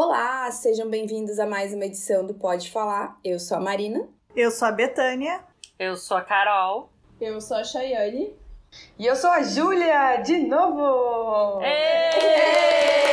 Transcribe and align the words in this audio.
Olá, 0.00 0.48
sejam 0.52 0.88
bem-vindos 0.88 1.40
a 1.40 1.44
mais 1.44 1.74
uma 1.74 1.84
edição 1.84 2.24
do 2.24 2.32
Pode 2.32 2.70
Falar. 2.70 3.18
Eu 3.24 3.40
sou 3.40 3.56
a 3.56 3.60
Marina. 3.60 4.06
Eu 4.36 4.52
sou 4.52 4.68
a 4.68 4.70
Betânia. 4.70 5.40
Eu 5.76 5.96
sou 5.96 6.16
a 6.16 6.20
Carol. 6.20 6.88
Eu 7.20 7.40
sou 7.40 7.56
a 7.56 7.64
Chayane. 7.64 8.32
E 8.96 9.04
eu 9.04 9.16
sou 9.16 9.28
a 9.28 9.42
Júlia, 9.42 10.18
de 10.18 10.38
novo! 10.46 11.60
Estamos 11.64 13.07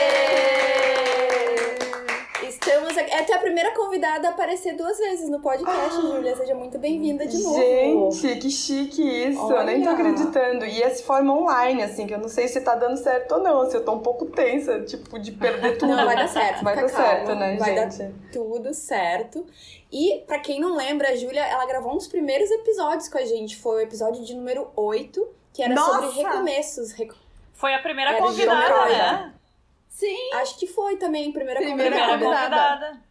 aqui. 3.26 3.32
É 3.34 3.36
a 3.36 3.40
primeira 3.40 3.72
convidada 3.74 4.28
a 4.28 4.32
aparecer 4.32 4.76
duas 4.76 4.98
vezes 4.98 5.30
no 5.30 5.40
podcast, 5.40 5.96
Júlia. 6.02 6.36
Seja 6.36 6.56
muito 6.56 6.78
bem-vinda 6.80 7.26
de 7.28 7.42
novo. 7.44 8.12
Gente, 8.12 8.40
que 8.40 8.50
chique 8.50 9.02
isso! 9.02 9.52
Eu 9.52 9.64
nem 9.64 9.82
tô 9.84 9.90
Olha. 9.90 9.98
acreditando. 10.00 10.66
E 10.66 10.82
essa 10.82 11.04
forma 11.04 11.34
online, 11.34 11.84
assim, 11.84 12.08
que 12.08 12.14
eu 12.14 12.20
não 12.20 12.30
sei 12.30 12.48
se 12.48 12.62
tá 12.62 12.76
dando 12.76 12.98
certo 12.98 13.34
ou 13.36 13.42
não. 13.44 13.70
Se 13.70 13.76
eu 13.78 13.84
tô 13.84 13.92
um 13.94 14.00
pouco 14.00 14.26
tensa, 14.28 14.82
tipo, 14.82 15.20
de 15.20 15.32
perder 15.32 15.78
tudo. 15.78 15.90
Não, 15.96 16.06
vai 16.06 16.16
dar 16.16 16.28
certo. 16.28 16.64
Vai 16.64 16.76
dar 16.76 16.90
calma. 16.90 17.06
certo, 17.06 17.36
né, 17.36 17.58
vai 17.58 17.76
gente? 17.76 17.98
dar 18.04 18.12
tudo 18.32 18.74
certo. 18.74 19.46
E, 19.92 20.24
pra 20.28 20.40
quem 20.40 20.60
não 20.60 20.76
lembra, 20.76 21.10
a 21.10 21.16
Júlia, 21.16 21.46
ela 21.46 21.66
gravou 21.66 21.94
um 21.94 21.98
dos 21.98 22.08
primeiros 22.08 22.50
episódios 22.52 23.08
com 23.08 23.18
a 23.18 23.24
gente. 23.26 23.56
Foi 23.56 23.76
o 23.76 23.80
episódio 23.80 24.24
de 24.26 24.34
número 24.36 24.68
8, 24.76 25.26
que 25.54 25.64
era 25.64 25.76
sobre 25.78 26.08
Nossa! 26.08 26.18
recomeços. 26.22 26.92
Reco- 26.92 27.16
Foi 27.54 27.74
a 27.74 27.80
primeira 27.80 28.12
Era 28.12 28.20
convidada, 28.20 28.86
né? 28.88 29.34
Sim, 29.88 30.18
Acho 30.34 30.60
que 30.60 30.68
foi 30.68 30.98
também 30.98 31.30
a 31.30 31.32
primeira, 31.32 31.60
Primeira 31.62 31.92
Primeira 31.92 32.12
convidada. 32.14 32.42
convidada. 32.44 33.02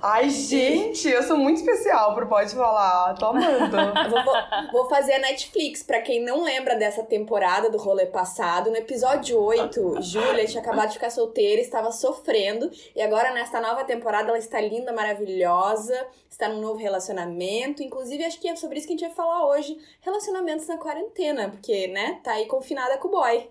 Ai, 0.00 0.28
gente, 0.30 1.08
eu 1.08 1.22
sou 1.22 1.36
muito 1.36 1.58
especial 1.58 2.14
pro 2.14 2.26
Pode 2.26 2.54
Falar. 2.54 3.14
Tô 3.14 3.26
amando. 3.26 3.76
Vou- 4.10 4.72
vou 4.72 4.88
fazer 4.88 5.12
a 5.14 5.18
Netflix. 5.18 5.82
Pra 5.82 6.00
quem 6.00 6.20
não 6.22 6.42
lembra 6.42 6.74
dessa 6.76 7.02
temporada 7.02 7.70
do 7.70 7.78
rolê 7.78 8.06
passado, 8.06 8.70
no 8.70 8.76
episódio 8.76 9.38
8, 9.40 10.02
Júlia 10.02 10.44
tinha 10.46 10.62
acabado 10.62 10.88
de 10.88 10.94
ficar 10.94 11.10
solteira, 11.10 11.60
estava 11.60 11.92
sofrendo. 11.92 12.70
E 12.96 13.00
agora, 13.02 13.32
nesta 13.32 13.60
nova 13.60 13.84
temporada, 13.84 14.28
ela 14.28 14.38
está 14.38 14.60
linda, 14.60 14.92
maravilhosa, 14.92 15.94
está 16.28 16.48
num 16.48 16.60
novo 16.60 16.78
relacionamento. 16.78 17.82
Inclusive, 17.82 18.24
acho 18.24 18.40
que 18.40 18.48
é 18.48 18.56
sobre 18.56 18.78
isso 18.78 18.86
que 18.88 18.94
a 18.94 18.96
gente 18.96 19.06
vai 19.06 19.14
falar 19.14 19.46
hoje: 19.46 19.76
relacionamentos 20.00 20.66
na 20.66 20.78
quarentena. 20.78 21.48
Porque, 21.50 21.86
né, 21.88 22.20
tá 22.24 22.32
aí 22.32 22.46
confinada 22.46 22.96
com 22.98 23.08
o 23.08 23.10
boy. 23.12 23.48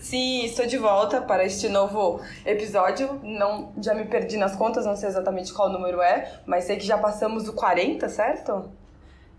Sim, 0.00 0.44
estou 0.44 0.66
de 0.66 0.78
volta 0.78 1.20
para 1.20 1.44
este 1.44 1.68
novo 1.68 2.20
episódio. 2.46 3.20
Não, 3.22 3.72
já 3.82 3.94
me 3.94 4.04
perdi 4.04 4.36
nas 4.36 4.56
contas, 4.56 4.69
não 4.78 4.96
sei 4.96 5.08
exatamente 5.08 5.52
qual 5.52 5.68
número 5.70 6.00
é, 6.00 6.40
mas 6.46 6.64
sei 6.64 6.76
que 6.76 6.86
já 6.86 6.98
passamos 6.98 7.48
o 7.48 7.52
40, 7.52 8.08
certo? 8.08 8.70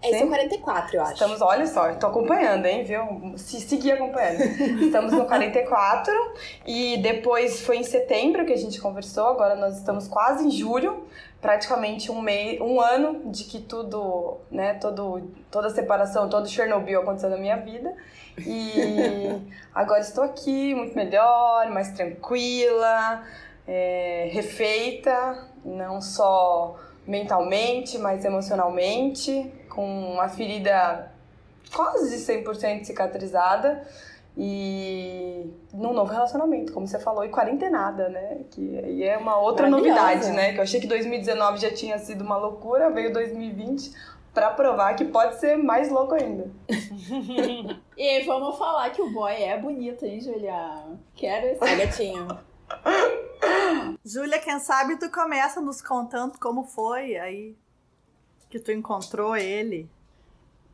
Esse 0.04 0.16
é 0.16 0.20
Sim. 0.20 0.26
o 0.26 0.30
44, 0.30 0.96
eu 0.96 1.02
acho. 1.04 1.14
Estamos, 1.14 1.42
olha 1.42 1.68
só, 1.68 1.94
tô 1.94 2.08
acompanhando, 2.08 2.66
hein, 2.66 2.84
viu? 2.84 3.34
Se 3.38 3.62
seguir 3.62 3.92
acompanhando. 3.92 4.42
Estamos 4.82 5.14
no 5.14 5.26
44 5.26 6.12
e 6.66 6.98
depois 6.98 7.62
foi 7.62 7.78
em 7.78 7.84
setembro 7.84 8.44
que 8.44 8.52
a 8.52 8.58
gente 8.58 8.82
conversou, 8.82 9.28
agora 9.28 9.56
nós 9.56 9.78
estamos 9.78 10.08
quase 10.08 10.48
em 10.48 10.50
julho, 10.50 11.06
praticamente 11.40 12.12
um 12.12 12.20
mês, 12.20 12.60
um 12.60 12.82
ano 12.82 13.32
de 13.32 13.44
que 13.44 13.60
tudo, 13.60 14.38
né, 14.50 14.74
todo, 14.74 15.30
toda 15.52 15.68
a 15.68 15.72
separação, 15.72 16.28
todo 16.28 16.50
Chernobyl 16.50 17.02
aconteceu 17.02 17.30
na 17.30 17.38
minha 17.38 17.58
vida. 17.58 17.94
E 18.40 19.40
agora 19.74 20.00
estou 20.00 20.24
aqui 20.24 20.74
muito 20.74 20.96
melhor, 20.96 21.70
mais 21.70 21.92
tranquila, 21.92 23.24
é, 23.74 24.28
refeita, 24.34 25.48
não 25.64 26.02
só 26.02 26.76
mentalmente, 27.08 27.98
mas 27.98 28.26
emocionalmente, 28.26 29.50
com 29.70 30.12
uma 30.12 30.28
ferida 30.28 31.10
quase 31.74 32.18
100% 32.18 32.84
cicatrizada 32.84 33.88
e 34.38 35.50
num 35.74 35.94
novo 35.94 36.12
relacionamento, 36.12 36.74
como 36.74 36.86
você 36.86 37.00
falou, 37.00 37.24
e 37.24 37.30
quarentenada, 37.30 38.10
né? 38.10 38.40
Que 38.52 38.78
aí 38.78 39.04
é 39.06 39.18
uma 39.18 39.38
outra 39.40 39.70
novidade, 39.70 40.32
né? 40.32 40.52
Que 40.52 40.60
eu 40.60 40.64
achei 40.64 40.82
que 40.82 40.88
2019 40.88 41.58
já 41.58 41.72
tinha 41.72 41.98
sido 41.98 42.26
uma 42.26 42.36
loucura, 42.36 42.90
veio 42.90 43.14
2020 43.14 43.94
pra 44.34 44.50
provar 44.50 44.96
que 44.96 45.06
pode 45.06 45.40
ser 45.40 45.56
mais 45.56 45.90
louco 45.90 46.14
ainda. 46.14 46.52
e 47.98 48.24
vamos 48.24 48.58
falar 48.58 48.90
que 48.90 49.02
o 49.02 49.12
boy 49.12 49.32
é 49.32 49.58
bonito, 49.58 50.06
hein, 50.06 50.20
Julia? 50.20 50.84
Quero 51.16 51.48
esse. 51.48 51.64
É, 51.64 51.76
gatinho. 51.86 52.28
Júlia, 54.04 54.40
quem 54.40 54.60
sabe 54.60 54.98
tu 54.98 55.10
começa 55.12 55.62
nos 55.62 55.82
contando 55.82 56.40
como 56.40 56.64
foi 56.64 57.18
aí 57.18 57.56
que 58.52 58.60
tu 58.60 58.72
encontrou 58.72 59.36
ele. 59.36 59.90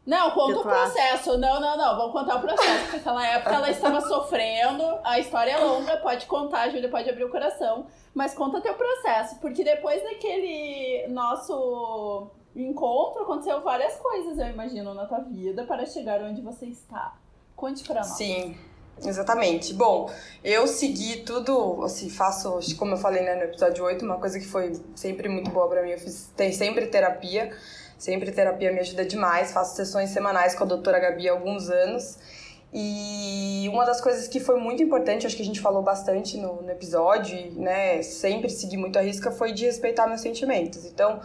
Não, 0.06 0.32
conta 0.32 0.60
o 0.60 0.62
tu 0.64 0.70
acha? 0.70 0.92
processo. 0.94 1.38
Não, 1.38 1.60
não, 1.60 1.78
não. 1.78 1.98
Vamos 1.98 2.14
contar 2.14 2.38
o 2.38 2.42
processo. 2.42 2.82
Porque 2.84 2.98
naquela 2.98 3.28
época 3.28 3.56
ela 3.56 3.70
estava 3.70 4.02
sofrendo. 4.02 4.84
A 5.04 5.20
história 5.20 5.52
é 5.52 5.58
longa, 5.58 5.98
pode 5.98 6.26
contar, 6.26 6.70
Júlia 6.70 6.90
pode 6.90 7.10
abrir 7.10 7.26
o 7.26 7.30
coração. 7.30 7.88
Mas 8.16 8.34
conta 8.34 8.62
teu 8.62 8.74
processo. 8.74 9.36
Porque 9.40 9.64
depois 9.64 10.02
daquele 10.02 11.08
nosso 11.10 12.32
encontro, 12.56 13.24
aconteceu 13.24 13.62
várias 13.62 13.98
coisas, 13.98 14.40
eu 14.40 14.48
imagino, 14.48 14.94
na 14.94 15.06
tua 15.06 15.20
vida 15.20 15.66
para 15.66 15.86
chegar 15.86 16.22
onde 16.22 16.42
você 16.42 16.66
está. 16.66 17.14
Conte 17.56 17.84
pra 17.84 17.96
nós. 17.98 18.08
Sim, 18.08 18.58
exatamente. 19.04 19.74
Bom, 19.74 20.12
eu 20.44 20.68
segui 20.68 21.18
tudo, 21.18 21.84
assim, 21.84 22.10
faço, 22.10 22.60
como 22.78 22.94
eu 22.94 22.98
falei 22.98 23.24
né, 23.24 23.36
no 23.36 23.44
episódio 23.44 23.84
8, 23.84 24.04
uma 24.04 24.18
coisa 24.18 24.40
que 24.40 24.46
foi 24.46 24.74
sempre 24.96 25.30
muito 25.30 25.50
boa 25.52 25.68
pra 25.68 25.82
mim. 25.84 25.92
Eu 25.92 26.00
fiz 26.00 26.30
tem 26.36 26.52
sempre 26.52 26.88
terapia, 26.88 27.52
sempre 27.98 28.32
terapia 28.32 28.72
me 28.72 28.80
ajuda 28.80 29.06
demais. 29.06 29.52
Faço 29.52 29.76
sessões 29.76 30.10
semanais 30.10 30.56
com 30.56 30.64
a 30.64 30.68
doutora 30.68 31.00
Gabi 31.00 31.28
há 31.30 31.32
alguns 31.32 31.70
anos. 31.70 32.18
E 32.74 33.70
uma 33.72 33.86
das 33.86 34.02
coisas 34.02 34.28
que 34.28 34.40
foi 34.40 34.60
muito 34.60 34.84
importante, 34.84 35.26
acho 35.26 35.36
que 35.36 35.42
a 35.42 35.46
gente 35.46 35.62
falou 35.62 35.82
bastante 35.82 36.38
no, 36.38 36.62
no 36.62 36.70
episódio, 36.70 37.52
né, 37.54 38.02
sempre 38.02 38.50
segui 38.50 38.76
muito 38.76 39.00
a 39.00 39.02
risca, 39.02 39.32
foi 39.32 39.54
de 39.54 39.66
respeitar 39.66 40.06
meus 40.06 40.22
sentimentos. 40.22 40.86
Então, 40.86 41.22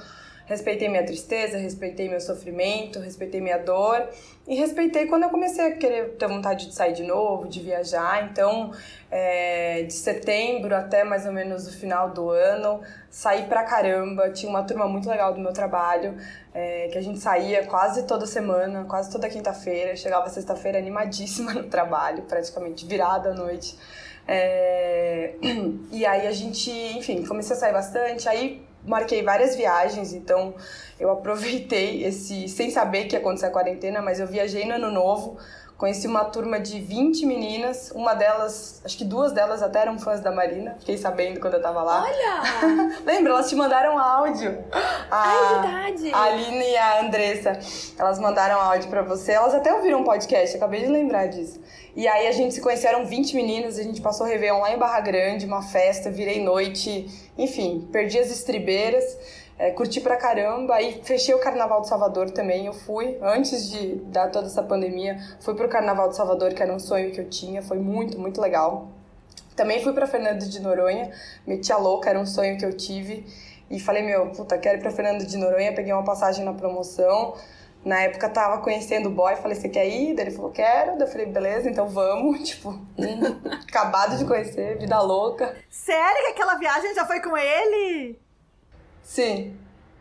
respeitei 0.47 0.89
minha 0.89 1.05
tristeza, 1.05 1.59
respeitei 1.59 2.09
meu 2.09 2.21
sofrimento, 2.21 2.99
respeitei 2.99 3.41
minha 3.41 3.59
dor 3.59 4.09
e 4.47 4.57
respeitei 4.57 5.07
quando 5.07 5.23
eu 5.23 5.29
comecei 5.31 5.65
a 5.65 5.77
querer 5.77 6.17
ter 6.17 6.27
vontade 6.27 6.67
de 6.67 6.75
sair 6.75 6.93
de 6.93 7.05
novo, 7.05 7.49
de 7.49 7.61
viajar. 7.61 8.29
Então, 8.31 8.73
é, 9.11 9.83
de 9.83 9.93
setembro 9.93 10.75
até 10.75 11.05
mais 11.05 11.25
ou 11.27 11.33
menos 11.33 11.69
o 11.69 11.73
final 11.73 12.11
do 12.11 12.31
ano, 12.31 12.81
saí 13.09 13.45
pra 13.45 13.63
caramba. 13.63 14.31
Tinha 14.31 14.51
uma 14.51 14.65
turma 14.65 14.89
muito 14.89 15.09
legal 15.09 15.33
do 15.33 15.41
meu 15.41 15.53
trabalho, 15.53 16.17
é, 16.53 16.89
que 16.89 16.99
a 16.99 17.03
gente 17.03 17.21
saía 17.21 17.65
quase 17.67 18.05
toda 18.05 18.27
semana, 18.27 18.85
quase 18.85 19.11
toda 19.13 19.29
quinta-feira. 19.29 19.95
Chegava 19.95 20.29
sexta-feira 20.29 20.79
animadíssima 20.79 21.55
no 21.55 21.65
trabalho, 21.65 22.23
praticamente 22.23 22.85
virada 22.85 23.31
à 23.31 23.35
noite. 23.35 23.79
É, 24.27 25.35
e 25.93 26.05
aí 26.05 26.27
a 26.27 26.33
gente, 26.33 26.71
enfim, 26.71 27.25
comecei 27.25 27.55
a 27.55 27.59
sair 27.59 27.73
bastante. 27.73 28.29
Aí 28.29 28.72
marquei 28.85 29.23
várias 29.23 29.57
viagens, 29.57 30.13
então 30.13 30.55
eu 30.99 31.11
aproveitei 31.11 32.05
esse, 32.05 32.49
sem 32.49 32.71
saber 32.71 33.05
que 33.05 33.15
ia 33.15 33.21
acontecer 33.21 33.47
a 33.47 33.51
quarentena, 33.51 34.03
mas 34.03 34.21
eu 34.21 34.27
viajei 34.27 34.65
no 34.67 34.75
ano 34.75 34.91
novo, 34.91 35.39
conheci 35.83 36.07
uma 36.07 36.25
turma 36.25 36.61
de 36.61 36.79
20 36.79 37.27
meninas, 37.27 37.91
uma 37.93 38.15
delas, 38.15 38.81
acho 38.85 38.97
que 38.97 39.05
duas 39.05 39.33
delas 39.33 39.65
até 39.65 39.81
eram 39.81 39.99
fãs 39.99 40.21
da 40.21 40.31
Marina, 40.31 40.77
fiquei 40.79 40.97
sabendo 40.97 41.41
quando 41.41 41.55
eu 41.55 41.61
tava 41.61 41.83
lá. 41.83 42.05
Olha! 42.05 42.99
Lembra? 43.05 43.33
Elas 43.33 43.49
te 43.49 43.57
mandaram 43.57 43.99
áudio. 43.99 44.63
Ah, 45.11 45.25
A, 45.25 45.35
é 45.35 45.61
verdade! 45.61 46.15
a 46.15 46.23
Aline 46.23 46.71
e 46.71 46.77
a 46.77 47.01
Andressa, 47.01 47.59
elas 47.99 48.21
mandaram 48.21 48.61
áudio 48.61 48.89
pra 48.91 49.03
você. 49.03 49.33
Elas 49.33 49.57
até 49.57 49.75
ouviram 49.75 50.03
um 50.03 50.05
podcast, 50.05 50.57
acabei 50.57 50.83
de 50.83 50.87
lembrar 50.87 51.27
disso. 51.27 51.61
E 51.97 52.07
aí 52.07 52.29
a 52.29 52.33
gente 52.33 52.55
se 52.55 52.61
conheceram 52.61 53.05
20 53.05 53.35
meninas, 53.35 53.77
a 53.77 53.83
gente 53.83 54.01
passou 54.01 54.25
Réveillon 54.25 54.61
lá 54.61 54.73
em 54.73 54.79
Barra 54.79 55.01
Grande, 55.01 55.45
uma 55.47 55.63
festa, 55.63 56.13
virei 56.13 56.41
noite, 56.45 57.11
enfim, 57.37 57.89
perdi 57.91 58.21
as 58.21 58.31
estribeiras, 58.31 59.05
é, 59.59 59.71
curti 59.71 60.01
pra 60.01 60.17
caramba. 60.17 60.75
Aí 60.75 61.01
fechei 61.05 61.35
o 61.35 61.39
Carnaval 61.39 61.83
de 61.83 61.89
Salvador 61.89 62.31
também, 62.31 62.67
eu 62.67 62.73
fui, 62.73 63.19
antes 63.23 63.71
de 63.71 63.97
dar 64.07 64.31
toda 64.31 64.47
essa 64.47 64.63
pandemia, 64.63 65.19
fui 65.41 65.55
pro 65.55 65.69
Carnaval 65.69 66.09
de 66.09 66.17
Salvador, 66.17 66.53
que 66.55 66.63
era 66.63 66.73
um 66.73 66.79
sonho 66.79 67.11
que 67.13 67.21
eu 67.21 67.29
tinha, 67.29 67.63
foi 67.63 67.79
muito, 67.79 68.19
muito 68.19 68.41
legal. 68.41 68.89
Também 69.55 69.83
fui 69.83 69.93
pra 69.93 70.07
Fernando 70.07 70.49
de 70.49 70.61
Noronha, 70.61 71.11
meti 71.47 71.73
a 71.73 71.77
louca, 71.77 72.09
era 72.11 72.19
um 72.19 72.27
sonho 72.27 72.57
que 72.59 72.65
eu 72.65 72.77
tive. 72.77 73.27
E 73.71 73.79
falei, 73.79 74.03
meu, 74.03 74.31
puta, 74.31 74.59
quero 74.59 74.79
ir 74.79 74.81
pra 74.81 74.91
Fernando 74.91 75.25
de 75.25 75.37
Noronha, 75.37 75.75
peguei 75.75 75.93
uma 75.93 76.05
passagem 76.05 76.45
na 76.45 76.53
promoção. 76.53 77.35
Na 77.85 78.01
época 78.03 78.29
tava 78.29 78.59
conhecendo 78.59 79.09
o 79.09 79.13
boy, 79.13 79.35
falei, 79.37 79.57
você 79.57 79.69
quer 79.69 79.89
ir? 79.89 80.15
Daí 80.15 80.27
ele 80.27 80.37
falou, 80.37 80.51
quero. 80.53 80.93
Daí 80.93 81.07
eu 81.07 81.11
falei, 81.11 81.27
beleza, 81.27 81.69
então 81.69 81.89
vamos. 81.89 82.41
Tipo, 82.49 82.79
acabado 83.67 84.17
de 84.17 84.25
conhecer, 84.25 84.79
vida 84.79 85.01
louca. 85.01 85.57
Sério 85.69 86.25
que 86.25 86.33
aquela 86.33 86.55
viagem 86.57 86.95
já 86.95 87.05
foi 87.07 87.21
com 87.21 87.37
ele? 87.37 88.22
Sim. 89.03 89.57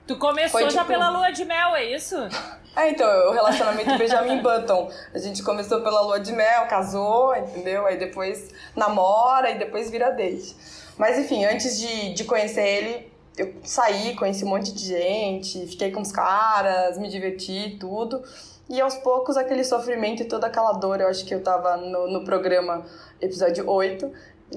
Tu 0.08 0.16
começou 0.18 0.60
Foi, 0.60 0.70
já 0.70 0.82
tipo- 0.82 0.86
pela 0.88 1.10
lua 1.10 1.32
de 1.32 1.46
mel, 1.46 1.76
é 1.76 1.86
isso? 1.86 2.16
É, 2.74 2.90
então, 2.90 3.06
o 3.28 3.32
relacionamento 3.34 3.98
Benjamin 3.98 4.42
Button. 4.42 4.90
A 5.14 5.18
gente 5.18 5.44
começou 5.44 5.82
pela 5.82 6.00
lua 6.00 6.22
de 6.22 6.32
mel, 6.32 6.68
casou, 6.68 7.36
entendeu? 7.36 7.86
Aí 7.86 7.98
depois 7.98 8.50
namora 8.74 9.52
e 9.52 9.60
depois 9.60 9.92
vira 9.92 10.10
date. 10.10 10.56
Mas 10.98 11.20
enfim, 11.20 11.44
antes 11.44 11.78
de, 11.78 12.14
de 12.14 12.24
conhecer 12.24 12.66
ele, 12.66 13.12
eu 13.38 13.56
saí, 13.66 14.16
conheci 14.16 14.46
um 14.46 14.48
monte 14.48 14.72
de 14.74 14.86
gente, 14.86 15.68
fiquei 15.68 15.92
com 15.92 16.00
os 16.00 16.14
caras, 16.14 16.98
me 16.98 17.10
diverti, 17.10 17.76
tudo. 17.78 18.24
E 18.70 18.80
aos 18.80 18.96
poucos, 18.96 19.36
aquele 19.36 19.66
sofrimento 19.66 20.22
e 20.24 20.26
toda 20.26 20.48
aquela 20.48 20.72
dor, 20.72 21.02
eu 21.02 21.10
acho 21.10 21.26
que 21.26 21.36
eu 21.36 21.44
tava 21.44 21.76
no, 21.76 22.08
no 22.08 22.24
programa 22.24 22.86
episódio 23.20 23.70
8, 23.70 24.10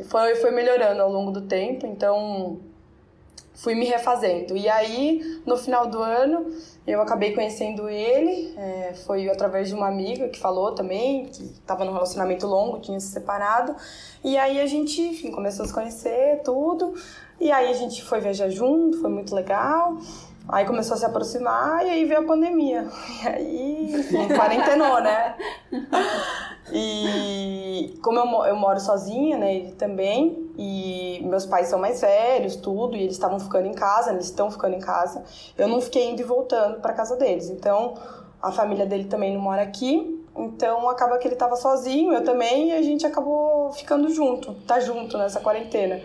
foi, 0.04 0.36
foi 0.36 0.52
melhorando 0.52 1.02
ao 1.02 1.10
longo 1.10 1.32
do 1.32 1.42
tempo, 1.42 1.84
então 1.84 2.60
fui 3.54 3.74
me 3.74 3.84
refazendo. 3.86 4.56
E 4.56 4.68
aí, 4.68 5.40
no 5.46 5.56
final 5.56 5.86
do 5.86 6.02
ano, 6.02 6.46
eu 6.86 7.00
acabei 7.00 7.32
conhecendo 7.32 7.88
ele, 7.88 8.52
é, 8.58 8.94
foi 9.06 9.28
através 9.30 9.68
de 9.68 9.74
uma 9.74 9.88
amiga 9.88 10.28
que 10.28 10.38
falou 10.38 10.72
também, 10.74 11.26
que 11.26 11.44
estava 11.44 11.84
num 11.84 11.92
relacionamento 11.92 12.46
longo, 12.46 12.80
tinha 12.80 12.98
se 13.00 13.08
separado. 13.08 13.74
E 14.22 14.36
aí 14.36 14.60
a 14.60 14.66
gente, 14.66 15.00
enfim, 15.00 15.30
começou 15.30 15.64
a 15.64 15.68
se 15.68 15.72
conhecer, 15.72 16.42
tudo. 16.44 16.94
E 17.40 17.50
aí 17.50 17.70
a 17.70 17.74
gente 17.74 18.02
foi 18.02 18.20
viajar 18.20 18.48
junto, 18.48 19.00
foi 19.00 19.10
muito 19.10 19.34
legal. 19.34 19.98
Aí 20.46 20.66
começou 20.66 20.94
a 20.94 20.98
se 20.98 21.06
aproximar 21.06 21.84
e 21.86 21.90
aí 21.90 22.04
veio 22.04 22.20
a 22.20 22.24
pandemia. 22.24 22.86
E 23.22 23.28
aí, 23.28 23.94
enfim, 23.94 24.28
quarentenou, 24.28 25.00
né? 25.00 25.34
E 26.72 27.98
como 28.02 28.18
eu, 28.18 28.44
eu 28.46 28.56
moro 28.56 28.78
sozinha, 28.78 29.38
né, 29.38 29.54
ele 29.54 29.72
também, 29.72 30.50
e 30.58 31.20
meus 31.24 31.46
pais 31.46 31.68
são 31.68 31.78
mais 31.78 32.00
velhos, 32.00 32.56
tudo, 32.56 32.96
e 32.96 33.02
eles 33.02 33.14
estavam 33.14 33.38
ficando 33.38 33.66
em 33.66 33.72
casa, 33.72 34.12
eles 34.12 34.26
estão 34.26 34.50
ficando 34.50 34.74
em 34.74 34.80
casa, 34.80 35.24
eu 35.56 35.68
não 35.68 35.80
fiquei 35.80 36.10
indo 36.10 36.20
e 36.20 36.24
voltando 36.24 36.80
para 36.80 36.92
casa 36.92 37.16
deles. 37.16 37.48
Então, 37.48 37.94
a 38.42 38.52
família 38.52 38.86
dele 38.86 39.04
também 39.04 39.34
não 39.34 39.40
mora 39.40 39.62
aqui, 39.62 40.22
então 40.36 40.88
acaba 40.88 41.16
que 41.18 41.26
ele 41.26 41.34
estava 41.34 41.56
sozinho, 41.56 42.12
eu 42.12 42.24
também, 42.24 42.70
e 42.70 42.72
a 42.72 42.82
gente 42.82 43.06
acabou 43.06 43.72
ficando 43.72 44.10
junto, 44.10 44.54
tá 44.66 44.80
junto 44.80 45.16
nessa 45.16 45.40
quarentena. 45.40 46.00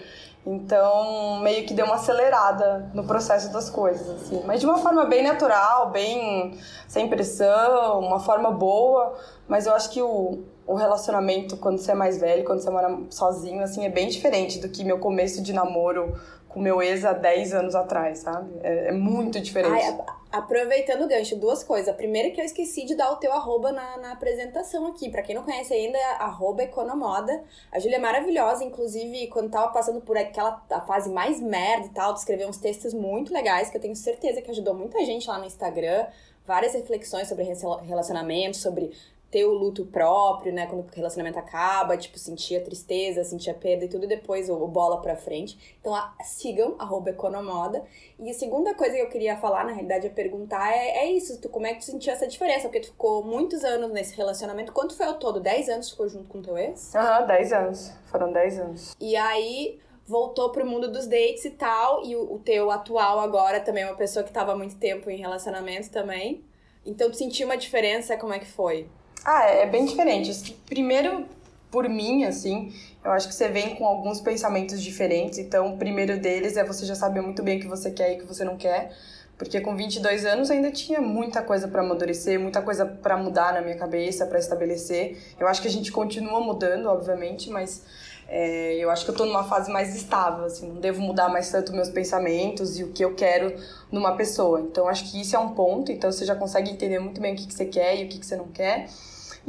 Então, 0.46 1.40
meio 1.42 1.66
que 1.66 1.74
deu 1.74 1.86
uma 1.86 1.96
acelerada 1.96 2.90
no 2.94 3.04
processo 3.04 3.52
das 3.52 3.70
coisas, 3.70 4.10
assim. 4.10 4.42
Mas 4.46 4.60
de 4.60 4.66
uma 4.66 4.78
forma 4.78 5.06
bem 5.06 5.22
natural, 5.22 5.92
bem 5.92 6.58
sem 6.88 7.08
pressão, 7.10 8.00
uma 8.00 8.20
forma 8.20 8.50
boa. 8.50 9.16
Mas 9.48 9.68
eu 9.68 9.74
acho 9.74 9.90
que 9.90 10.02
o, 10.02 10.44
o 10.66 10.76
relacionamento, 10.76 11.58
quando 11.58 11.78
você 11.78 11.92
é 11.92 11.96
mais 11.96 12.20
velho, 12.20 12.46
quando 12.46 12.62
você 12.62 12.70
mora 12.70 13.00
sozinho, 13.10 13.62
assim, 13.64 13.86
é 13.86 13.90
bem 13.90 14.08
diferente 14.08 14.60
do 14.60 14.70
que 14.70 14.84
meu 14.84 14.98
começo 14.98 15.42
de 15.42 15.52
namoro 15.52 16.18
com 16.50 16.60
meu 16.60 16.82
ex 16.82 17.06
há 17.06 17.14
10 17.14 17.54
anos 17.54 17.76
atrás, 17.76 18.20
sabe? 18.20 18.52
É, 18.64 18.88
é 18.88 18.92
muito 18.92 19.40
diferente. 19.40 19.72
Ai, 19.72 19.98
aproveitando 20.32 21.04
o 21.04 21.08
gancho, 21.08 21.36
duas 21.36 21.64
coisas. 21.64 21.88
A 21.88 21.94
primeira 21.94 22.28
é 22.28 22.32
que 22.32 22.42
eu 22.42 22.46
esqueci 22.46 22.86
de 22.86 22.96
dar 22.96 23.12
o 23.12 23.18
teu 23.18 23.32
arroba 23.32 23.72
na, 23.72 23.98
na 23.98 24.12
apresentação 24.12 24.88
aqui. 24.88 25.10
Pra 25.10 25.22
quem 25.22 25.36
não 25.36 25.44
conhece 25.44 25.72
ainda, 25.72 25.98
é 25.98 26.06
arroba 26.16 26.64
Economoda. 26.64 27.44
A 27.72 27.80
Júlia 27.80 27.98
é 27.98 28.00
maravilhosa, 28.00 28.64
inclusive, 28.64 29.28
quando 29.28 29.52
tava 29.52 29.72
passando 29.72 30.02
por 30.02 30.18
aquela 30.18 30.60
fase 30.88 31.10
mais 31.12 31.40
merda 31.40 31.86
e 31.86 31.90
tal, 31.90 32.16
escreveu 32.16 32.50
uns 32.50 32.58
textos 32.58 32.96
muito 32.96 33.32
legais 33.32 33.70
que 33.70 33.78
eu 33.78 33.82
tenho 33.82 33.96
certeza 33.96 34.42
que 34.42 34.50
ajudou 34.50 34.74
muita 34.74 35.06
gente 35.06 35.28
lá 35.28 35.38
no 35.38 35.46
Instagram. 35.46 36.08
Várias 36.48 36.74
reflexões 36.74 37.28
sobre 37.28 37.44
relacionamento, 37.84 38.58
sobre 38.58 38.92
ter 39.32 39.46
o 39.46 39.54
luto 39.54 39.86
próprio, 39.86 40.52
né? 40.52 40.66
Quando 40.66 40.82
o 40.82 40.96
relacionamento 40.96 41.38
acaba, 41.38 41.96
tipo, 41.98 42.18
sentir 42.18 42.58
a 42.58 42.62
tristeza, 42.62 43.24
sentir 43.24 43.52
a 43.52 43.54
perda 43.54 43.86
e 43.86 43.88
tudo, 43.88 44.06
e 44.06 44.08
depois 44.08 44.50
o, 44.50 44.68
bola 44.68 45.02
pra 45.02 45.16
frente. 45.16 45.78
Então, 45.80 45.94
a, 45.94 46.14
sigam, 46.24 46.76
arroba 46.80 47.12
Economoda. 47.12 47.84
E 48.18 48.30
a 48.30 48.34
segunda 48.34 48.74
coisa 48.74 48.96
que 48.96 49.02
eu 49.02 49.10
queria 49.10 49.38
falar, 49.38 49.66
na 49.66 49.72
realidade, 49.72 50.08
é 50.08 50.10
perguntar 50.10 50.72
é, 50.72 51.06
é 51.06 51.12
isso, 51.12 51.40
tu, 51.40 51.50
como 51.50 51.68
é 51.68 51.74
que 51.74 51.80
tu 51.80 51.86
sentiu 51.86 52.12
essa 52.12 52.28
diferença? 52.28 52.64
Porque 52.64 52.82
tu 52.82 52.88
ficou 52.88 53.24
muitos 53.24 53.64
anos 53.64 53.92
nesse 53.92 54.16
relacionamento. 54.16 54.74
Quanto 54.74 54.96
foi 54.96 55.06
ao 55.06 55.20
todo? 55.20 55.40
10 55.40 55.70
anos 55.70 55.90
ficou 55.92 56.10
junto 56.10 56.28
com 56.28 56.42
teu 56.42 56.58
ex? 56.58 56.94
Aham, 56.96 57.22
uhum, 57.22 57.28
10 57.28 57.54
anos. 57.54 57.92
Foram 58.06 58.32
10 58.32 58.60
anos. 58.60 58.96
E 59.00 59.16
aí 59.16 59.80
voltou 60.08 60.50
pro 60.50 60.66
mundo 60.66 60.92
dos 60.92 61.06
dates 61.06 61.46
e 61.46 61.52
tal, 61.52 62.04
e 62.04 62.16
o, 62.16 62.34
o 62.34 62.40
teu 62.40 62.72
atual 62.72 63.20
agora 63.20 63.60
também 63.60 63.84
é 63.84 63.86
uma 63.86 63.96
pessoa 63.96 64.24
que 64.24 64.32
tava 64.32 64.54
há 64.54 64.56
muito 64.56 64.76
tempo 64.78 65.08
em 65.08 65.18
relacionamento 65.18 65.92
também. 65.92 66.44
Então, 66.84 67.12
tu 67.12 67.18
sentiu 67.18 67.46
uma 67.46 67.56
diferença? 67.58 68.18
Como 68.18 68.34
é 68.34 68.40
que 68.40 68.48
foi? 68.48 68.90
Ah, 69.24 69.50
é, 69.50 69.64
é 69.64 69.66
bem 69.66 69.86
diferente. 69.86 70.58
Primeiro, 70.66 71.26
por 71.72 71.88
mim, 71.88 72.24
assim, 72.24 72.74
eu 73.04 73.12
acho 73.12 73.28
que 73.28 73.36
você 73.36 73.48
vem 73.48 73.76
com 73.76 73.86
alguns 73.86 74.20
pensamentos 74.20 74.82
diferentes. 74.82 75.38
Então, 75.38 75.74
o 75.74 75.78
primeiro 75.78 76.20
deles 76.20 76.58
é 76.58 76.64
você 76.64 76.86
já 76.86 76.96
saber 76.96 77.22
muito 77.22 77.44
bem 77.44 77.58
o 77.58 77.62
que 77.62 77.68
você 77.68 77.92
quer 77.92 78.14
e 78.14 78.16
o 78.16 78.20
que 78.20 78.26
você 78.26 78.44
não 78.44 78.58
quer. 78.58 78.92
Porque 79.38 79.62
com 79.62 79.74
22 79.76 80.26
anos 80.26 80.52
ainda 80.52 80.70
tinha 80.70 81.00
muita 81.00 81.42
coisa 81.42 81.66
para 81.66 81.82
amadurecer, 81.82 82.38
muita 82.38 82.62
coisa 82.62 82.86
para 82.86 83.16
mudar 83.16 83.54
na 83.54 83.62
minha 83.62 83.78
cabeça, 83.78 84.26
para 84.26 84.38
estabelecer. 84.38 85.18
Eu 85.40 85.48
acho 85.48 85.62
que 85.62 85.68
a 85.68 85.72
gente 85.72 85.94
continua 85.94 86.42
mudando, 86.42 86.88
obviamente, 86.88 87.50
mas 87.50 87.82
é, 88.28 88.76
eu 88.76 88.92
acho 88.92 89.06
que 89.06 89.12
eu 89.12 89.16
tô 89.16 89.26
numa 89.26 89.46
fase 89.46 89.72
mais 89.72 89.96
estável, 89.96 90.44
assim, 90.44 90.68
não 90.68 90.82
devo 90.82 91.02
mudar 91.02 91.30
mais 91.30 91.50
tanto 91.50 91.72
meus 91.72 91.90
pensamentos 91.90 92.78
e 92.78 92.84
o 92.84 92.92
que 92.92 93.04
eu 93.04 93.16
quero 93.16 93.56
numa 93.92 94.16
pessoa. 94.18 94.60
Então, 94.60 94.90
acho 94.90 95.10
que 95.10 95.22
isso 95.22 95.36
é 95.36 95.40
um 95.40 95.54
ponto, 95.54 95.92
então 95.92 96.12
você 96.12 96.26
já 96.26 96.36
consegue 96.36 96.70
entender 96.70 97.00
muito 97.00 97.22
bem 97.22 97.34
o 97.34 97.38
que, 97.38 97.48
que 97.48 97.54
você 97.54 97.66
quer 97.66 97.98
e 97.98 98.06
o 98.06 98.10
que, 98.10 98.20
que 98.20 98.26
você 98.26 98.36
não 98.36 98.50
quer. 98.50 98.88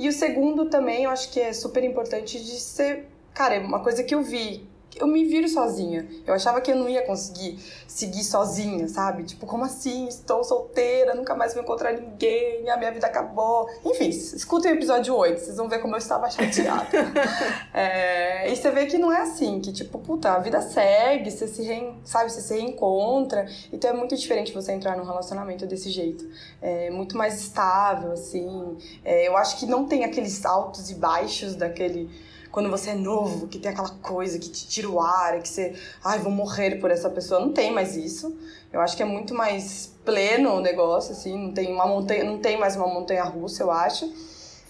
E 0.01 0.09
o 0.09 0.13
segundo 0.15 0.71
também, 0.71 1.05
eu 1.05 1.11
acho 1.11 1.31
que 1.31 1.39
é 1.39 1.53
super 1.53 1.85
importante 1.85 2.43
de 2.43 2.59
ser, 2.59 3.07
cara, 3.35 3.57
é 3.57 3.59
uma 3.59 3.83
coisa 3.83 4.03
que 4.03 4.15
eu 4.15 4.23
vi 4.23 4.67
eu 4.97 5.07
me 5.07 5.25
viro 5.25 5.49
sozinha. 5.49 6.09
Eu 6.27 6.35
achava 6.35 6.61
que 6.61 6.71
eu 6.71 6.77
não 6.77 6.89
ia 6.89 7.03
conseguir 7.03 7.59
seguir 7.87 8.25
sozinha, 8.25 8.89
sabe? 8.89 9.25
Tipo, 9.25 9.47
como 9.47 9.65
assim? 9.65 10.07
Estou 10.09 10.43
solteira, 10.45 11.15
nunca 11.15 11.35
mais 11.35 11.55
vou 11.55 11.63
encontrar 11.63 11.93
ninguém, 11.93 12.69
a 12.71 12.77
minha 12.77 12.91
vida 12.91 13.07
acabou. 13.07 13.69
Enfim, 13.85 14.09
escutem 14.09 14.73
o 14.73 14.75
episódio 14.75 15.15
8, 15.15 15.41
vocês 15.41 15.57
vão 15.57 15.69
ver 15.69 15.81
como 15.81 15.95
eu 15.95 15.99
estava 15.99 16.31
chateada. 16.31 16.89
é, 17.75 18.51
e 18.51 18.57
você 18.57 18.71
vê 18.71 18.87
que 18.87 18.99
não 18.99 19.13
é 19.13 19.23
assim, 19.23 19.61
que 19.61 19.73
tipo, 19.73 19.99
puta, 19.99 20.33
a 20.33 20.39
vida 20.39 20.61
segue, 20.61 21.31
você 21.31 21.47
se, 21.47 21.63
re, 21.63 21.93
sabe, 22.05 22.31
você 22.31 22.41
se 22.41 22.55
reencontra. 22.55 23.47
Então 23.73 23.91
é 23.91 23.93
muito 23.93 24.17
diferente 24.17 24.53
você 24.53 24.73
entrar 24.73 24.97
num 24.97 25.05
relacionamento 25.05 25.67
desse 25.67 25.91
jeito. 25.91 26.29
É 26.61 26.91
muito 26.91 27.17
mais 27.17 27.41
estável, 27.41 28.13
assim. 28.13 28.77
É, 29.05 29.27
eu 29.29 29.37
acho 29.37 29.59
que 29.59 29.67
não 29.67 29.87
tem 29.87 30.05
aqueles 30.05 30.45
altos 30.45 30.91
e 30.91 30.95
baixos 30.95 31.55
daquele 31.55 32.11
quando 32.51 32.71
você 32.71 32.91
é 32.91 32.95
novo, 32.95 33.47
que 33.49 33.59
tem 33.59 33.71
aquela 33.71 33.91
coisa 33.91 34.39
que 34.39 34.49
te 34.49 34.67
tira 34.69 34.89
o 34.89 35.01
ar, 35.01 35.41
que 35.41 35.49
você, 35.49 35.75
ai, 36.05 36.19
vou 36.19 36.33
morrer 36.33 36.81
por 36.81 36.91
essa 36.91 37.09
pessoa. 37.09 37.41
Não 37.41 37.53
tem 37.53 37.73
mais 37.73 37.97
isso. 37.97 38.37
Eu 38.73 38.81
acho 38.81 38.97
que 38.97 39.03
é 39.03 39.07
muito 39.07 39.35
mais 39.35 39.97
pleno 40.05 40.55
o 40.55 40.61
negócio, 40.61 41.13
assim, 41.13 41.37
não 41.37 41.53
tem 41.53 41.73
uma 41.73 41.87
montanha, 41.87 42.25
não 42.25 42.39
tem 42.39 42.59
mais 42.59 42.77
uma 42.77 42.87
montanha 42.87 43.25
russa, 43.25 43.63
eu 43.63 43.71
acho. 43.71 44.13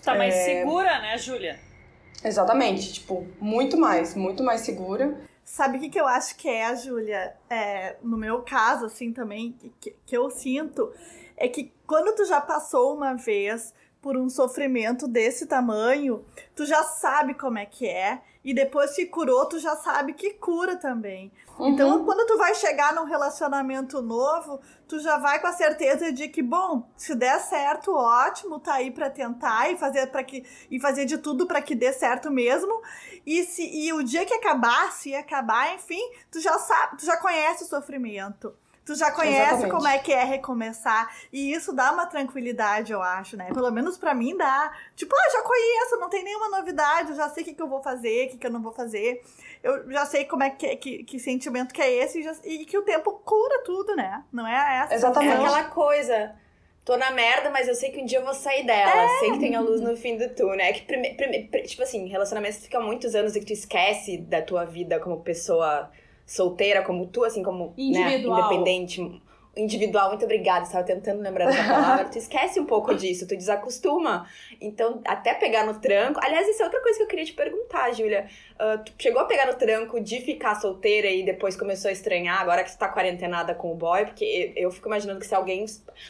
Tá 0.03 0.15
mais 0.15 0.35
é... 0.35 0.45
segura, 0.45 1.01
né, 1.01 1.19
Júlia? 1.19 1.59
Exatamente, 2.23 2.93
tipo, 2.95 3.27
muito 3.41 3.79
mais, 3.79 4.15
muito 4.15 4.43
mais 4.43 4.63
segura. 4.63 5.19
Sabe 5.45 5.79
o 5.79 5.81
que, 5.81 5.89
que 5.89 6.01
eu 6.01 6.07
acho 6.07 6.37
que 6.37 6.49
é, 6.49 6.75
Júlia? 6.77 7.35
É, 7.49 7.97
no 8.03 8.17
meu 8.17 8.43
caso, 8.43 8.87
assim, 8.87 9.13
também, 9.13 9.55
que, 9.81 9.95
que 10.07 10.17
eu 10.17 10.31
sinto, 10.31 10.93
é 11.37 11.49
que 11.49 11.73
quando 11.87 12.15
tu 12.15 12.25
já 12.25 12.41
passou 12.41 12.95
uma 12.95 13.15
vez 13.15 13.75
por 14.01 14.17
um 14.17 14.29
sofrimento 14.29 15.07
desse 15.07 15.47
tamanho, 15.47 16.25
tu 16.55 16.65
já 16.65 16.83
sabe 16.83 17.35
como 17.35 17.59
é 17.59 17.67
que 17.67 17.87
é. 17.87 18.23
E 18.43 18.55
depois 18.55 18.95
que 18.95 19.05
curou, 19.05 19.45
tu 19.45 19.59
já 19.59 19.77
sabe 19.77 20.15
que 20.15 20.31
cura 20.31 20.75
também. 20.77 21.31
Uhum. 21.59 21.69
Então, 21.69 22.05
quando 22.07 22.27
tu 22.27 22.39
vai 22.39 22.55
chegar 22.55 22.95
num 22.95 23.05
relacionamento 23.05 24.01
novo, 24.01 24.59
tu 24.89 24.99
já 24.99 25.19
vai 25.19 25.39
com 25.39 25.47
a 25.47 25.53
certeza 25.53 26.11
de 26.11 26.27
que, 26.27 26.43
bom, 26.43 26.89
se 26.97 27.15
der 27.15 27.39
certo, 27.41 27.95
ótimo, 27.95 28.59
tá 28.59 28.75
aí 28.75 28.91
para 28.91 29.11
tentar 29.11 29.71
e 29.71 29.77
fazer 29.77 30.07
para 30.07 30.25
que 30.25 30.43
e 30.71 30.81
fazer 30.81 31.05
de 31.05 31.19
tudo 31.19 31.47
para 31.47 31.61
que 31.61 31.75
dê 31.75 31.93
certo 31.93 32.31
mesmo. 32.31 32.81
E 33.27 33.45
se 33.45 33.63
e 33.63 33.93
o 33.93 34.03
dia 34.03 34.25
que 34.25 34.33
acabar, 34.33 34.91
se 34.93 35.15
acabar, 35.15 35.75
enfim, 35.75 36.01
tu 36.31 36.41
já 36.41 36.59
sabe, 36.59 36.97
tu 36.97 37.05
já 37.05 37.19
conhece 37.19 37.65
o 37.65 37.67
sofrimento. 37.67 38.55
Tu 38.85 38.95
já 38.95 39.11
conhece 39.11 39.43
Exatamente. 39.43 39.71
como 39.71 39.87
é 39.87 39.99
que 39.99 40.13
é 40.13 40.25
recomeçar. 40.25 41.15
E 41.33 41.53
isso 41.53 41.73
dá 41.73 41.93
uma 41.93 42.07
tranquilidade, 42.07 42.93
eu 42.93 43.03
acho, 43.03 43.37
né? 43.37 43.49
Pelo 43.53 43.71
menos 43.71 43.99
para 43.99 44.15
mim 44.15 44.37
dá. 44.37 44.73
Tipo, 44.97 45.15
ah, 45.15 45.31
já 45.33 45.43
conheço, 45.43 45.97
não 45.99 46.09
tem 46.09 46.25
nenhuma 46.25 46.49
novidade, 46.49 47.11
eu 47.11 47.17
já 47.17 47.29
sei 47.29 47.43
o 47.43 47.47
que, 47.47 47.55
que 47.55 47.63
eu 47.63 47.69
vou 47.69 47.83
fazer, 47.83 48.27
o 48.27 48.31
que, 48.31 48.39
que 48.39 48.47
eu 48.47 48.51
não 48.51 48.63
vou 48.63 48.73
fazer. 48.73 49.23
Eu 49.63 49.91
já 49.93 50.07
sei 50.07 50.25
como 50.25 50.43
é 50.43 50.51
que, 50.51 50.77
que, 50.77 51.05
que 51.05 51.19
sentimento 51.19 51.75
que 51.75 51.83
é 51.83 51.93
esse 51.93 52.21
e, 52.21 52.23
já, 52.23 52.35
e, 52.45 52.65
que 52.65 52.79
o 52.79 52.83
tempo 52.83 53.13
cura 53.25 53.63
tudo, 53.65 53.95
né? 53.95 54.25
Não 54.33 54.47
é 54.47 54.79
essa. 54.83 54.95
Exatamente. 54.95 55.35
É 55.35 55.37
aquela 55.37 55.65
coisa. 55.65 56.35
Tô 56.85 56.97
na 56.97 57.11
merda, 57.11 57.51
mas 57.51 57.69
eu 57.69 57.75
sei 57.75 57.91
que 57.91 58.01
um 58.01 58.05
dia 58.07 58.19
eu 58.19 58.25
vou 58.25 58.35
sair 58.35 58.65
dela. 58.65 59.03
É. 59.03 59.19
Sei 59.19 59.33
que 59.33 59.39
tem 59.39 59.55
a 59.55 59.61
luz 59.61 59.81
no 59.81 59.97
fim 59.97 60.17
do 60.17 60.29
túnel. 60.31 60.67
É 60.67 60.73
que, 60.73 60.83
prime, 60.83 61.15
prime, 61.15 61.49
tipo 61.65 61.83
assim, 61.83 62.09
relacionamento 62.09 62.59
fica 62.59 62.81
muitos 62.81 63.15
anos 63.15 63.37
e 63.37 63.41
que 63.41 63.47
tu 63.47 63.53
esquece 63.53 64.17
da 64.17 64.41
tua 64.41 64.65
vida 64.65 64.99
como 64.99 65.21
pessoa 65.21 65.91
solteira 66.31 66.83
como 66.83 67.09
tu, 67.09 67.25
assim, 67.25 67.43
como 67.43 67.75
né, 67.77 68.19
independente, 68.19 69.21
individual, 69.57 70.11
muito 70.11 70.25
obrigada, 70.25 70.65
estava 70.65 70.85
tentando 70.85 71.21
lembrar 71.21 71.47
dessa 71.47 71.65
palavra, 71.65 72.05
tu 72.07 72.19
esquece 72.19 72.61
um 72.61 72.65
pouco 72.65 72.95
disso, 72.95 73.27
tu 73.27 73.37
desacostuma. 73.37 74.27
Então, 74.61 75.01
até 75.05 75.35
pegar 75.35 75.65
no 75.67 75.81
tranco. 75.81 76.21
Aliás, 76.23 76.49
isso 76.49 76.63
é 76.63 76.65
outra 76.65 76.81
coisa 76.81 76.99
que 76.99 77.05
eu 77.05 77.09
queria 77.09 77.25
te 77.25 77.33
perguntar, 77.33 77.93
Júlia. 77.93 78.27
Uh, 78.55 78.85
tu 78.85 78.93
chegou 78.99 79.23
a 79.23 79.25
pegar 79.25 79.47
no 79.47 79.55
tranco 79.55 80.01
de 80.01 80.21
ficar 80.21 80.55
solteira 80.55 81.09
e 81.09 81.25
depois 81.25 81.57
começou 81.57 81.89
a 81.89 81.93
estranhar, 81.93 82.41
agora 82.41 82.63
que 82.63 82.71
tu 82.71 82.79
tá 82.79 82.89
quarentenada 82.89 83.55
com 83.55 83.73
o 83.73 83.75
boy? 83.75 84.05
Porque 84.05 84.53
eu, 84.55 84.71
fico 84.71 84.89
imaginando 84.89 85.19
que 85.19 85.27
se 85.27 85.35
alguém. 85.35 85.65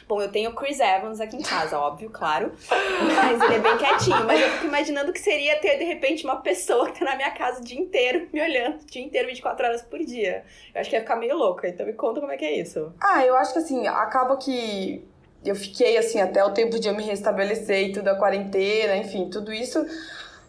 Bom, 0.07 0.21
eu 0.21 0.29
tenho 0.29 0.51
o 0.51 0.53
Chris 0.53 0.79
Evans 0.79 1.19
aqui 1.19 1.37
em 1.37 1.41
casa, 1.41 1.79
óbvio, 1.79 2.09
claro. 2.09 2.51
Mas 2.69 3.41
ele 3.41 3.55
é 3.55 3.59
bem 3.59 3.77
quietinho. 3.77 4.25
Mas 4.25 4.41
eu 4.41 4.49
fico 4.49 4.65
imaginando 4.65 5.11
que 5.13 5.19
seria 5.19 5.59
ter, 5.59 5.77
de 5.77 5.85
repente, 5.85 6.23
uma 6.25 6.41
pessoa 6.41 6.91
que 6.91 6.99
tá 6.99 7.05
na 7.05 7.15
minha 7.15 7.31
casa 7.31 7.59
o 7.59 7.63
dia 7.63 7.79
inteiro, 7.79 8.27
me 8.31 8.41
olhando, 8.41 8.81
o 8.81 8.85
dia 8.85 9.01
inteiro, 9.01 9.27
24 9.27 9.65
horas 9.65 9.81
por 9.81 9.99
dia. 9.99 10.43
Eu 10.73 10.81
acho 10.81 10.89
que 10.89 10.95
ia 10.95 11.01
ficar 11.01 11.15
meio 11.15 11.35
louca. 11.35 11.67
Então 11.67 11.85
me 11.85 11.93
conta 11.93 12.19
como 12.19 12.31
é 12.31 12.37
que 12.37 12.45
é 12.45 12.59
isso. 12.59 12.93
Ah, 12.99 13.25
eu 13.25 13.30
acho 13.35 13.53
que 13.53 13.59
assim, 13.59 13.87
acaba 13.87 14.37
que 14.37 15.07
eu 15.43 15.55
fiquei 15.55 15.97
assim 15.97 16.19
até 16.19 16.43
o 16.43 16.51
tempo 16.51 16.79
de 16.79 16.87
eu 16.87 16.95
me 16.95 17.03
restabelecer 17.03 17.89
e 17.89 17.91
tudo 17.91 18.09
a 18.09 18.15
quarentena, 18.15 18.95
enfim, 18.97 19.29
tudo 19.29 19.51
isso 19.51 19.85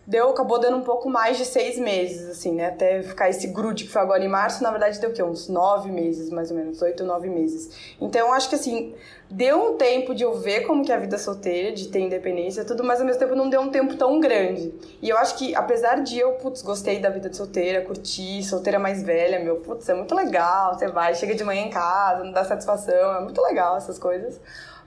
deu, 0.06 0.30
acabou 0.30 0.58
dando 0.58 0.76
um 0.76 0.82
pouco 0.82 1.08
mais 1.08 1.36
de 1.38 1.44
seis 1.44 1.78
meses, 1.78 2.28
assim, 2.28 2.52
né? 2.52 2.66
Até 2.66 3.02
ficar 3.02 3.30
esse 3.30 3.46
grude 3.48 3.84
que 3.84 3.90
foi 3.90 4.02
agora 4.02 4.24
em 4.24 4.28
março, 4.28 4.62
na 4.62 4.70
verdade 4.70 5.00
deu 5.00 5.10
o 5.10 5.12
quê? 5.12 5.22
Uns 5.22 5.48
nove 5.48 5.90
meses, 5.90 6.30
mais 6.30 6.50
ou 6.50 6.56
menos, 6.56 6.82
oito, 6.82 7.04
nove 7.04 7.28
meses. 7.28 7.94
Então, 8.00 8.32
acho 8.32 8.48
que, 8.48 8.54
assim, 8.56 8.94
deu 9.30 9.72
um 9.72 9.76
tempo 9.76 10.14
de 10.14 10.24
eu 10.24 10.34
ver 10.34 10.66
como 10.66 10.84
que 10.84 10.92
é 10.92 10.96
a 10.96 10.98
vida 10.98 11.16
solteira, 11.16 11.72
de 11.72 11.88
ter 11.88 12.00
independência 12.00 12.64
tudo, 12.64 12.82
mas 12.82 13.00
ao 13.00 13.06
mesmo 13.06 13.20
tempo 13.20 13.34
não 13.34 13.48
deu 13.48 13.60
um 13.60 13.70
tempo 13.70 13.96
tão 13.96 14.18
grande. 14.20 14.74
E 15.00 15.08
eu 15.08 15.16
acho 15.16 15.36
que, 15.36 15.54
apesar 15.54 16.02
de 16.02 16.18
eu, 16.18 16.32
putz, 16.32 16.62
gostei 16.62 16.98
da 16.98 17.08
vida 17.08 17.30
de 17.30 17.36
solteira, 17.36 17.82
curti, 17.82 18.42
solteira 18.42 18.78
mais 18.78 19.02
velha, 19.02 19.38
meu, 19.38 19.56
putz, 19.56 19.88
é 19.88 19.94
muito 19.94 20.14
legal, 20.14 20.74
você 20.74 20.88
vai, 20.88 21.14
chega 21.14 21.34
de 21.34 21.44
manhã 21.44 21.62
em 21.62 21.70
casa, 21.70 22.24
não 22.24 22.32
dá 22.32 22.44
satisfação, 22.44 23.16
é 23.16 23.20
muito 23.20 23.40
legal 23.40 23.76
essas 23.76 23.98
coisas. 23.98 24.40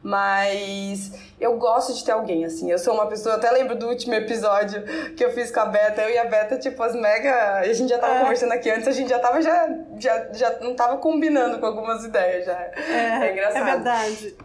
Mas 0.05 1.11
eu 1.41 1.57
gosto 1.57 1.91
de 1.91 2.05
ter 2.05 2.11
alguém, 2.11 2.45
assim. 2.45 2.69
Eu 2.69 2.77
sou 2.77 2.93
uma 2.93 3.07
pessoa, 3.07 3.37
até 3.37 3.49
lembro 3.49 3.75
do 3.75 3.87
último 3.87 4.13
episódio 4.13 4.83
que 5.15 5.25
eu 5.25 5.31
fiz 5.31 5.49
com 5.49 5.61
a 5.61 5.65
Beta. 5.65 5.99
Eu 6.03 6.11
e 6.11 6.17
a 6.19 6.25
Beta, 6.25 6.59
tipo, 6.59 6.83
as 6.83 6.93
mega. 6.93 7.55
A 7.55 7.73
gente 7.73 7.89
já 7.89 7.97
tava 7.97 8.17
é. 8.17 8.19
conversando 8.19 8.51
aqui 8.51 8.69
antes, 8.69 8.87
a 8.87 8.91
gente 8.91 9.09
já 9.09 9.17
tava, 9.17 9.41
já, 9.41 9.67
já, 9.97 10.27
já 10.31 10.59
não 10.59 10.75
tava 10.75 10.97
combinando 10.97 11.57
com 11.57 11.65
algumas 11.65 12.05
ideias 12.05 12.45
já. 12.45 12.53
É, 12.53 13.29
é 13.29 13.31
engraçado. 13.31 13.67
É 13.67 13.71
verdade. 13.71 14.37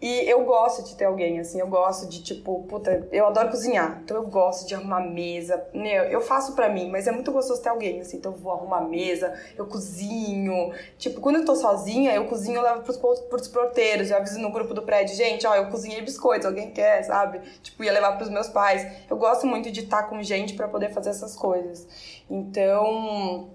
E 0.00 0.30
eu 0.30 0.44
gosto 0.44 0.84
de 0.84 0.94
ter 0.94 1.06
alguém, 1.06 1.40
assim, 1.40 1.58
eu 1.58 1.66
gosto 1.66 2.08
de, 2.08 2.22
tipo, 2.22 2.62
puta, 2.68 3.08
eu 3.10 3.26
adoro 3.26 3.50
cozinhar, 3.50 4.00
então 4.04 4.16
eu 4.16 4.28
gosto 4.28 4.64
de 4.64 4.72
arrumar 4.72 5.00
mesa. 5.00 5.66
Meu, 5.74 6.04
eu 6.04 6.20
faço 6.20 6.54
pra 6.54 6.68
mim, 6.68 6.88
mas 6.88 7.08
é 7.08 7.10
muito 7.10 7.32
gostoso 7.32 7.60
ter 7.60 7.68
alguém, 7.68 8.00
assim, 8.00 8.18
então 8.18 8.30
eu 8.30 8.38
vou 8.38 8.52
arrumar 8.52 8.82
mesa, 8.82 9.34
eu 9.56 9.66
cozinho. 9.66 10.72
Tipo, 10.98 11.20
quando 11.20 11.36
eu 11.36 11.44
tô 11.44 11.56
sozinha, 11.56 12.14
eu 12.14 12.26
cozinho, 12.26 12.58
eu 12.58 12.62
levo 12.62 12.82
pros, 12.82 12.96
pros 12.96 13.48
porteiros, 13.48 14.08
eu 14.10 14.16
aviso 14.16 14.38
no 14.38 14.52
grupo 14.52 14.72
do 14.72 14.82
prédio, 14.82 15.16
gente, 15.16 15.44
ó, 15.44 15.56
eu 15.56 15.68
cozinhei 15.68 16.00
biscoitos, 16.00 16.46
alguém 16.46 16.70
quer, 16.70 17.02
sabe? 17.02 17.40
Tipo, 17.60 17.82
ia 17.82 17.92
levar 17.92 18.12
pros 18.16 18.30
meus 18.30 18.48
pais. 18.48 18.86
Eu 19.10 19.16
gosto 19.16 19.48
muito 19.48 19.68
de 19.72 19.80
estar 19.80 20.04
com 20.04 20.22
gente 20.22 20.54
para 20.54 20.68
poder 20.68 20.90
fazer 20.90 21.10
essas 21.10 21.34
coisas. 21.34 21.88
Então 22.30 23.50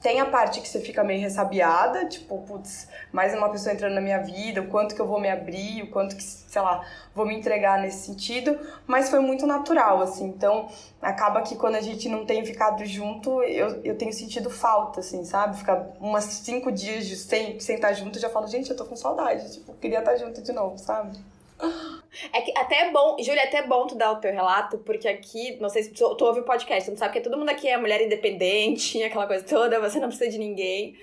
tem 0.00 0.20
a 0.20 0.26
parte 0.26 0.60
que 0.60 0.68
você 0.68 0.80
fica 0.80 1.02
meio 1.02 1.20
ressabiada, 1.20 2.06
tipo, 2.06 2.38
putz, 2.42 2.88
mais 3.12 3.34
uma 3.34 3.48
pessoa 3.50 3.74
entrando 3.74 3.94
na 3.94 4.00
minha 4.00 4.18
vida, 4.18 4.60
o 4.60 4.68
quanto 4.68 4.94
que 4.94 5.00
eu 5.00 5.06
vou 5.06 5.20
me 5.20 5.28
abrir, 5.28 5.82
o 5.82 5.90
quanto 5.90 6.16
que, 6.16 6.22
sei 6.22 6.62
lá, 6.62 6.84
vou 7.14 7.26
me 7.26 7.34
entregar 7.34 7.80
nesse 7.80 8.06
sentido, 8.06 8.58
mas 8.86 9.10
foi 9.10 9.20
muito 9.20 9.46
natural, 9.46 10.00
assim. 10.00 10.26
Então, 10.26 10.68
acaba 11.02 11.42
que 11.42 11.56
quando 11.56 11.76
a 11.76 11.80
gente 11.80 12.08
não 12.08 12.24
tem 12.24 12.44
ficado 12.44 12.84
junto, 12.84 13.42
eu, 13.42 13.82
eu 13.82 13.96
tenho 13.96 14.12
sentido 14.12 14.50
falta, 14.50 15.00
assim, 15.00 15.24
sabe? 15.24 15.56
Ficar 15.56 15.88
umas 16.00 16.24
cinco 16.24 16.70
dias 16.70 17.06
de, 17.06 17.16
sem, 17.16 17.58
sem 17.60 17.76
estar 17.76 17.92
junto, 17.92 18.18
já 18.18 18.28
falo, 18.28 18.46
gente, 18.46 18.70
eu 18.70 18.76
tô 18.76 18.84
com 18.84 18.96
saudade, 18.96 19.52
tipo, 19.54 19.74
queria 19.74 19.98
estar 19.98 20.16
junto 20.16 20.42
de 20.42 20.52
novo, 20.52 20.78
sabe? 20.78 21.18
É 22.32 22.40
que 22.40 22.56
até 22.56 22.88
é 22.88 22.90
bom, 22.90 23.16
Júlia, 23.18 23.42
é 23.42 23.46
até 23.46 23.66
bom 23.66 23.86
tu 23.86 23.94
dar 23.94 24.12
o 24.12 24.16
teu 24.16 24.32
relato, 24.32 24.78
porque 24.78 25.08
aqui, 25.08 25.56
não 25.60 25.68
sei 25.68 25.82
se 25.82 25.90
tu, 25.90 26.14
tu 26.14 26.24
ouve 26.24 26.40
o 26.40 26.44
podcast, 26.44 26.84
tu 26.84 26.92
não 26.92 26.98
sabe 26.98 27.12
que 27.12 27.20
todo 27.20 27.36
mundo 27.36 27.50
aqui 27.50 27.68
é 27.68 27.76
mulher 27.76 28.00
independente, 28.00 29.00
aquela 29.04 29.26
coisa 29.26 29.44
toda, 29.44 29.80
você 29.80 29.98
não 29.98 30.08
precisa 30.08 30.30
de 30.30 30.38
ninguém. 30.38 30.96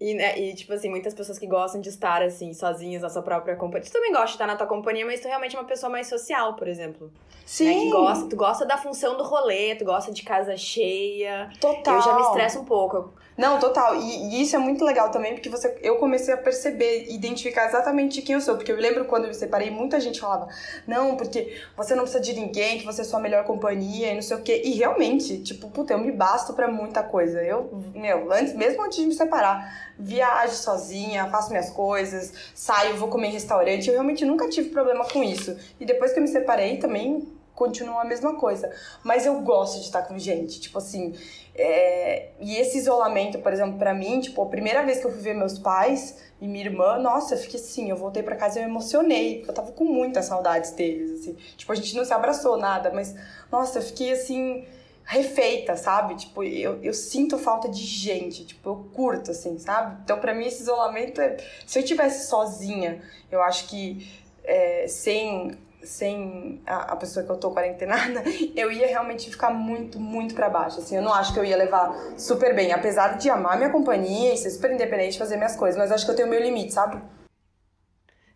E, 0.00 0.14
né, 0.14 0.38
e, 0.38 0.54
tipo 0.54 0.72
assim, 0.72 0.88
muitas 0.88 1.12
pessoas 1.12 1.38
que 1.38 1.46
gostam 1.46 1.80
de 1.80 1.88
estar, 1.88 2.22
assim, 2.22 2.52
sozinhas 2.52 3.02
na 3.02 3.08
sua 3.08 3.22
própria 3.22 3.56
companhia. 3.56 3.88
Tu 3.88 3.92
também 3.92 4.12
gosta 4.12 4.26
de 4.26 4.32
estar 4.32 4.46
na 4.46 4.54
tua 4.54 4.66
companhia, 4.66 5.04
mas 5.04 5.20
tu 5.20 5.26
realmente 5.26 5.56
é 5.56 5.58
uma 5.58 5.66
pessoa 5.66 5.90
mais 5.90 6.06
social, 6.06 6.54
por 6.54 6.68
exemplo. 6.68 7.10
Sim. 7.44 7.64
Né, 7.64 7.74
que 7.74 7.90
gosta, 7.90 8.28
tu 8.28 8.36
gosta 8.36 8.66
da 8.66 8.76
função 8.76 9.16
do 9.16 9.24
rolê, 9.24 9.74
tu 9.74 9.84
gosta 9.84 10.12
de 10.12 10.22
casa 10.22 10.56
cheia. 10.56 11.50
Total. 11.60 11.96
Eu 11.96 12.02
já 12.02 12.14
me 12.14 12.22
estresso 12.22 12.60
um 12.60 12.64
pouco. 12.64 13.12
Não, 13.38 13.60
total. 13.60 13.94
E, 13.94 14.34
e, 14.34 14.42
isso 14.42 14.56
é 14.56 14.58
muito 14.58 14.84
legal 14.84 15.12
também, 15.12 15.32
porque 15.32 15.48
você, 15.48 15.78
eu 15.80 15.96
comecei 15.96 16.34
a 16.34 16.36
perceber, 16.36 17.06
identificar 17.08 17.68
exatamente 17.68 18.20
quem 18.20 18.34
eu 18.34 18.40
sou. 18.40 18.56
Porque 18.56 18.72
eu 18.72 18.76
lembro 18.76 19.04
quando 19.04 19.24
eu 19.24 19.28
me 19.28 19.34
separei, 19.34 19.70
muita 19.70 20.00
gente 20.00 20.18
falava, 20.18 20.48
não, 20.84 21.16
porque 21.16 21.56
você 21.76 21.94
não 21.94 22.02
precisa 22.02 22.20
de 22.20 22.34
ninguém, 22.34 22.80
que 22.80 22.84
você 22.84 23.02
é 23.02 23.04
sua 23.04 23.20
melhor 23.20 23.44
companhia 23.44 24.10
e 24.10 24.14
não 24.16 24.22
sei 24.22 24.36
o 24.36 24.42
quê. 24.42 24.60
E 24.64 24.72
realmente, 24.72 25.38
tipo, 25.44 25.70
puta, 25.70 25.92
eu 25.92 25.98
me 26.00 26.10
basto 26.10 26.52
pra 26.52 26.66
muita 26.66 27.00
coisa. 27.04 27.40
Eu, 27.40 27.70
meu, 27.94 28.32
antes, 28.32 28.54
mesmo 28.54 28.82
antes 28.84 28.98
de 28.98 29.06
me 29.06 29.14
separar, 29.14 29.92
viajo 29.96 30.54
sozinha, 30.54 31.30
faço 31.30 31.50
minhas 31.50 31.70
coisas, 31.70 32.32
saio, 32.52 32.96
vou 32.96 33.08
comer 33.08 33.28
em 33.28 33.32
restaurante. 33.32 33.86
Eu 33.86 33.94
realmente 33.94 34.24
nunca 34.24 34.48
tive 34.48 34.70
problema 34.70 35.04
com 35.04 35.22
isso. 35.22 35.56
E 35.78 35.84
depois 35.84 36.12
que 36.12 36.18
eu 36.18 36.22
me 36.22 36.28
separei 36.28 36.78
também 36.78 37.38
continua 37.58 38.02
a 38.02 38.04
mesma 38.04 38.36
coisa. 38.36 38.70
Mas 39.02 39.26
eu 39.26 39.40
gosto 39.40 39.80
de 39.80 39.86
estar 39.86 40.02
com 40.02 40.16
gente. 40.16 40.60
Tipo 40.60 40.78
assim, 40.78 41.12
é, 41.58 42.28
e 42.38 42.56
esse 42.56 42.78
isolamento, 42.78 43.40
por 43.40 43.52
exemplo, 43.52 43.76
para 43.78 43.92
mim, 43.92 44.20
tipo, 44.20 44.40
a 44.40 44.46
primeira 44.46 44.84
vez 44.84 45.00
que 45.00 45.06
eu 45.06 45.10
fui 45.10 45.20
ver 45.20 45.34
meus 45.34 45.58
pais 45.58 46.22
e 46.40 46.46
minha 46.46 46.64
irmã, 46.64 46.98
nossa, 46.98 47.34
eu 47.34 47.38
fiquei 47.38 47.58
assim, 47.58 47.90
eu 47.90 47.96
voltei 47.96 48.22
para 48.22 48.36
casa 48.36 48.58
e 48.58 48.62
eu 48.62 48.66
me 48.66 48.70
emocionei, 48.70 49.38
porque 49.38 49.50
eu 49.50 49.54
tava 49.54 49.72
com 49.72 49.84
muitas 49.84 50.26
saudades 50.26 50.70
deles, 50.70 51.20
assim. 51.20 51.36
Tipo, 51.56 51.72
a 51.72 51.74
gente 51.74 51.96
não 51.96 52.04
se 52.04 52.14
abraçou 52.14 52.56
nada, 52.56 52.92
mas, 52.94 53.12
nossa, 53.50 53.80
eu 53.80 53.82
fiquei 53.82 54.12
assim, 54.12 54.64
refeita, 55.04 55.76
sabe? 55.76 56.14
Tipo, 56.14 56.44
eu, 56.44 56.80
eu 56.80 56.94
sinto 56.94 57.36
falta 57.36 57.68
de 57.68 57.82
gente, 57.82 58.44
tipo, 58.46 58.68
eu 58.68 58.88
curto, 58.94 59.32
assim, 59.32 59.58
sabe? 59.58 60.00
Então, 60.04 60.20
para 60.20 60.32
mim, 60.32 60.46
esse 60.46 60.62
isolamento 60.62 61.20
é. 61.20 61.38
Se 61.66 61.80
eu 61.80 61.82
tivesse 61.82 62.28
sozinha, 62.28 63.02
eu 63.32 63.42
acho 63.42 63.66
que 63.66 64.08
é, 64.44 64.86
sem 64.86 65.58
sem 65.82 66.60
a, 66.66 66.92
a, 66.92 66.96
pessoa 66.96 67.24
que 67.24 67.30
eu 67.30 67.36
tô 67.36 67.50
quarentenada, 67.50 68.22
eu 68.56 68.70
ia 68.70 68.86
realmente 68.86 69.30
ficar 69.30 69.50
muito, 69.50 69.98
muito 69.98 70.34
para 70.34 70.48
baixo. 70.48 70.80
Assim, 70.80 70.96
eu 70.96 71.02
não 71.02 71.12
acho 71.12 71.32
que 71.32 71.38
eu 71.38 71.44
ia 71.44 71.56
levar 71.56 71.94
super 72.16 72.54
bem, 72.54 72.72
apesar 72.72 73.16
de 73.16 73.30
amar 73.30 73.56
minha 73.56 73.70
companhia 73.70 74.34
e 74.34 74.36
ser 74.36 74.50
super 74.50 74.72
independente, 74.72 75.18
fazer 75.18 75.36
minhas 75.36 75.56
coisas, 75.56 75.78
mas 75.78 75.92
acho 75.92 76.04
que 76.04 76.10
eu 76.10 76.16
tenho 76.16 76.28
meu 76.28 76.40
limite, 76.40 76.72
sabe? 76.72 77.00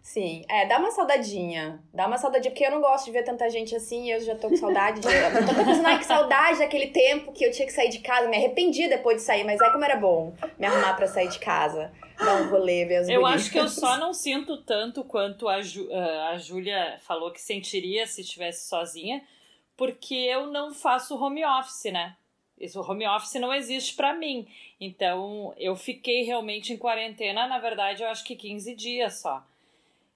Sim, 0.03 0.45
é, 0.49 0.67
dá 0.67 0.79
uma 0.79 0.91
saudadinha. 0.91 1.81
Dá 1.95 2.09
uma 2.09 2.19
saudadinha, 2.19 2.51
porque 2.51 2.67
eu 2.67 2.73
não 2.73 2.81
gosto 2.81 3.05
de 3.05 3.13
ver 3.13 3.23
tanta 3.23 3.49
gente 3.49 3.75
assim, 3.77 4.11
eu 4.11 4.21
já 4.21 4.35
tô 4.35 4.49
com 4.49 4.57
saudade 4.57 5.01
de. 5.01 5.07
Eu 5.07 5.47
tô 5.47 5.65
pensando, 5.65 5.87
ai, 5.87 5.99
que 5.99 6.05
saudade 6.05 6.59
daquele 6.59 6.89
tempo 6.89 7.33
que 7.33 7.45
eu 7.45 7.53
tinha 7.53 7.67
que 7.67 7.73
sair 7.73 7.89
de 7.89 8.01
casa. 8.01 8.29
Me 8.29 8.37
arrependi 8.37 8.89
depois 8.89 9.19
de 9.19 9.23
sair, 9.23 9.45
mas 9.45 9.61
é 9.61 9.71
como 9.71 9.85
era 9.85 9.97
bom 9.97 10.35
me 10.59 10.67
arrumar 10.67 10.95
para 10.95 11.07
sair 11.07 11.29
de 11.29 11.39
casa. 11.39 11.93
Dar 12.19 12.43
um 12.43 12.51
rolê, 12.51 12.85
ver 12.85 12.97
as 12.97 13.09
Eu 13.09 13.25
acho 13.25 13.51
que 13.51 13.59
eu 13.59 13.69
só 13.69 13.97
não 13.99 14.13
sinto 14.13 14.57
tanto 14.59 15.05
quanto 15.05 15.49
a, 15.49 15.63
Ju, 15.63 15.89
a 15.93 16.37
Júlia 16.37 16.99
falou 17.07 17.31
que 17.31 17.41
sentiria 17.41 18.07
se 18.07 18.23
estivesse 18.23 18.69
sozinha, 18.69 19.23
porque 19.77 20.15
eu 20.15 20.49
não 20.49 20.75
faço 20.75 21.17
home 21.17 21.45
office, 21.45 21.93
né? 21.93 22.17
Isso, 22.61 22.81
home 22.81 23.07
office 23.07 23.35
não 23.35 23.53
existe 23.55 23.95
para 23.95 24.13
mim. 24.15 24.47
Então, 24.81 25.55
eu 25.57 25.77
fiquei 25.77 26.23
realmente 26.23 26.73
em 26.73 26.77
quarentena, 26.77 27.47
na 27.47 27.59
verdade, 27.59 28.03
eu 28.03 28.09
acho 28.09 28.25
que 28.25 28.37
15 28.37 28.75
dias 28.75 29.21
só. 29.21 29.45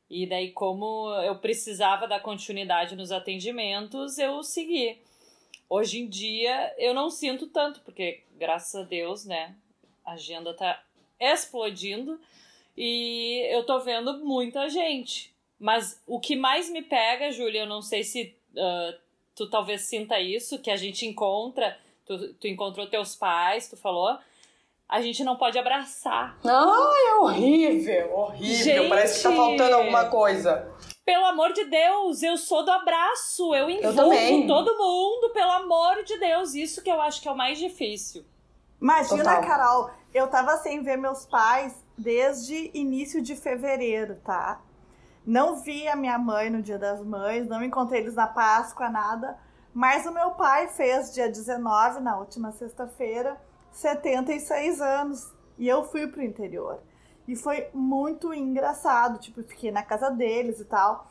E 0.08 0.26
daí, 0.26 0.52
como 0.52 1.12
eu 1.24 1.36
precisava 1.38 2.06
da 2.06 2.20
continuidade 2.20 2.94
nos 2.94 3.10
atendimentos, 3.10 4.18
eu 4.18 4.42
segui. 4.42 4.98
Hoje 5.68 6.00
em 6.00 6.08
dia, 6.08 6.74
eu 6.78 6.94
não 6.94 7.10
sinto 7.10 7.48
tanto, 7.48 7.80
porque, 7.80 8.22
graças 8.36 8.74
a 8.74 8.84
Deus, 8.84 9.24
né, 9.24 9.54
a 10.04 10.12
agenda 10.12 10.54
tá 10.54 10.80
explodindo 11.18 12.20
e 12.76 13.44
eu 13.50 13.64
tô 13.64 13.80
vendo 13.80 14.24
muita 14.24 14.68
gente. 14.68 15.34
Mas 15.58 16.00
o 16.06 16.20
que 16.20 16.36
mais 16.36 16.70
me 16.70 16.82
pega, 16.82 17.32
Júlia, 17.32 17.60
eu 17.60 17.66
não 17.66 17.82
sei 17.82 18.04
se 18.04 18.36
uh, 18.52 18.98
tu 19.34 19.48
talvez 19.48 19.82
sinta 19.82 20.20
isso, 20.20 20.60
que 20.60 20.70
a 20.70 20.76
gente 20.76 21.04
encontra, 21.06 21.76
tu, 22.04 22.34
tu 22.34 22.46
encontrou 22.46 22.86
teus 22.86 23.16
pais, 23.16 23.68
tu 23.68 23.76
falou, 23.76 24.16
a 24.88 25.00
gente 25.00 25.24
não 25.24 25.36
pode 25.36 25.58
abraçar. 25.58 26.38
Ai, 26.44 27.10
é 27.10 27.14
horrível, 27.16 28.16
horrível. 28.16 28.64
Gente, 28.64 28.88
Parece 28.88 29.16
que 29.16 29.28
tá 29.28 29.34
faltando 29.34 29.74
alguma 29.76 30.04
coisa. 30.06 30.72
Pelo 31.04 31.26
amor 31.26 31.52
de 31.52 31.64
Deus, 31.64 32.22
eu 32.22 32.36
sou 32.36 32.64
do 32.64 32.70
abraço. 32.70 33.54
Eu 33.54 33.68
envolvo 33.68 34.14
eu 34.14 34.46
todo 34.46 34.78
mundo, 34.78 35.32
pelo 35.32 35.50
amor 35.52 36.04
de 36.04 36.18
Deus. 36.18 36.54
Isso 36.54 36.82
que 36.82 36.90
eu 36.90 37.00
acho 37.00 37.20
que 37.20 37.28
é 37.28 37.32
o 37.32 37.36
mais 37.36 37.58
difícil. 37.58 38.24
Imagina, 38.80 39.24
Total. 39.24 39.40
Carol, 39.42 39.90
eu 40.12 40.28
tava 40.28 40.56
sem 40.58 40.82
ver 40.82 40.96
meus 40.96 41.24
pais 41.24 41.74
desde 41.96 42.70
início 42.74 43.22
de 43.22 43.34
fevereiro, 43.34 44.16
tá? 44.24 44.60
Não 45.26 45.56
vi 45.56 45.88
a 45.88 45.96
minha 45.96 46.18
mãe 46.18 46.48
no 46.48 46.62
Dia 46.62 46.78
das 46.78 47.02
Mães, 47.02 47.48
não 47.48 47.62
encontrei 47.64 48.00
eles 48.02 48.14
na 48.14 48.28
Páscoa, 48.28 48.88
nada. 48.88 49.36
Mas 49.74 50.06
o 50.06 50.12
meu 50.12 50.30
pai 50.32 50.68
fez 50.68 51.12
dia 51.12 51.28
19, 51.28 52.00
na 52.00 52.16
última 52.18 52.52
sexta-feira, 52.52 53.36
76 53.76 54.80
anos. 54.80 55.32
E 55.58 55.68
eu 55.68 55.84
fui 55.84 56.06
pro 56.06 56.22
interior. 56.22 56.80
E 57.28 57.36
foi 57.36 57.68
muito 57.72 58.32
engraçado. 58.32 59.18
Tipo, 59.18 59.42
fiquei 59.42 59.70
na 59.70 59.82
casa 59.82 60.10
deles 60.10 60.60
e 60.60 60.64
tal. 60.64 61.10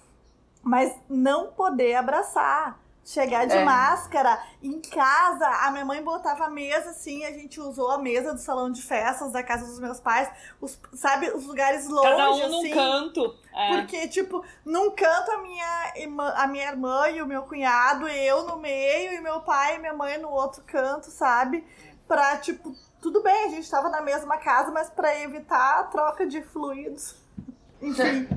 Mas 0.61 0.93
não 1.07 1.51
poder 1.51 1.95
abraçar. 1.95 2.79
Chegar 3.07 3.45
de 3.45 3.53
é. 3.53 3.63
máscara 3.63 4.41
em 4.63 4.81
casa, 4.81 5.47
a 5.47 5.69
minha 5.69 5.85
mãe 5.85 6.01
botava 6.03 6.45
a 6.45 6.49
mesa 6.49 6.89
assim, 6.89 7.23
a 7.23 7.31
gente 7.31 7.61
usou 7.61 7.91
a 7.91 7.99
mesa 7.99 8.33
do 8.33 8.39
salão 8.39 8.71
de 8.71 8.81
festas 8.81 9.31
da 9.31 9.43
casa 9.43 9.67
dos 9.67 9.79
meus 9.79 9.99
pais, 9.99 10.27
os, 10.59 10.79
sabe, 10.91 11.29
os 11.29 11.45
lugares 11.45 11.87
longe, 11.87 12.09
Cada 12.09 12.31
um 12.31 12.33
assim. 12.33 12.49
num 12.49 12.73
canto. 12.73 13.37
É. 13.53 13.75
Porque, 13.75 14.07
tipo, 14.07 14.43
num 14.65 14.89
canto 14.89 15.29
a 15.29 15.37
minha, 15.37 15.93
irmã, 15.97 16.33
a 16.35 16.47
minha 16.47 16.67
irmã 16.67 17.07
e 17.09 17.21
o 17.21 17.27
meu 17.27 17.43
cunhado, 17.43 18.07
eu 18.07 18.47
no 18.47 18.57
meio, 18.57 19.13
e 19.13 19.21
meu 19.21 19.39
pai 19.41 19.75
e 19.75 19.79
minha 19.79 19.93
mãe 19.93 20.17
no 20.17 20.31
outro 20.31 20.63
canto, 20.65 21.11
sabe? 21.11 21.63
Pra, 22.07 22.37
tipo, 22.37 22.73
tudo 23.01 23.21
bem, 23.21 23.45
a 23.45 23.49
gente 23.49 23.69
tava 23.69 23.89
na 23.89 24.01
mesma 24.01 24.37
casa, 24.37 24.71
mas 24.71 24.89
para 24.89 25.19
evitar 25.21 25.79
a 25.79 25.83
troca 25.83 26.25
de 26.25 26.41
fluidos. 26.41 27.15
Enfim. 27.81 28.27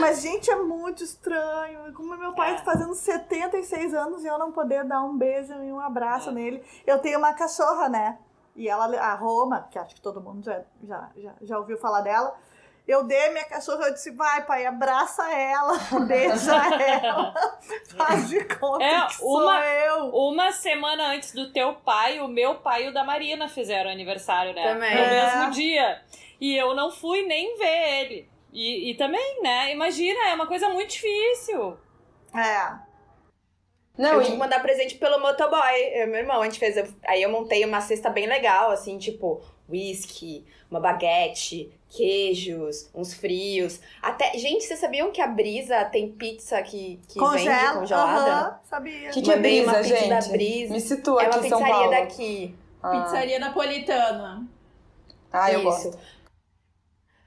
Mas, 0.00 0.20
gente, 0.20 0.50
é 0.50 0.56
muito 0.56 1.04
estranho. 1.04 1.92
Como 1.94 2.16
meu 2.16 2.32
pai 2.34 2.52
É. 2.52 2.56
tá 2.56 2.64
fazendo 2.64 2.94
76 2.94 3.94
anos 3.94 4.24
e 4.24 4.26
eu 4.26 4.38
não 4.38 4.50
poder 4.50 4.84
dar 4.84 5.02
um 5.02 5.16
beijo 5.16 5.52
e 5.52 5.72
um 5.72 5.78
abraço 5.78 6.32
nele. 6.32 6.64
Eu 6.86 6.98
tenho 6.98 7.18
uma 7.18 7.32
cachorra, 7.34 7.88
né? 7.88 8.18
E 8.56 8.68
ela, 8.68 8.86
a 9.00 9.14
Roma, 9.14 9.68
que 9.70 9.78
acho 9.78 9.94
que 9.94 10.00
todo 10.00 10.20
mundo 10.20 10.44
já, 10.44 10.62
já, 10.82 11.10
já, 11.16 11.32
já 11.40 11.58
ouviu 11.58 11.78
falar 11.78 12.00
dela. 12.00 12.36
Eu 12.90 13.04
dei 13.04 13.26
a 13.26 13.30
minha 13.30 13.44
cachorra, 13.44 13.86
eu 13.86 13.92
disse, 13.94 14.10
vai, 14.10 14.44
pai, 14.44 14.66
abraça 14.66 15.22
ela, 15.32 15.78
beija 16.08 16.56
ela, 16.56 17.32
faz 17.96 18.28
de 18.28 18.44
conta 18.44 18.84
É, 18.84 19.06
que 19.06 19.14
sou 19.14 19.42
uma- 19.42 19.64
eu. 19.64 20.06
Uma 20.08 20.50
semana 20.52 21.08
antes 21.12 21.32
do 21.32 21.52
teu 21.52 21.74
pai, 21.74 22.18
o 22.20 22.26
meu 22.26 22.56
pai 22.56 22.86
e 22.86 22.88
o 22.88 22.92
da 22.92 23.04
Marina 23.04 23.48
fizeram 23.48 23.90
aniversário, 23.90 24.52
né? 24.54 24.72
Também. 24.74 24.94
No 24.94 25.00
É. 25.00 25.10
mesmo 25.36 25.50
dia. 25.52 26.02
E 26.40 26.56
eu 26.56 26.74
não 26.74 26.90
fui 26.90 27.22
nem 27.22 27.56
ver 27.58 28.00
ele. 28.00 28.28
E, 28.52 28.90
e 28.90 28.94
também, 28.96 29.40
né? 29.42 29.70
Imagina, 29.72 30.28
é 30.30 30.34
uma 30.34 30.46
coisa 30.48 30.68
muito 30.70 30.90
difícil. 30.90 31.76
É, 32.34 32.72
Não, 33.98 34.14
eu 34.14 34.20
tive 34.20 34.32
que 34.32 34.38
mandar 34.38 34.60
presente 34.62 34.94
pelo 34.96 35.20
motoboy. 35.20 35.60
Eu, 35.94 36.06
meu 36.08 36.20
irmão, 36.20 36.40
a 36.40 36.44
gente 36.44 36.58
fez. 36.58 36.76
Aí 37.06 37.22
eu 37.22 37.30
montei 37.30 37.64
uma 37.64 37.80
cesta 37.80 38.08
bem 38.10 38.26
legal, 38.26 38.70
assim, 38.70 38.98
tipo, 38.98 39.42
whisky, 39.68 40.46
uma 40.70 40.80
baguete, 40.80 41.72
queijos, 41.90 42.88
uns 42.94 43.12
frios. 43.12 43.80
Até. 44.00 44.32
Gente, 44.38 44.64
vocês 44.64 44.78
sabiam 44.78 45.10
que 45.10 45.20
a 45.20 45.26
brisa 45.26 45.84
tem 45.86 46.10
pizza 46.12 46.62
que, 46.62 47.00
que 47.08 47.18
vende 47.18 47.30
congela, 47.32 47.78
congelada? 47.80 48.30
aham, 48.30 48.60
sabia. 48.64 49.10
que, 49.10 49.20
que 49.22 49.30
é 49.30 49.36
Mandei 49.36 49.64
uma 49.64 49.72
brisa, 49.74 49.94
pizza 49.94 50.08
da 50.08 50.20
gente? 50.20 50.32
Brisa. 50.32 50.72
Me 50.72 50.80
situa 50.80 51.22
É 51.22 51.26
uma 51.26 51.36
aqui 51.36 51.46
em 51.46 51.48
São 51.50 51.58
pizzaria 51.58 51.74
Paulo. 51.78 51.90
daqui. 51.90 52.54
Ah. 52.82 53.02
Pizzaria 53.02 53.38
napolitana. 53.38 54.48
Ah, 55.32 55.52
eu 55.52 55.58
isso. 55.58 55.90
gosto. 55.90 55.98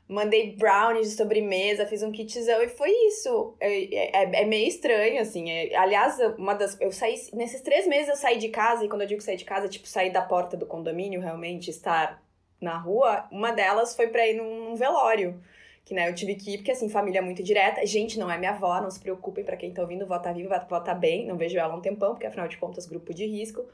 Mandei 0.07 0.55
brownies 0.55 1.09
de 1.11 1.15
sobremesa, 1.15 1.85
fiz 1.85 2.03
um 2.03 2.11
kitzão 2.11 2.61
e 2.61 2.67
foi 2.67 2.89
isso. 3.07 3.55
É, 3.59 4.21
é, 4.21 4.41
é 4.41 4.45
meio 4.45 4.67
estranho, 4.67 5.21
assim. 5.21 5.49
É- 5.49 5.75
aliás, 5.75 6.17
uma 6.37 6.53
das. 6.53 6.79
Eu 6.79 6.91
saí. 6.91 7.15
Nesses 7.33 7.61
três 7.61 7.87
meses 7.87 8.09
eu 8.09 8.15
saí 8.15 8.37
de 8.37 8.49
casa, 8.49 8.85
e 8.85 8.89
quando 8.89 9.01
eu 9.01 9.07
digo 9.07 9.21
sair 9.21 9.37
de 9.37 9.45
casa, 9.45 9.65
é 9.65 9.69
tipo 9.69 9.87
sair 9.87 10.11
da 10.11 10.21
porta 10.21 10.55
do 10.57 10.65
condomínio, 10.65 11.21
realmente 11.21 11.69
estar 11.69 12.22
na 12.63 12.77
rua. 12.77 13.27
Uma 13.31 13.51
delas 13.51 13.95
foi 13.95 14.07
pra 14.07 14.27
ir 14.27 14.35
num, 14.35 14.75
velório. 14.75 15.39
Que 15.85 15.93
né, 15.93 16.09
eu 16.09 16.15
tive 16.15 16.35
que 16.35 16.53
ir, 16.53 16.57
porque 16.57 16.71
assim, 16.71 16.89
família 16.89 17.21
muito 17.21 17.43
direta. 17.43 17.85
Gente, 17.85 18.17
não 18.17 18.31
é 18.31 18.37
minha 18.37 18.51
avó, 18.51 18.79
não 18.81 18.89
se 18.89 18.99
preocupem, 18.99 19.43
pra 19.43 19.57
quem 19.57 19.73
tá 19.73 19.81
ouvindo, 19.81 20.05
vó 20.05 20.17
tá 20.17 20.31
viva, 20.31 20.65
vó 20.69 20.79
tá 20.79 20.93
bem. 20.95 21.27
Não 21.27 21.37
vejo 21.37 21.57
ela 21.57 21.73
há 21.73 21.77
um 21.77 21.81
tempão, 21.81 22.11
porque 22.11 22.25
afinal 22.27 22.47
de 22.47 22.57
contas, 22.57 22.85
grupo 22.85 23.13
de 23.13 23.25
risco. 23.25 23.65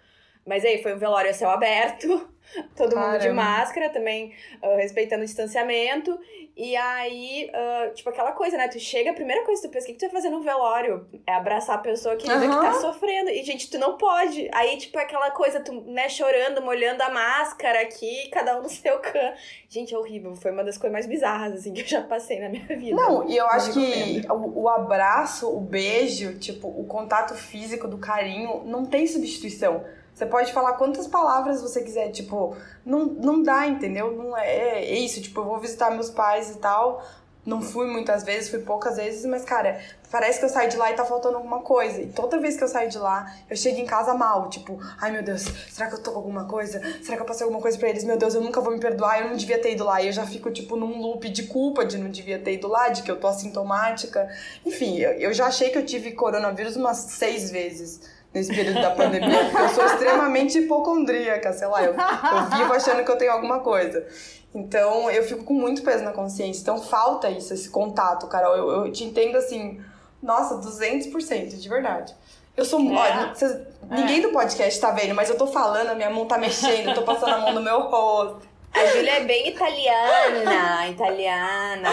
Mas 0.50 0.66
aí, 0.66 0.82
foi 0.82 0.96
um 0.96 0.98
velório 0.98 1.30
a 1.30 1.34
céu 1.34 1.52
aberto, 1.52 2.08
todo 2.76 2.98
mundo 2.98 3.20
de 3.20 3.28
Caramba. 3.28 3.36
máscara, 3.36 3.90
também 3.90 4.34
ah, 4.64 4.76
respeitando 4.78 5.22
o 5.22 5.26
distanciamento. 5.26 6.20
E 6.58 6.76
aí, 6.76 7.52
ah, 7.54 7.92
tipo, 7.94 8.10
aquela 8.10 8.32
coisa, 8.32 8.58
né? 8.58 8.68
Tu 8.68 8.80
chega, 8.80 9.12
a 9.12 9.14
primeira 9.14 9.46
coisa 9.46 9.62
que 9.62 9.68
tu 9.68 9.72
pensa, 9.72 9.86
o 9.86 9.88
que, 9.88 9.94
que 9.94 10.00
tu 10.00 10.12
vai 10.12 10.22
fazer 10.22 10.32
no 10.32 10.42
velório? 10.42 11.08
É 11.28 11.36
abraçar 11.36 11.76
a 11.76 11.78
pessoa 11.78 12.16
querida 12.16 12.40
que 12.42 12.48
tá 12.48 12.74
sofrendo. 12.82 13.30
E, 13.30 13.44
gente, 13.44 13.70
tu 13.70 13.78
não 13.78 13.96
pode. 13.96 14.50
Aí, 14.52 14.76
tipo, 14.78 14.98
aquela 14.98 15.30
coisa, 15.30 15.60
tu, 15.60 15.72
né, 15.82 16.10
chorando, 16.10 16.64
molhando 16.64 17.04
a 17.04 17.12
máscara 17.12 17.82
aqui, 17.82 18.28
cada 18.32 18.58
um 18.58 18.64
no 18.64 18.70
seu 18.70 18.98
canto. 19.06 19.38
Gente, 19.70 19.94
é 19.94 19.98
horrível. 20.00 20.36
Foi 20.36 20.50
uma 20.50 20.64
das 20.64 20.80
coisas 20.80 20.94
mais 20.94 21.06
bizarras, 21.06 21.60
assim, 21.60 21.74
que 21.74 21.82
eu 21.82 21.88
já 21.88 22.02
passei 22.02 22.40
na 22.40 22.50
minha 22.50 22.66
vida. 22.66 22.96
Não, 22.96 23.30
e 23.30 23.38
eu 23.38 23.46
acho 23.46 23.72
que 23.72 24.24
o, 24.28 24.64
o 24.64 24.68
abraço, 24.68 25.48
o 25.48 25.62
beijo, 25.62 26.40
tipo, 26.40 26.68
o 26.68 26.88
contato 26.88 27.36
físico 27.36 27.88
do 27.88 28.00
carinho 28.00 28.64
não 28.66 28.84
tem 28.84 29.06
substituição. 29.06 29.86
Você 30.20 30.26
pode 30.26 30.52
falar 30.52 30.74
quantas 30.74 31.08
palavras 31.08 31.62
você 31.62 31.82
quiser, 31.82 32.10
tipo, 32.10 32.54
não, 32.86 33.06
não 33.06 33.42
dá, 33.42 33.66
entendeu? 33.66 34.12
Não 34.12 34.38
é, 34.38 34.84
é 34.84 35.00
isso, 35.00 35.22
tipo, 35.22 35.40
eu 35.40 35.46
vou 35.46 35.58
visitar 35.60 35.90
meus 35.92 36.10
pais 36.10 36.50
e 36.50 36.58
tal. 36.58 37.02
Não 37.46 37.62
fui 37.62 37.88
muitas 37.88 38.26
vezes, 38.26 38.50
fui 38.50 38.60
poucas 38.60 38.98
vezes, 38.98 39.24
mas, 39.26 39.46
cara, 39.46 39.80
parece 40.12 40.38
que 40.38 40.44
eu 40.44 40.50
saio 40.50 40.70
de 40.70 40.76
lá 40.76 40.92
e 40.92 40.94
tá 40.94 41.06
faltando 41.06 41.38
alguma 41.38 41.62
coisa. 41.62 42.02
E 42.02 42.08
toda 42.08 42.38
vez 42.38 42.58
que 42.58 42.64
eu 42.66 42.68
saio 42.68 42.90
de 42.90 42.98
lá, 42.98 43.34
eu 43.50 43.56
chego 43.56 43.80
em 43.80 43.86
casa 43.86 44.14
mal, 44.14 44.50
tipo, 44.50 44.78
ai 45.00 45.10
meu 45.10 45.24
Deus, 45.24 45.44
será 45.72 45.88
que 45.88 45.96
eu 45.96 46.04
tô 46.04 46.12
com 46.12 46.18
alguma 46.18 46.44
coisa? 46.44 46.82
Será 47.02 47.16
que 47.16 47.24
eu 47.24 47.26
passei 47.26 47.46
alguma 47.46 47.62
coisa 47.62 47.78
pra 47.78 47.88
eles? 47.88 48.04
Meu 48.04 48.18
Deus, 48.18 48.36
eu 48.36 48.42
nunca 48.42 48.60
vou 48.60 48.74
me 48.74 48.80
perdoar, 48.82 49.22
eu 49.22 49.30
não 49.30 49.38
devia 49.38 49.62
ter 49.62 49.72
ido 49.72 49.86
lá. 49.86 50.02
E 50.02 50.08
eu 50.08 50.12
já 50.12 50.26
fico, 50.26 50.52
tipo, 50.52 50.76
num 50.76 51.00
loop 51.00 51.30
de 51.30 51.44
culpa 51.44 51.86
de 51.86 51.98
não 51.98 52.10
devia 52.10 52.40
ter 52.40 52.56
ido 52.56 52.68
lá, 52.68 52.90
de 52.90 53.04
que 53.04 53.10
eu 53.10 53.18
tô 53.18 53.26
assintomática. 53.26 54.30
Enfim, 54.66 54.98
eu 54.98 55.32
já 55.34 55.46
achei 55.46 55.70
que 55.70 55.78
eu 55.78 55.86
tive 55.86 56.12
coronavírus 56.12 56.76
umas 56.76 56.98
seis 56.98 57.50
vezes 57.50 58.19
nesse 58.34 58.54
período 58.54 58.82
da 58.82 58.92
pandemia, 58.92 59.46
porque 59.46 59.62
eu 59.64 59.70
sou 59.70 59.86
extremamente 59.86 60.60
hipocondríaca, 60.60 61.52
sei 61.54 61.68
lá, 61.68 61.84
eu, 61.84 61.94
eu 61.94 62.58
vivo 62.58 62.74
achando 62.74 63.04
que 63.04 63.10
eu 63.12 63.18
tenho 63.18 63.32
alguma 63.32 63.60
coisa. 63.60 64.06
Então, 64.54 65.10
eu 65.12 65.24
fico 65.24 65.44
com 65.44 65.54
muito 65.54 65.82
peso 65.84 66.04
na 66.04 66.12
consciência. 66.12 66.62
Então, 66.62 66.82
falta 66.82 67.30
isso, 67.30 67.54
esse 67.54 67.70
contato, 67.70 68.28
Carol. 68.28 68.56
Eu, 68.56 68.86
eu 68.86 68.92
te 68.92 69.04
entendo 69.04 69.36
assim, 69.38 69.80
nossa, 70.22 70.56
200%, 70.58 71.56
de 71.58 71.70
verdade. 71.70 72.16
Eu 72.58 72.66
sou. 72.66 72.80
É. 72.82 72.94
Olha, 72.94 73.34
vocês- 73.34 73.58
ninguém 73.90 74.22
do 74.22 74.30
podcast 74.32 74.80
tá 74.82 74.92
vendo, 74.92 75.14
mas 75.16 75.30
eu 75.30 75.38
tô 75.38 75.48
falando, 75.48 75.90
a 75.90 75.96
minha 75.96 76.10
mão 76.10 76.26
tá 76.26 76.38
mexendo, 76.38 76.90
eu 76.90 76.94
tô 76.96 77.04
passando 77.04 77.34
a 77.36 77.38
mão 77.42 77.54
no 77.54 77.62
meu 77.62 77.80
rosto. 77.82 78.49
A 78.74 78.86
Júlia 78.86 79.12
é 79.18 79.26
bem 79.26 79.50
italiana, 79.50 80.88
italiana. 80.90 81.90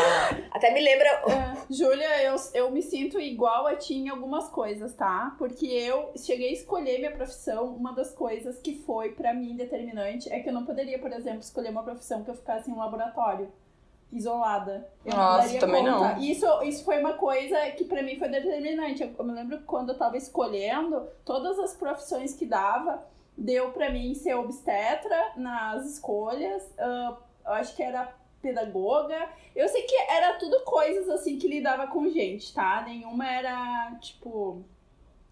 Até 0.50 0.72
me 0.72 0.80
lembra. 0.80 1.08
É, 1.08 1.56
Júlia, 1.70 2.22
eu, 2.22 2.36
eu 2.54 2.70
me 2.70 2.82
sinto 2.82 3.18
igual 3.18 3.66
a 3.66 3.74
ti 3.74 3.94
em 3.94 4.08
algumas 4.08 4.48
coisas, 4.48 4.94
tá? 4.94 5.34
Porque 5.38 5.66
eu 5.66 6.12
cheguei 6.16 6.50
a 6.50 6.52
escolher 6.52 6.98
minha 6.98 7.10
profissão. 7.10 7.74
Uma 7.74 7.92
das 7.92 8.12
coisas 8.12 8.58
que 8.58 8.74
foi 8.74 9.10
pra 9.12 9.34
mim 9.34 9.56
determinante 9.56 10.32
é 10.32 10.40
que 10.40 10.48
eu 10.48 10.52
não 10.52 10.64
poderia, 10.64 10.98
por 10.98 11.12
exemplo, 11.12 11.40
escolher 11.40 11.70
uma 11.70 11.82
profissão 11.82 12.22
que 12.22 12.30
eu 12.30 12.34
ficasse 12.34 12.70
em 12.70 12.74
um 12.74 12.78
laboratório 12.78 13.50
isolada. 14.12 14.88
Eu 15.04 15.12
não 15.12 15.18
Nossa, 15.18 15.42
daria 15.42 15.60
também 15.60 15.84
conta. 15.84 16.14
não. 16.14 16.18
Isso, 16.22 16.62
isso 16.62 16.84
foi 16.84 17.00
uma 17.00 17.14
coisa 17.14 17.58
que 17.72 17.84
pra 17.84 18.02
mim 18.02 18.16
foi 18.18 18.28
determinante. 18.28 19.02
Eu, 19.02 19.14
eu 19.18 19.24
me 19.24 19.32
lembro 19.32 19.58
que 19.58 19.64
quando 19.64 19.90
eu 19.90 19.98
tava 19.98 20.16
escolhendo 20.16 21.08
todas 21.24 21.58
as 21.58 21.74
profissões 21.74 22.34
que 22.34 22.46
dava, 22.46 23.04
deu 23.36 23.70
pra 23.72 23.90
mim 23.90 24.14
ser 24.14 24.34
obstetra 24.34 25.32
nas 25.36 25.86
escolhas. 25.86 26.62
ah, 26.78 27.16
eu 27.44 27.52
acho 27.52 27.76
que 27.76 27.82
era 27.82 28.12
pedagoga. 28.40 29.28
Eu 29.54 29.68
sei 29.68 29.82
que 29.82 29.96
era 30.10 30.34
tudo 30.34 30.64
coisas 30.64 31.08
assim 31.08 31.38
que 31.38 31.48
lidava 31.48 31.86
com 31.88 32.08
gente, 32.08 32.52
tá? 32.52 32.82
Nenhuma 32.82 33.26
era 33.28 33.96
tipo. 34.00 34.64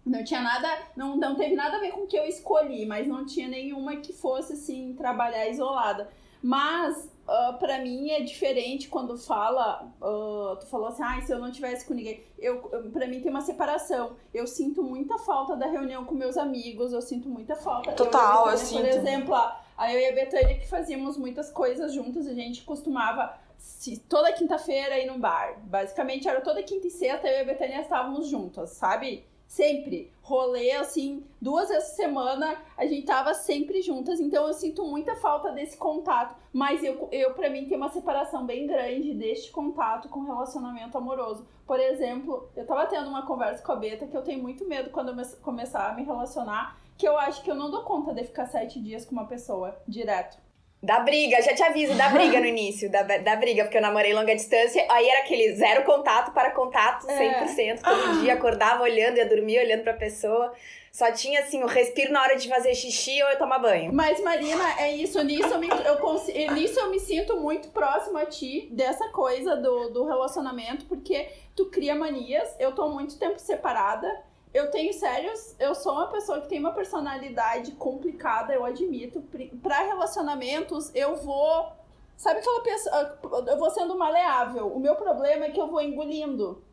Não 0.05 0.23
tinha 0.23 0.41
nada. 0.41 0.67
Não, 0.95 1.17
não 1.17 1.35
teve 1.35 1.55
nada 1.55 1.77
a 1.77 1.79
ver 1.79 1.91
com 1.91 2.01
o 2.01 2.07
que 2.07 2.17
eu 2.17 2.25
escolhi, 2.25 2.85
mas 2.85 3.07
não 3.07 3.25
tinha 3.25 3.47
nenhuma 3.47 3.97
que 3.97 4.13
fosse 4.13 4.53
assim, 4.53 4.93
trabalhar 4.93 5.47
isolada. 5.47 6.09
Mas, 6.45 7.11
ah, 7.27 7.55
pra 7.59 7.79
mim, 7.79 8.11
é 8.11 8.21
diferente 8.21 8.87
quando 8.87 9.17
fala. 9.17 9.91
ah, 9.99 10.57
tu 10.59 10.67
falou 10.67 10.89
assim, 10.89 11.01
ah, 11.01 11.19
se 11.19 11.31
eu 11.31 11.39
não 11.39 11.51
tivesse 11.51 11.87
com 11.87 11.95
ninguém. 11.95 12.23
Eu, 12.37 12.69
eu, 12.71 12.91
pra 12.91 13.07
mim 13.07 13.19
tem 13.19 13.31
uma 13.31 13.41
separação. 13.41 14.15
Eu 14.31 14.45
sinto 14.45 14.83
muita 14.83 15.17
falta 15.17 15.55
da 15.55 15.65
reunião 15.65 16.05
com 16.05 16.13
meus 16.13 16.37
amigos, 16.37 16.93
eu 16.93 17.01
sinto 17.01 17.27
muita 17.27 17.55
falta. 17.55 17.93
Total, 17.93 18.45
eu, 18.45 18.51
eu 18.51 18.59
Betânia, 18.59 18.81
Por 18.83 18.91
sinto. 18.91 19.07
exemplo, 19.07 19.33
a, 19.33 19.59
a 19.75 19.91
eu 19.91 19.99
e 19.99 20.05
a 20.05 20.13
Betânia 20.13 20.59
que 20.59 20.67
fazíamos 20.67 21.17
muitas 21.17 21.49
coisas 21.49 21.91
juntas, 21.91 22.27
a 22.27 22.33
gente 22.35 22.63
costumava 22.63 23.35
se, 23.57 23.97
toda 24.01 24.31
quinta-feira 24.31 24.99
ir 24.99 25.07
num 25.07 25.19
bar. 25.19 25.59
Basicamente 25.63 26.27
era 26.27 26.41
toda 26.41 26.61
quinta 26.61 26.85
e 26.85 26.91
sexta, 26.91 27.27
eu 27.27 27.39
e 27.39 27.41
a 27.41 27.45
Betânia 27.45 27.81
estávamos 27.81 28.27
juntas, 28.27 28.69
sabe? 28.69 29.25
Sempre. 29.47 30.11
Rolê, 30.21 30.71
assim, 30.71 31.23
duas 31.39 31.69
vezes 31.69 31.89
por 31.89 31.95
semana, 31.97 32.57
a 32.75 32.85
gente 32.85 33.05
tava 33.05 33.33
sempre 33.33 33.81
juntas. 33.81 34.19
Então 34.19 34.47
eu 34.47 34.53
sinto 34.53 34.83
muita 34.83 35.15
falta 35.15 35.51
desse 35.51 35.77
contato. 35.77 36.35
Mas 36.51 36.83
eu, 36.83 37.07
eu 37.11 37.33
para 37.33 37.49
mim, 37.49 37.65
tem 37.65 37.77
uma 37.77 37.89
separação 37.89 38.45
bem 38.45 38.65
grande 38.65 39.13
deste 39.13 39.51
contato 39.51 40.09
com 40.09 40.23
relacionamento 40.23 40.97
amoroso. 40.97 41.45
Por 41.67 41.79
exemplo, 41.79 42.49
eu 42.55 42.65
tava 42.65 42.87
tendo 42.87 43.07
uma 43.09 43.25
conversa 43.25 43.63
com 43.63 43.71
a 43.71 43.75
Beta 43.75 44.07
que 44.07 44.17
eu 44.17 44.23
tenho 44.23 44.41
muito 44.41 44.67
medo 44.67 44.89
quando 44.89 45.09
eu 45.09 45.15
me- 45.15 45.35
começar 45.43 45.89
a 45.89 45.93
me 45.93 46.03
relacionar. 46.03 46.77
Que 46.97 47.07
eu 47.07 47.17
acho 47.17 47.43
que 47.43 47.51
eu 47.51 47.55
não 47.55 47.69
dou 47.69 47.83
conta 47.83 48.13
de 48.13 48.23
ficar 48.23 48.45
sete 48.47 48.79
dias 48.81 49.05
com 49.05 49.11
uma 49.11 49.27
pessoa 49.27 49.77
direto. 49.87 50.37
Da 50.85 50.99
briga, 50.99 51.41
já 51.41 51.55
te 51.55 51.63
aviso, 51.63 51.95
da 51.95 52.09
briga 52.09 52.39
no 52.39 52.45
início, 52.47 52.91
da, 52.91 53.01
da 53.01 53.35
briga, 53.35 53.63
porque 53.63 53.77
eu 53.77 53.81
namorei 53.81 54.13
longa 54.13 54.35
distância, 54.35 54.85
aí 54.87 55.09
era 55.09 55.21
aquele 55.21 55.55
zero 55.55 55.83
contato 55.83 56.31
para 56.31 56.51
contato, 56.51 57.07
100%, 57.07 57.81
todo 57.81 58.21
dia, 58.21 58.35
acordava 58.35 58.83
olhando, 58.83 59.17
ia 59.17 59.25
dormir 59.25 59.57
olhando 59.57 59.81
pra 59.81 59.93
pessoa, 59.93 60.53
só 60.91 61.11
tinha 61.11 61.39
assim, 61.39 61.63
o 61.63 61.65
respiro 61.65 62.13
na 62.13 62.21
hora 62.21 62.35
de 62.37 62.47
fazer 62.47 62.75
xixi 62.75 63.21
ou 63.23 63.29
eu 63.29 63.37
tomar 63.39 63.57
banho. 63.57 63.91
Mas, 63.91 64.21
Marina, 64.21 64.79
é 64.79 64.95
isso. 64.95 65.21
Nisso 65.23 65.53
eu 65.53 65.59
me, 65.59 65.67
eu 65.67 66.53
nisso 66.53 66.79
eu 66.79 66.89
me 66.89 66.99
sinto 67.01 67.35
muito 67.35 67.67
próximo 67.69 68.17
a 68.17 68.25
ti, 68.25 68.69
dessa 68.71 69.09
coisa 69.09 69.57
do, 69.57 69.89
do 69.89 70.05
relacionamento, 70.05 70.85
porque 70.85 71.27
tu 71.53 71.65
cria 71.65 71.95
manias. 71.95 72.55
Eu 72.59 72.73
tô 72.73 72.83
há 72.83 72.89
muito 72.89 73.19
tempo 73.19 73.37
separada. 73.39 74.07
Eu 74.55 74.71
tenho 74.71 74.93
sérios. 74.93 75.53
Eu 75.59 75.75
sou 75.75 75.91
uma 75.91 76.07
pessoa 76.07 76.39
que 76.39 76.47
tem 76.47 76.59
uma 76.59 76.71
personalidade 76.71 77.73
complicada, 77.73 78.53
eu 78.53 78.63
admito. 78.63 79.21
Pra 79.61 79.81
relacionamentos, 79.81 80.95
eu 80.95 81.17
vou. 81.17 81.73
Sabe 82.15 82.39
aquela 82.39 82.61
pessoa. 82.61 83.19
Eu 83.47 83.57
vou 83.57 83.69
sendo 83.69 83.97
maleável. 83.97 84.67
O 84.73 84.79
meu 84.79 84.95
problema 84.95 85.43
é 85.43 85.51
que 85.51 85.59
eu 85.59 85.67
vou 85.67 85.81
engolindo. 85.81 86.63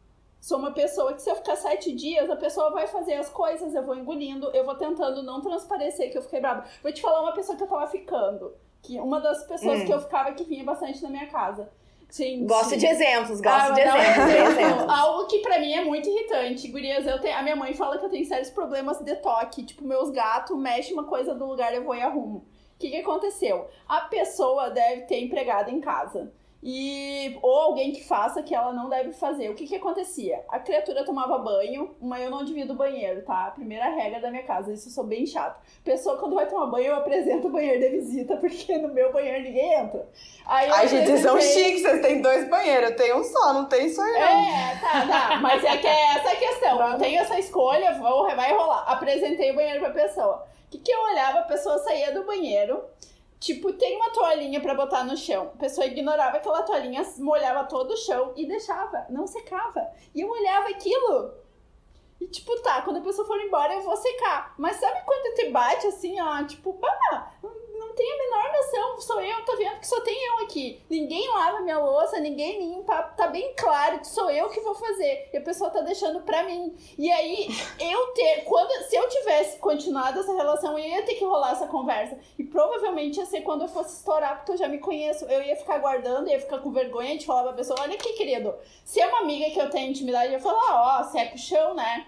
Sou 0.41 0.59
uma 0.59 0.71
pessoa 0.71 1.13
que 1.13 1.23
se 1.23 1.29
eu 1.29 1.35
ficar 1.35 1.57
sete 1.57 1.93
dias, 1.93 2.31
a 2.31 2.37
pessoa 2.37 2.71
vai 2.71 2.87
fazer 2.87 3.15
as 3.15 3.29
coisas, 3.29 3.75
eu 3.75 3.83
vou 3.83 3.97
engolindo, 3.97 4.51
eu 4.53 4.65
vou 4.65 4.75
tentando 4.77 5.23
não 5.23 5.41
transparecer 5.41 6.11
que 6.11 6.19
eu 6.19 6.23
fiquei 6.23 6.41
brava. 6.41 6.65
Vou 6.85 6.93
te 6.93 7.03
falar 7.03 7.21
uma 7.21 7.33
pessoa 7.33 7.57
que 7.57 7.65
eu 7.65 7.69
tava 7.69 7.87
ficando. 7.89 8.55
Que 8.81 8.99
uma 9.01 9.21
das 9.21 9.43
pessoas 9.45 9.81
Hum. 9.81 9.87
que 9.87 9.93
eu 9.93 10.01
ficava 10.01 10.33
que 10.33 10.45
vinha 10.45 10.63
bastante 10.65 11.03
na 11.03 11.09
minha 11.11 11.27
casa. 11.29 11.69
Sim, 12.13 12.47
Gosto 12.47 12.69
sim. 12.71 12.77
de 12.77 12.85
exemplos, 12.87 13.41
gosto 13.41 13.71
Ah, 13.71 13.71
de 13.71 13.81
um 13.81 13.85
exemplos, 13.97 14.35
exemplos. 14.59 14.89
Algo 14.99 15.27
que 15.29 15.39
pra 15.39 15.59
mim 15.59 15.73
é 15.73 15.83
muito 15.83 16.07
irritante. 16.11 16.69
Gurias, 16.69 17.07
eu 17.07 17.19
tenho, 17.19 17.39
a 17.39 17.43
minha 17.43 17.57
mãe 17.57 17.73
fala 17.73 17.97
que 17.97 18.05
eu 18.05 18.11
tenho 18.11 18.27
sérios 18.27 18.51
problemas 18.51 18.99
de 18.99 19.17
toque. 19.17 19.63
Tipo, 19.65 19.83
meus 19.83 20.11
gatos 20.11 20.55
mexem 20.59 20.93
uma 20.93 21.05
coisa 21.05 21.35
do 21.35 21.47
lugar, 21.47 21.75
eu 21.75 21.83
vou 21.83 21.95
e 21.95 22.03
arrumo. 22.03 22.41
O 22.75 22.79
que, 22.79 22.91
que 22.91 22.97
aconteceu? 22.99 23.67
A 23.89 24.03
pessoa 24.03 24.69
deve 24.69 25.03
ter 25.07 25.21
empregada 25.25 25.71
em 25.71 25.81
casa. 25.81 26.31
E, 26.65 27.37
ou 27.43 27.57
alguém 27.57 27.91
que 27.91 28.05
faça 28.05 28.41
que 28.41 28.55
ela 28.55 28.73
não 28.73 28.89
deve 28.89 29.13
fazer. 29.13 29.51
O 29.51 29.55
que 29.55 29.67
que 29.67 29.75
acontecia? 29.75 30.45
A 30.49 30.61
criatura 30.61 31.05
tomava 31.05 31.37
banho, 31.39 31.97
mas 32.01 32.23
eu 32.23 32.31
não 32.31 32.45
divido 32.45 32.73
o 32.73 32.77
banheiro, 32.77 33.23
tá? 33.23 33.47
A 33.47 33.51
primeira 33.51 33.89
regra 33.89 34.21
da 34.21 34.31
minha 34.31 34.45
casa, 34.45 34.73
isso 34.73 34.89
eu 34.89 34.93
sou 34.93 35.03
bem 35.03 35.27
chato. 35.27 35.61
Pessoa, 35.83 36.19
quando 36.19 36.37
vai 36.37 36.47
tomar 36.47 36.67
banho, 36.67 36.87
eu 36.87 36.95
apresento 36.95 37.49
o 37.49 37.51
banheiro 37.51 37.81
de 37.81 37.89
visita, 37.89 38.37
porque 38.39 38.79
no 38.79 38.95
meu 38.95 39.13
banheiro 39.13 39.43
ninguém 39.43 39.75
entra. 39.75 40.09
Aí 40.47 40.71
Ai, 40.71 40.87
gente, 40.87 41.07
vocês 41.07 41.23
são 41.23 41.41
chiques, 41.41 41.83
vocês 41.83 42.01
têm 42.01 42.23
dois 42.23 42.49
banheiros. 42.49 42.91
Eu 42.91 42.97
tenho 42.97 43.19
um 43.19 43.25
só, 43.25 43.53
não 43.53 43.65
tem 43.65 43.89
só 43.89 44.07
eu. 44.07 44.17
é, 44.17 44.79
tá, 44.81 45.07
tá. 45.07 45.41
Mas 45.41 45.65
é 45.65 45.77
que 45.79 45.87
é 45.89 46.15
essa 46.15 46.31
a 46.31 46.37
questão. 46.37 46.93
Eu 46.93 46.99
tenho 46.99 47.21
essa 47.21 47.39
escolha, 47.41 47.99
vou, 47.99 48.25
vai 48.37 48.53
rolar. 48.55 48.85
Apresentei 48.87 49.51
o 49.51 49.57
banheiro 49.57 49.81
pra 49.81 49.91
pessoa. 49.91 50.47
O 50.67 50.71
que, 50.71 50.79
que 50.79 50.93
eu 50.93 51.03
olhava? 51.03 51.41
A 51.41 51.45
pessoa 51.45 51.79
saía 51.79 52.13
do 52.13 52.25
banheiro. 52.25 52.85
Tipo, 53.43 53.73
tem 53.73 53.97
uma 53.97 54.11
toalhinha 54.11 54.61
pra 54.61 54.73
botar 54.73 55.03
no 55.03 55.17
chão. 55.17 55.51
A 55.55 55.59
pessoa 55.59 55.85
ignorava 55.85 56.37
aquela 56.37 56.63
toalhinha, 56.63 57.05
molhava 57.19 57.65
todo 57.65 57.91
o 57.91 57.97
chão 57.97 58.33
e 58.37 58.47
deixava, 58.47 59.05
não 59.11 59.27
secava. 59.27 59.85
E 60.15 60.21
eu 60.21 60.31
olhava 60.31 60.69
aquilo. 60.69 61.35
E 62.21 62.29
tipo, 62.29 62.55
tá, 62.63 62.83
quando 62.83 62.99
a 62.99 63.01
pessoa 63.01 63.27
for 63.27 63.41
embora 63.41 63.75
eu 63.75 63.81
vou 63.81 63.97
secar. 63.97 64.55
Mas 64.57 64.77
sabe 64.77 65.03
quando 65.05 65.35
te 65.35 65.51
bate 65.51 65.89
assim, 65.89 66.21
ó? 66.21 66.45
Tipo, 66.45 66.75
bah, 66.75 67.33
não, 67.93 67.95
tem 67.95 68.13
a 68.13 68.19
menor 68.19 68.53
noção. 68.53 69.01
Sou 69.01 69.21
eu, 69.21 69.45
tá 69.45 69.55
vendo 69.57 69.79
que 69.79 69.87
só 69.87 70.01
tem 70.01 70.17
eu 70.27 70.45
aqui. 70.45 70.83
Ninguém 70.89 71.29
lava 71.29 71.61
minha 71.61 71.79
louça, 71.79 72.19
ninguém 72.19 72.59
limpa. 72.59 73.03
Tá 73.17 73.29
bem 73.29 73.55
claro 73.57 74.01
que 74.01 74.09
sou 74.09 74.31
eu 74.31 74.49
que 74.49 74.61
vou 74.61 74.75
fazer. 74.75 75.29
E 75.33 75.37
a 75.37 75.41
pessoa 75.41 75.71
tá 75.71 75.81
deixando 75.81 76.21
pra 76.21 76.43
mim. 76.43 76.75
E 76.99 77.11
aí, 77.11 77.49
eu 77.79 78.07
ter. 78.09 78.45
Quando, 78.45 78.71
se 78.85 78.97
eu 78.97 79.09
tivesse 79.09 79.59
continuado 79.59 80.21
essa 80.21 80.35
relação, 80.35 80.79
eu 80.79 80.85
ia 80.87 81.03
ter 81.03 81.15
que 81.15 81.25
rolar 81.25 81.53
essa 81.53 81.67
conversa. 81.67 82.19
E 82.39 82.45
provavelmente 82.45 83.19
ia 83.19 83.27
ser 83.27 83.43
quando 83.43 83.63
eu 83.63 83.69
fosse 83.69 83.97
estourar, 83.97 84.37
porque 84.37 84.53
eu 84.53 84.57
já 84.57 84.69
me 84.69 84.79
conheço. 84.79 85.25
Eu 85.27 85.43
ia 85.43 85.57
ficar 85.57 85.79
guardando, 85.79 86.29
ia 86.29 86.41
ficar 86.41 86.59
com 86.59 86.73
vergonha 86.73 87.17
de 87.19 87.27
falar 87.27 87.45
pra 87.45 87.53
pessoa: 87.53 87.81
olha 87.81 87.95
aqui, 87.95 88.13
querido. 88.15 88.55
Se 88.85 89.01
é 89.01 89.07
uma 89.07 89.21
amiga 89.21 89.51
que 89.51 89.61
eu 89.61 89.71
tenho 89.71 89.91
intimidade, 89.91 90.27
eu 90.27 90.33
ia 90.33 90.41
falar: 90.41 91.01
ó, 91.01 91.05
seca 91.05 91.35
o 91.35 91.39
chão, 91.39 91.75
né? 91.75 92.07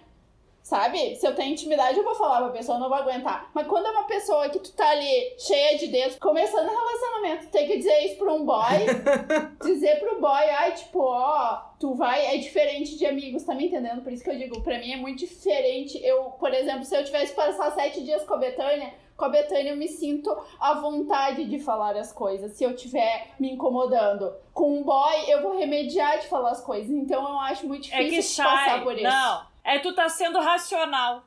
Sabe? 0.64 1.14
Se 1.16 1.26
eu 1.26 1.34
tenho 1.34 1.52
intimidade, 1.52 1.98
eu 1.98 2.02
vou 2.02 2.14
falar 2.14 2.40
pra 2.40 2.48
pessoa, 2.48 2.78
eu 2.78 2.80
não 2.80 2.88
vou 2.88 2.96
aguentar. 2.96 3.50
Mas 3.52 3.66
quando 3.66 3.84
é 3.84 3.90
uma 3.90 4.04
pessoa 4.04 4.48
que 4.48 4.58
tu 4.58 4.72
tá 4.72 4.88
ali 4.88 5.34
cheia 5.38 5.76
de 5.76 5.88
dedos, 5.88 6.18
começando 6.18 6.66
o 6.66 6.74
relacionamento, 6.74 7.48
tem 7.48 7.66
que 7.66 7.76
dizer 7.76 8.06
isso 8.06 8.16
pra 8.16 8.32
um 8.32 8.46
boy, 8.46 8.64
dizer 9.62 10.00
pro 10.00 10.18
boy, 10.18 10.42
ai, 10.48 10.72
tipo, 10.72 11.00
ó, 11.00 11.60
tu 11.78 11.92
vai, 11.92 12.34
é 12.34 12.38
diferente 12.38 12.96
de 12.96 13.04
amigos, 13.04 13.42
tá 13.42 13.54
me 13.54 13.66
entendendo? 13.66 14.00
Por 14.00 14.10
isso 14.10 14.24
que 14.24 14.30
eu 14.30 14.38
digo, 14.38 14.62
pra 14.62 14.78
mim 14.78 14.90
é 14.90 14.96
muito 14.96 15.18
diferente. 15.18 16.02
Eu, 16.02 16.30
por 16.40 16.54
exemplo, 16.54 16.82
se 16.82 16.96
eu 16.96 17.04
tivesse 17.04 17.32
que 17.32 17.36
passar 17.36 17.70
sete 17.72 18.02
dias 18.02 18.24
com 18.24 18.32
a 18.32 18.38
Betânia, 18.38 18.94
com 19.18 19.26
a 19.26 19.28
Betânia 19.28 19.72
eu 19.72 19.76
me 19.76 19.86
sinto 19.86 20.34
à 20.58 20.72
vontade 20.80 21.44
de 21.44 21.58
falar 21.58 21.94
as 21.94 22.10
coisas, 22.10 22.52
se 22.52 22.64
eu 22.64 22.74
tiver 22.74 23.28
me 23.38 23.52
incomodando. 23.52 24.32
Com 24.54 24.78
um 24.78 24.82
boy, 24.82 25.24
eu 25.28 25.42
vou 25.42 25.58
remediar 25.58 26.20
de 26.20 26.26
falar 26.26 26.52
as 26.52 26.62
coisas. 26.62 26.90
Então 26.90 27.22
eu 27.22 27.38
acho 27.40 27.66
muito 27.68 27.92
É 27.92 28.02
difícil 28.02 28.42
que 28.42 28.50
passar 28.50 28.82
por 28.82 28.94
isso. 28.94 29.02
Não, 29.02 29.53
é 29.64 29.78
tu 29.78 29.94
tá 29.94 30.08
sendo 30.08 30.38
racional. 30.40 31.24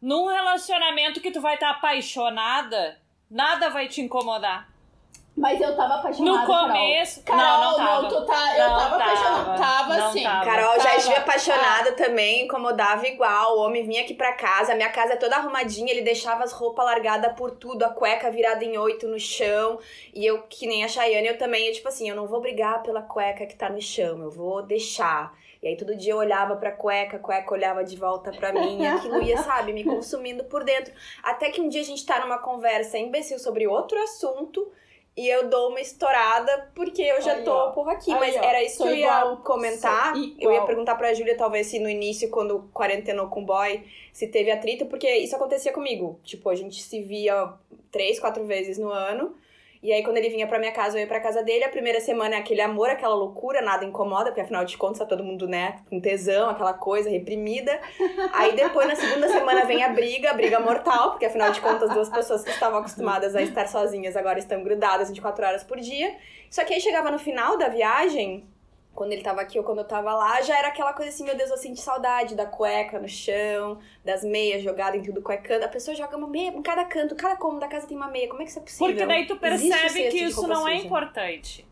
Num 0.00 0.26
relacionamento 0.26 1.20
que 1.20 1.30
tu 1.32 1.40
vai 1.40 1.54
estar 1.54 1.70
apaixonada, 1.70 2.98
nada 3.30 3.68
vai 3.70 3.88
te 3.88 4.00
incomodar. 4.00 4.68
Mas 5.36 5.60
eu 5.60 5.76
tava 5.76 5.94
apaixonada, 5.94 6.40
No 6.40 6.46
começo- 6.46 7.22
Carol. 7.22 7.42
não, 7.44 7.70
não 7.70 7.76
Carol, 7.78 8.02
tava. 8.02 8.08
tu 8.08 8.26
tá... 8.26 8.58
Eu 8.58 8.68
Não 8.70 8.78
tava 8.78 8.96
apaixonada. 8.96 9.44
tava. 9.44 9.58
Tava 9.58 9.96
Não 9.96 10.12
sim. 10.12 10.22
tava. 10.24 10.44
Carol 10.44 10.74
já 10.78 10.82
Tava. 10.82 10.96
estive 10.96 11.14
apaixonada 11.16 11.92
também, 11.92 12.44
incomodava 12.44 13.06
igual. 13.06 13.56
O 13.56 13.60
homem 13.60 13.86
vinha 13.86 14.02
aqui 14.02 14.14
pra 14.14 14.32
casa, 14.32 14.72
a 14.72 14.74
minha 14.74 14.90
casa 14.90 15.12
é 15.12 15.16
toda 15.16 15.36
arrumadinha, 15.36 15.92
ele 15.92 16.02
deixava 16.02 16.42
as 16.42 16.50
roupas 16.52 16.84
largadas 16.84 17.32
por 17.36 17.52
tudo, 17.52 17.84
a 17.84 17.88
cueca 17.90 18.32
virada 18.32 18.64
em 18.64 18.76
oito 18.78 19.06
no 19.06 19.18
chão. 19.20 19.78
E 20.12 20.26
eu, 20.26 20.42
que 20.42 20.66
nem 20.66 20.82
a 20.84 20.88
Chayane, 20.88 21.28
eu 21.28 21.38
também, 21.38 21.68
eu, 21.68 21.72
tipo 21.72 21.86
assim, 21.86 22.08
eu 22.10 22.16
não 22.16 22.26
vou 22.26 22.40
brigar 22.40 22.82
pela 22.82 23.02
cueca 23.02 23.46
que 23.46 23.54
tá 23.54 23.68
no 23.70 23.80
chão, 23.80 24.20
eu 24.20 24.30
vou 24.32 24.60
deixar. 24.62 25.32
E 25.62 25.68
aí 25.68 25.76
todo 25.76 25.96
dia 25.96 26.12
eu 26.12 26.18
olhava 26.18 26.56
pra 26.56 26.70
cueca, 26.72 27.16
a 27.16 27.20
cueca 27.20 27.52
olhava 27.52 27.82
de 27.84 27.96
volta 27.96 28.30
pra 28.32 28.52
mim, 28.52 28.82
e 28.82 28.86
aquilo 28.86 29.20
ia, 29.22 29.36
sabe, 29.38 29.72
me 29.72 29.82
consumindo 29.84 30.44
por 30.44 30.62
dentro. 30.64 30.92
Até 31.22 31.50
que 31.50 31.60
um 31.60 31.68
dia 31.68 31.80
a 31.80 31.84
gente 31.84 32.04
tá 32.06 32.20
numa 32.20 32.38
conversa 32.38 32.96
imbecil 32.98 33.38
sobre 33.38 33.66
outro 33.66 33.98
assunto. 34.02 34.70
E 35.16 35.28
eu 35.28 35.48
dou 35.48 35.70
uma 35.70 35.80
estourada 35.80 36.70
porque 36.76 37.02
eu 37.02 37.20
já 37.20 37.32
Aí, 37.32 37.42
tô 37.42 37.50
ó. 37.52 37.70
por 37.72 37.88
aqui. 37.88 38.12
Aí, 38.12 38.20
Mas 38.20 38.36
ó. 38.36 38.38
era 38.38 38.62
isso 38.62 38.76
Sou 38.76 38.86
que 38.86 38.92
eu 38.92 38.96
ia 38.98 39.06
igual. 39.20 39.36
comentar. 39.38 40.12
Eu 40.38 40.52
ia 40.52 40.62
perguntar 40.62 40.94
pra 40.94 41.12
Júlia, 41.12 41.36
talvez, 41.36 41.66
se 41.66 41.80
no 41.80 41.90
início, 41.90 42.30
quando 42.30 42.70
quarentenou 42.72 43.26
com 43.26 43.42
o 43.42 43.44
boy, 43.44 43.82
se 44.12 44.28
teve 44.28 44.48
atrito, 44.52 44.86
porque 44.86 45.12
isso 45.16 45.34
acontecia 45.34 45.72
comigo. 45.72 46.20
Tipo, 46.22 46.48
a 46.50 46.54
gente 46.54 46.80
se 46.80 47.02
via 47.02 47.52
três, 47.90 48.20
quatro 48.20 48.44
vezes 48.44 48.78
no 48.78 48.90
ano. 48.92 49.34
E 49.82 49.92
aí, 49.92 50.02
quando 50.02 50.16
ele 50.16 50.28
vinha 50.28 50.46
pra 50.46 50.58
minha 50.58 50.72
casa, 50.72 50.96
eu 50.96 51.00
ia 51.00 51.06
pra 51.06 51.20
casa 51.20 51.42
dele. 51.42 51.64
A 51.64 51.68
primeira 51.68 52.00
semana 52.00 52.34
é 52.34 52.38
aquele 52.38 52.60
amor, 52.60 52.90
aquela 52.90 53.14
loucura, 53.14 53.62
nada 53.62 53.84
incomoda, 53.84 54.26
porque 54.26 54.40
afinal 54.40 54.64
de 54.64 54.76
contas 54.76 54.98
tá 54.98 55.06
todo 55.06 55.22
mundo, 55.22 55.46
né, 55.46 55.76
com 55.88 56.00
tesão, 56.00 56.50
aquela 56.50 56.74
coisa 56.74 57.08
reprimida. 57.08 57.80
Aí 58.32 58.54
depois, 58.56 58.88
na 58.88 58.96
segunda 58.96 59.28
semana, 59.28 59.64
vem 59.64 59.82
a 59.82 59.90
briga, 59.90 60.30
a 60.30 60.34
briga 60.34 60.58
mortal, 60.58 61.10
porque 61.10 61.26
afinal 61.26 61.52
de 61.52 61.60
contas, 61.60 61.90
duas 61.90 62.08
pessoas 62.08 62.42
que 62.42 62.50
estavam 62.50 62.78
acostumadas 62.80 63.36
a 63.36 63.42
estar 63.42 63.68
sozinhas 63.68 64.16
agora 64.16 64.38
estão 64.38 64.62
grudadas 64.62 65.08
24 65.08 65.46
horas 65.46 65.64
por 65.64 65.78
dia. 65.78 66.16
Só 66.50 66.64
que 66.64 66.74
aí 66.74 66.80
chegava 66.80 67.10
no 67.10 67.18
final 67.18 67.56
da 67.56 67.68
viagem, 67.68 68.48
quando 68.98 69.12
ele 69.12 69.22
tava 69.22 69.40
aqui 69.40 69.56
ou 69.56 69.64
quando 69.64 69.78
eu 69.78 69.84
tava 69.84 70.12
lá, 70.12 70.40
já 70.42 70.58
era 70.58 70.66
aquela 70.68 70.92
coisa 70.92 71.10
assim, 71.12 71.22
meu 71.22 71.36
Deus, 71.36 71.50
eu 71.50 71.56
sinto 71.56 71.78
saudade 71.78 72.34
da 72.34 72.44
cueca 72.46 72.98
no 72.98 73.08
chão, 73.08 73.78
das 74.04 74.24
meias 74.24 74.60
jogadas 74.60 74.98
em 74.98 75.04
tudo 75.04 75.22
cuecando. 75.22 75.64
A 75.64 75.68
pessoa 75.68 75.94
joga 75.94 76.16
uma 76.16 76.26
meia 76.26 76.48
em 76.48 76.60
cada 76.60 76.84
canto, 76.84 77.14
cada 77.14 77.36
cômodo 77.36 77.60
da 77.60 77.68
casa 77.68 77.86
tem 77.86 77.96
uma 77.96 78.08
meia. 78.08 78.28
Como 78.28 78.42
é 78.42 78.44
que 78.44 78.50
isso 78.50 78.58
é 78.58 78.62
possível? 78.62 78.86
Porque 78.88 79.06
daí 79.06 79.24
tu 79.24 79.36
percebe 79.36 80.08
que 80.08 80.24
isso 80.24 80.44
não 80.48 80.66
é 80.66 80.72
suja. 80.74 80.84
importante. 80.86 81.64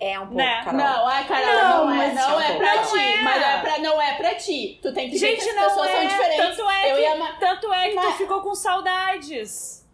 É 0.00 0.18
um 0.18 0.22
pouco, 0.26 0.34
Né? 0.34 0.62
Carol. 0.64 0.76
Não, 0.80 1.10
é, 1.10 1.24
Carol, 1.24 1.46
Não, 1.46 1.86
não, 1.86 1.92
é, 1.92 1.96
mas 1.96 2.14
não 2.16 2.40
é 2.40 2.48
não 2.50 2.58
pra 2.58 2.74
é. 2.74 2.82
ti. 2.82 3.22
Mas 3.22 3.42
é 3.42 3.60
pra, 3.60 3.78
não 3.78 4.02
é 4.02 4.16
pra 4.16 4.34
ti. 4.34 4.78
Tu 4.82 4.92
tem 4.92 5.08
que 5.08 5.16
ver 5.18 5.36
que 5.36 5.40
Gente, 5.44 5.48
as 5.48 5.54
não 5.56 5.62
pessoas 5.68 5.88
é. 5.88 5.92
são 5.92 6.06
diferentes. 6.08 6.56
Tanto 6.56 6.70
é 6.70 6.90
eu 6.90 6.96
que, 6.96 7.02
ia 7.02 7.36
tanto 7.38 7.72
é 7.72 7.88
que 7.88 7.94
tu 7.94 8.02
Mas- 8.02 8.16
ficou 8.16 8.40
com 8.42 8.54
saudades. 8.54 9.86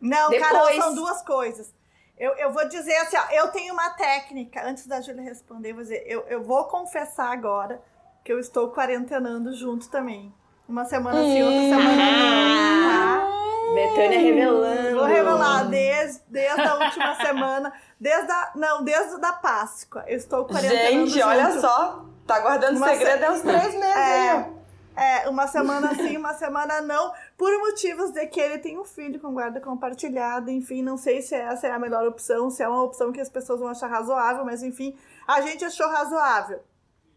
Não, 0.00 0.30
Depois- 0.30 0.50
Carol, 0.50 0.72
são 0.82 0.94
duas 0.96 1.22
coisas. 1.22 1.72
Eu, 2.18 2.32
eu 2.34 2.52
vou 2.52 2.66
dizer 2.68 2.96
assim, 2.96 3.16
ó, 3.16 3.32
eu 3.32 3.48
tenho 3.48 3.72
uma 3.72 3.90
técnica, 3.90 4.66
antes 4.66 4.86
da 4.86 5.00
Júlia 5.00 5.22
responder, 5.22 5.70
eu 5.70 5.74
vou 5.74 5.82
dizer, 5.84 6.04
eu, 6.06 6.22
eu 6.28 6.42
vou 6.42 6.64
confessar 6.64 7.30
agora 7.32 7.80
que 8.24 8.32
eu 8.32 8.38
estou 8.38 8.70
quarentenando 8.70 9.54
junto 9.54 9.88
também. 9.88 10.34
Uma 10.68 10.84
semana 10.84 11.22
sim, 11.22 11.42
outra 11.42 11.60
semana 11.60 11.96
não, 11.96 12.90
tá? 12.90 13.38
Betânia 13.74 14.18
revelando. 14.18 14.96
Vou 14.96 15.04
revelar 15.04 15.64
desde, 15.68 16.20
desde 16.28 16.60
a 16.60 16.74
última 16.74 17.14
semana, 17.14 17.72
desde 17.98 18.30
a, 18.30 18.52
não, 18.54 18.84
desde 18.84 19.24
a 19.24 19.32
Páscoa. 19.32 20.04
Eu 20.06 20.16
estou 20.16 20.44
quarentenando 20.44 21.06
Gente, 21.06 21.22
olha 21.22 21.50
junto. 21.50 21.60
só. 21.60 22.04
Tá 22.26 22.40
guardando 22.40 22.76
Uma 22.76 22.88
segredo 22.88 23.24
há 23.24 23.30
uns 23.30 23.40
três 23.40 23.74
meses 23.74 23.96
aí, 23.96 24.30
ó. 24.34 24.57
É, 24.98 25.28
uma 25.28 25.46
semana 25.46 25.94
sim, 25.94 26.16
uma 26.16 26.34
semana 26.34 26.80
não, 26.80 27.14
por 27.36 27.56
motivos 27.60 28.10
de 28.10 28.26
que 28.26 28.40
ele 28.40 28.58
tem 28.58 28.76
um 28.76 28.84
filho 28.84 29.20
com 29.20 29.32
guarda 29.32 29.60
compartilhada, 29.60 30.50
enfim, 30.50 30.82
não 30.82 30.96
sei 30.96 31.22
se 31.22 31.36
essa 31.36 31.68
é 31.68 31.70
a 31.70 31.78
melhor 31.78 32.04
opção, 32.08 32.50
se 32.50 32.64
é 32.64 32.68
uma 32.68 32.82
opção 32.82 33.12
que 33.12 33.20
as 33.20 33.28
pessoas 33.28 33.60
vão 33.60 33.68
achar 33.68 33.86
razoável, 33.86 34.44
mas 34.44 34.60
enfim, 34.60 34.98
a 35.24 35.40
gente 35.40 35.64
achou 35.64 35.88
razoável 35.88 36.64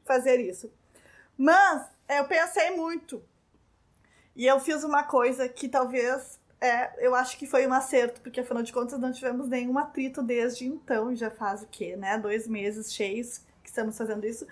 fazer 0.06 0.40
isso. 0.40 0.72
Mas 1.36 1.90
eu 2.08 2.26
pensei 2.26 2.70
muito. 2.70 3.24
E 4.36 4.46
eu 4.46 4.60
fiz 4.60 4.84
uma 4.84 5.02
coisa 5.02 5.50
que 5.50 5.68
talvez 5.68 6.40
é, 6.62 7.04
eu 7.04 7.16
acho 7.16 7.36
que 7.36 7.48
foi 7.48 7.66
um 7.66 7.74
acerto, 7.74 8.22
porque 8.22 8.42
afinal 8.42 8.62
de 8.62 8.72
contas 8.72 9.00
não 9.00 9.12
tivemos 9.12 9.48
nenhum 9.48 9.80
atrito 9.80 10.22
desde 10.22 10.68
então, 10.68 11.16
já 11.16 11.32
faz 11.32 11.64
o 11.64 11.68
quê, 11.68 11.96
né? 11.96 12.20
Dois 12.20 12.48
meses 12.48 12.94
cheios 12.94 13.40
que 13.64 13.70
estamos 13.70 13.98
fazendo 13.98 14.24
isso. 14.24 14.46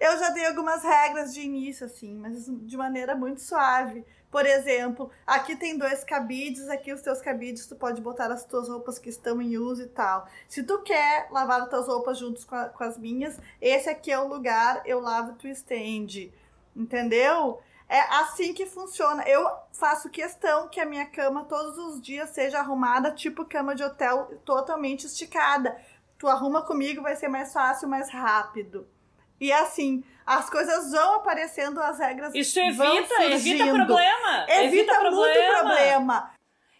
Eu 0.00 0.18
já 0.18 0.30
dei 0.30 0.46
algumas 0.46 0.82
regras 0.82 1.32
de 1.32 1.40
início, 1.40 1.86
assim, 1.86 2.14
mas 2.14 2.44
de 2.46 2.76
maneira 2.76 3.14
muito 3.14 3.40
suave. 3.40 4.04
Por 4.30 4.44
exemplo, 4.44 5.10
aqui 5.26 5.56
tem 5.56 5.78
dois 5.78 6.04
cabides, 6.04 6.68
aqui 6.68 6.92
os 6.92 7.00
teus 7.00 7.20
cabides, 7.22 7.66
tu 7.66 7.74
pode 7.76 8.00
botar 8.02 8.30
as 8.30 8.44
tuas 8.44 8.68
roupas 8.68 8.98
que 8.98 9.08
estão 9.08 9.40
em 9.40 9.56
uso 9.56 9.82
e 9.84 9.86
tal. 9.88 10.28
Se 10.48 10.62
tu 10.62 10.82
quer 10.82 11.28
lavar 11.30 11.62
as 11.62 11.68
tuas 11.70 11.86
roupas 11.86 12.18
juntos 12.18 12.44
com, 12.44 12.54
a- 12.54 12.68
com 12.68 12.84
as 12.84 12.98
minhas, 12.98 13.38
esse 13.60 13.88
aqui 13.88 14.12
é 14.12 14.18
o 14.18 14.28
lugar, 14.28 14.82
eu 14.84 15.00
lavo, 15.00 15.34
tu 15.34 15.46
estende. 15.48 16.32
Entendeu? 16.74 17.58
É 17.88 18.00
assim 18.20 18.52
que 18.52 18.66
funciona. 18.66 19.22
Eu 19.26 19.48
faço 19.72 20.10
questão 20.10 20.68
que 20.68 20.80
a 20.80 20.84
minha 20.84 21.06
cama 21.06 21.44
todos 21.44 21.78
os 21.78 22.00
dias 22.02 22.30
seja 22.30 22.58
arrumada, 22.58 23.12
tipo 23.12 23.44
cama 23.46 23.74
de 23.74 23.82
hotel, 23.84 24.38
totalmente 24.44 25.06
esticada. 25.06 25.74
Tu 26.18 26.26
arruma 26.28 26.62
comigo, 26.62 27.00
vai 27.00 27.16
ser 27.16 27.28
mais 27.28 27.52
fácil, 27.52 27.88
mais 27.88 28.10
rápido. 28.10 28.86
E 29.40 29.52
assim, 29.52 30.02
as 30.24 30.48
coisas 30.50 30.90
vão 30.90 31.16
aparecendo, 31.16 31.80
as 31.80 31.98
regras 31.98 32.34
Isso 32.34 32.58
vão 32.74 32.96
evita, 32.96 33.14
evita 33.24 33.64
surgindo. 33.64 33.74
problema. 33.86 34.46
Evita, 34.48 35.00
muito 35.10 35.10
problema. 35.12 35.58
problema. 35.58 36.30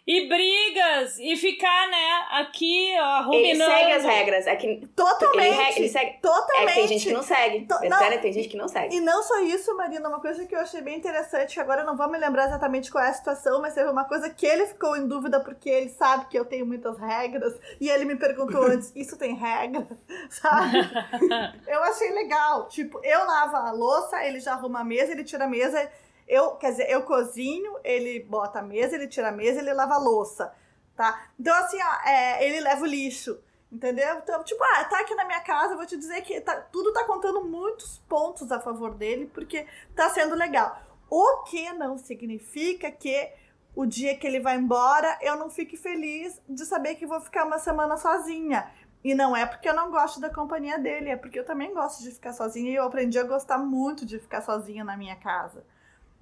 E 0.07 0.29
brigas, 0.29 1.19
e 1.19 1.35
ficar, 1.37 1.89
né, 1.89 2.27
aqui, 2.31 2.95
ó, 2.97 3.23
ruminando. 3.23 3.73
Ele 3.73 3.79
segue 3.81 3.93
as 3.93 4.05
regras. 4.05 4.47
É 4.47 4.55
que 4.55 4.87
Totalmente. 4.95 5.59
Ele, 5.59 5.79
ele 5.79 5.89
segue. 5.89 6.19
Totalmente. 6.23 6.63
É 6.63 6.67
que 6.67 6.75
tem 6.75 6.87
gente 6.89 7.07
que 7.09 7.13
não 7.13 7.23
segue. 7.25 7.67
To- 7.67 7.81
Betânia, 7.81 8.19
tem 8.21 8.33
gente 8.33 8.49
que 8.49 8.57
não 8.57 8.69
segue. 8.69 8.95
E 8.95 9.01
não 9.01 9.21
só 9.25 9.41
isso, 9.41 9.77
Marina, 9.77 10.09
uma 10.09 10.21
coisa 10.21 10.47
que 10.47 10.55
eu 10.55 10.61
achei 10.61 10.81
bem 10.81 10.97
interessante, 10.97 11.55
que 11.55 11.61
agora 11.61 11.81
eu 11.81 11.87
não 11.87 11.97
vou 11.97 12.09
me 12.09 12.19
lembrar 12.19 12.47
exatamente 12.47 12.89
qual 12.89 13.03
é 13.03 13.09
a 13.09 13.13
situação, 13.15 13.61
mas 13.61 13.75
teve 13.75 13.91
uma 13.91 14.05
coisa 14.05 14.31
que 14.31 14.47
ele 14.47 14.67
ficou 14.67 14.97
em 14.97 15.09
dúvida 15.09 15.41
porque 15.41 15.69
ele 15.69 15.89
sabe 15.89 16.27
que 16.29 16.39
eu 16.39 16.45
tenho 16.45 16.65
muitas 16.65 16.97
regras, 16.99 17.55
e 17.81 17.89
ele 17.91 18.05
me 18.05 18.15
perguntou 18.15 18.63
antes, 18.71 18.93
isso 18.95 19.17
tem 19.17 19.35
regra? 19.35 19.89
Sabe? 20.31 20.79
eu 21.67 21.83
achei 21.83 22.13
legal. 22.13 22.69
Tipo, 22.69 23.01
eu 23.03 23.27
lavo 23.27 23.57
a 23.57 23.73
louça, 23.73 24.25
ele 24.25 24.39
já 24.39 24.53
arruma 24.53 24.83
a 24.83 24.85
mesa, 24.85 25.11
ele 25.11 25.25
tira 25.25 25.47
a 25.47 25.49
mesa. 25.49 25.91
Eu, 26.27 26.53
quer 26.53 26.73
dizer, 26.73 26.91
eu 26.91 27.03
cozinho, 27.03 27.77
ele 27.85 28.21
bota 28.21 28.59
a 28.59 28.63
mesa, 28.63 28.97
ele 28.97 29.07
tira 29.07 29.29
a 29.29 29.33
mesa, 29.33 29.61
ele 29.61 29.73
lava 29.73 29.95
a 29.95 29.99
louça, 29.99 30.53
tá? 30.97 31.29
Então, 31.39 31.55
assim, 31.55 31.79
ó, 31.81 32.09
é, 32.09 32.45
ele 32.45 32.61
leva 32.61 32.83
o 32.83 32.87
lixo. 32.87 33.39
Entendeu? 33.71 34.19
Então, 34.19 34.45
tipo, 34.45 34.63
ah, 34.63 34.85
tá 34.85 35.01
aqui 35.01 35.15
na 35.15 35.25
minha 35.25 35.41
casa, 35.41 35.75
vou 35.75 35.85
te 35.85 35.97
dizer 35.97 36.23
que 36.23 36.41
tá, 36.41 36.55
tudo 36.73 36.93
tá 36.93 37.05
contando 37.05 37.45
muitos 37.45 37.99
pontos 38.09 38.51
a 38.53 38.61
favor 38.61 38.95
dele, 38.95 39.27
porque 39.35 39.67
tá 39.95 40.09
sendo 40.11 40.37
legal. 40.37 40.81
O 41.11 41.43
que 41.43 41.73
não 41.73 41.99
significa 41.99 42.91
que 42.91 43.33
o 43.75 43.85
dia 43.85 44.17
que 44.17 44.27
ele 44.27 44.41
vai 44.41 44.57
embora, 44.57 45.19
eu 45.21 45.37
não 45.37 45.51
fique 45.51 45.77
feliz 45.77 46.41
de 46.49 46.65
saber 46.65 46.95
que 46.95 47.07
vou 47.07 47.21
ficar 47.21 47.45
uma 47.45 47.59
semana 47.59 47.97
sozinha. 47.97 48.71
E 49.05 49.15
não 49.15 49.37
é 49.37 49.45
porque 49.45 49.69
eu 49.69 49.75
não 49.75 49.91
gosto 49.91 50.21
da 50.21 50.31
companhia 50.31 50.79
dele, 50.79 51.11
é 51.11 51.17
porque 51.17 51.39
eu 51.39 51.45
também 51.45 51.75
gosto 51.75 52.03
de 52.03 52.11
ficar 52.11 52.33
sozinha 52.33 52.71
e 52.71 52.75
eu 52.75 52.85
aprendi 52.85 53.19
a 53.19 53.25
gostar 53.25 53.59
muito 53.59 54.07
de 54.07 54.19
ficar 54.19 54.41
sozinha 54.43 54.83
na 54.83 54.97
minha 54.97 55.17
casa. 55.17 55.65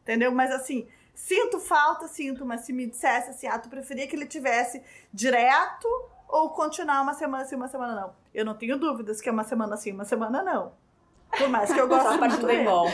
Entendeu? 0.04 0.30
Mas 0.30 0.52
assim, 0.52 0.86
sinto 1.14 1.58
falta, 1.58 2.06
sinto, 2.06 2.44
mas 2.44 2.60
se 2.60 2.72
me 2.72 2.86
dissesse 2.86 3.30
assim, 3.30 3.46
ah, 3.46 3.58
tu 3.58 3.70
preferia 3.70 4.06
que 4.06 4.14
ele 4.14 4.26
tivesse 4.26 4.82
direto 5.12 5.88
ou 6.28 6.50
continuar 6.50 7.00
uma 7.00 7.14
semana 7.14 7.44
sim, 7.46 7.56
uma 7.56 7.68
semana 7.68 7.94
não? 7.94 8.14
Eu 8.34 8.44
não 8.44 8.54
tenho 8.54 8.78
dúvidas 8.78 9.20
que 9.20 9.28
é 9.28 9.32
uma 9.32 9.44
semana 9.44 9.76
sim, 9.78 9.92
uma 9.92 10.04
semana 10.04 10.42
não. 10.42 10.72
Por 11.36 11.48
mais 11.48 11.72
que 11.72 11.80
eu 11.80 11.88
goste 11.88 12.18
muito 12.18 12.46
dele. 12.46 12.64
bom. 12.64 12.86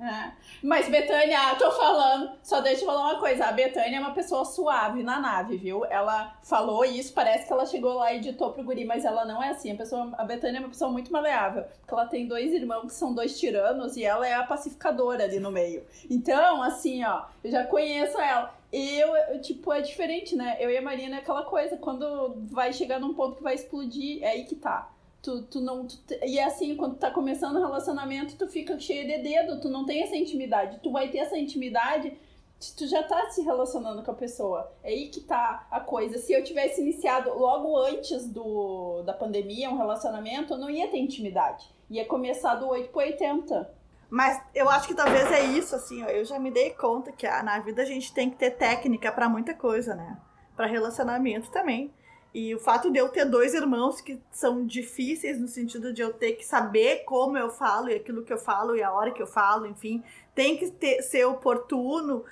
É. 0.00 0.32
Mas, 0.62 0.88
Betânia, 0.88 1.54
tô 1.56 1.70
falando, 1.72 2.32
só 2.42 2.60
deixa 2.62 2.82
eu 2.82 2.86
falar 2.86 3.12
uma 3.12 3.20
coisa. 3.20 3.44
A 3.44 3.52
Betânia 3.52 3.98
é 3.98 4.00
uma 4.00 4.14
pessoa 4.14 4.46
suave 4.46 5.02
na 5.02 5.20
nave, 5.20 5.58
viu? 5.58 5.84
Ela 5.84 6.38
falou 6.42 6.84
isso, 6.86 7.12
parece 7.12 7.46
que 7.46 7.52
ela 7.52 7.66
chegou 7.66 7.94
lá 7.94 8.10
e 8.12 8.16
editou 8.16 8.50
pro 8.50 8.64
guri, 8.64 8.86
mas 8.86 9.04
ela 9.04 9.26
não 9.26 9.42
é 9.42 9.50
assim. 9.50 9.72
A, 9.72 9.76
pessoa, 9.76 10.10
a 10.16 10.24
Betânia 10.24 10.56
é 10.56 10.60
uma 10.60 10.70
pessoa 10.70 10.90
muito 10.90 11.12
maleável. 11.12 11.64
Porque 11.80 11.92
ela 11.92 12.06
tem 12.06 12.26
dois 12.26 12.50
irmãos 12.50 12.86
que 12.86 12.94
são 12.94 13.12
dois 13.12 13.38
tiranos 13.38 13.96
e 13.98 14.04
ela 14.04 14.26
é 14.26 14.34
a 14.34 14.42
pacificadora 14.42 15.24
ali 15.24 15.38
no 15.38 15.50
meio. 15.50 15.84
Então, 16.08 16.62
assim, 16.62 17.04
ó, 17.04 17.24
eu 17.44 17.50
já 17.50 17.66
conheço 17.66 18.18
ela. 18.18 18.54
Eu, 18.72 19.14
eu, 19.16 19.40
tipo, 19.42 19.70
é 19.70 19.82
diferente, 19.82 20.34
né? 20.34 20.56
Eu 20.60 20.70
e 20.70 20.78
a 20.78 20.82
Marina 20.82 21.16
é 21.16 21.18
aquela 21.18 21.42
coisa, 21.42 21.76
quando 21.76 22.36
vai 22.50 22.72
chegar 22.72 22.98
num 22.98 23.12
ponto 23.12 23.36
que 23.36 23.42
vai 23.42 23.54
explodir, 23.54 24.22
é 24.22 24.30
aí 24.30 24.44
que 24.44 24.54
tá. 24.54 24.88
Tu, 25.22 25.42
tu 25.42 25.60
não. 25.60 25.86
tu 25.86 25.98
e 26.24 26.38
é 26.38 26.44
assim, 26.44 26.76
quando 26.76 26.96
tá 26.96 27.10
começando 27.10 27.56
o 27.56 27.60
relacionamento, 27.60 28.36
tu 28.36 28.48
fica 28.48 28.78
cheio 28.78 29.06
de 29.06 29.18
dedo, 29.18 29.60
tu 29.60 29.68
não 29.68 29.84
tem 29.84 30.02
essa 30.02 30.16
intimidade. 30.16 30.80
Tu 30.82 30.90
vai 30.90 31.08
ter 31.08 31.18
essa 31.18 31.36
intimidade 31.36 32.16
se 32.60 32.76
tu 32.76 32.86
já 32.86 33.02
tá 33.02 33.30
se 33.30 33.40
relacionando 33.40 34.02
com 34.02 34.10
a 34.10 34.14
pessoa. 34.14 34.70
É 34.82 34.90
aí 34.90 35.08
que 35.08 35.20
tá 35.20 35.66
a 35.70 35.80
coisa. 35.80 36.18
Se 36.18 36.32
eu 36.32 36.44
tivesse 36.44 36.82
iniciado 36.82 37.32
logo 37.32 37.76
antes 37.78 38.28
do, 38.28 39.02
da 39.02 39.14
pandemia 39.14 39.70
um 39.70 39.78
relacionamento, 39.78 40.52
eu 40.52 40.58
não 40.58 40.68
ia 40.68 40.88
ter 40.88 40.98
intimidade. 40.98 41.66
Ia 41.88 42.04
começar 42.04 42.56
do 42.56 42.68
8 42.68 42.90
pro 42.90 43.00
80. 43.00 43.74
Mas 44.10 44.42
eu 44.54 44.68
acho 44.68 44.88
que 44.88 44.94
talvez 44.94 45.30
é 45.30 45.44
isso, 45.44 45.74
assim, 45.74 46.02
ó, 46.02 46.06
eu 46.08 46.24
já 46.24 46.38
me 46.38 46.50
dei 46.50 46.70
conta 46.70 47.12
que 47.12 47.26
ah, 47.26 47.42
na 47.42 47.60
vida 47.60 47.80
a 47.80 47.84
gente 47.84 48.12
tem 48.12 48.28
que 48.28 48.36
ter 48.36 48.50
técnica 48.50 49.10
pra 49.10 49.28
muita 49.28 49.54
coisa, 49.54 49.94
né? 49.94 50.18
Pra 50.54 50.66
relacionamento 50.66 51.50
também. 51.50 51.94
E 52.32 52.54
o 52.54 52.60
fato 52.60 52.90
de 52.90 52.98
eu 52.98 53.08
ter 53.08 53.24
dois 53.24 53.54
irmãos 53.54 54.00
que 54.00 54.20
são 54.30 54.64
difíceis 54.64 55.38
no 55.38 55.48
sentido 55.48 55.92
de 55.92 56.00
eu 56.00 56.12
ter 56.12 56.32
que 56.32 56.46
saber 56.46 57.04
como 57.04 57.36
eu 57.36 57.50
falo 57.50 57.88
e 57.88 57.94
aquilo 57.94 58.24
que 58.24 58.32
eu 58.32 58.38
falo 58.38 58.76
e 58.76 58.82
a 58.82 58.92
hora 58.92 59.10
que 59.10 59.20
eu 59.20 59.26
falo, 59.26 59.66
enfim, 59.66 60.02
tem 60.34 60.56
que 60.56 60.70
ter, 60.70 61.02
ser 61.02 61.24
oportuno. 61.24 62.24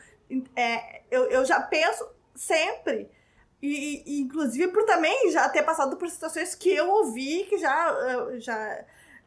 É, 0.55 1.03
eu, 1.11 1.25
eu 1.25 1.45
já 1.45 1.61
penso 1.61 2.09
sempre. 2.35 3.11
E, 3.61 4.05
e, 4.07 4.21
inclusive 4.21 4.69
por 4.69 4.85
também 4.85 5.33
já 5.33 5.49
ter 5.49 5.65
passado 5.65 5.97
por 5.97 6.09
situações 6.09 6.55
que 6.55 6.71
eu 6.71 6.89
ouvi 6.89 7.45
que 7.49 7.59
já, 7.59 8.39
já 8.39 8.85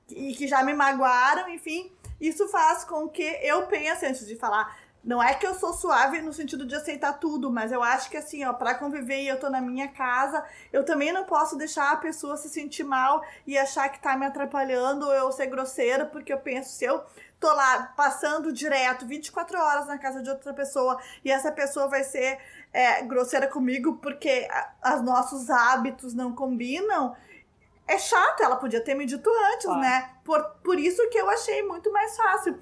e 0.09 0.33
que 0.33 0.47
já 0.47 0.63
me 0.63 0.73
magoaram, 0.73 1.49
enfim, 1.49 1.91
isso 2.19 2.47
faz 2.47 2.83
com 2.83 3.09
que 3.09 3.23
eu 3.41 3.67
pense 3.67 4.05
antes 4.05 4.25
de 4.25 4.35
falar. 4.35 4.79
Não 5.03 5.21
é 5.21 5.33
que 5.33 5.47
eu 5.47 5.55
sou 5.55 5.73
suave 5.73 6.21
no 6.21 6.31
sentido 6.31 6.63
de 6.65 6.75
aceitar 6.75 7.13
tudo, 7.13 7.51
mas 7.51 7.71
eu 7.71 7.81
acho 7.81 8.07
que 8.09 8.17
assim, 8.17 8.45
ó, 8.45 8.53
para 8.53 8.75
conviver 8.75 9.21
e 9.23 9.27
eu 9.27 9.39
tô 9.39 9.49
na 9.49 9.59
minha 9.59 9.87
casa, 9.87 10.45
eu 10.71 10.83
também 10.85 11.11
não 11.11 11.23
posso 11.23 11.57
deixar 11.57 11.91
a 11.91 11.97
pessoa 11.97 12.37
se 12.37 12.47
sentir 12.49 12.83
mal 12.83 13.23
e 13.47 13.57
achar 13.57 13.89
que 13.89 13.99
tá 13.99 14.15
me 14.15 14.27
atrapalhando 14.27 15.07
ou 15.07 15.11
eu 15.13 15.31
ser 15.31 15.47
grosseira, 15.47 16.05
porque 16.05 16.31
eu 16.31 16.37
penso, 16.37 16.69
se 16.69 16.85
eu 16.85 17.03
tô 17.39 17.51
lá 17.51 17.91
passando 17.97 18.53
direto 18.53 19.07
24 19.07 19.57
horas 19.59 19.87
na 19.87 19.97
casa 19.97 20.21
de 20.21 20.29
outra 20.29 20.53
pessoa 20.53 20.99
e 21.25 21.31
essa 21.31 21.51
pessoa 21.51 21.87
vai 21.87 22.03
ser 22.03 22.37
é, 22.71 23.01
grosseira 23.01 23.47
comigo 23.47 23.95
porque 23.97 24.47
a- 24.83 24.95
os 24.97 25.01
nossos 25.01 25.49
hábitos 25.49 26.13
não 26.13 26.31
combinam, 26.35 27.15
é 27.87 27.97
chato, 27.97 28.43
ela 28.43 28.55
podia 28.55 28.79
ter 28.83 28.93
me 28.93 29.07
dito 29.07 29.27
antes, 29.53 29.65
Claro. 29.65 29.81
né? 29.81 30.11
Por, 30.23 30.43
por 30.63 30.79
isso 30.79 31.09
que 31.09 31.17
eu 31.17 31.27
achei 31.27 31.63
muito 31.63 31.91
mais 31.91 32.15
fácil. 32.15 32.59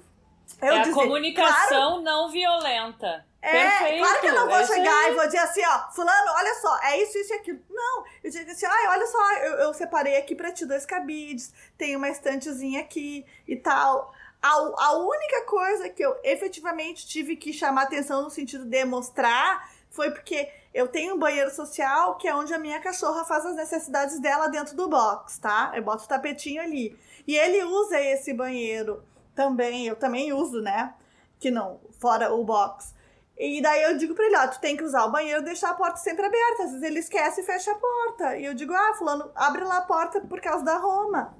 Eu 0.60 0.72
é 0.72 0.78
a 0.78 0.82
dizer, 0.82 0.94
comunicação 0.94 2.02
não 2.02 2.30
violenta. 2.30 3.24
é, 3.42 3.50
Perfeito. 3.50 3.98
claro 4.02 4.20
que 4.20 4.26
eu 4.26 4.34
não 4.34 4.48
vou 4.48 4.58
é 4.58 4.66
chegar 4.66 5.10
e 5.10 5.14
vou 5.14 5.26
dizer 5.26 5.38
assim, 5.38 5.62
ó, 5.64 5.90
fulano, 5.90 6.32
olha 6.36 6.54
só, 6.56 6.78
é 6.82 7.02
isso, 7.02 7.18
isso 7.18 7.32
e 7.32 7.36
aquilo. 7.36 7.60
Não, 7.70 8.04
eu 8.22 8.30
digo 8.30 8.50
assim, 8.50 8.66
ai, 8.66 8.86
olha 8.88 9.06
só, 9.06 9.32
eu, 9.38 9.52
eu 9.58 9.74
separei 9.74 10.16
aqui 10.16 10.34
pra 10.34 10.52
ti 10.52 10.64
dois 10.66 10.84
cabides, 10.86 11.52
tem 11.76 11.96
uma 11.96 12.08
estantezinha 12.08 12.80
aqui 12.80 13.24
e 13.46 13.56
tal. 13.56 14.12
A, 14.42 14.50
a 14.50 14.92
única 14.98 15.42
coisa 15.42 15.88
que 15.88 16.02
eu 16.02 16.18
efetivamente 16.24 17.06
tive 17.06 17.36
que 17.36 17.52
chamar 17.52 17.82
atenção 17.82 18.22
no 18.22 18.30
sentido 18.30 18.64
de 18.64 18.84
mostrar 18.84 19.70
foi 19.90 20.10
porque 20.10 20.50
eu 20.72 20.88
tenho 20.88 21.14
um 21.14 21.18
banheiro 21.18 21.50
social 21.50 22.16
que 22.16 22.28
é 22.28 22.34
onde 22.34 22.54
a 22.54 22.58
minha 22.58 22.80
cachorra 22.80 23.24
faz 23.24 23.44
as 23.44 23.56
necessidades 23.56 24.18
dela 24.20 24.48
dentro 24.48 24.76
do 24.76 24.88
box, 24.88 25.38
tá? 25.38 25.72
Eu 25.74 25.82
boto 25.82 26.04
o 26.04 26.08
tapetinho 26.08 26.62
ali. 26.62 26.96
E 27.26 27.36
ele 27.36 27.62
usa 27.64 28.00
esse 28.00 28.32
banheiro 28.32 29.02
também, 29.34 29.86
eu 29.86 29.96
também 29.96 30.32
uso, 30.32 30.60
né? 30.60 30.94
Que 31.38 31.50
não, 31.50 31.80
fora 32.00 32.32
o 32.32 32.44
box. 32.44 32.94
E 33.38 33.62
daí 33.62 33.82
eu 33.84 33.96
digo 33.96 34.14
pra 34.14 34.24
ele, 34.26 34.36
ó, 34.36 34.46
tu 34.48 34.60
tem 34.60 34.76
que 34.76 34.82
usar 34.84 35.04
o 35.06 35.10
banheiro 35.10 35.40
e 35.40 35.44
deixar 35.44 35.70
a 35.70 35.74
porta 35.74 35.96
sempre 35.96 36.26
aberta. 36.26 36.64
Às 36.64 36.70
vezes 36.72 36.82
ele 36.82 36.98
esquece 36.98 37.40
e 37.40 37.44
fecha 37.44 37.72
a 37.72 37.74
porta. 37.74 38.36
E 38.36 38.44
eu 38.44 38.52
digo, 38.54 38.74
ah, 38.74 38.92
fulano, 38.98 39.30
abre 39.34 39.64
lá 39.64 39.78
a 39.78 39.82
porta 39.82 40.20
por 40.20 40.40
causa 40.40 40.62
da 40.64 40.76
Roma. 40.76 41.34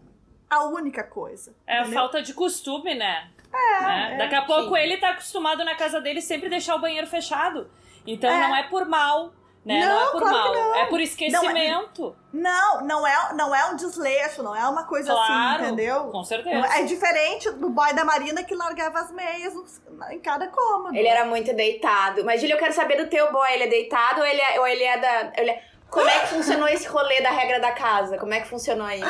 A 0.48 0.64
única 0.64 1.04
coisa. 1.04 1.54
É 1.66 1.74
a 1.76 1.80
entendeu? 1.82 1.98
falta 2.00 2.22
de 2.22 2.32
costume, 2.32 2.94
né? 2.94 3.30
É, 3.52 4.14
é, 4.14 4.16
Daqui 4.16 4.34
a 4.34 4.42
pouco 4.42 4.74
sim. 4.74 4.80
ele 4.80 4.96
tá 4.96 5.10
acostumado 5.10 5.62
na 5.64 5.74
casa 5.74 6.00
dele 6.00 6.22
sempre 6.22 6.48
deixar 6.48 6.76
o 6.76 6.80
banheiro 6.80 7.06
fechado. 7.06 7.70
Então 8.06 8.30
É. 8.30 8.48
não 8.48 8.56
é 8.56 8.62
por 8.68 8.86
mal, 8.86 9.32
né? 9.64 9.84
Não, 9.84 10.08
é 10.08 10.12
por 10.12 10.20
claro 10.20 10.52
que 10.52 10.58
mal. 10.58 10.68
não. 10.68 10.74
É 10.76 10.86
por 10.86 11.00
esquecimento. 11.00 12.16
Não, 12.32 12.80
não 12.86 13.06
é, 13.06 13.34
não 13.34 13.54
é 13.54 13.66
um 13.66 13.76
desleixo, 13.76 14.42
não 14.42 14.54
é 14.56 14.66
uma 14.66 14.84
coisa 14.84 15.12
claro. 15.12 15.62
assim, 15.62 15.72
entendeu? 15.72 16.04
Com 16.04 16.18
Não 16.18 16.24
certeza. 16.24 16.66
É 16.78 16.82
diferente 16.84 17.50
do 17.50 17.68
boy 17.68 17.92
da 17.92 18.04
Marina 18.04 18.42
que 18.42 18.54
largava 18.54 19.00
as 19.00 19.12
meias 19.12 19.52
em 20.10 20.18
cada 20.20 20.46
cômodo. 20.46 20.96
Ele 20.96 21.08
era 21.08 21.24
muito 21.26 21.54
deitado. 21.54 22.24
Mas, 22.24 22.40
Júlia, 22.40 22.54
eu 22.54 22.58
quero 22.58 22.72
saber 22.72 22.96
do 22.96 23.10
teu 23.10 23.30
boy. 23.30 23.52
Ele 23.52 23.64
é 23.64 23.68
deitado 23.68 24.20
ou 24.20 24.26
ele 24.26 24.40
é, 24.40 24.60
ou 24.60 24.66
ele 24.66 24.84
é 24.84 24.98
da. 24.98 25.32
Ele 25.36 25.50
é... 25.50 25.69
Como 25.90 26.08
é 26.08 26.20
que 26.20 26.28
funcionou 26.28 26.68
esse 26.68 26.86
rolê 26.86 27.20
da 27.20 27.30
regra 27.30 27.58
da 27.58 27.72
casa? 27.72 28.16
Como 28.16 28.32
é 28.32 28.40
que 28.40 28.48
funcionou 28.48 28.86
aí? 28.86 29.02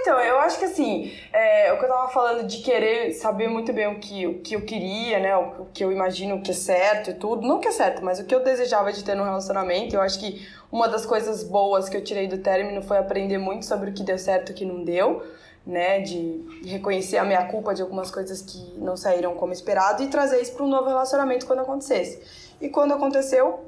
Então, 0.00 0.18
eu 0.20 0.38
acho 0.38 0.58
que 0.58 0.64
assim, 0.64 1.12
é, 1.32 1.72
o 1.72 1.78
que 1.78 1.84
eu 1.84 1.88
tava 1.88 2.08
falando 2.08 2.46
de 2.46 2.58
querer 2.58 3.12
saber 3.12 3.48
muito 3.48 3.72
bem 3.72 3.88
o 3.88 3.98
que, 3.98 4.26
o 4.26 4.40
que 4.40 4.54
eu 4.54 4.62
queria, 4.62 5.18
né? 5.18 5.36
O, 5.36 5.62
o 5.62 5.66
que 5.74 5.84
eu 5.84 5.92
imagino 5.92 6.40
que 6.42 6.52
é 6.52 6.54
certo 6.54 7.10
e 7.10 7.14
tudo. 7.14 7.46
Não 7.46 7.58
que 7.58 7.68
é 7.68 7.72
certo, 7.72 8.04
mas 8.04 8.18
o 8.18 8.24
que 8.24 8.34
eu 8.34 8.42
desejava 8.42 8.92
de 8.92 9.04
ter 9.04 9.14
num 9.14 9.24
relacionamento. 9.24 9.94
Eu 9.94 10.00
acho 10.00 10.18
que 10.18 10.46
uma 10.70 10.88
das 10.88 11.04
coisas 11.04 11.42
boas 11.42 11.88
que 11.88 11.96
eu 11.96 12.04
tirei 12.04 12.28
do 12.28 12.38
término 12.38 12.82
foi 12.82 12.98
aprender 12.98 13.38
muito 13.38 13.66
sobre 13.66 13.90
o 13.90 13.92
que 13.92 14.02
deu 14.02 14.16
certo 14.16 14.50
e 14.50 14.52
o 14.52 14.54
que 14.54 14.64
não 14.64 14.84
deu. 14.84 15.22
Né, 15.66 15.98
de 15.98 16.46
reconhecer 16.64 17.16
a 17.16 17.24
minha 17.24 17.44
culpa 17.46 17.74
de 17.74 17.82
algumas 17.82 18.08
coisas 18.08 18.40
que 18.40 18.78
não 18.78 18.96
saíram 18.96 19.34
como 19.34 19.52
esperado 19.52 20.00
e 20.00 20.06
trazer 20.06 20.40
isso 20.40 20.52
para 20.52 20.64
um 20.64 20.68
novo 20.68 20.86
relacionamento 20.86 21.44
quando 21.44 21.58
acontecesse. 21.58 22.22
E 22.60 22.68
quando 22.68 22.94
aconteceu, 22.94 23.64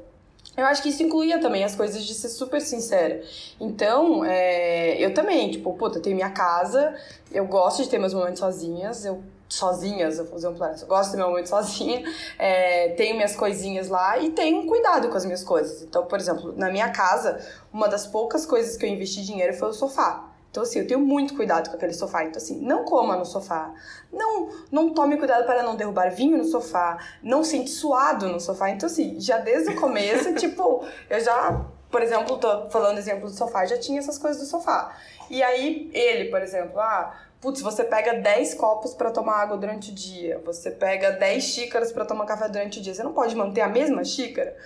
eu 0.59 0.67
acho 0.67 0.83
que 0.83 0.89
isso 0.89 1.05
incluía 1.05 1.41
também 1.41 1.63
as 1.63 1.77
coisas 1.77 2.05
de 2.05 2.13
ser 2.13 2.29
super 2.29 2.61
sincera. 2.61 3.23
Então, 3.61 4.25
é, 4.25 4.99
eu 4.99 5.15
também, 5.15 5.51
tipo, 5.53 5.73
puta, 5.75 5.99
eu 5.99 6.03
tenho 6.03 6.17
minha 6.17 6.31
casa, 6.31 6.95
eu 7.31 7.47
gosto 7.47 7.85
de 7.85 7.89
ter 7.89 7.99
meus 7.99 8.13
momentos 8.13 8.41
sozinhas, 8.41 9.05
eu 9.05 9.23
sozinhas, 9.49 10.19
eu 10.19 10.25
vou 10.25 10.35
fazer 10.35 10.49
um 10.49 10.55
plano, 10.55 10.75
eu 10.79 10.87
gosto 10.87 11.07
de 11.07 11.11
ter 11.13 11.17
meu 11.19 11.29
momento 11.29 11.49
sozinha, 11.49 12.03
é, 12.39 12.91
tenho 12.91 13.15
minhas 13.15 13.37
coisinhas 13.37 13.89
lá 13.89 14.19
e 14.19 14.31
tenho 14.31 14.67
cuidado 14.67 15.09
com 15.09 15.17
as 15.17 15.25
minhas 15.25 15.45
coisas. 15.45 15.81
Então, 15.83 16.05
por 16.07 16.19
exemplo, 16.19 16.53
na 16.57 16.71
minha 16.71 16.91
casa, 16.91 17.39
uma 17.73 17.89
das 17.89 18.07
poucas 18.07 18.45
coisas 18.45 18.77
que 18.77 18.85
eu 18.85 18.91
investi 18.91 19.25
dinheiro 19.25 19.55
foi 19.55 19.69
o 19.69 19.73
sofá. 19.73 20.29
Então, 20.51 20.63
assim, 20.63 20.79
eu 20.81 20.87
tenho 20.87 21.01
muito 21.01 21.35
cuidado 21.35 21.69
com 21.69 21.77
aquele 21.77 21.93
sofá. 21.93 22.25
Então, 22.25 22.39
assim, 22.41 22.59
não 22.61 22.85
coma 22.85 23.17
no 23.17 23.25
sofá. 23.25 23.73
Não, 24.13 24.49
não 24.71 24.95
tome 24.95 25.17
cuidado 25.17 25.45
para 25.45 25.63
não 25.63 25.77
derrubar 25.77 26.11
vinho 26.11 26.39
no 26.39 26.45
sofá. 26.45 26.99
Não 27.23 27.45
sente 27.45 27.71
suado 27.71 28.29
no 28.29 28.41
sofá. 28.41 28.71
Então, 28.71 28.87
assim, 28.87 29.21
já 29.21 29.39
desde 29.39 29.73
o 29.73 29.81
começo, 29.81 30.35
tipo, 30.37 30.85
eu 31.11 31.21
já, 31.21 31.65
por 31.91 32.03
exemplo, 32.03 32.39
tô 32.39 32.71
falando 32.71 32.99
exemplo 32.99 33.29
do 33.29 33.37
sofá, 33.37 33.67
já 33.67 33.79
tinha 33.79 33.99
essas 33.99 34.19
coisas 34.19 34.41
do 34.43 34.49
sofá. 34.49 34.97
E 35.29 35.43
aí, 35.43 35.91
ele, 35.93 36.31
por 36.31 36.41
exemplo, 36.41 36.81
ah, 36.81 37.15
putz, 37.41 37.61
você 37.61 37.85
pega 37.85 38.15
10 38.15 38.55
copos 38.55 38.95
para 38.95 39.11
tomar 39.11 39.37
água 39.43 39.59
durante 39.59 39.91
o 39.91 39.95
dia. 39.95 40.41
Você 40.47 40.71
pega 40.71 41.13
10 41.13 41.45
xícaras 41.45 41.93
para 41.93 42.07
tomar 42.07 42.25
café 42.25 42.49
durante 42.49 42.79
o 42.79 42.83
dia. 42.83 42.95
Você 42.95 43.03
não 43.03 43.13
pode 43.13 43.37
manter 43.37 43.61
a 43.61 43.69
mesma 43.69 44.03
xícara? 44.03 44.57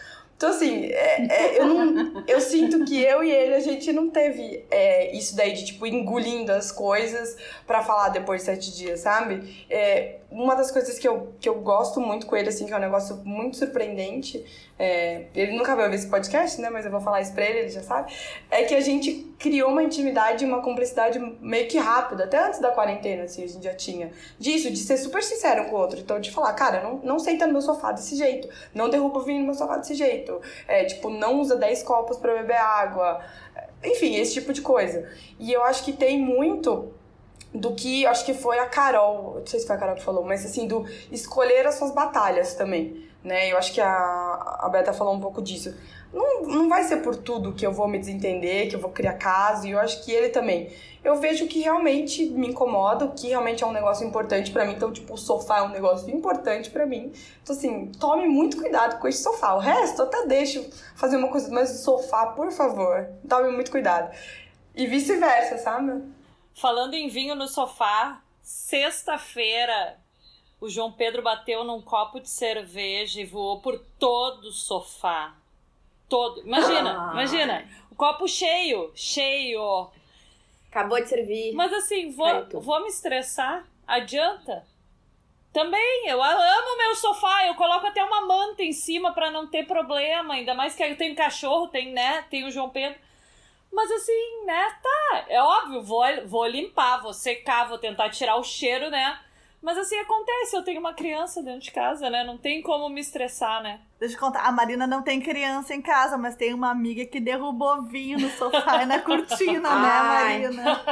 Então, 0.42 0.50
assim, 0.50 0.86
é, 0.86 1.26
é, 1.30 1.60
eu, 1.60 1.66
não, 1.66 2.24
eu 2.26 2.40
sinto 2.40 2.84
que 2.84 3.00
eu 3.00 3.22
e 3.22 3.30
ele, 3.30 3.54
a 3.54 3.60
gente 3.60 3.92
não 3.92 4.10
teve 4.10 4.64
é, 4.72 5.16
isso 5.16 5.36
daí 5.36 5.52
de, 5.52 5.66
tipo, 5.66 5.86
engolindo 5.86 6.50
as 6.50 6.72
coisas 6.72 7.36
para 7.64 7.80
falar 7.84 8.08
depois 8.08 8.40
de 8.40 8.46
sete 8.46 8.76
dias, 8.76 8.98
sabe? 8.98 9.64
É, 9.70 10.16
uma 10.32 10.54
das 10.54 10.70
coisas 10.70 10.98
que 10.98 11.06
eu, 11.06 11.34
que 11.38 11.48
eu 11.48 11.56
gosto 11.60 12.00
muito 12.00 12.26
com 12.26 12.34
ele, 12.34 12.48
assim, 12.48 12.64
que 12.64 12.72
é 12.72 12.76
um 12.76 12.80
negócio 12.80 13.16
muito 13.24 13.58
surpreendente, 13.58 14.44
é, 14.78 15.26
ele 15.34 15.56
nunca 15.56 15.76
vai 15.76 15.84
ouvir 15.84 15.96
esse 15.96 16.08
podcast, 16.08 16.60
né? 16.60 16.70
Mas 16.70 16.84
eu 16.84 16.90
vou 16.90 17.00
falar 17.00 17.20
isso 17.20 17.32
pra 17.34 17.44
ele, 17.44 17.60
ele 17.60 17.68
já 17.68 17.82
sabe. 17.82 18.12
É 18.50 18.64
que 18.64 18.74
a 18.74 18.80
gente 18.80 19.32
criou 19.38 19.70
uma 19.70 19.82
intimidade, 19.82 20.44
uma 20.44 20.62
cumplicidade 20.62 21.18
meio 21.40 21.68
que 21.68 21.76
rápida, 21.78 22.24
até 22.24 22.38
antes 22.42 22.60
da 22.60 22.70
quarentena, 22.70 23.24
assim, 23.24 23.44
a 23.44 23.46
gente 23.46 23.62
já 23.62 23.74
tinha. 23.74 24.10
Disso, 24.38 24.70
de 24.70 24.78
ser 24.78 24.96
super 24.96 25.22
sincero 25.22 25.66
com 25.66 25.76
o 25.76 25.78
outro. 25.78 26.00
Então, 26.00 26.18
de 26.18 26.30
falar, 26.30 26.52
cara, 26.54 26.82
não, 26.82 26.96
não 27.04 27.18
senta 27.18 27.46
no 27.46 27.52
meu 27.52 27.62
sofá 27.62 27.92
desse 27.92 28.16
jeito, 28.16 28.48
não 28.74 28.88
derruba 28.88 29.18
o 29.18 29.22
vinho 29.22 29.40
no 29.40 29.46
meu 29.46 29.54
sofá 29.54 29.76
desse 29.76 29.94
jeito. 29.94 30.40
É, 30.66 30.84
tipo, 30.84 31.10
não 31.10 31.40
usa 31.40 31.56
10 31.56 31.82
copos 31.82 32.16
para 32.16 32.34
beber 32.34 32.56
água. 32.56 33.20
Enfim, 33.84 34.16
esse 34.16 34.32
tipo 34.32 34.52
de 34.52 34.62
coisa. 34.62 35.08
E 35.38 35.52
eu 35.52 35.62
acho 35.62 35.84
que 35.84 35.92
tem 35.92 36.18
muito 36.18 36.92
do 37.54 37.74
que 37.74 38.06
acho 38.06 38.24
que 38.24 38.34
foi 38.34 38.58
a 38.58 38.66
Carol, 38.66 39.36
não 39.38 39.46
sei 39.46 39.60
se 39.60 39.66
foi 39.66 39.76
a 39.76 39.78
Carol 39.78 39.94
que 39.94 40.02
falou, 40.02 40.24
mas 40.24 40.44
assim, 40.44 40.66
do 40.66 40.86
escolher 41.10 41.66
as 41.66 41.74
suas 41.74 41.90
batalhas 41.90 42.54
também, 42.54 43.06
né? 43.22 43.52
Eu 43.52 43.58
acho 43.58 43.72
que 43.72 43.80
a, 43.80 44.58
a 44.60 44.68
Beta 44.70 44.92
falou 44.92 45.14
um 45.14 45.20
pouco 45.20 45.42
disso. 45.42 45.74
Não, 46.12 46.42
não 46.42 46.68
vai 46.68 46.84
ser 46.84 46.98
por 46.98 47.16
tudo 47.16 47.54
que 47.54 47.66
eu 47.66 47.72
vou 47.72 47.88
me 47.88 47.98
desentender, 47.98 48.68
que 48.68 48.76
eu 48.76 48.80
vou 48.80 48.90
criar 48.90 49.14
caso, 49.14 49.66
e 49.66 49.70
eu 49.70 49.78
acho 49.78 50.04
que 50.04 50.12
ele 50.12 50.28
também. 50.28 50.70
Eu 51.02 51.16
vejo 51.16 51.46
que 51.46 51.60
realmente 51.60 52.26
me 52.26 52.48
incomoda, 52.48 53.08
que 53.08 53.28
realmente 53.28 53.64
é 53.64 53.66
um 53.66 53.72
negócio 53.72 54.06
importante 54.06 54.50
para 54.52 54.66
mim. 54.66 54.74
Então, 54.74 54.92
tipo, 54.92 55.14
o 55.14 55.16
sofá 55.16 55.58
é 55.58 55.62
um 55.62 55.70
negócio 55.70 56.08
importante 56.14 56.70
para 56.70 56.84
mim. 56.84 57.12
Então, 57.42 57.56
assim, 57.56 57.90
tome 57.98 58.28
muito 58.28 58.58
cuidado 58.58 59.00
com 59.00 59.08
esse 59.08 59.22
sofá. 59.22 59.54
O 59.54 59.58
resto, 59.58 60.02
até 60.02 60.26
deixo 60.26 60.64
fazer 60.94 61.16
uma 61.16 61.28
coisa, 61.28 61.50
mas 61.50 61.80
o 61.80 61.82
sofá, 61.82 62.26
por 62.26 62.52
favor, 62.52 63.08
tome 63.26 63.50
muito 63.50 63.70
cuidado. 63.70 64.14
E 64.76 64.86
vice-versa, 64.86 65.58
sabe? 65.58 66.02
Falando 66.54 66.94
em 66.94 67.08
vinho 67.08 67.34
no 67.34 67.48
sofá, 67.48 68.22
sexta-feira 68.42 69.98
o 70.62 70.68
João 70.68 70.92
Pedro 70.92 71.22
bateu 71.22 71.64
num 71.64 71.82
copo 71.82 72.20
de 72.20 72.30
cerveja 72.30 73.20
e 73.20 73.24
voou 73.24 73.60
por 73.60 73.80
todo 73.98 74.44
o 74.44 74.52
sofá. 74.52 75.34
Todo. 76.08 76.40
Imagina, 76.46 77.08
ah. 77.08 77.12
imagina. 77.12 77.68
O 77.90 77.96
copo 77.96 78.28
cheio, 78.28 78.92
cheio. 78.94 79.90
Acabou 80.70 81.00
de 81.00 81.08
servir. 81.08 81.52
Mas 81.52 81.72
assim, 81.72 82.12
vou, 82.12 82.48
vou 82.60 82.80
me 82.80 82.88
estressar? 82.88 83.66
Adianta? 83.84 84.64
Também, 85.52 86.06
eu 86.06 86.22
amo 86.22 86.78
meu 86.78 86.94
sofá, 86.94 87.44
eu 87.46 87.56
coloco 87.56 87.86
até 87.86 88.02
uma 88.04 88.20
manta 88.22 88.62
em 88.62 88.72
cima 88.72 89.12
para 89.12 89.32
não 89.32 89.48
ter 89.48 89.66
problema, 89.66 90.34
ainda 90.34 90.54
mais 90.54 90.76
que 90.76 90.82
eu 90.82 90.96
tenho 90.96 91.14
cachorro, 91.16 91.66
tem, 91.66 91.92
né, 91.92 92.24
tem 92.30 92.44
o 92.44 92.50
João 92.50 92.70
Pedro. 92.70 92.98
Mas 93.72 93.90
assim, 93.90 94.44
né, 94.44 94.76
tá, 94.82 95.24
é 95.28 95.40
óbvio, 95.42 95.82
vou, 95.82 96.04
vou 96.26 96.46
limpar, 96.46 97.00
vou 97.00 97.14
secar, 97.14 97.68
vou 97.68 97.78
tentar 97.78 98.10
tirar 98.10 98.36
o 98.36 98.44
cheiro, 98.44 98.90
né? 98.90 99.18
Mas 99.62 99.78
assim, 99.78 99.96
acontece, 99.96 100.56
eu 100.56 100.64
tenho 100.64 100.80
uma 100.80 100.92
criança 100.92 101.40
dentro 101.40 101.60
de 101.60 101.70
casa, 101.70 102.10
né? 102.10 102.24
Não 102.24 102.36
tem 102.36 102.60
como 102.60 102.88
me 102.88 103.00
estressar, 103.00 103.62
né? 103.62 103.80
Deixa 103.98 104.16
eu 104.16 104.18
contar, 104.18 104.40
a 104.42 104.50
Marina 104.50 104.88
não 104.88 105.02
tem 105.02 105.20
criança 105.20 105.72
em 105.72 105.80
casa, 105.80 106.18
mas 106.18 106.34
tem 106.34 106.52
uma 106.52 106.68
amiga 106.68 107.06
que 107.06 107.20
derrubou 107.20 107.82
vinho 107.84 108.18
no 108.18 108.28
sofá 108.30 108.82
e 108.82 108.86
na 108.86 108.98
cortina, 109.00 109.70
né, 109.70 110.02
Marina? 110.02 110.82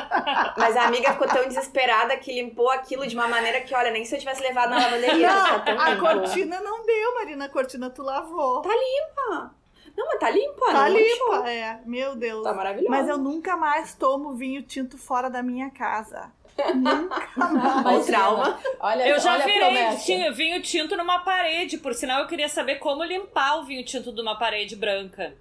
Mas 0.56 0.76
a 0.76 0.84
amiga 0.84 1.12
ficou 1.12 1.26
tão 1.26 1.48
desesperada 1.48 2.16
que 2.16 2.32
limpou 2.32 2.70
aquilo 2.70 3.04
de 3.08 3.16
uma 3.16 3.26
maneira 3.26 3.60
que, 3.60 3.74
olha, 3.74 3.90
nem 3.90 4.04
se 4.04 4.14
eu 4.14 4.20
tivesse 4.20 4.40
levado 4.40 4.70
na 4.70 4.78
lavanderia. 4.78 5.34
Não, 5.34 5.80
a 5.80 5.96
cortina 5.96 6.60
não 6.60 6.86
deu, 6.86 7.14
Marina, 7.16 7.46
a 7.46 7.48
cortina 7.48 7.90
tu 7.90 8.04
lavou. 8.04 8.62
Tá 8.62 8.70
limpa. 8.70 9.59
Não, 10.00 10.06
mas 10.06 10.18
tá 10.18 10.30
limpa, 10.30 10.72
Tá 10.72 10.88
limpa, 10.88 11.50
é. 11.50 11.78
Meu 11.84 12.16
Deus. 12.16 12.42
Tá 12.42 12.54
maravilhoso. 12.54 12.90
Mas 12.90 13.06
eu 13.06 13.18
nunca 13.18 13.54
mais 13.54 13.94
tomo 13.94 14.32
vinho 14.32 14.62
tinto 14.62 14.96
fora 14.96 15.28
da 15.28 15.42
minha 15.42 15.70
casa. 15.70 16.32
nunca 16.74 17.28
mais. 17.36 18.02
O 18.02 18.06
trauma. 18.06 18.58
Olha, 18.80 19.06
eu 19.06 19.18
já 19.20 19.34
olha 19.34 19.44
virei 19.44 19.96
tinha 19.98 20.32
vinho 20.32 20.62
tinto 20.62 20.96
numa 20.96 21.18
parede, 21.18 21.76
por 21.76 21.92
sinal 21.92 22.22
eu 22.22 22.26
queria 22.26 22.48
saber 22.48 22.76
como 22.76 23.04
limpar 23.04 23.58
o 23.58 23.64
vinho 23.64 23.84
tinto 23.84 24.10
de 24.10 24.22
uma 24.22 24.38
parede 24.38 24.74
branca. 24.74 25.34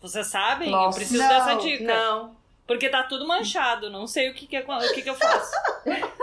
Vocês 0.00 0.26
sabem? 0.26 0.70
Nossa, 0.70 0.88
eu 0.88 0.94
preciso 0.94 1.22
não, 1.22 1.28
dessa 1.28 1.54
dica. 1.54 1.84
Não. 1.84 2.36
Porque 2.66 2.88
tá 2.88 3.04
tudo 3.04 3.28
manchado, 3.28 3.90
não 3.90 4.08
sei 4.08 4.30
o 4.30 4.34
que, 4.34 4.46
que, 4.46 4.56
é, 4.56 4.60
o 4.60 4.94
que, 4.94 5.02
que 5.02 5.10
eu 5.10 5.14
faço. 5.14 5.52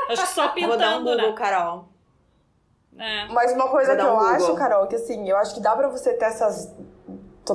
Acho 0.09 0.21
que 0.23 0.27
só 0.33 0.49
pintando, 0.49 0.69
Vou 0.69 0.77
dar 0.77 0.97
um 0.97 1.03
Google, 1.03 1.29
né? 1.29 1.33
Carol. 1.33 1.89
É. 2.97 3.25
Mas 3.27 3.53
uma 3.53 3.69
coisa 3.69 3.95
Vou 3.95 4.03
que 4.03 4.09
eu 4.09 4.13
um 4.13 4.19
acho, 4.19 4.55
Carol, 4.55 4.87
que 4.87 4.95
assim, 4.95 5.29
eu 5.29 5.37
acho 5.37 5.53
que 5.53 5.61
dá 5.61 5.75
pra 5.75 5.87
você 5.87 6.13
ter 6.13 6.25
essas 6.25 6.73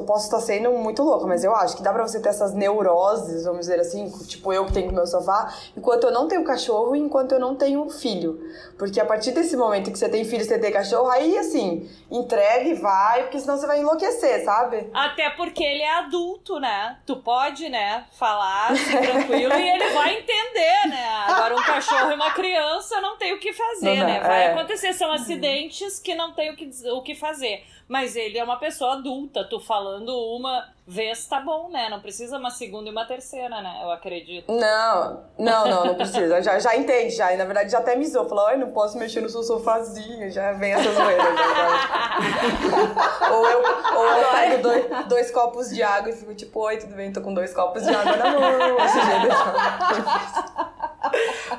posso 0.01 0.25
estar 0.25 0.41
sendo 0.41 0.71
muito 0.73 1.03
louca, 1.03 1.27
mas 1.27 1.45
eu 1.45 1.55
acho 1.55 1.77
que 1.77 1.83
dá 1.83 1.93
pra 1.93 2.07
você 2.07 2.21
ter 2.21 2.31
essas 2.31 2.55
neuroses, 2.55 3.45
vamos 3.45 3.61
dizer 3.61 3.81
assim, 3.81 4.11
tipo 4.27 4.53
eu 4.53 4.67
que 4.67 4.73
tenho 4.73 4.89
com 4.89 4.95
meu 4.95 5.07
sofá, 5.07 5.55
enquanto 5.77 6.05
eu 6.05 6.13
não 6.13 6.27
tenho 6.27 6.45
cachorro 6.45 6.97
e 6.97 6.99
enquanto 6.99 7.33
eu 7.33 7.41
não 7.41 7.55
tenho 7.55 7.89
filho. 7.91 8.41
Porque 8.79 9.01
a 9.01 9.05
partir 9.05 9.33
desse 9.33 9.57
momento 9.57 9.91
que 9.93 9.99
você 9.99 10.09
tem 10.09 10.25
filho, 10.25 10.45
você 10.45 10.59
tem 10.59 10.73
cachorro, 10.73 11.09
aí 11.09 11.39
assim, 11.39 11.89
entregue 12.11 12.71
e 12.71 12.75
vai, 12.75 13.23
porque 13.23 13.39
senão 13.39 13.57
você 13.57 13.67
vai 13.67 13.81
enlouquecer, 13.81 14.45
sabe? 14.45 14.91
Até 14.93 15.31
porque 15.31 15.63
ele 15.63 15.83
é 15.83 15.99
adulto, 15.99 16.59
né? 16.59 16.99
Tu 17.07 17.17
pode, 17.17 17.69
né, 17.69 18.05
falar 18.19 18.73
tranquilo 18.75 19.55
e 19.55 19.69
ele 19.69 19.89
vai 19.91 20.19
entender, 20.19 20.89
né? 20.89 21.07
Agora 21.27 21.55
um 21.55 21.63
cachorro 21.63 22.11
e 22.11 22.15
uma 22.15 22.31
criança 22.33 23.01
não 23.01 23.17
tem 23.17 23.33
o 23.35 23.39
que 23.39 23.53
fazer, 23.53 23.99
não, 23.99 24.07
né? 24.07 24.21
Vai 24.21 24.45
é. 24.45 24.53
acontecer, 24.53 24.93
são 24.93 25.13
acidentes 25.13 25.99
que 25.99 26.15
não 26.15 26.33
tem 26.33 26.51
o 26.51 26.57
que, 26.57 26.71
o 26.91 27.03
que 27.03 27.15
fazer. 27.15 27.65
Mas 27.89 28.17
ele 28.17 28.39
é 28.39 28.45
uma 28.45 28.59
pessoa 28.59 28.95
adulta, 28.95 29.45
tu 29.45 29.61
falando 29.83 30.15
uma 30.37 30.65
vez 30.87 31.27
tá 31.27 31.41
bom, 31.41 31.69
né? 31.69 31.89
Não 31.89 32.01
precisa 32.01 32.39
uma 32.39 32.51
segunda 32.51 32.89
e 32.89 32.93
uma 32.93 33.05
terceira, 33.05 33.61
né? 33.61 33.81
Eu 33.83 33.91
acredito. 33.91 34.53
Não, 34.53 35.25
não, 35.37 35.67
não, 35.67 35.87
não 35.87 35.97
precisa. 35.97 36.41
já, 36.41 36.61
já 36.61 36.77
entende, 36.77 37.17
já. 37.17 37.33
E 37.33 37.37
na 37.37 37.45
verdade 37.45 37.73
já 37.73 37.79
até 37.79 37.97
misou. 37.97 38.29
Falou, 38.29 38.47
ai, 38.47 38.57
não 38.57 38.71
posso 38.71 38.97
mexer 38.97 39.21
no 39.21 39.29
seu 39.29 39.43
sofazinho. 39.43 40.31
Já 40.31 40.53
vem 40.53 40.73
essa 40.73 40.93
zoeira. 40.93 41.25
ou 43.33 43.49
eu, 43.49 43.63
ou 43.97 44.07
eu 44.07 44.31
pego 44.31 44.63
dois, 44.63 44.87
dois 45.09 45.33
copos 45.33 45.71
de 45.71 45.83
água 45.83 46.11
e 46.11 46.17
fico 46.17 46.33
tipo, 46.35 46.61
oi, 46.61 46.77
tudo 46.79 46.95
bem? 46.95 47.13
Tô 47.13 47.21
com 47.21 47.35
dois 47.35 47.53
copos 47.53 47.83
de 47.83 47.93
água 47.93 48.17
na 48.17 48.31
mão. 48.31 48.43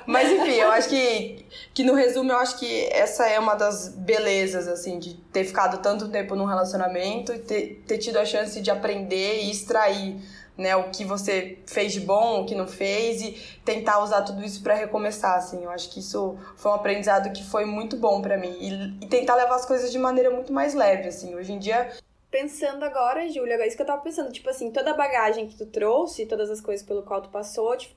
Mas 0.05 0.31
enfim, 0.31 0.55
eu 0.55 0.71
acho 0.71 0.89
que, 0.89 1.45
que 1.73 1.83
no 1.83 1.93
resumo, 1.93 2.31
eu 2.31 2.37
acho 2.37 2.57
que 2.57 2.85
essa 2.91 3.27
é 3.27 3.39
uma 3.39 3.55
das 3.55 3.89
belezas, 3.89 4.67
assim, 4.67 4.99
de 4.99 5.15
ter 5.31 5.43
ficado 5.45 5.81
tanto 5.81 6.09
tempo 6.09 6.35
num 6.35 6.45
relacionamento 6.45 7.33
e 7.33 7.39
ter, 7.39 7.83
ter 7.87 7.97
tido 7.97 8.17
a 8.17 8.25
chance 8.25 8.59
de 8.59 8.71
aprender 8.71 9.43
e 9.43 9.51
extrair 9.51 10.17
né, 10.57 10.75
o 10.75 10.91
que 10.91 11.03
você 11.03 11.57
fez 11.65 11.93
de 11.93 11.99
bom, 11.99 12.41
o 12.41 12.45
que 12.45 12.53
não 12.53 12.67
fez 12.67 13.21
e 13.21 13.31
tentar 13.65 14.03
usar 14.03 14.21
tudo 14.21 14.43
isso 14.43 14.61
para 14.61 14.75
recomeçar, 14.75 15.37
assim. 15.37 15.63
Eu 15.63 15.71
acho 15.71 15.89
que 15.89 15.99
isso 15.99 16.37
foi 16.55 16.71
um 16.71 16.75
aprendizado 16.75 17.31
que 17.31 17.43
foi 17.43 17.65
muito 17.65 17.97
bom 17.97 18.21
para 18.21 18.37
mim 18.37 18.55
e, 18.59 19.05
e, 19.05 19.07
tentar 19.07 19.35
levar 19.35 19.55
as 19.55 19.65
coisas 19.65 19.91
de 19.91 19.97
maneira 19.97 20.29
muito 20.29 20.53
mais 20.53 20.73
leve, 20.73 21.07
assim. 21.07 21.33
Hoje 21.35 21.53
em 21.53 21.59
dia 21.59 21.91
pensando 22.33 22.83
agora, 22.83 23.29
Júlia, 23.29 23.53
é 23.53 23.67
isso 23.67 23.75
que 23.75 23.83
eu 23.83 23.85
tava 23.85 24.01
pensando, 24.01 24.31
tipo 24.31 24.49
assim, 24.49 24.71
toda 24.71 24.89
a 24.89 24.93
bagagem 24.95 25.47
que 25.47 25.55
tu 25.55 25.67
trouxe, 25.67 26.25
todas 26.25 26.49
as 26.49 26.59
coisas 26.59 26.83
pelo 26.83 27.03
qual 27.03 27.21
tu 27.21 27.29
passou, 27.29 27.77
tipo, 27.77 27.93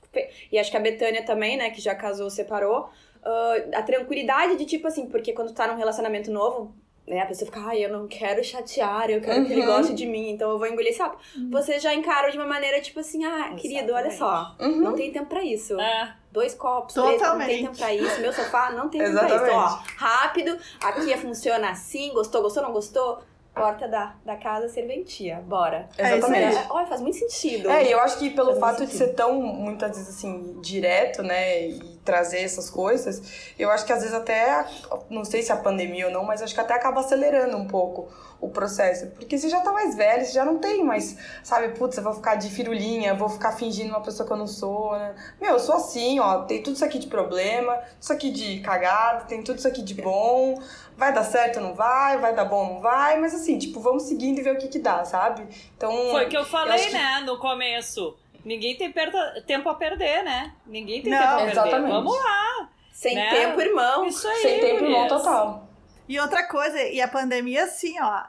e 0.51 0.59
acho 0.59 0.69
que 0.69 0.77
a 0.77 0.79
Betânia 0.79 1.25
também, 1.25 1.57
né, 1.57 1.71
que 1.71 1.81
já 1.81 1.95
casou, 1.95 2.29
separou, 2.29 2.81
uh, 2.81 3.75
a 3.75 3.81
tranquilidade 3.81 4.55
de 4.55 4.65
tipo 4.65 4.85
assim, 4.85 5.07
porque 5.07 5.33
quando 5.33 5.47
tu 5.47 5.55
tá 5.55 5.65
num 5.65 5.75
relacionamento 5.75 6.29
novo, 6.29 6.71
né, 7.07 7.21
a 7.21 7.25
pessoa 7.25 7.47
fica, 7.47 7.61
ai, 7.61 7.83
eu 7.83 7.89
não 7.89 8.07
quero 8.07 8.43
chatear, 8.43 9.09
eu 9.09 9.21
quero 9.21 9.39
uhum. 9.39 9.45
que 9.47 9.53
ele 9.53 9.61
uhum. 9.61 9.67
goste 9.67 9.95
de 9.95 10.05
mim, 10.05 10.29
então 10.29 10.51
eu 10.51 10.59
vou 10.59 10.67
engolir 10.67 10.95
sapo. 10.95 11.17
Uhum. 11.35 11.49
Você 11.49 11.79
já 11.79 11.95
encara 11.95 12.29
de 12.29 12.37
uma 12.37 12.45
maneira 12.45 12.79
tipo 12.79 12.99
assim, 12.99 13.25
ah, 13.25 13.29
Exatamente. 13.29 13.61
querido, 13.63 13.93
olha 13.93 14.11
só, 14.11 14.55
uhum. 14.59 14.81
não 14.81 14.93
tem 14.93 15.11
tempo 15.11 15.25
pra 15.25 15.43
isso. 15.43 15.79
É. 15.81 16.15
Dois 16.31 16.53
copos, 16.53 16.93
três, 16.93 17.19
não 17.19 17.39
tem 17.39 17.63
tempo 17.63 17.75
pra 17.75 17.91
isso. 17.91 18.21
Meu 18.21 18.31
sofá 18.31 18.71
não 18.71 18.87
tem 18.87 19.01
tempo 19.01 19.17
pra 19.17 19.27
isso. 19.27 19.45
Então, 19.45 19.57
ó, 19.57 19.79
rápido, 19.95 20.59
aqui 20.79 21.17
funciona 21.17 21.71
assim, 21.71 22.13
gostou, 22.13 22.43
gostou, 22.43 22.61
não 22.61 22.71
gostou? 22.71 23.23
Porta 23.57 23.87
da, 23.87 24.15
da 24.25 24.35
casa 24.35 24.69
serventia. 24.69 25.43
Bora. 25.45 25.89
É 25.97 26.15
Exatamente. 26.15 26.55
É, 26.55 26.65
olha, 26.69 26.87
faz 26.87 27.01
muito 27.01 27.17
sentido. 27.17 27.69
É, 27.69 27.85
e 27.85 27.91
eu 27.91 27.99
acho 27.99 28.17
que 28.17 28.29
pelo 28.29 28.55
faz 28.55 28.77
fato 28.77 28.85
de 28.85 28.93
ser 28.93 29.13
tão, 29.13 29.41
muitas 29.41 29.97
vezes 29.97 30.15
assim, 30.15 30.59
direto, 30.61 31.23
né? 31.23 31.67
E 31.67 31.97
trazer 32.03 32.39
essas 32.39 32.69
coisas, 32.69 33.51
eu 33.59 33.69
acho 33.69 33.85
que 33.85 33.91
às 33.91 33.99
vezes 33.99 34.15
até, 34.15 34.65
não 35.09 35.25
sei 35.25 35.41
se 35.43 35.51
é 35.51 35.55
a 35.55 35.57
pandemia 35.57 36.07
ou 36.07 36.13
não, 36.13 36.23
mas 36.23 36.41
acho 36.41 36.53
que 36.53 36.61
até 36.61 36.73
acaba 36.73 37.01
acelerando 37.01 37.57
um 37.57 37.67
pouco 37.67 38.07
o 38.39 38.49
processo. 38.49 39.07
Porque 39.07 39.37
você 39.37 39.49
já 39.49 39.59
tá 39.59 39.71
mais 39.71 39.95
velho, 39.95 40.25
você 40.25 40.31
já 40.31 40.45
não 40.45 40.57
tem 40.57 40.83
mais, 40.83 41.17
sabe, 41.43 41.69
putz, 41.77 41.97
eu 41.97 42.03
vou 42.03 42.13
ficar 42.13 42.35
de 42.35 42.49
firulinha, 42.49 43.13
vou 43.13 43.27
ficar 43.29 43.51
fingindo 43.51 43.89
uma 43.89 44.01
pessoa 44.01 44.25
que 44.25 44.31
eu 44.31 44.37
não 44.37 44.47
sou, 44.47 44.97
né? 44.97 45.15
Meu, 45.41 45.53
eu 45.53 45.59
sou 45.59 45.75
assim, 45.75 46.19
ó, 46.19 46.43
tem 46.43 46.61
tudo 46.61 46.75
isso 46.75 46.85
aqui 46.85 46.99
de 46.99 47.07
problema, 47.07 47.77
isso 47.99 48.13
aqui 48.13 48.31
de 48.31 48.59
cagada, 48.61 49.25
tem 49.25 49.43
tudo 49.43 49.57
isso 49.57 49.67
aqui 49.67 49.81
de 49.81 49.95
bom, 49.95 50.55
vai 50.97 51.13
dar 51.13 51.23
certo 51.23 51.57
ou 51.57 51.63
não 51.63 51.75
vai, 51.75 52.17
vai 52.17 52.35
dar 52.35 52.45
bom 52.45 52.67
ou 52.67 52.73
não 52.73 52.81
vai, 52.81 53.19
mas 53.19 53.33
assim, 53.33 53.57
tipo, 53.57 53.79
vamos 53.79 54.03
seguindo 54.03 54.39
e 54.39 54.41
ver 54.41 54.55
o 54.55 54.57
que 54.57 54.67
que 54.67 54.79
dá, 54.79 55.05
sabe? 55.05 55.47
Então... 55.77 55.91
Foi 56.11 56.25
o 56.25 56.29
que 56.29 56.35
eu 56.35 56.43
falei, 56.43 56.87
eu 56.87 56.91
né, 56.91 57.21
no 57.23 57.37
começo. 57.37 58.17
Ninguém 58.43 58.75
tem 58.75 58.91
perda, 58.91 59.43
tempo 59.45 59.69
a 59.69 59.75
perder, 59.75 60.23
né? 60.23 60.53
Ninguém 60.65 61.01
tem 61.03 61.11
Não, 61.11 61.19
tempo 61.19 61.33
a 61.33 61.37
perder. 61.37 61.51
exatamente. 61.51 61.91
Vamos 61.91 62.17
lá. 62.17 62.69
Sem 62.91 63.15
Né? 63.15 63.29
tempo, 63.29 63.61
irmão. 63.61 64.05
Isso 64.05 64.27
aí. 64.27 64.41
Sem 64.41 64.59
tempo 64.59 64.83
irmão 64.85 65.07
total. 65.07 65.67
E 66.09 66.19
outra 66.19 66.47
coisa, 66.47 66.81
e 66.81 66.99
a 67.01 67.07
pandemia, 67.07 67.65
assim, 67.65 67.99
ó, 68.01 68.23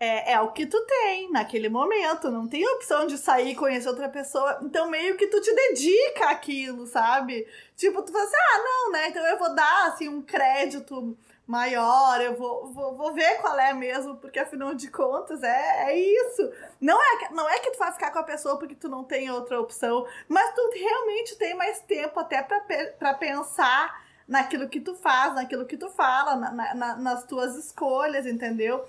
é, 0.00 0.32
é 0.32 0.40
o 0.40 0.52
que 0.52 0.64
tu 0.66 0.80
tem 0.86 1.30
naquele 1.30 1.68
momento. 1.68 2.30
Não 2.30 2.48
tem 2.48 2.66
opção 2.66 3.06
de 3.06 3.18
sair 3.18 3.50
e 3.50 3.54
conhecer 3.54 3.88
outra 3.88 4.08
pessoa. 4.08 4.58
Então, 4.62 4.88
meio 4.90 5.16
que 5.16 5.26
tu 5.26 5.40
te 5.40 5.54
dedica 5.54 6.30
àquilo, 6.30 6.86
sabe? 6.86 7.46
Tipo, 7.76 8.02
tu 8.02 8.10
fala 8.10 8.24
assim, 8.24 8.36
ah, 8.36 8.58
não, 8.58 8.92
né? 8.92 9.08
Então 9.08 9.24
eu 9.26 9.38
vou 9.38 9.54
dar, 9.54 9.88
assim, 9.88 10.08
um 10.08 10.22
crédito 10.22 11.16
maior, 11.48 12.20
eu 12.20 12.36
vou, 12.36 12.70
vou, 12.74 12.94
vou 12.94 13.14
ver 13.14 13.38
qual 13.40 13.58
é 13.58 13.72
mesmo, 13.72 14.16
porque 14.16 14.38
afinal 14.38 14.74
de 14.74 14.90
contas 14.90 15.42
é, 15.42 15.90
é 15.90 15.98
isso. 15.98 16.52
Não 16.78 17.00
é, 17.02 17.16
que- 17.16 17.32
não 17.34 17.48
é 17.48 17.58
que 17.58 17.70
tu 17.70 17.78
vai 17.78 17.90
ficar 17.90 18.10
com 18.10 18.18
a 18.18 18.22
pessoa 18.22 18.58
porque 18.58 18.74
tu 18.74 18.86
não 18.86 19.02
tem 19.02 19.30
outra 19.30 19.58
opção, 19.58 20.06
mas 20.28 20.54
tu 20.54 20.70
realmente 20.74 21.36
tem 21.36 21.54
mais 21.54 21.80
tempo 21.80 22.20
até 22.20 22.42
pra 22.42 23.14
pensar 23.14 24.04
naquilo 24.28 24.68
que 24.68 24.78
tu 24.78 24.94
faz, 24.94 25.34
naquilo 25.34 25.64
que 25.64 25.78
tu 25.78 25.88
fala, 25.88 26.36
na- 26.36 26.52
na- 26.52 26.74
na- 26.74 26.96
nas 26.96 27.24
tuas 27.24 27.56
escolhas, 27.56 28.26
entendeu? 28.26 28.84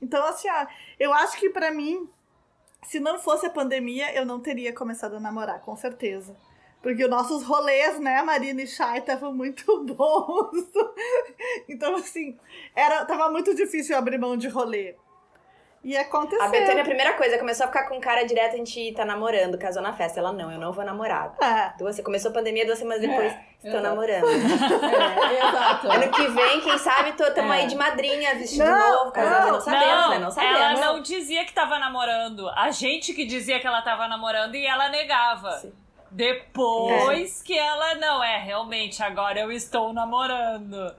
Então, 0.00 0.24
assim, 0.26 0.48
ó, 0.48 0.66
eu 1.00 1.12
acho 1.12 1.36
que 1.36 1.50
pra 1.50 1.72
mim, 1.72 2.08
se 2.84 3.00
não 3.00 3.18
fosse 3.18 3.46
a 3.46 3.50
pandemia, 3.50 4.14
eu 4.14 4.24
não 4.24 4.38
teria 4.38 4.72
começado 4.72 5.16
a 5.16 5.20
namorar, 5.20 5.60
com 5.62 5.76
certeza. 5.76 6.36
Porque 6.84 7.02
os 7.02 7.08
nossos 7.10 7.42
rolês, 7.44 7.98
né, 7.98 8.20
Marina 8.22 8.60
e 8.60 8.66
Chay, 8.66 8.98
estavam 8.98 9.32
muito 9.32 9.64
bons. 9.96 10.68
então, 11.66 11.96
assim, 11.96 12.36
era, 12.76 13.06
tava 13.06 13.30
muito 13.30 13.54
difícil 13.54 13.96
abrir 13.96 14.18
mão 14.18 14.36
de 14.36 14.48
rolê. 14.48 14.94
E 15.82 15.96
aconteceu. 15.96 16.42
A 16.44 16.48
Betânia, 16.48 16.82
a 16.82 16.84
primeira 16.86 17.12
coisa, 17.14 17.38
começou 17.38 17.64
a 17.64 17.68
ficar 17.68 17.88
com 17.88 17.98
cara 18.00 18.22
direto, 18.24 18.54
a 18.54 18.56
gente 18.56 18.92
tá 18.94 19.04
namorando, 19.04 19.58
casou 19.58 19.82
na 19.82 19.92
festa. 19.94 20.18
Ela, 20.18 20.32
não, 20.32 20.50
eu 20.52 20.58
não 20.58 20.72
vou 20.72 20.82
namorar. 20.84 21.34
É. 21.42 21.72
Duas, 21.78 21.98
começou 22.00 22.30
a 22.30 22.34
pandemia, 22.34 22.64
duas 22.66 22.78
semanas 22.78 23.02
depois, 23.02 23.32
estou 23.62 23.70
exato. 23.80 23.82
namorando. 23.82 24.24
É, 25.34 25.38
exato. 25.48 25.90
Ano 25.90 26.10
que 26.10 26.26
vem, 26.28 26.60
quem 26.62 26.78
sabe, 26.78 27.12
tô, 27.12 27.30
tamo 27.32 27.52
É. 27.52 27.60
aí 27.60 27.66
de 27.66 27.76
madrinha, 27.76 28.34
vestido 28.34 28.64
Não, 28.64 28.98
novo, 28.98 29.12
casando, 29.12 29.52
não 29.52 29.60
sabemos, 29.60 30.00
não, 30.04 30.10
né? 30.10 30.18
Não 30.20 30.30
sabemos. 30.30 30.60
ela 30.60 30.74
não 30.80 31.00
dizia 31.02 31.44
que 31.44 31.52
tava 31.52 31.78
namorando. 31.78 32.48
A 32.50 32.70
gente 32.70 33.12
que 33.12 33.24
dizia 33.26 33.58
que 33.60 33.66
ela 33.66 33.82
tava 33.82 34.06
namorando 34.08 34.54
e 34.54 34.66
ela 34.66 34.88
negava. 34.88 35.52
Sim. 35.58 35.72
Depois 36.14 37.42
que 37.42 37.58
ela, 37.58 37.96
não, 37.96 38.22
é, 38.22 38.38
realmente, 38.38 39.02
agora 39.02 39.40
eu 39.40 39.50
estou 39.50 39.92
namorando. 39.92 40.94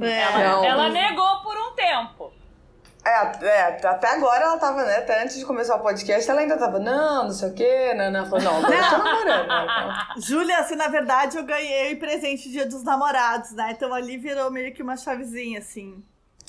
É. 0.00 0.20
Ela, 0.22 0.38
Não. 0.38 0.64
ela 0.64 0.88
negou 0.88 1.42
por 1.42 1.54
um 1.54 1.74
tempo. 1.74 2.32
É, 3.04 3.44
é, 3.44 3.86
até 3.86 4.08
agora 4.08 4.44
ela 4.44 4.56
tava, 4.58 4.84
né? 4.84 4.98
Até 4.98 5.22
antes 5.22 5.36
de 5.36 5.44
começar 5.44 5.76
o 5.76 5.80
podcast, 5.80 6.30
ela 6.30 6.40
ainda 6.40 6.56
tava, 6.56 6.78
não, 6.78 7.24
não 7.24 7.30
sei 7.32 7.50
o 7.50 7.54
quê, 7.54 7.92
não, 7.94 8.10
não. 8.10 8.26
Falou, 8.26 8.44
não, 8.44 8.56
eu 8.72 8.90
tô 8.90 8.98
namorando. 8.98 9.48
né? 9.48 9.64
Então, 9.64 10.22
Júlia, 10.22 10.58
assim, 10.60 10.76
na 10.76 10.88
verdade, 10.88 11.36
eu 11.36 11.44
ganhei 11.44 11.96
presente 11.96 12.48
dia 12.50 12.64
dos 12.64 12.82
namorados, 12.84 13.52
né? 13.52 13.72
Então 13.72 13.92
ali 13.92 14.16
virou 14.16 14.50
meio 14.50 14.72
que 14.72 14.82
uma 14.82 14.96
chavezinha, 14.96 15.58
assim. 15.58 16.02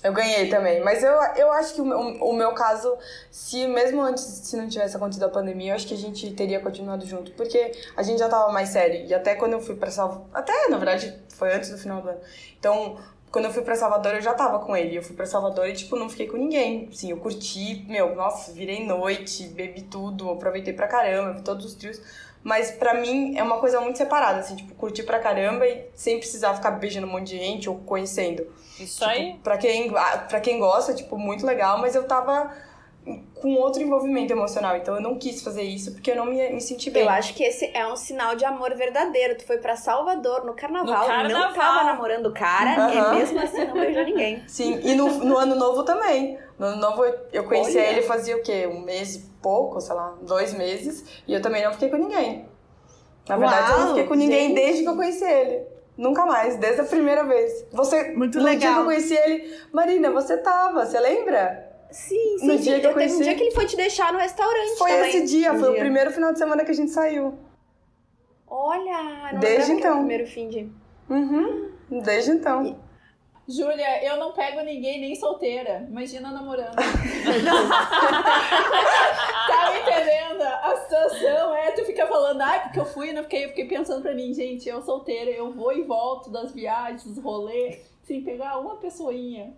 Eu 0.03 0.11
ganhei 0.13 0.49
também. 0.49 0.81
Mas 0.83 1.01
eu, 1.01 1.13
eu 1.37 1.51
acho 1.53 1.73
que 1.75 1.81
o, 1.81 1.85
meu- 1.85 1.97
o 1.99 2.33
meu 2.33 2.53
caso, 2.53 2.97
se 3.31 3.65
mesmo 3.67 4.01
antes, 4.01 4.23
se 4.23 4.57
não 4.57 4.67
tivesse 4.67 4.95
acontecido 4.97 5.23
a 5.23 5.29
pandemia, 5.29 5.71
eu 5.71 5.75
acho 5.75 5.87
que 5.87 5.93
a 5.93 5.97
gente 5.97 6.29
teria 6.33 6.59
continuado 6.59 7.05
junto. 7.05 7.31
Porque 7.31 7.71
a 7.95 8.03
gente 8.03 8.19
já 8.19 8.27
tava 8.27 8.51
mais 8.51 8.69
sério. 8.69 9.05
E 9.07 9.13
até 9.13 9.33
quando 9.35 9.53
eu 9.53 9.61
fui 9.61 9.75
pra 9.75 9.89
Salvador. 9.89 10.25
Até, 10.33 10.67
na 10.67 10.77
verdade, 10.77 11.17
foi 11.33 11.53
antes 11.53 11.69
do 11.69 11.77
final 11.77 12.01
do 12.01 12.09
ano. 12.09 12.19
Então, 12.59 12.97
quando 13.33 13.45
eu 13.45 13.51
fui 13.51 13.63
pra 13.63 13.75
Salvador, 13.75 14.13
eu 14.13 14.21
já 14.21 14.35
tava 14.35 14.59
com 14.59 14.77
ele. 14.77 14.95
Eu 14.95 15.01
fui 15.01 15.15
pra 15.15 15.25
Salvador 15.25 15.67
e, 15.67 15.73
tipo, 15.73 15.95
não 15.95 16.07
fiquei 16.07 16.27
com 16.27 16.37
ninguém. 16.37 16.87
Assim, 16.93 17.09
eu 17.09 17.17
curti, 17.17 17.83
meu, 17.89 18.15
nossa, 18.15 18.53
virei 18.53 18.85
noite, 18.85 19.47
bebi 19.47 19.81
tudo, 19.81 20.29
aproveitei 20.29 20.71
pra 20.71 20.87
caramba, 20.87 21.33
vi 21.33 21.41
todos 21.41 21.65
os 21.65 21.73
trios. 21.73 21.99
Mas 22.43 22.69
pra 22.69 22.93
mim 22.93 23.35
é 23.35 23.41
uma 23.41 23.57
coisa 23.57 23.81
muito 23.81 23.97
separada, 23.97 24.39
assim, 24.41 24.55
tipo, 24.55 24.75
curtir 24.75 25.01
pra 25.01 25.17
caramba 25.17 25.65
e 25.65 25.85
sem 25.95 26.19
precisar 26.19 26.53
ficar 26.53 26.71
beijando 26.71 27.07
um 27.07 27.09
monte 27.09 27.29
de 27.29 27.37
gente 27.39 27.67
ou 27.67 27.77
conhecendo. 27.77 28.45
Isso 28.79 28.99
Tipo, 28.99 29.09
aí. 29.09 29.39
Pra 29.43 29.57
quem, 29.57 29.91
ah, 29.97 30.17
pra 30.29 30.39
quem 30.39 30.59
gosta, 30.59 30.93
tipo, 30.93 31.17
muito 31.17 31.43
legal, 31.43 31.79
mas 31.79 31.95
eu 31.95 32.03
tava 32.03 32.53
com 33.35 33.55
outro 33.55 33.81
envolvimento 33.81 34.31
emocional, 34.31 34.77
então 34.77 34.95
eu 34.95 35.01
não 35.01 35.17
quis 35.17 35.43
fazer 35.43 35.63
isso 35.63 35.91
porque 35.91 36.11
eu 36.11 36.15
não 36.15 36.25
me, 36.25 36.49
me 36.53 36.61
senti 36.61 36.89
bem. 36.89 37.03
Eu 37.03 37.09
acho 37.09 37.33
que 37.33 37.43
esse 37.43 37.69
é 37.73 37.85
um 37.85 37.95
sinal 37.95 38.35
de 38.35 38.45
amor 38.45 38.73
verdadeiro. 38.75 39.37
Tu 39.37 39.45
foi 39.45 39.57
pra 39.57 39.75
Salvador 39.75 40.45
no 40.45 40.53
carnaval, 40.53 41.01
No 41.01 41.07
carnaval. 41.07 41.41
não 41.49 41.53
tava 41.53 41.83
namorando 41.83 42.27
o 42.27 42.33
cara 42.33 42.85
Aham. 42.85 43.13
e 43.13 43.17
mesmo 43.19 43.39
assim 43.39 43.65
não 43.65 43.73
beijou 43.73 44.03
ninguém. 44.05 44.43
Sim, 44.47 44.79
e 44.83 44.95
no, 44.95 45.09
no 45.19 45.37
ano 45.37 45.55
novo 45.55 45.83
também. 45.83 46.39
No 46.57 46.67
ano 46.67 46.77
novo 46.77 47.03
eu- 47.33 47.43
conheci 47.43 47.77
Olha. 47.77 47.87
ele 47.87 48.01
fazia 48.03 48.37
o 48.37 48.41
quê? 48.41 48.67
Um 48.71 48.79
mês 48.81 49.15
e 49.15 49.19
pouco, 49.41 49.81
sei 49.81 49.95
lá, 49.95 50.15
dois 50.21 50.53
meses, 50.53 51.03
e 51.27 51.33
eu 51.33 51.41
também 51.41 51.63
não 51.63 51.73
fiquei 51.73 51.89
com 51.89 51.97
ninguém. 51.97 52.47
Na 53.27 53.35
verdade, 53.37 53.71
eu 53.71 53.79
não 53.79 53.87
fiquei 53.89 54.05
com 54.05 54.13
ninguém 54.15 54.47
gente. 54.49 54.55
desde 54.55 54.83
que 54.83 54.89
eu 54.89 54.95
conheci 54.95 55.23
ele. 55.25 55.63
Nunca 55.97 56.25
mais, 56.25 56.55
desde 56.57 56.81
a 56.81 56.85
primeira 56.85 57.23
vez. 57.23 57.65
Você, 57.71 58.11
Muito 58.13 58.37
no 58.37 58.43
dia 58.45 58.53
legal. 58.53 58.73
que 58.75 58.79
eu 58.79 58.85
conheci 58.85 59.13
ele, 59.15 59.53
Marina, 59.71 60.09
você 60.11 60.37
tava, 60.37 60.85
você 60.85 60.99
lembra? 60.99 61.72
Sim, 61.93 62.37
sim. 62.39 62.47
No 62.47 62.57
sim. 62.57 62.63
dia 62.63 62.79
que 62.79 62.85
eu 62.87 62.89
Teve 62.89 62.89
um 62.89 62.93
conheci- 62.93 63.23
dia 63.23 63.35
que 63.35 63.43
ele 63.43 63.51
foi 63.51 63.65
te 63.65 63.75
deixar 63.77 64.11
no 64.11 64.19
restaurante 64.19 64.77
Foi 64.77 64.91
também. 64.91 65.09
esse 65.09 65.25
dia, 65.25 65.53
Um 65.53 65.59
foi 65.59 65.69
o 65.69 65.75
primeiro 65.79 66.11
final 66.11 66.33
de 66.33 66.39
semana 66.39 66.65
que 66.65 66.71
a 66.71 66.73
gente 66.73 66.91
saiu. 66.91 67.37
Olha, 68.47 69.31
não 69.33 69.39
Desde 69.39 69.71
era 69.71 69.75
o 69.75 69.79
então. 69.79 69.97
primeiro 69.99 70.27
fim 70.27 70.49
de... 70.49 70.69
Uhum, 71.09 71.71
desde 72.03 72.31
então. 72.31 72.79
Júlia, 73.47 74.03
eu 74.05 74.17
não 74.17 74.31
pego 74.31 74.61
ninguém 74.61 75.01
nem 75.01 75.15
solteira. 75.15 75.85
Imagina 75.89 76.31
namorando. 76.31 76.75
tá 76.77 76.83
me 79.71 79.79
entendendo? 79.81 80.41
A 80.43 80.75
situação 80.77 81.53
é, 81.55 81.71
tu 81.71 81.83
fica 81.85 82.07
falando, 82.07 82.41
ai, 82.41 82.63
porque 82.63 82.79
eu 82.79 82.85
fui, 82.85 83.11
não 83.11 83.23
fiquei, 83.23 83.43
eu 83.45 83.49
fiquei 83.49 83.67
pensando 83.67 84.01
pra 84.01 84.13
mim, 84.15 84.33
gente, 84.33 84.67
eu 84.69 84.81
solteira, 84.81 85.29
eu 85.29 85.51
vou 85.53 85.73
e 85.73 85.83
volto 85.83 86.29
das 86.31 86.53
viagens, 86.53 87.03
dos 87.03 87.21
rolês, 87.21 87.81
sem 88.03 88.23
pegar 88.23 88.57
uma 88.59 88.77
pessoinha. 88.77 89.53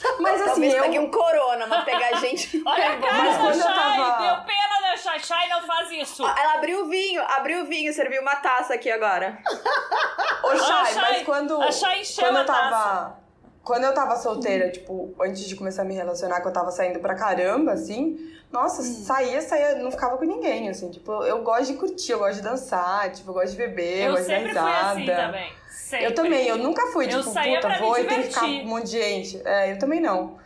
Mas 0.20 0.40
assim, 0.40 0.46
Talvez 0.50 0.74
eu... 0.74 0.82
pegue 0.82 0.98
um 0.98 1.10
corona, 1.10 1.66
mas 1.66 1.84
pegar 1.84 2.12
gente... 2.20 2.62
Olha 2.66 2.92
a 2.92 2.98
cara 3.00 3.14
Mas 3.14 3.32
da 3.34 3.38
quando 3.40 3.54
eu 3.56 3.62
Chay, 3.62 3.74
tava- 3.74 4.22
deu 4.22 4.44
pena 4.44 4.80
da 4.90 4.96
Chay. 4.96 5.18
Chay 5.20 5.48
não 5.48 5.62
faz 5.62 5.90
isso. 5.90 6.24
Ó, 6.24 6.28
Ela 6.28 6.54
abriu 6.54 6.84
o 6.84 6.88
vinho, 6.88 7.22
abriu 7.22 7.62
o 7.62 7.66
vinho, 7.66 7.92
serviu 7.92 8.20
uma 8.22 8.36
taça 8.36 8.74
aqui 8.74 8.90
agora. 8.90 9.38
Ô, 10.44 10.56
Chay, 10.56 10.92
Chay, 10.92 11.02
mas 11.02 11.22
quando, 11.24 11.60
a 11.62 11.72
Chay 11.72 12.02
quando 12.18 12.36
eu 12.38 12.46
tava. 12.46 13.18
Quando 13.64 13.84
eu 13.84 13.92
tava 13.92 14.16
solteira, 14.16 14.70
tipo, 14.70 15.14
antes 15.20 15.46
de 15.46 15.54
começar 15.54 15.82
a 15.82 15.84
me 15.84 15.94
relacionar, 15.94 16.40
que 16.40 16.48
eu 16.48 16.52
tava 16.52 16.70
saindo 16.70 17.00
pra 17.00 17.14
caramba, 17.14 17.72
assim, 17.72 18.16
nossa, 18.50 18.82
saía, 18.82 19.40
saía, 19.42 19.74
não 19.76 19.90
ficava 19.90 20.16
com 20.16 20.24
ninguém, 20.24 20.68
assim, 20.68 20.90
tipo, 20.90 21.12
eu, 21.12 21.22
eu 21.24 21.42
gosto 21.42 21.66
de 21.72 21.78
curtir, 21.78 22.12
eu 22.12 22.18
gosto 22.18 22.36
de 22.36 22.42
dançar, 22.42 23.12
tipo, 23.12 23.30
eu 23.30 23.34
gosto 23.34 23.50
de 23.50 23.56
beber, 23.56 23.98
eu, 23.98 24.04
Eu 24.06 24.10
gosto 24.12 24.22
de 24.22 24.26
sempre 24.28 24.42
fui 24.42 24.48
risada. 24.48 24.90
assim 24.90 25.06
também. 25.06 25.52
Sempre. 25.70 26.06
Eu 26.06 26.14
também, 26.14 26.46
eu 26.48 26.58
nunca 26.58 26.86
fui, 26.88 27.06
Eu 27.06 27.22
tipo, 27.22 27.24
puta, 27.24 27.78
vou 27.78 27.98
e 27.98 28.04
tem 28.04 28.22
que 28.22 28.28
ficar 28.28 28.40
divertir. 28.40 28.66
um 28.66 28.68
monte 28.68 28.84
de 28.84 28.90
gente. 28.90 29.42
É, 29.46 29.72
eu 29.72 29.78
também 29.78 30.00
não. 30.00 30.38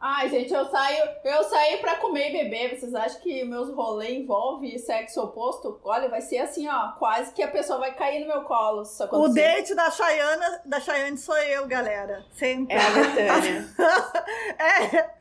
Ai, 0.00 0.28
gente, 0.28 0.54
eu 0.54 0.64
saio, 0.66 1.08
eu 1.24 1.42
saio 1.42 1.78
pra 1.80 1.96
comer 1.96 2.30
e 2.30 2.44
beber. 2.44 2.78
Vocês 2.78 2.94
acham 2.94 3.20
que 3.20 3.42
meus 3.44 3.68
rolês 3.74 4.12
envolvem 4.12 4.78
sexo 4.78 5.20
oposto? 5.20 5.80
Olha, 5.82 6.08
vai 6.08 6.20
ser 6.20 6.38
assim, 6.38 6.68
ó, 6.68 6.92
quase 6.92 7.32
que 7.32 7.42
a 7.42 7.48
pessoa 7.48 7.80
vai 7.80 7.92
cair 7.94 8.20
no 8.20 8.28
meu 8.28 8.42
colo 8.42 8.84
O 9.12 9.28
date 9.28 9.74
da 9.74 9.90
Chayana, 9.90 10.60
da 10.64 10.78
Chayane 10.80 11.18
sou 11.18 11.36
eu, 11.38 11.66
galera. 11.66 12.24
Sempre. 12.32 12.76
É 12.76 12.80
a 12.80 12.90
Betânia. 12.90 13.68
É. 14.58 15.17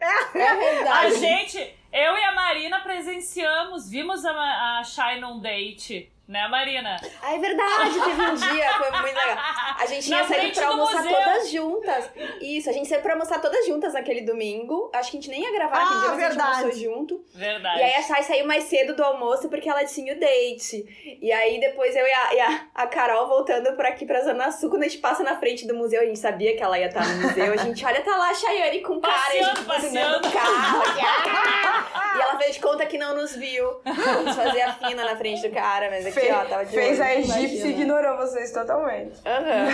É 0.00 0.48
A 0.48 0.54
verdade. 0.54 1.14
gente, 1.20 1.58
eu 1.92 2.16
e 2.16 2.24
a 2.24 2.32
Marina 2.34 2.80
presenciamos, 2.80 3.88
vimos 3.88 4.24
a, 4.24 4.78
a 4.80 4.84
Chay 4.84 5.20
num 5.20 5.40
date, 5.40 6.10
né, 6.28 6.46
Marina? 6.48 6.96
Ah, 7.22 7.34
é 7.34 7.38
verdade, 7.38 7.94
teve 8.04 8.22
um 8.22 8.34
dia, 8.34 8.72
foi 8.74 8.90
muito 9.00 9.16
legal. 9.16 9.36
A 9.80 9.86
gente 9.86 10.10
ia 10.10 10.24
sair 10.24 10.52
pra 10.54 10.66
almoçar 10.68 11.02
museu. 11.02 11.16
todas 11.16 11.50
juntas. 11.50 12.10
Isso, 12.42 12.68
a 12.68 12.72
gente 12.72 12.86
saiu 12.88 13.00
pra 13.00 13.14
almoçar 13.14 13.40
todas 13.40 13.66
juntas 13.66 13.94
naquele 13.94 14.20
domingo. 14.20 14.90
Acho 14.94 15.10
que 15.10 15.16
a 15.16 15.20
gente 15.20 15.30
nem 15.30 15.42
ia 15.42 15.52
gravar 15.52 15.78
naquele 15.78 15.96
Ah, 15.96 16.00
dia, 16.00 16.08
mas 16.10 16.22
a 16.22 16.28
verdade. 16.28 16.56
gente 16.56 16.86
almoçou 16.86 16.96
junto. 16.98 17.24
Verdade. 17.34 17.78
E 17.80 17.82
aí 17.82 17.94
a 17.94 18.02
Chay 18.02 18.22
saiu 18.22 18.46
mais 18.46 18.64
cedo 18.64 18.94
do 18.94 19.02
almoço 19.02 19.48
porque 19.48 19.68
ela 19.68 19.84
tinha 19.84 20.14
o 20.14 20.20
date. 20.20 21.18
E 21.22 21.32
aí 21.32 21.58
depois 21.60 21.96
eu 21.96 22.06
e 22.06 22.12
a, 22.12 22.34
e 22.34 22.40
a, 22.40 22.60
a 22.74 22.86
Carol 22.86 23.26
voltando 23.26 23.72
por 23.74 23.86
aqui 23.86 24.04
pra 24.04 24.20
Zona 24.22 24.50
Sul, 24.52 24.68
quando 24.70 24.82
a 24.82 24.88
gente 24.88 24.98
passa 24.98 25.22
na 25.22 25.38
frente 25.38 25.66
do 25.66 25.74
museu, 25.74 26.02
a 26.02 26.04
gente 26.04 26.18
sabia 26.18 26.54
que 26.56 26.62
ela 26.62 26.78
ia 26.78 26.86
estar 26.88 27.06
no 27.06 27.22
museu. 27.22 27.52
A 27.52 27.56
gente 27.56 27.84
olha, 27.84 28.02
tá 28.02 28.16
lá 28.16 28.30
a 28.30 28.34
Chayane 28.34 28.80
com 28.82 29.00
cara, 29.00 29.34
e 29.34 29.38
a 29.40 29.42
gente 29.44 29.62
Passeando, 29.64 29.82
buzinando 29.88 30.16
o 30.18 30.20
passeando. 30.30 30.42
carro. 30.84 32.18
E 32.18 32.20
ela 32.20 32.36
fez 32.38 32.54
de 32.54 32.60
conta 32.60 32.84
que 32.86 32.98
não 32.98 33.14
nos 33.16 33.34
viu. 33.36 33.80
Vamos 33.84 34.34
fazer 34.36 34.62
a 34.62 34.74
fina 34.74 35.04
na 35.04 35.16
frente 35.16 35.46
do 35.46 35.54
cara, 35.54 35.88
mas 35.90 36.04
aqui, 36.06 36.17
Fe- 36.20 36.32
ó, 36.32 36.44
tava 36.44 36.64
de 36.64 36.70
fez 36.72 36.98
olho. 36.98 37.08
a 37.08 37.14
egípcia 37.14 37.66
e 37.66 37.70
ignorou 37.70 38.16
vocês 38.16 38.52
totalmente. 38.52 39.20
Aham. 39.26 39.68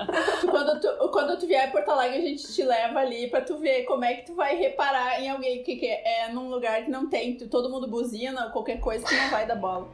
Quando 0.50 0.80
tu, 0.80 1.08
quando 1.10 1.38
tu 1.38 1.46
vier 1.46 1.68
a 1.68 1.70
Porto 1.70 1.90
Alegre, 1.90 2.18
a 2.18 2.22
gente 2.22 2.52
te 2.52 2.62
leva 2.62 2.98
ali 3.00 3.28
pra 3.28 3.40
tu 3.40 3.56
ver 3.58 3.84
como 3.84 4.04
é 4.04 4.14
que 4.14 4.26
tu 4.26 4.34
vai 4.34 4.56
reparar 4.56 5.20
em 5.20 5.28
alguém 5.30 5.62
que, 5.62 5.76
que 5.76 5.86
é 5.86 6.28
num 6.32 6.48
lugar 6.50 6.84
que 6.84 6.90
não 6.90 7.08
tem, 7.08 7.36
todo 7.36 7.70
mundo 7.70 7.86
buzina, 7.88 8.50
qualquer 8.50 8.80
coisa 8.80 9.04
que 9.06 9.14
não 9.14 9.30
vai 9.30 9.46
dar 9.46 9.54
bola. 9.56 9.88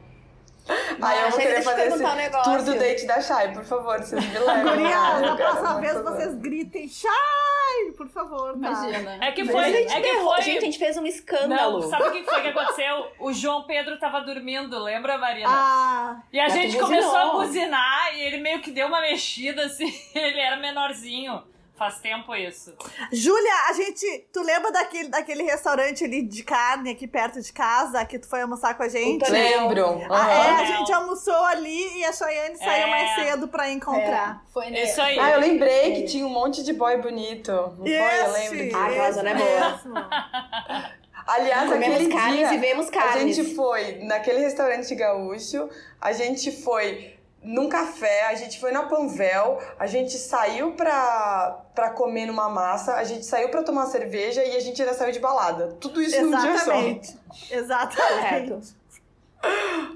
Aí 1.01 1.21
eu 1.23 1.29
vou 1.29 1.39
querer 1.39 1.61
fazer 1.61 1.81
esse 1.81 1.89
perguntar 1.97 2.13
um 2.13 2.15
negócio. 2.15 2.51
tour 2.51 2.63
do 2.63 2.79
date 2.79 3.05
da 3.05 3.21
Shai, 3.21 3.53
por 3.53 3.63
favor, 3.63 3.97
vocês 3.99 4.25
me 4.25 4.39
levem. 4.39 4.63
Gurias, 4.63 4.91
Eu 5.15 5.21
na 5.21 5.35
próxima 5.35 5.79
vez 5.81 5.93
favor. 5.93 6.11
vocês 6.13 6.35
gritem 6.35 6.87
Shai, 6.89 7.91
por 7.97 8.07
favor, 8.09 8.51
tá? 8.53 8.57
Imagina. 8.57 9.25
É 9.25 9.31
que 9.31 9.45
foi. 9.45 9.63
a 9.63 9.69
gente 9.69 9.93
É 9.93 10.01
que 10.01 10.13
foi. 10.17 10.41
Gente, 10.41 10.57
a 10.57 10.61
gente 10.61 10.79
fez 10.79 10.97
um 10.97 11.05
escândalo. 11.05 11.79
Não, 11.79 11.89
sabe 11.89 12.03
o 12.07 12.11
que 12.11 12.23
foi 12.23 12.41
que 12.41 12.47
aconteceu? 12.49 13.07
O 13.19 13.31
João 13.33 13.63
Pedro 13.63 13.97
tava 13.99 14.21
dormindo, 14.21 14.77
lembra, 14.81 15.17
Marina? 15.17 15.47
Ah, 15.49 16.21
E 16.31 16.39
a 16.39 16.47
gente 16.49 16.77
buzinou. 16.77 16.87
começou 16.87 17.15
a 17.17 17.29
buzinar 17.33 18.15
e 18.15 18.21
ele 18.21 18.37
meio 18.37 18.61
que 18.61 18.71
deu 18.71 18.87
uma 18.87 19.01
mexida, 19.01 19.65
assim. 19.65 19.87
Ele 20.15 20.39
era 20.39 20.57
menorzinho. 20.57 21.43
Faz 21.77 21.99
tempo 21.99 22.33
isso. 22.35 22.73
Júlia, 23.11 23.53
a 23.69 23.73
gente. 23.73 24.27
Tu 24.33 24.41
lembra 24.41 24.71
daquele, 24.71 25.09
daquele 25.09 25.43
restaurante 25.43 26.03
ali 26.03 26.23
de 26.23 26.43
carne 26.43 26.89
aqui 26.89 27.07
perto 27.07 27.39
de 27.41 27.53
casa 27.53 28.03
que 28.05 28.17
tu 28.17 28.27
foi 28.27 28.41
almoçar 28.41 28.75
com 28.75 28.83
a 28.83 28.89
gente? 28.89 29.29
Lembro. 29.29 30.01
Ah, 30.09 30.31
é, 30.31 30.49
a 30.61 30.65
gente 30.65 30.91
almoçou 30.91 31.43
ali 31.45 31.99
e 31.99 32.03
a 32.03 32.11
Chayane 32.11 32.57
saiu 32.57 32.87
É. 32.87 32.89
mais 32.89 33.15
cedo 33.15 33.47
pra 33.47 33.69
encontrar. 33.69 34.41
É, 34.47 34.51
foi 34.51 34.69
nesse. 34.71 34.91
Isso 34.93 35.01
aí. 35.01 35.19
Ah, 35.19 35.31
eu 35.31 35.39
lembrei 35.39 35.93
que 35.93 36.03
tinha 36.07 36.25
um 36.25 36.29
monte 36.29 36.63
de 36.63 36.73
boy 36.73 36.97
bonito. 36.97 37.51
Não 37.51 37.75
foi? 37.85 37.91
Eu 37.91 38.31
lembro 38.31 38.57
disso. 38.57 38.77
Ah, 38.77 38.85
aquela 38.87 39.11
zona 39.11 39.29
é 39.29 39.35
boa. 39.35 39.69
mesmo. 39.69 39.93
Aliás, 41.27 41.69
Comemos 41.69 41.95
aquele 41.97 42.13
carnes 42.13 42.49
dia, 42.49 42.53
e 42.53 42.57
vemos 42.57 42.87
a 42.87 42.91
carnes. 42.91 43.35
gente 43.35 43.53
foi 43.53 43.99
naquele 44.03 44.39
restaurante 44.39 44.95
gaúcho, 44.95 45.69
a 45.99 46.13
gente 46.13 46.51
foi 46.63 47.16
num 47.43 47.69
café, 47.69 48.27
a 48.27 48.35
gente 48.35 48.59
foi 48.59 48.71
na 48.71 48.83
Panvel, 48.83 49.61
a 49.79 49.87
gente 49.87 50.17
saiu 50.17 50.73
pra, 50.73 51.63
pra 51.73 51.91
comer 51.91 52.25
numa 52.25 52.49
massa, 52.49 52.95
a 52.95 53.03
gente 53.03 53.25
saiu 53.25 53.49
pra 53.49 53.63
tomar 53.63 53.85
cerveja 53.85 54.43
e 54.43 54.55
a 54.55 54.59
gente 54.59 54.81
ainda 54.81 54.93
saiu 54.93 55.11
de 55.11 55.19
balada. 55.19 55.77
Tudo 55.79 56.01
isso 56.01 56.19
num 56.21 56.37
dia 56.37 56.57
só. 56.57 56.73
Exatamente. 56.73 57.17
Exatamente. 57.51 58.49
Correto. 58.49 58.61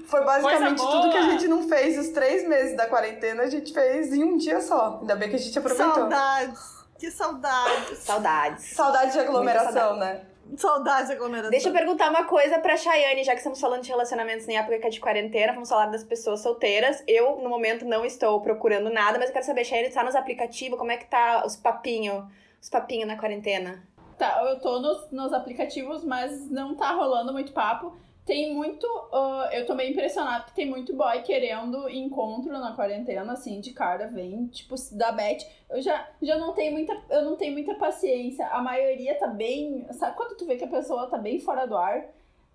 Foi 0.06 0.24
basicamente 0.24 0.78
tudo 0.78 1.10
que 1.10 1.16
a 1.16 1.22
gente 1.22 1.48
não 1.48 1.68
fez 1.68 1.98
os 1.98 2.08
três 2.08 2.46
meses 2.46 2.76
da 2.76 2.86
quarentena, 2.86 3.42
a 3.42 3.50
gente 3.50 3.72
fez 3.72 4.12
em 4.12 4.22
um 4.22 4.36
dia 4.36 4.60
só. 4.60 4.98
Ainda 5.00 5.16
bem 5.16 5.28
que 5.28 5.36
a 5.36 5.38
gente 5.38 5.58
aproveitou. 5.58 5.94
Saudades. 5.94 6.60
Que 6.98 7.10
saudades. 7.10 7.98
Saudades. 7.98 8.64
Saudade 8.74 9.12
de 9.12 9.18
aglomeração, 9.18 9.96
Muita 9.96 10.04
né? 10.04 10.20
Saudades 10.56 11.06
de 11.06 11.14
aglomeração. 11.14 11.50
Deixa 11.50 11.68
eu 11.68 11.72
perguntar 11.72 12.10
uma 12.10 12.24
coisa 12.24 12.58
pra 12.58 12.76
Chayane, 12.76 13.24
já 13.24 13.32
que 13.32 13.38
estamos 13.38 13.60
falando 13.60 13.82
de 13.82 13.88
relacionamentos 13.88 14.46
em 14.48 14.56
época 14.56 14.90
de 14.90 15.00
quarentena, 15.00 15.52
vamos 15.52 15.68
falar 15.68 15.86
das 15.86 16.04
pessoas 16.04 16.40
solteiras. 16.40 17.02
Eu, 17.06 17.36
no 17.38 17.48
momento, 17.48 17.84
não 17.84 18.04
estou 18.04 18.40
procurando 18.40 18.90
nada, 18.90 19.18
mas 19.18 19.28
eu 19.28 19.32
quero 19.32 19.46
saber, 19.46 19.64
Chayane, 19.64 19.90
tá 19.90 20.04
nos 20.04 20.14
aplicativos, 20.14 20.78
como 20.78 20.90
é 20.92 20.96
que 20.96 21.06
tá 21.06 21.44
os 21.46 21.56
papinhos, 21.56 22.24
os 22.60 22.68
papinhos 22.68 23.08
na 23.08 23.16
quarentena? 23.16 23.82
Tá, 24.18 24.42
eu 24.44 24.60
tô 24.60 24.78
nos, 24.78 25.10
nos 25.10 25.32
aplicativos, 25.32 26.04
mas 26.04 26.50
não 26.50 26.74
tá 26.74 26.92
rolando 26.92 27.32
muito 27.32 27.52
papo. 27.52 27.96
Tem 28.24 28.54
muito. 28.54 28.86
ah, 29.12 29.50
eu 29.52 29.66
tô 29.66 29.74
meio 29.74 29.90
impressionada 29.90 30.44
porque 30.44 30.62
tem 30.62 30.70
muito 30.70 30.94
boy 30.94 31.22
querendo 31.22 31.88
encontro 31.88 32.52
na 32.52 32.74
quarentena, 32.74 33.32
assim, 33.32 33.60
de 33.60 33.72
cara, 33.72 34.06
vem, 34.06 34.46
tipo, 34.46 34.76
da 34.92 35.10
bet. 35.10 35.44
Eu 35.68 35.82
já, 35.82 36.08
já 36.22 36.38
não 36.38 36.52
tenho 36.52 36.72
muita. 36.72 36.96
Eu 37.10 37.22
não 37.22 37.36
tenho 37.36 37.52
muita 37.52 37.74
paciência. 37.74 38.46
A 38.46 38.62
maioria 38.62 39.16
tá 39.16 39.26
bem. 39.26 39.86
Sabe 39.92 40.16
quando 40.16 40.36
tu 40.36 40.46
vê 40.46 40.56
que 40.56 40.64
a 40.64 40.68
pessoa 40.68 41.08
tá 41.08 41.18
bem 41.18 41.40
fora 41.40 41.66
do 41.66 41.76
ar? 41.76 42.04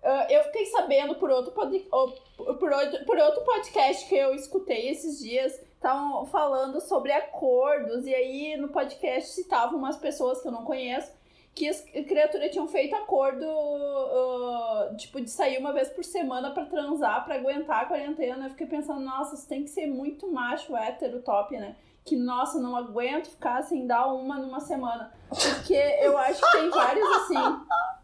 Ah, 0.02 0.26
eu 0.30 0.44
fiquei 0.44 0.64
sabendo 0.66 1.16
por 1.16 1.28
outro, 1.28 1.52
pod, 1.52 1.78
por, 1.88 2.72
outro, 2.72 3.04
por 3.04 3.18
outro 3.18 3.44
podcast 3.44 4.08
que 4.08 4.14
eu 4.14 4.34
escutei 4.34 4.88
esses 4.90 5.18
dias, 5.18 5.52
estavam 5.74 6.24
falando 6.26 6.80
sobre 6.80 7.12
acordos, 7.12 8.06
e 8.06 8.14
aí 8.14 8.56
no 8.56 8.68
podcast 8.68 9.30
citavam 9.30 9.78
umas 9.78 9.96
pessoas 9.96 10.40
que 10.40 10.48
eu 10.48 10.52
não 10.52 10.64
conheço 10.64 11.17
que 11.58 11.68
as 11.68 11.80
criaturas 11.80 12.52
tinham 12.52 12.68
feito 12.68 12.94
acordo, 12.94 13.44
ah, 13.44 14.94
tipo, 14.96 15.20
de 15.20 15.28
sair 15.28 15.58
uma 15.58 15.72
vez 15.72 15.88
por 15.88 16.04
semana 16.04 16.52
pra 16.52 16.64
transar, 16.64 17.24
pra 17.24 17.34
aguentar 17.34 17.82
a 17.82 17.86
quarentena. 17.86 18.46
Eu 18.46 18.50
fiquei 18.50 18.68
pensando, 18.68 19.00
nossa, 19.00 19.34
isso 19.34 19.48
tem 19.48 19.64
que 19.64 19.70
ser 19.70 19.88
muito 19.88 20.30
macho, 20.30 20.76
hétero, 20.76 21.20
top, 21.20 21.58
né? 21.58 21.74
Que, 22.04 22.14
nossa, 22.14 22.60
não 22.60 22.76
aguento 22.76 23.28
ficar 23.28 23.60
sem 23.62 23.88
dar 23.88 24.06
uma 24.06 24.38
numa 24.38 24.60
semana. 24.60 25.12
Porque 25.28 25.74
eu 25.74 26.16
acho 26.16 26.40
que 26.40 26.58
tem 26.58 26.70
vários 26.70 27.08
assim. 27.16 27.60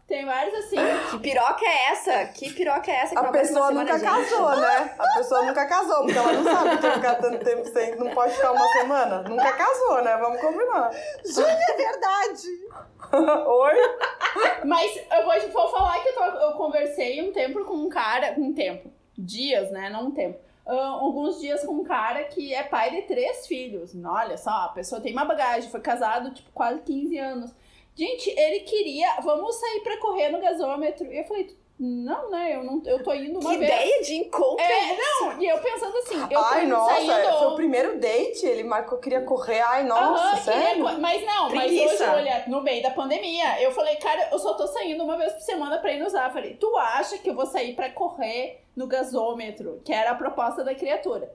Tem 0.07 0.23
vários 0.23 0.53
assim. 0.53 0.75
Que 1.09 1.17
piroca 1.19 1.65
é 1.65 1.91
essa? 1.91 2.25
Que 2.25 2.53
piroca 2.53 2.91
é 2.91 2.95
essa 2.95 3.15
que 3.15 3.25
A 3.25 3.31
pessoa 3.31 3.71
nunca 3.71 3.97
semana, 3.97 4.19
gente? 4.21 4.29
casou, 4.29 4.55
né? 4.55 4.95
A 4.99 5.17
pessoa 5.17 5.43
nunca 5.45 5.65
casou, 5.65 6.03
porque 6.03 6.17
ela 6.17 6.31
não 6.33 6.43
sabe 6.43 6.77
que 6.77 6.91
ficar 6.91 7.15
tanto 7.15 7.43
tempo 7.43 7.65
sem. 7.69 7.95
Não 7.95 8.11
pode 8.11 8.33
ficar 8.35 8.51
uma 8.51 8.67
semana. 8.73 9.23
Nunca 9.23 9.51
casou, 9.53 10.03
né? 10.03 10.15
Vamos 10.17 10.39
combinar. 10.39 10.91
É 10.93 11.75
verdade. 11.75 12.47
Oi? 13.47 13.73
Mas 14.65 14.95
eu 15.11 15.23
vou, 15.23 15.49
vou 15.51 15.69
falar 15.71 15.99
que 16.01 16.09
eu, 16.09 16.13
tô- 16.13 16.23
eu 16.23 16.51
conversei 16.53 17.27
um 17.27 17.31
tempo 17.31 17.65
com 17.65 17.73
um 17.73 17.89
cara. 17.89 18.35
Um 18.37 18.53
tempo. 18.53 18.91
Dias, 19.17 19.71
né? 19.71 19.89
Não 19.89 20.07
um 20.07 20.11
tempo. 20.11 20.37
Ah, 20.67 20.97
alguns 20.99 21.39
dias 21.39 21.63
com 21.63 21.73
um 21.73 21.83
cara 21.83 22.23
que 22.25 22.53
é 22.53 22.61
pai 22.63 22.91
de 22.91 23.01
três 23.03 23.47
filhos. 23.47 23.91
Olha 24.05 24.37
só, 24.37 24.51
a 24.51 24.69
pessoa 24.69 25.01
tem 25.01 25.13
uma 25.13 25.25
bagagem, 25.25 25.69
foi 25.69 25.79
casado, 25.79 26.31
tipo, 26.31 26.51
quase 26.51 26.81
15 26.81 27.17
anos. 27.17 27.55
Gente, 27.95 28.29
ele 28.29 28.59
queria. 28.61 29.15
Vamos 29.23 29.55
sair 29.55 29.79
pra 29.81 29.97
correr 29.97 30.29
no 30.29 30.41
gasômetro. 30.41 31.11
E 31.11 31.19
eu 31.19 31.23
falei, 31.25 31.55
não, 31.79 32.29
né? 32.29 32.55
Eu, 32.55 32.63
não, 32.63 32.81
eu 32.85 33.01
tô 33.03 33.13
indo 33.13 33.39
uma 33.39 33.51
Que 33.51 33.57
vez. 33.57 33.71
ideia 33.71 34.01
de 34.01 34.15
encontro 34.15 34.63
É, 34.63 34.97
não, 34.97 35.41
e 35.41 35.45
eu 35.47 35.57
pensando 35.59 35.97
assim, 35.97 36.21
eu 36.21 36.29
tô 36.29 36.45
Ai, 36.45 36.65
nossa, 36.65 36.93
saindo. 37.05 37.37
foi 37.37 37.47
o 37.47 37.55
primeiro 37.55 37.99
date. 37.99 38.45
Ele 38.45 38.63
marcou, 38.63 38.97
queria 38.97 39.21
correr. 39.21 39.59
Ai, 39.61 39.83
nossa, 39.83 40.23
Aham, 40.23 40.35
queria 40.43 40.61
sério? 40.61 40.83
co- 40.83 40.99
Mas 40.99 41.25
não, 41.25 41.49
mas 41.49 41.65
Preguiça. 41.71 41.93
hoje, 41.93 42.03
olha, 42.03 42.43
no 42.47 42.61
meio 42.61 42.83
da 42.83 42.91
pandemia, 42.91 43.61
eu 43.61 43.71
falei, 43.71 43.95
cara, 43.97 44.29
eu 44.31 44.39
só 44.39 44.53
tô 44.55 44.67
saindo 44.67 45.03
uma 45.03 45.17
vez 45.17 45.31
por 45.33 45.41
semana 45.41 45.77
pra 45.79 45.91
ir 45.93 45.99
nos 45.99 46.09
usar. 46.09 46.31
Falei, 46.33 46.53
tu 46.55 46.75
acha 46.77 47.17
que 47.17 47.29
eu 47.29 47.35
vou 47.35 47.45
sair 47.45 47.75
pra 47.75 47.89
correr 47.91 48.61
no 48.75 48.87
gasômetro? 48.87 49.81
Que 49.85 49.93
era 49.93 50.11
a 50.11 50.15
proposta 50.15 50.63
da 50.63 50.75
criatura. 50.75 51.33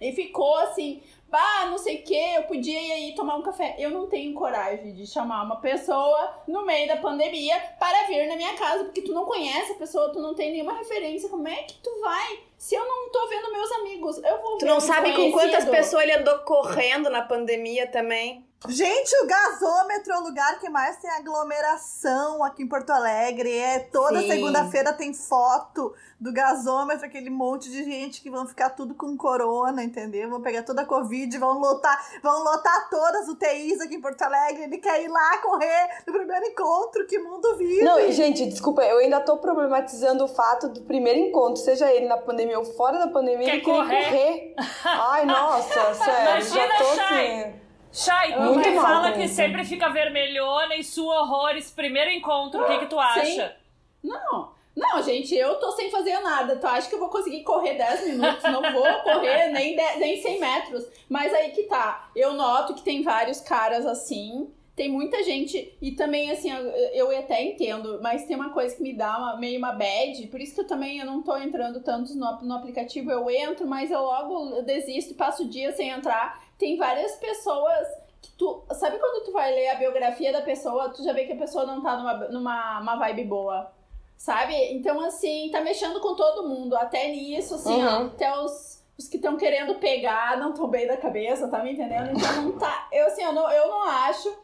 E 0.00 0.12
ficou 0.12 0.54
assim, 0.58 1.00
bah, 1.28 1.66
não 1.66 1.78
sei 1.78 1.96
o 1.96 2.02
que, 2.02 2.14
eu 2.14 2.44
podia 2.44 2.80
ir 2.80 2.92
aí 2.92 3.14
tomar 3.14 3.36
um 3.36 3.42
café. 3.42 3.74
Eu 3.78 3.90
não 3.90 4.06
tenho 4.06 4.32
coragem 4.34 4.94
de 4.94 5.06
chamar 5.06 5.42
uma 5.42 5.56
pessoa 5.56 6.42
no 6.46 6.64
meio 6.64 6.86
da 6.86 6.96
pandemia 6.96 7.58
para 7.78 8.06
vir 8.06 8.28
na 8.28 8.36
minha 8.36 8.54
casa, 8.54 8.84
porque 8.84 9.02
tu 9.02 9.12
não 9.12 9.24
conhece 9.24 9.72
a 9.72 9.76
pessoa, 9.76 10.12
tu 10.12 10.20
não 10.20 10.34
tem 10.34 10.52
nenhuma 10.52 10.74
referência. 10.74 11.28
Como 11.28 11.46
é 11.48 11.62
que 11.62 11.74
tu 11.82 12.00
vai? 12.00 12.40
Se 12.56 12.74
eu 12.74 12.86
não 12.86 13.10
tô 13.10 13.28
vendo 13.28 13.52
meus 13.52 13.72
amigos, 13.72 14.22
eu 14.22 14.40
vou 14.40 14.58
Tu 14.58 14.66
não 14.66 14.80
sabe 14.80 15.12
com 15.14 15.32
quantas 15.32 15.64
pessoas 15.64 16.04
ele 16.04 16.12
andou 16.12 16.38
correndo 16.38 17.10
na 17.10 17.22
pandemia 17.22 17.86
também? 17.86 18.45
Gente, 18.68 19.14
o 19.22 19.26
gasômetro 19.26 20.12
é 20.12 20.18
o 20.18 20.22
lugar 20.22 20.58
que 20.58 20.68
mais 20.68 20.96
tem 20.96 21.10
aglomeração 21.10 22.42
aqui 22.42 22.62
em 22.62 22.66
Porto 22.66 22.90
Alegre. 22.90 23.56
É 23.56 23.78
toda 23.80 24.22
segunda-feira 24.22 24.92
tem 24.94 25.12
foto 25.12 25.94
do 26.18 26.32
gasômetro, 26.32 27.04
aquele 27.04 27.28
monte 27.28 27.70
de 27.70 27.84
gente 27.84 28.22
que 28.22 28.30
vão 28.30 28.46
ficar 28.46 28.70
tudo 28.70 28.94
com 28.94 29.14
corona, 29.16 29.84
entendeu? 29.84 30.30
Vão 30.30 30.40
pegar 30.40 30.62
toda 30.62 30.82
a 30.82 30.86
Covid, 30.86 31.36
vão 31.38 31.58
lotar, 31.58 32.02
vão 32.22 32.42
lotar 32.42 32.88
todas 32.88 33.22
as 33.22 33.28
UTIs 33.28 33.80
aqui 33.82 33.96
em 33.96 34.00
Porto 34.00 34.22
Alegre. 34.22 34.64
Ele 34.64 34.78
quer 34.78 35.04
ir 35.04 35.08
lá 35.08 35.38
correr 35.38 36.02
no 36.06 36.14
primeiro 36.14 36.46
encontro, 36.46 37.06
que 37.06 37.18
mundo 37.18 37.56
vive. 37.58 37.82
Não, 37.82 38.00
e, 38.00 38.10
gente, 38.10 38.46
desculpa, 38.46 38.82
eu 38.82 38.98
ainda 38.98 39.20
tô 39.20 39.36
problematizando 39.36 40.24
o 40.24 40.28
fato 40.28 40.68
do 40.70 40.80
primeiro 40.80 41.20
encontro, 41.20 41.62
seja 41.62 41.92
ele 41.92 42.06
na 42.06 42.16
pandemia 42.16 42.58
ou 42.58 42.64
fora 42.64 42.98
da 42.98 43.08
pandemia, 43.08 43.46
Quer 43.46 43.54
ele 43.56 43.62
correr? 43.62 44.04
correr. 44.04 44.54
Ai, 44.82 45.26
nossa, 45.26 45.94
sério, 45.94 46.22
Imagina, 46.22 46.66
já 46.66 46.78
tô 46.78 46.84
assim. 47.02 47.65
Chay, 47.96 48.34
tu 48.34 48.40
Muito 48.40 48.62
que 48.62 48.70
mal 48.72 48.84
fala 48.84 49.12
que 49.12 49.26
sempre 49.26 49.64
fica 49.64 49.88
vermelhona 49.88 50.76
e 50.76 50.84
sua 50.84 51.22
horrores, 51.22 51.70
primeiro 51.70 52.10
encontro, 52.10 52.62
o 52.62 52.66
que 52.66 52.80
que 52.80 52.86
tu 52.86 52.98
acha? 52.98 53.56
Não, 54.04 54.50
não, 54.76 55.02
gente, 55.02 55.34
eu 55.34 55.54
tô 55.58 55.72
sem 55.72 55.90
fazer 55.90 56.20
nada. 56.20 56.56
Tu 56.56 56.66
acha 56.66 56.86
que 56.86 56.94
eu 56.94 56.98
vou 56.98 57.08
conseguir 57.08 57.42
correr 57.42 57.74
10 57.74 58.08
minutos? 58.08 58.42
Não 58.42 58.60
vou 58.60 59.02
correr 59.02 59.48
nem, 59.50 59.74
10, 59.74 59.98
nem 59.98 60.20
100 60.20 60.38
metros. 60.38 60.86
Mas 61.08 61.32
aí 61.32 61.52
que 61.52 61.62
tá. 61.62 62.10
Eu 62.14 62.34
noto 62.34 62.74
que 62.74 62.82
tem 62.82 63.02
vários 63.02 63.40
caras 63.40 63.86
assim. 63.86 64.52
Tem 64.76 64.90
muita 64.90 65.22
gente. 65.22 65.74
E 65.80 65.92
também, 65.92 66.30
assim, 66.30 66.52
eu, 66.52 66.62
eu 67.08 67.18
até 67.18 67.42
entendo, 67.42 67.98
mas 68.02 68.26
tem 68.26 68.36
uma 68.36 68.50
coisa 68.50 68.76
que 68.76 68.82
me 68.82 68.92
dá 68.92 69.16
uma, 69.16 69.38
meio 69.38 69.56
uma 69.58 69.72
bad. 69.72 70.26
Por 70.26 70.38
isso 70.38 70.54
que 70.54 70.60
eu 70.60 70.66
também 70.66 70.98
eu 70.98 71.06
não 71.06 71.22
tô 71.22 71.34
entrando 71.38 71.80
tanto 71.80 72.14
no, 72.14 72.42
no 72.42 72.54
aplicativo. 72.54 73.10
Eu 73.10 73.30
entro, 73.30 73.66
mas 73.66 73.90
eu 73.90 74.02
logo 74.02 74.60
desisto 74.60 75.12
e 75.12 75.16
passo 75.16 75.44
o 75.44 75.48
dia 75.48 75.72
sem 75.72 75.88
entrar. 75.88 76.45
Tem 76.58 76.76
várias 76.76 77.16
pessoas 77.16 77.86
que 78.22 78.30
tu. 78.32 78.64
Sabe 78.72 78.98
quando 78.98 79.24
tu 79.24 79.32
vai 79.32 79.52
ler 79.52 79.68
a 79.68 79.74
biografia 79.76 80.32
da 80.32 80.42
pessoa, 80.42 80.88
tu 80.90 81.02
já 81.04 81.12
vê 81.12 81.24
que 81.24 81.32
a 81.32 81.38
pessoa 81.38 81.66
não 81.66 81.82
tá 81.82 81.96
numa, 81.96 82.14
numa 82.28 82.80
uma 82.80 82.96
vibe 82.96 83.24
boa. 83.24 83.70
Sabe? 84.16 84.54
Então, 84.72 85.00
assim, 85.00 85.50
tá 85.52 85.60
mexendo 85.60 86.00
com 86.00 86.14
todo 86.14 86.48
mundo. 86.48 86.74
Até 86.76 87.08
nisso, 87.08 87.54
assim, 87.56 87.84
ó. 87.84 87.98
Uhum. 88.00 88.06
Até 88.06 88.38
os, 88.38 88.82
os 88.98 89.08
que 89.08 89.16
estão 89.16 89.36
querendo 89.36 89.74
pegar 89.74 90.38
não 90.38 90.50
estão 90.50 90.68
bem 90.68 90.86
da 90.86 90.96
cabeça, 90.96 91.48
tá 91.48 91.62
me 91.62 91.72
entendendo? 91.72 92.16
Então 92.16 92.42
não 92.42 92.58
tá. 92.58 92.88
Eu, 92.90 93.06
assim, 93.06 93.22
eu 93.22 93.32
não, 93.32 93.50
eu 93.50 93.68
não 93.68 93.84
acho 93.84 94.34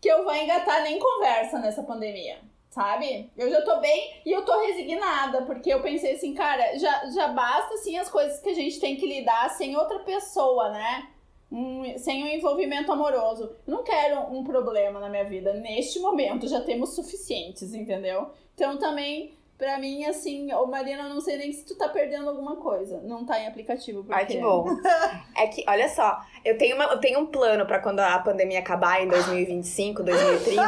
que 0.00 0.08
eu 0.08 0.22
vou 0.22 0.34
engatar 0.34 0.82
nem 0.82 1.00
conversa 1.00 1.58
nessa 1.58 1.82
pandemia. 1.82 2.38
sabe? 2.70 3.32
Eu 3.36 3.50
já 3.50 3.62
tô 3.62 3.80
bem 3.80 4.20
e 4.24 4.30
eu 4.30 4.44
tô 4.44 4.60
resignada, 4.60 5.42
porque 5.42 5.72
eu 5.72 5.80
pensei 5.80 6.14
assim, 6.14 6.34
cara, 6.34 6.78
já, 6.78 7.06
já 7.06 7.28
basta 7.28 7.72
assim 7.74 7.96
as 7.98 8.10
coisas 8.10 8.38
que 8.38 8.50
a 8.50 8.54
gente 8.54 8.78
tem 8.78 8.96
que 8.96 9.06
lidar 9.06 9.48
sem 9.50 9.74
outra 9.76 9.98
pessoa, 10.00 10.68
né? 10.68 11.08
Um, 11.50 11.96
sem 11.96 12.24
um 12.24 12.26
envolvimento 12.26 12.90
amoroso. 12.90 13.54
Eu 13.66 13.72
não 13.72 13.84
quero 13.84 14.20
um 14.34 14.42
problema 14.42 14.98
na 14.98 15.08
minha 15.08 15.24
vida 15.24 15.54
neste 15.54 16.00
momento, 16.00 16.48
já 16.48 16.60
temos 16.60 16.94
suficientes, 16.94 17.72
entendeu? 17.72 18.30
Então 18.54 18.76
também 18.78 19.36
Pra 19.58 19.78
mim, 19.78 20.04
assim, 20.04 20.52
ô 20.52 20.66
Marina, 20.66 21.08
não 21.08 21.18
sei 21.18 21.38
nem 21.38 21.50
se 21.50 21.64
tu 21.64 21.74
tá 21.76 21.88
perdendo 21.88 22.28
alguma 22.28 22.56
coisa. 22.56 23.00
Não 23.00 23.24
tá 23.24 23.40
em 23.40 23.46
aplicativo. 23.46 24.04
Porque... 24.04 24.14
Ai, 24.14 24.26
que 24.26 24.38
bom. 24.38 24.66
É 25.34 25.46
que, 25.46 25.64
olha 25.66 25.88
só, 25.88 26.20
eu 26.46 26.58
tenho, 26.58 26.76
uma, 26.76 26.84
eu 26.84 26.98
tenho 26.98 27.18
um 27.20 27.26
plano 27.26 27.66
pra 27.66 27.78
quando 27.78 28.00
a 28.00 28.18
pandemia 28.18 28.58
acabar 28.60 29.02
em 29.02 29.08
2025, 29.08 30.02
2030, 30.02 30.62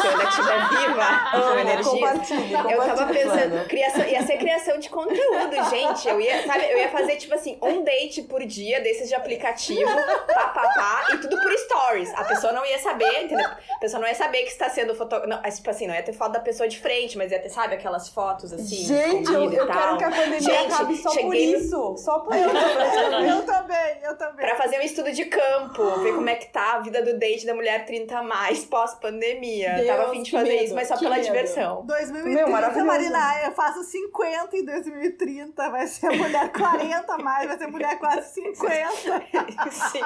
se 0.00 0.06
eu 0.06 0.10
ainda 0.12 0.24
estiver 0.24 0.68
viva 0.68 1.06
com 1.32 1.58
energia. 1.58 1.84
Compartilhe, 1.84 2.52
Eu 2.72 2.78
tava 2.82 3.06
pensando, 3.12 3.68
criação, 3.68 4.04
ia 4.06 4.22
ser 4.26 4.36
criação 4.38 4.78
de 4.78 4.88
conteúdo, 4.88 5.56
gente. 5.70 6.08
Eu 6.08 6.20
ia, 6.20 6.46
sabe, 6.46 6.64
eu 6.70 6.78
ia 6.78 6.88
fazer, 6.90 7.16
tipo 7.16 7.34
assim, 7.34 7.58
um 7.62 7.82
date 7.82 8.22
por 8.22 8.44
dia 8.44 8.80
desses 8.80 9.08
de 9.08 9.14
aplicativo, 9.14 9.90
pá, 10.32 10.48
pá, 10.48 10.68
pá, 10.74 11.06
e 11.14 11.18
tudo 11.18 11.38
por 11.40 11.52
stories. 11.58 12.12
A 12.14 12.24
pessoa 12.24 12.52
não 12.52 12.64
ia 12.64 12.78
saber, 12.78 13.24
entendeu? 13.24 13.46
A 13.46 13.78
pessoa 13.80 14.00
não 14.00 14.08
ia 14.08 14.14
saber 14.14 14.38
que 14.42 14.50
está 14.50 14.68
sendo 14.68 14.94
foto... 14.94 15.26
Não, 15.26 15.42
tipo 15.42 15.70
assim, 15.70 15.86
não 15.86 15.94
ia 15.94 16.02
ter 16.02 16.12
foto 16.12 16.32
da 16.32 16.40
pessoa 16.40 16.68
de 16.68 16.78
frente, 16.78 17.18
mas 17.18 17.32
ia 17.32 17.38
ter, 17.40 17.48
sabe, 17.50 17.74
aquelas 17.74 18.08
fotos 18.08 18.52
assim, 18.52 18.84
Gente, 18.84 19.32
eu, 19.32 19.52
eu 19.52 19.66
quero 19.66 19.98
que 19.98 20.04
a 20.04 20.10
pandemia 20.10 20.40
Gente, 20.40 20.72
acabe 20.72 20.96
só 20.96 21.10
por 21.10 21.14
cheguei 21.14 21.52
no- 21.52 21.58
isso. 21.58 21.96
Só 21.98 22.18
por 22.20 22.34
isso. 22.34 22.46
Eu 23.26 23.42
também, 23.44 23.98
eu 24.02 24.16
também. 24.16 24.46
Pra 24.46 24.56
fazer 24.56 24.78
um 24.78 24.82
estudo 24.82 25.10
de 25.12 25.15
campo, 25.24 25.82
ver 26.02 26.14
como 26.14 26.28
é 26.28 26.34
que 26.36 26.46
tá 26.52 26.74
a 26.74 26.80
vida 26.80 27.02
do 27.02 27.18
date 27.18 27.46
da 27.46 27.54
mulher 27.54 27.84
30 27.86 28.18
a 28.18 28.22
mais 28.22 28.64
pós-pandemia. 28.64 29.84
Tava 29.86 30.04
a 30.06 30.10
fim 30.10 30.22
de 30.22 30.30
fazer 30.30 30.48
medo, 30.50 30.64
isso, 30.64 30.74
mas 30.74 30.88
só 30.88 30.94
que 30.94 31.00
pela 31.00 31.16
medo. 31.16 31.24
diversão. 31.26 31.84
2030, 31.86 32.28
Meu, 32.36 32.48
maravilhoso. 32.50 32.86
Marina, 32.86 33.40
eu 33.44 33.52
faço 33.52 33.82
50 33.84 34.56
em 34.56 34.64
2030, 34.64 35.70
vai 35.70 35.86
ser 35.86 36.10
mulher 36.10 36.52
40 36.52 37.12
a 37.12 37.18
mais, 37.18 37.46
vai 37.48 37.58
ser 37.58 37.66
mulher 37.66 37.98
quase 37.98 38.34
50. 38.34 39.70
Sim. 39.70 40.00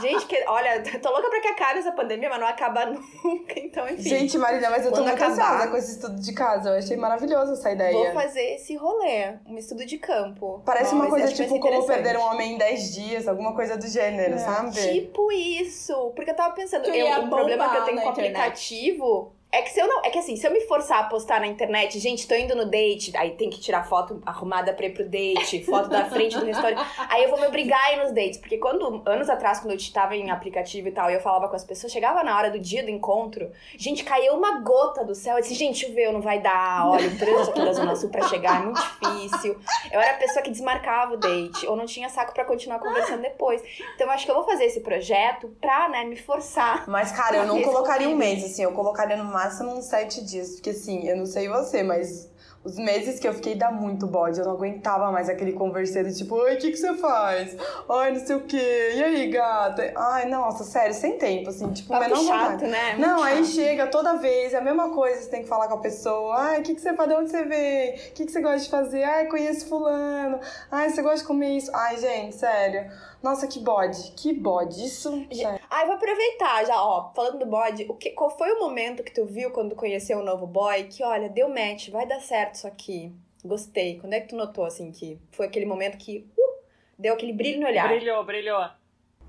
Gente, 0.00 0.26
que, 0.26 0.44
olha, 0.46 0.82
tô 1.00 1.10
louca 1.10 1.28
pra 1.28 1.40
que 1.40 1.48
acabe 1.48 1.78
essa 1.80 1.92
pandemia, 1.92 2.28
mas 2.28 2.40
não 2.40 2.46
acaba 2.46 2.86
nunca, 2.86 3.58
então 3.58 3.88
enfim. 3.88 4.02
Gente, 4.02 4.38
Marina, 4.38 4.70
mas 4.70 4.84
eu 4.84 4.90
tô 4.92 4.98
Quando 4.98 5.08
muito 5.08 5.22
acabar- 5.22 5.70
com 5.70 5.76
esse 5.76 5.92
estudo 5.92 6.20
de 6.20 6.32
casa. 6.34 6.70
Eu 6.70 6.78
achei 6.78 6.96
maravilhosa 6.96 7.52
essa 7.52 7.70
ideia. 7.70 7.92
Vou 7.92 8.12
fazer 8.12 8.54
esse 8.54 8.76
rolê, 8.76 9.34
um 9.46 9.56
estudo 9.58 9.84
de 9.84 9.98
campo. 9.98 10.62
Parece 10.64 10.90
Bom, 10.94 11.00
uma 11.02 11.08
coisa 11.08 11.32
tipo 11.32 11.58
como 11.60 11.86
perder 11.86 12.16
um 12.16 12.22
homem 12.22 12.54
em 12.54 12.58
10 12.58 12.94
dias, 12.94 13.28
alguma 13.28 13.54
coisa 13.54 13.76
do 13.76 13.86
gênero, 13.86 14.38
sabe? 14.38 14.51
Tipo 14.92 15.32
isso. 15.32 16.12
Porque 16.14 16.30
eu 16.30 16.36
tava 16.36 16.54
pensando, 16.54 16.86
eu, 16.86 17.24
o 17.24 17.28
problema 17.28 17.70
que 17.70 17.76
eu 17.76 17.84
tenho 17.84 18.00
com 18.00 18.06
o 18.06 18.10
aplicativo 18.10 19.32
é 19.52 19.60
que 19.60 19.70
se 19.70 19.78
eu 19.78 19.86
não. 19.86 20.02
É 20.02 20.08
que 20.08 20.18
assim, 20.18 20.34
se 20.34 20.46
eu 20.46 20.50
me 20.50 20.62
forçar 20.62 21.00
a 21.00 21.04
postar 21.04 21.38
na 21.40 21.46
internet, 21.46 21.98
gente, 21.98 22.26
tô 22.26 22.34
indo 22.34 22.56
no 22.56 22.64
date, 22.64 23.14
aí 23.14 23.32
tem 23.32 23.50
que 23.50 23.60
tirar 23.60 23.86
foto 23.86 24.22
arrumada 24.24 24.72
pra 24.72 24.86
ir 24.86 24.94
pro 24.94 25.06
date, 25.06 25.62
foto 25.62 25.90
da 25.90 26.06
frente 26.06 26.38
do 26.38 26.46
restaurante. 26.46 26.80
Aí 27.10 27.24
eu 27.24 27.30
vou 27.30 27.38
me 27.38 27.46
obrigar 27.46 27.78
a 27.84 27.92
ir 27.92 27.96
nos 28.02 28.12
dates. 28.14 28.38
Porque 28.38 28.56
quando, 28.56 29.02
anos 29.04 29.28
atrás, 29.28 29.60
quando 29.60 29.72
eu 29.72 29.92
tava 29.92 30.16
em 30.16 30.30
aplicativo 30.30 30.88
e 30.88 30.92
tal, 30.92 31.10
e 31.10 31.14
eu 31.14 31.20
falava 31.20 31.48
com 31.48 31.56
as 31.56 31.64
pessoas, 31.64 31.92
chegava 31.92 32.24
na 32.24 32.34
hora 32.34 32.50
do 32.50 32.58
dia 32.58 32.82
do 32.82 32.88
encontro, 32.88 33.50
gente, 33.76 34.02
caiu 34.04 34.32
uma 34.34 34.60
gota 34.60 35.04
do 35.04 35.14
céu. 35.14 35.36
Eu 35.36 35.42
disse, 35.42 35.54
gente, 35.54 35.86
choveu, 35.86 36.14
não 36.14 36.22
vai 36.22 36.40
dar. 36.40 36.88
Olha, 36.88 37.08
o 37.08 37.18
trânsito 37.18 37.50
aqui 37.50 37.62
da 37.62 37.72
Zona 37.74 37.94
Sul 37.94 38.08
pra 38.08 38.26
chegar 38.28 38.62
é 38.62 38.64
muito 38.64 38.80
difícil. 38.80 39.58
Eu 39.92 40.00
era 40.00 40.12
a 40.12 40.18
pessoa 40.18 40.42
que 40.42 40.50
desmarcava 40.50 41.12
o 41.12 41.16
date, 41.18 41.66
ou 41.66 41.76
não 41.76 41.84
tinha 41.84 42.08
saco 42.08 42.32
pra 42.32 42.46
continuar 42.46 42.78
conversando 42.78 43.20
depois. 43.20 43.62
Então 43.94 44.06
eu 44.06 44.12
acho 44.12 44.24
que 44.24 44.30
eu 44.30 44.34
vou 44.34 44.44
fazer 44.44 44.64
esse 44.64 44.80
projeto 44.80 45.54
pra, 45.60 45.90
né, 45.90 46.04
me 46.04 46.16
forçar. 46.16 46.88
Mas, 46.88 47.12
cara, 47.12 47.36
eu 47.36 47.46
não 47.46 47.60
colocaria 47.60 48.08
um 48.08 48.16
mês, 48.16 48.42
assim, 48.42 48.62
eu 48.62 48.72
colocaria 48.72 49.16
no 49.16 49.24
máximo 49.24 49.41
uns 49.50 49.84
sete 49.86 50.24
dias. 50.24 50.52
Porque, 50.52 50.70
assim, 50.70 51.06
eu 51.08 51.16
não 51.16 51.26
sei 51.26 51.48
você, 51.48 51.82
mas 51.82 52.30
os 52.64 52.76
meses 52.76 53.18
que 53.18 53.26
eu 53.26 53.34
fiquei 53.34 53.56
dá 53.56 53.72
muito 53.72 54.06
bode. 54.06 54.38
Eu 54.38 54.44
não 54.46 54.52
aguentava 54.52 55.10
mais 55.10 55.28
aquele 55.28 55.52
converseiro, 55.52 56.12
tipo, 56.14 56.36
oi, 56.36 56.54
o 56.54 56.58
que, 56.58 56.70
que 56.70 56.76
você 56.76 56.94
faz? 56.94 57.56
Ai, 57.90 58.12
não 58.12 58.24
sei 58.24 58.36
o 58.36 58.42
quê. 58.42 58.92
E 58.94 59.02
aí, 59.02 59.30
gata? 59.32 59.92
Ai, 59.96 60.28
nossa, 60.28 60.62
sério, 60.62 60.94
sem 60.94 61.18
tempo, 61.18 61.50
assim, 61.50 61.72
tipo, 61.72 61.88
Papo 61.88 62.04
menor 62.04 62.22
chato, 62.24 62.50
vontade. 62.52 62.70
né? 62.70 62.94
Muito 62.94 63.00
Não, 63.00 63.20
aí 63.22 63.38
chato. 63.44 63.46
chega 63.54 63.86
toda 63.88 64.14
vez, 64.18 64.54
é 64.54 64.58
a 64.58 64.60
mesma 64.60 64.90
coisa, 64.90 65.20
você 65.22 65.28
tem 65.28 65.42
que 65.42 65.48
falar 65.48 65.66
com 65.66 65.74
a 65.74 65.80
pessoa. 65.80 66.36
Ai, 66.38 66.60
o 66.60 66.62
que, 66.62 66.74
que 66.76 66.80
você 66.80 66.94
faz? 66.94 67.08
De 67.08 67.14
onde 67.16 67.30
você 67.30 67.42
veio? 67.42 67.94
O 67.94 68.12
que, 68.12 68.26
que 68.26 68.30
você 68.32 68.40
gosta 68.40 68.58
de 68.60 68.70
fazer? 68.70 69.02
Ai, 69.02 69.26
conheço 69.26 69.66
fulano. 69.66 70.38
Ai, 70.70 70.88
você 70.90 71.02
gosta 71.02 71.18
de 71.18 71.24
comer 71.24 71.56
isso? 71.56 71.70
Ai, 71.74 71.96
gente, 71.96 72.36
sério. 72.36 72.88
Nossa, 73.22 73.46
que 73.46 73.60
bode, 73.60 74.12
que 74.12 74.32
bode. 74.32 74.84
Isso. 74.84 75.26
sério. 75.32 75.60
Ah, 75.70 75.82
eu 75.82 75.86
vou 75.86 75.96
aproveitar 75.96 76.64
já, 76.66 76.82
ó, 76.82 77.12
falando 77.14 77.38
do 77.38 77.46
bode, 77.46 77.86
o 77.88 77.94
que, 77.94 78.10
qual 78.10 78.30
foi 78.36 78.50
o 78.52 78.60
momento 78.60 79.02
que 79.02 79.12
tu 79.12 79.24
viu 79.24 79.50
quando 79.50 79.76
conheceu 79.76 80.18
o 80.18 80.24
novo 80.24 80.46
boy 80.46 80.84
que, 80.84 81.04
olha, 81.04 81.28
deu 81.28 81.48
match, 81.48 81.90
vai 81.90 82.06
dar 82.06 82.20
certo 82.20 82.56
isso 82.56 82.66
aqui. 82.66 83.12
Gostei. 83.44 83.98
Quando 83.98 84.12
é 84.14 84.20
que 84.20 84.28
tu 84.28 84.36
notou, 84.36 84.64
assim, 84.64 84.90
que 84.90 85.18
foi 85.30 85.46
aquele 85.46 85.66
momento 85.66 85.98
que 85.98 86.28
uh, 86.36 86.62
deu 86.98 87.14
aquele 87.14 87.32
brilho 87.32 87.60
no 87.60 87.66
olhar? 87.66 87.88
Brilhou, 87.88 88.24
brilhou. 88.24 88.64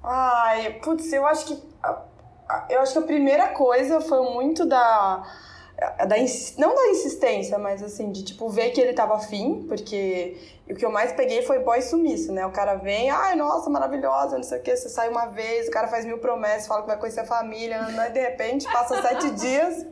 Ai, 0.04 0.80
putz, 0.84 1.12
eu 1.14 1.26
acho 1.26 1.46
que. 1.48 1.74
Eu 2.70 2.82
acho 2.82 2.94
que 2.94 3.00
a 3.00 3.04
primeira 3.04 3.50
coisa 3.50 4.02
foi 4.02 4.22
muito 4.34 4.66
da. 4.66 5.24
Da 6.06 6.16
não 6.58 6.76
da 6.76 6.88
insistência, 6.90 7.58
mas 7.58 7.82
assim, 7.84 8.12
de 8.12 8.24
tipo, 8.24 8.50
ver 8.50 8.72
que 8.72 8.80
ele 8.82 8.94
tava 8.94 9.16
afim, 9.16 9.66
porque 9.68 10.38
o 10.70 10.76
que 10.76 10.86
eu 10.86 10.92
mais 10.92 11.12
peguei 11.12 11.42
foi 11.42 11.60
boy 11.60 11.82
sumiço, 11.82 12.32
né? 12.32 12.46
O 12.46 12.52
cara 12.52 12.76
vem, 12.76 13.10
ai, 13.10 13.36
nossa, 13.36 13.70
maravilhosa, 13.70 14.38
não 14.38 14.44
sei 14.44 14.60
o 14.60 14.62
que, 14.62 14.76
você 14.76 14.88
sai 14.90 15.10
uma 15.10 15.26
vez, 15.26 15.68
o 15.68 15.72
cara 15.72 15.88
faz 15.88 16.06
mil 16.06 16.18
promessas, 16.20 16.68
fala 16.68 16.82
que 16.82 16.88
vai 16.88 16.98
conhecer 16.98 17.20
a 17.22 17.26
família, 17.26 17.82
né? 17.88 18.10
de 18.10 18.20
repente 18.20 18.66
passa 18.72 19.02
sete 19.02 19.30
dias, 19.36 19.86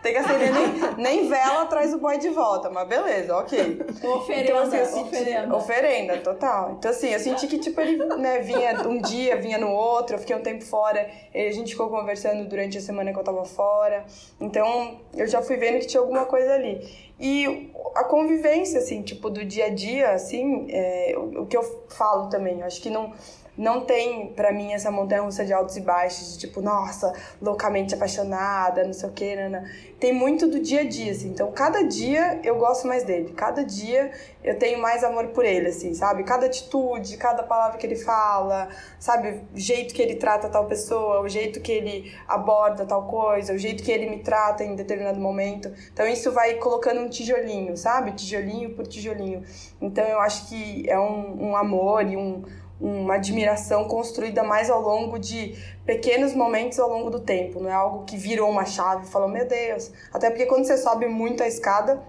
tem 0.00 0.12
que 0.12 0.18
acender 0.18 0.52
nem, 0.52 0.94
nem 0.96 1.28
vela, 1.28 1.66
traz 1.66 1.92
o 1.92 1.98
boy 1.98 2.18
de 2.18 2.28
volta, 2.28 2.70
mas 2.70 2.86
beleza, 2.86 3.36
ok. 3.36 3.82
Oferenda, 4.04 4.44
Então, 4.44 4.58
assim, 4.62 4.84
senti- 4.84 5.08
oferenda. 5.08 5.56
Oferenda, 5.56 6.16
total. 6.18 6.72
Então, 6.78 6.90
assim, 6.90 7.08
eu 7.08 7.18
senti 7.18 7.46
que, 7.48 7.58
tipo, 7.58 7.80
ele 7.80 7.96
né, 8.16 8.38
vinha 8.40 8.86
um 8.88 9.00
dia, 9.00 9.36
vinha 9.36 9.58
no 9.58 9.70
outro, 9.72 10.14
eu 10.16 10.20
fiquei 10.20 10.36
um 10.36 10.40
tempo 10.42 10.64
fora, 10.64 11.10
a 11.34 11.50
gente 11.50 11.72
ficou 11.72 11.88
conversando 11.88 12.44
durante 12.48 12.78
a 12.78 12.80
semana 12.80 13.12
que 13.12 13.18
eu 13.18 13.24
tava 13.24 13.44
fora. 13.44 14.04
Então, 14.40 15.00
eu 15.16 15.26
já 15.32 15.42
fui 15.42 15.56
vendo 15.56 15.80
que 15.80 15.86
tinha 15.86 16.00
alguma 16.00 16.24
coisa 16.24 16.54
ali. 16.54 16.80
E 17.18 17.70
a 17.94 18.04
convivência, 18.04 18.78
assim, 18.78 19.02
tipo, 19.02 19.30
do 19.30 19.44
dia 19.44 19.66
a 19.66 19.68
dia, 19.68 20.10
assim, 20.10 20.66
é, 20.70 21.14
o, 21.16 21.42
o 21.42 21.46
que 21.46 21.56
eu 21.56 21.62
falo 21.88 22.28
também, 22.28 22.60
eu 22.60 22.66
acho 22.66 22.80
que 22.80 22.90
não. 22.90 23.12
Não 23.56 23.82
tem, 23.82 24.28
pra 24.28 24.50
mim, 24.50 24.72
essa 24.72 24.90
montanha 24.90 25.20
russa 25.20 25.44
de 25.44 25.52
altos 25.52 25.76
e 25.76 25.82
baixos, 25.82 26.32
de 26.32 26.38
tipo, 26.38 26.62
nossa, 26.62 27.12
loucamente 27.40 27.94
apaixonada, 27.94 28.82
não 28.82 28.94
sei 28.94 29.08
o 29.10 29.12
quê, 29.12 29.36
Nana. 29.36 29.70
Tem 30.00 30.10
muito 30.10 30.48
do 30.48 30.58
dia 30.58 30.80
a 30.80 30.84
dia, 30.84 31.12
assim. 31.12 31.28
Então, 31.28 31.52
cada 31.52 31.82
dia 31.82 32.40
eu 32.42 32.56
gosto 32.56 32.88
mais 32.88 33.04
dele. 33.04 33.34
Cada 33.36 33.62
dia 33.62 34.10
eu 34.42 34.58
tenho 34.58 34.80
mais 34.80 35.04
amor 35.04 35.28
por 35.28 35.44
ele, 35.44 35.68
assim, 35.68 35.92
sabe? 35.92 36.24
Cada 36.24 36.46
atitude, 36.46 37.18
cada 37.18 37.42
palavra 37.42 37.76
que 37.76 37.86
ele 37.86 37.96
fala, 37.96 38.70
sabe? 38.98 39.42
O 39.54 39.58
jeito 39.58 39.92
que 39.92 40.00
ele 40.00 40.16
trata 40.16 40.48
tal 40.48 40.64
pessoa, 40.66 41.20
o 41.20 41.28
jeito 41.28 41.60
que 41.60 41.70
ele 41.70 42.10
aborda 42.26 42.86
tal 42.86 43.06
coisa, 43.06 43.52
o 43.52 43.58
jeito 43.58 43.82
que 43.82 43.92
ele 43.92 44.08
me 44.08 44.20
trata 44.20 44.64
em 44.64 44.74
determinado 44.74 45.20
momento. 45.20 45.70
Então, 45.92 46.06
isso 46.08 46.32
vai 46.32 46.54
colocando 46.54 47.02
um 47.02 47.08
tijolinho, 47.08 47.76
sabe? 47.76 48.12
Tijolinho 48.12 48.74
por 48.74 48.86
tijolinho. 48.86 49.44
Então, 49.80 50.04
eu 50.04 50.20
acho 50.20 50.48
que 50.48 50.88
é 50.88 50.98
um, 50.98 51.50
um 51.50 51.56
amor 51.56 52.06
e 52.06 52.16
um, 52.16 52.42
uma 52.82 53.14
admiração 53.14 53.84
construída 53.84 54.42
mais 54.42 54.68
ao 54.68 54.82
longo 54.82 55.18
de 55.18 55.56
pequenos 55.86 56.34
momentos 56.34 56.80
ao 56.80 56.88
longo 56.88 57.10
do 57.10 57.20
tempo. 57.20 57.60
Não 57.60 57.70
é 57.70 57.72
algo 57.72 58.04
que 58.04 58.16
virou 58.16 58.50
uma 58.50 58.66
chave 58.66 59.06
e 59.06 59.08
falou, 59.08 59.28
meu 59.28 59.46
Deus. 59.46 59.92
Até 60.12 60.28
porque 60.30 60.46
quando 60.46 60.64
você 60.64 60.76
sobe 60.76 61.06
muito 61.06 61.42
a 61.44 61.46
escada, 61.46 62.02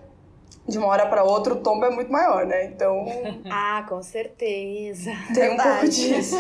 de 0.67 0.77
uma 0.77 0.87
hora 0.87 1.05
para 1.07 1.23
outra 1.23 1.53
o 1.53 1.57
tombo 1.57 1.85
é 1.85 1.89
muito 1.89 2.11
maior, 2.11 2.45
né? 2.45 2.65
Então 2.65 3.05
Ah, 3.51 3.85
com 3.87 4.01
certeza. 4.01 5.11
tem 5.33 5.51
um 5.51 5.57
pouco 5.57 5.69
Verdade. 5.69 5.91
disso. 5.91 6.37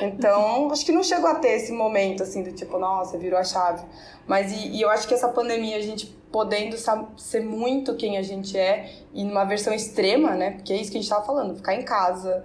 Então, 0.00 0.70
acho 0.70 0.84
que 0.84 0.92
não 0.92 1.02
chegou 1.02 1.28
a 1.28 1.34
ter 1.36 1.50
esse 1.52 1.72
momento 1.72 2.22
assim 2.22 2.42
do 2.42 2.52
tipo, 2.52 2.78
nossa, 2.78 3.16
virou 3.16 3.38
a 3.38 3.44
chave. 3.44 3.84
Mas 4.26 4.50
e, 4.52 4.76
e 4.76 4.80
eu 4.80 4.90
acho 4.90 5.06
que 5.06 5.14
essa 5.14 5.28
pandemia, 5.28 5.76
a 5.76 5.80
gente 5.80 6.06
podendo 6.32 6.76
ser 7.16 7.40
muito 7.40 7.94
quem 7.94 8.18
a 8.18 8.22
gente 8.22 8.58
é 8.58 8.90
e 9.14 9.24
numa 9.24 9.44
versão 9.44 9.72
extrema, 9.72 10.32
né? 10.32 10.52
Porque 10.52 10.72
é 10.72 10.76
isso 10.76 10.90
que 10.90 10.98
a 10.98 11.00
gente 11.00 11.08
tava 11.08 11.24
falando, 11.24 11.56
ficar 11.56 11.74
em 11.74 11.82
casa. 11.82 12.44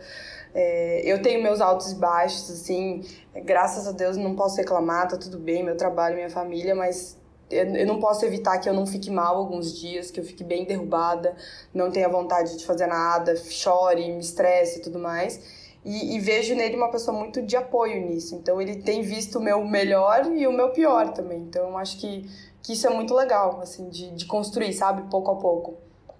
É, 0.53 1.01
eu 1.05 1.21
tenho 1.21 1.41
meus 1.41 1.61
altos 1.61 1.91
e 1.91 1.95
baixos, 1.95 2.49
assim, 2.49 3.05
graças 3.45 3.87
a 3.87 3.91
Deus 3.91 4.17
não 4.17 4.35
posso 4.35 4.57
reclamar, 4.57 5.07
tá 5.07 5.17
tudo 5.17 5.39
bem, 5.39 5.63
meu 5.63 5.77
trabalho, 5.77 6.15
minha 6.15 6.29
família, 6.29 6.75
mas 6.75 7.17
eu, 7.51 7.85
não 7.85 7.99
posso 7.99 8.25
evitar 8.25 8.57
que 8.59 8.69
eu 8.69 8.73
não 8.73 8.85
fique 8.87 9.09
mal 9.11 9.37
alguns 9.37 9.77
dias, 9.77 10.09
que 10.09 10.19
eu 10.19 10.23
fique 10.23 10.43
bem 10.43 10.65
derrubada, 10.65 11.35
não 11.73 11.91
tenha 11.91 12.07
vontade 12.07 12.57
de 12.57 12.65
fazer 12.65 12.87
nada, 12.87 13.35
chore, 13.35 14.11
me 14.11 14.19
estresse 14.19 14.79
e 14.79 14.81
tudo 14.81 14.97
mais. 14.99 15.61
E, 15.83 16.15
e 16.15 16.19
vejo 16.19 16.55
nele 16.55 16.75
uma 16.75 16.91
pessoa 16.91 17.17
muito 17.17 17.41
de 17.41 17.57
apoio 17.57 18.07
nisso. 18.07 18.35
Então 18.35 18.61
ele 18.61 18.77
tem 18.77 19.01
visto 19.01 19.39
o 19.39 19.41
meu 19.41 19.65
melhor 19.65 20.31
e 20.31 20.47
o 20.47 20.53
meu 20.53 20.69
pior 20.69 21.11
também. 21.11 21.39
Então 21.39 21.77
acho 21.77 21.99
que, 21.99 22.29
que 22.61 22.73
isso 22.73 22.87
é 22.87 22.89
muito 22.89 23.13
legal, 23.13 23.59
assim, 23.61 23.89
de, 23.89 24.11
de 24.11 24.25
construir, 24.25 24.73
sabe, 24.73 25.09
pouco 25.09 25.31
a 25.31 25.35
pouco. 25.35 25.75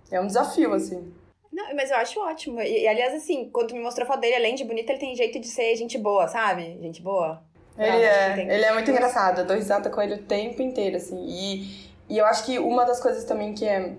É 0.09 0.19
um 0.19 0.27
desafio, 0.27 0.73
assim. 0.73 1.13
Não, 1.51 1.75
mas 1.75 1.91
eu 1.91 1.97
acho 1.97 2.19
ótimo. 2.19 2.61
E, 2.61 2.83
e, 2.83 2.87
aliás, 2.87 3.13
assim, 3.13 3.49
quando 3.51 3.73
me 3.73 3.79
mostrou 3.81 4.05
a 4.05 4.07
foto 4.07 4.21
dele, 4.21 4.35
além 4.35 4.55
de 4.55 4.63
bonito, 4.63 4.89
ele 4.89 4.99
tem 4.99 5.15
jeito 5.15 5.39
de 5.39 5.47
ser 5.47 5.75
gente 5.75 5.97
boa, 5.97 6.27
sabe? 6.27 6.77
Gente 6.81 7.01
boa. 7.01 7.43
Ele 7.77 7.89
acho 7.89 8.05
é, 8.05 8.33
tem- 8.35 8.49
ele 8.51 8.65
é 8.65 8.73
muito 8.73 8.89
engraçado. 8.91 9.41
Eu 9.41 9.45
dou 9.45 9.55
risada 9.55 9.89
com 9.89 10.01
ele 10.01 10.15
o 10.15 10.23
tempo 10.23 10.61
inteiro, 10.61 10.95
assim. 10.97 11.17
E, 11.27 11.91
E 12.09 12.17
eu 12.17 12.25
acho 12.25 12.43
que 12.45 12.59
uma 12.59 12.83
das 12.85 12.99
coisas 12.99 13.23
também 13.23 13.53
que 13.53 13.65
é 13.65 13.93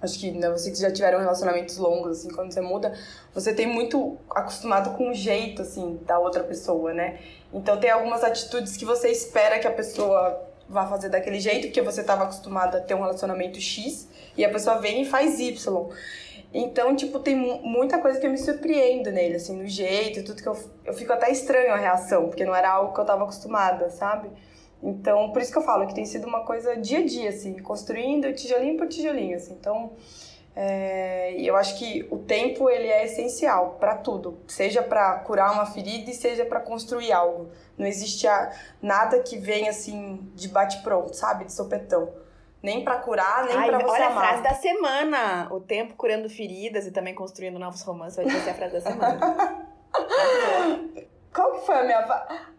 acho 0.00 0.18
que 0.18 0.30
né, 0.32 0.48
vocês 0.50 0.76
que 0.76 0.82
já 0.82 0.92
tiveram 0.92 1.18
relacionamentos 1.20 1.76
longos, 1.76 2.18
assim, 2.18 2.28
quando 2.34 2.52
você 2.52 2.60
muda, 2.60 2.92
você 3.32 3.52
tem 3.54 3.66
muito 3.66 4.16
acostumado 4.30 4.96
com 4.96 5.10
o 5.10 5.14
jeito, 5.14 5.62
assim, 5.62 5.98
da 6.06 6.18
outra 6.18 6.42
pessoa, 6.44 6.92
né? 6.92 7.18
Então 7.52 7.78
tem 7.78 7.90
algumas 7.90 8.24
atitudes 8.24 8.76
que 8.76 8.84
você 8.84 9.08
espera 9.10 9.58
que 9.60 9.66
a 9.66 9.70
pessoa 9.72 10.40
vá 10.68 10.86
fazer 10.86 11.08
daquele 11.08 11.38
jeito, 11.38 11.66
porque 11.68 11.80
você 11.82 12.00
estava 12.00 12.24
acostumado 12.24 12.76
a 12.76 12.80
ter 12.80 12.94
um 12.94 13.00
relacionamento 13.00 13.60
X, 13.60 14.08
e 14.36 14.44
a 14.44 14.48
pessoa 14.48 14.78
vem 14.78 15.02
e 15.02 15.04
faz 15.04 15.38
Y. 15.38 15.88
Então, 16.54 16.94
tipo, 16.94 17.18
tem 17.18 17.34
muita 17.34 17.98
coisa 17.98 18.20
que 18.20 18.26
eu 18.26 18.30
me 18.30 18.36
surpreendo 18.36 19.10
nele, 19.10 19.36
assim, 19.36 19.56
no 19.56 19.66
jeito, 19.66 20.22
tudo 20.22 20.42
que 20.42 20.48
eu, 20.48 20.56
eu 20.84 20.92
fico 20.92 21.12
até 21.12 21.30
estranho 21.30 21.72
a 21.72 21.76
reação, 21.76 22.26
porque 22.28 22.44
não 22.44 22.54
era 22.54 22.70
algo 22.70 22.92
que 22.92 23.00
eu 23.00 23.04
estava 23.04 23.22
acostumada, 23.22 23.88
sabe? 23.88 24.30
Então, 24.82 25.30
por 25.32 25.40
isso 25.40 25.50
que 25.50 25.58
eu 25.58 25.62
falo 25.62 25.86
que 25.86 25.94
tem 25.94 26.04
sido 26.04 26.26
uma 26.26 26.44
coisa 26.44 26.76
dia 26.76 26.98
a 26.98 27.06
dia, 27.06 27.30
assim, 27.30 27.56
construindo 27.58 28.32
tijolinho 28.34 28.76
por 28.76 28.86
tijolinho, 28.86 29.36
assim. 29.36 29.54
Então, 29.54 29.92
é, 30.54 31.34
eu 31.40 31.56
acho 31.56 31.78
que 31.78 32.06
o 32.10 32.18
tempo 32.18 32.68
ele 32.68 32.86
é 32.86 33.06
essencial 33.06 33.76
para 33.80 33.96
tudo, 33.96 34.38
seja 34.46 34.82
para 34.82 35.20
curar 35.20 35.52
uma 35.52 35.64
ferida 35.64 36.10
e 36.10 36.14
seja 36.14 36.44
para 36.44 36.60
construir 36.60 37.12
algo. 37.12 37.50
Não 37.78 37.86
existe 37.86 38.26
nada 38.82 39.20
que 39.20 39.38
venha 39.38 39.70
assim 39.70 40.20
de 40.34 40.48
bate 40.48 40.82
pronto, 40.82 41.14
sabe, 41.14 41.46
de 41.46 41.52
sopetão. 41.52 42.12
Nem 42.62 42.84
para 42.84 42.96
curar, 43.00 43.44
nem 43.46 43.56
para 43.56 43.78
você 43.80 43.90
olha 43.90 44.06
amar. 44.06 44.24
a 44.24 44.28
frase 44.28 44.42
da 44.42 44.54
semana. 44.54 45.48
O 45.50 45.60
tempo 45.60 45.94
curando 45.94 46.28
feridas 46.30 46.86
e 46.86 46.92
também 46.92 47.14
construindo 47.14 47.58
novos 47.58 47.82
romances 47.82 48.16
vai 48.16 48.30
ser 48.30 48.50
a 48.50 48.54
frase 48.54 48.74
da 48.74 48.80
semana. 48.80 49.68
Qual 51.34 51.52
que 51.52 51.66
foi 51.66 51.74
a 51.74 51.84
minha 51.84 52.06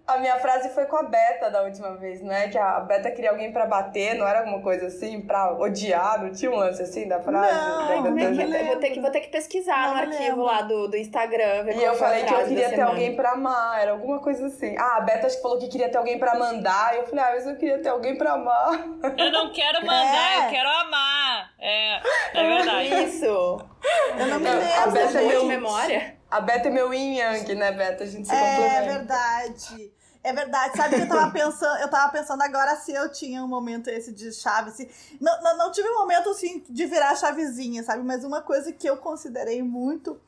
a 0.05 0.17
minha 0.17 0.35
frase 0.37 0.69
foi 0.69 0.85
com 0.85 0.97
a 0.97 1.03
Beta 1.03 1.49
da 1.49 1.61
última 1.61 1.95
vez, 1.95 2.21
não 2.21 2.31
é? 2.31 2.49
Que 2.49 2.57
a 2.57 2.81
Beta 2.81 3.09
queria 3.09 3.31
alguém 3.31 3.53
pra 3.53 3.65
bater, 3.65 4.15
não 4.15 4.27
era 4.27 4.39
alguma 4.39 4.61
coisa 4.61 4.87
assim, 4.87 5.21
pra 5.21 5.53
odiar, 5.53 6.21
não 6.21 6.31
tinha 6.31 6.51
um 6.51 6.55
lance 6.55 6.81
assim 6.81 7.07
da 7.07 7.21
frase? 7.21 7.53
Não, 7.53 8.01
não 8.03 8.19
eu 8.19 8.65
vou 8.67 8.75
ter 8.77 8.89
que, 8.91 8.99
vou 8.99 9.11
ter 9.11 9.21
que 9.21 9.29
pesquisar 9.29 9.87
não 9.87 9.95
no 9.95 10.01
arquivo 10.01 10.23
lembro. 10.23 10.43
lá 10.43 10.61
do, 10.61 10.87
do 10.89 10.97
Instagram. 10.97 11.63
Ver 11.63 11.77
e 11.77 11.83
eu 11.83 11.95
falei 11.95 12.23
que 12.25 12.33
eu 12.33 12.45
queria 12.45 12.69
ter 12.69 12.81
alguém 12.81 13.15
pra 13.15 13.31
amar, 13.31 13.81
era 13.81 13.91
alguma 13.91 14.19
coisa 14.19 14.47
assim. 14.47 14.75
Ah, 14.77 14.97
a 14.97 15.01
Beta 15.01 15.27
acho 15.27 15.37
que 15.37 15.41
falou 15.41 15.57
que 15.57 15.69
queria 15.69 15.89
ter 15.89 15.97
alguém 15.97 16.19
pra 16.19 16.37
mandar, 16.37 16.93
e 16.93 16.97
eu 16.97 17.07
falei, 17.07 17.23
ah, 17.23 17.31
mas 17.33 17.47
eu 17.47 17.55
queria 17.55 17.79
ter 17.79 17.89
alguém 17.89 18.17
pra 18.17 18.33
amar. 18.33 18.73
Eu 19.17 19.31
não 19.31 19.51
quero 19.53 19.81
mandar, 19.85 20.41
é. 20.41 20.45
eu 20.45 20.49
quero 20.49 20.69
amar. 20.69 21.49
É, 21.59 22.01
é 22.33 22.55
verdade. 22.55 23.03
Isso. 23.05 23.25
Eu 23.25 24.27
não 24.27 24.39
me 24.39 24.49
lembro. 24.49 24.81
A 24.81 24.87
Beta 24.87 25.21
é 25.21 25.25
meu... 25.25 25.45
memória. 25.45 26.23
A 26.33 26.41
Beta 26.41 26.67
é 26.67 26.71
meu 26.71 26.91
yin 26.91 27.17
yang, 27.17 27.55
né, 27.55 27.71
Beta? 27.71 28.03
A 28.03 28.07
gente 28.07 28.27
se 28.27 28.33
é, 28.33 28.39
complementa. 28.39 28.75
É 28.75 28.81
verdade. 28.81 29.93
É 30.23 30.31
verdade. 30.31 30.77
Sabe 30.77 30.95
que 30.95 31.01
eu 31.01 31.07
tava 31.09 31.31
pensando, 31.31 31.77
eu 31.79 31.89
tava 31.89 32.11
pensando 32.11 32.41
agora 32.41 32.75
se 32.77 32.93
eu 32.93 33.11
tinha 33.11 33.43
um 33.43 33.47
momento 33.47 33.89
esse 33.89 34.11
de 34.13 34.31
chave, 34.31 34.69
assim. 34.69 34.87
Não, 35.19 35.41
não, 35.41 35.57
não 35.57 35.71
tive 35.71 35.89
um 35.89 35.95
momento 35.95 36.29
assim 36.29 36.63
de 36.69 36.85
virar 36.85 37.15
chavezinha, 37.15 37.83
sabe? 37.83 38.03
Mas 38.03 38.23
uma 38.23 38.41
coisa 38.41 38.71
que 38.71 38.89
eu 38.89 38.95
considerei 38.97 39.61
muito 39.61 40.19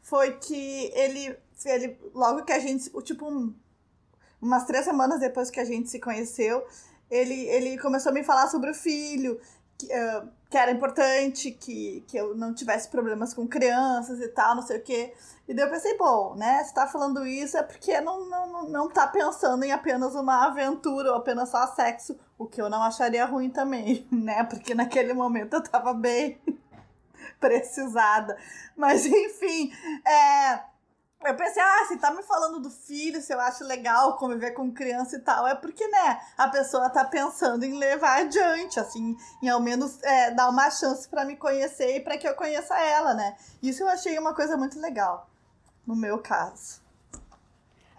foi 0.00 0.34
que 0.38 0.92
ele, 0.94 1.36
ele 1.66 1.98
logo 2.14 2.44
que 2.44 2.52
a 2.52 2.60
gente, 2.60 2.90
tipo, 3.02 3.28
um, 3.28 3.52
umas 4.40 4.64
três 4.64 4.84
semanas 4.84 5.18
depois 5.18 5.50
que 5.50 5.58
a 5.58 5.64
gente 5.64 5.90
se 5.90 5.98
conheceu, 5.98 6.64
ele, 7.10 7.48
ele 7.48 7.76
começou 7.76 8.10
a 8.10 8.14
me 8.14 8.22
falar 8.22 8.48
sobre 8.48 8.70
o 8.70 8.74
filho, 8.74 9.40
que, 9.80 9.86
uh, 9.86 10.28
que 10.48 10.58
era 10.58 10.70
importante 10.70 11.50
que, 11.52 12.04
que 12.06 12.16
eu 12.16 12.34
não 12.36 12.52
tivesse 12.52 12.88
problemas 12.88 13.32
com 13.32 13.46
crianças 13.46 14.20
e 14.20 14.28
tal, 14.28 14.54
não 14.56 14.62
sei 14.62 14.78
o 14.78 14.82
quê. 14.82 15.14
E 15.48 15.54
daí 15.54 15.64
eu 15.64 15.70
pensei, 15.70 15.96
bom, 15.96 16.34
né, 16.34 16.62
se 16.64 16.74
tá 16.74 16.86
falando 16.86 17.26
isso 17.26 17.56
é 17.56 17.62
porque 17.62 18.00
não, 18.00 18.28
não, 18.28 18.68
não 18.68 18.88
tá 18.88 19.06
pensando 19.06 19.64
em 19.64 19.72
apenas 19.72 20.14
uma 20.14 20.46
aventura 20.46 21.10
ou 21.10 21.16
apenas 21.16 21.48
só 21.48 21.66
sexo, 21.68 22.18
o 22.38 22.46
que 22.46 22.60
eu 22.60 22.68
não 22.68 22.82
acharia 22.82 23.24
ruim 23.24 23.50
também, 23.50 24.06
né, 24.12 24.44
porque 24.44 24.74
naquele 24.74 25.12
momento 25.12 25.54
eu 25.54 25.62
tava 25.62 25.94
bem 25.94 26.40
precisada. 27.40 28.36
Mas 28.76 29.06
enfim, 29.06 29.72
é 30.06 30.69
eu 31.24 31.36
pensei, 31.36 31.62
ah, 31.62 31.84
se 31.86 31.98
tá 31.98 32.10
me 32.10 32.22
falando 32.22 32.60
do 32.60 32.70
filho, 32.70 33.20
se 33.20 33.32
eu 33.32 33.40
acho 33.40 33.62
legal 33.64 34.16
conviver 34.16 34.52
com 34.52 34.72
criança 34.72 35.16
e 35.16 35.20
tal, 35.20 35.46
é 35.46 35.54
porque, 35.54 35.86
né, 35.86 36.20
a 36.36 36.48
pessoa 36.48 36.88
tá 36.88 37.04
pensando 37.04 37.64
em 37.64 37.78
levar 37.78 38.20
adiante, 38.20 38.80
assim, 38.80 39.16
em 39.42 39.48
ao 39.48 39.60
menos 39.60 40.02
é, 40.02 40.30
dar 40.30 40.48
uma 40.48 40.70
chance 40.70 41.06
para 41.08 41.24
me 41.24 41.36
conhecer 41.36 41.96
e 41.96 42.00
para 42.00 42.16
que 42.16 42.26
eu 42.26 42.34
conheça 42.34 42.78
ela, 42.78 43.12
né? 43.12 43.36
Isso 43.62 43.82
eu 43.82 43.88
achei 43.88 44.18
uma 44.18 44.34
coisa 44.34 44.56
muito 44.56 44.80
legal, 44.80 45.28
no 45.86 45.94
meu 45.94 46.18
caso. 46.18 46.80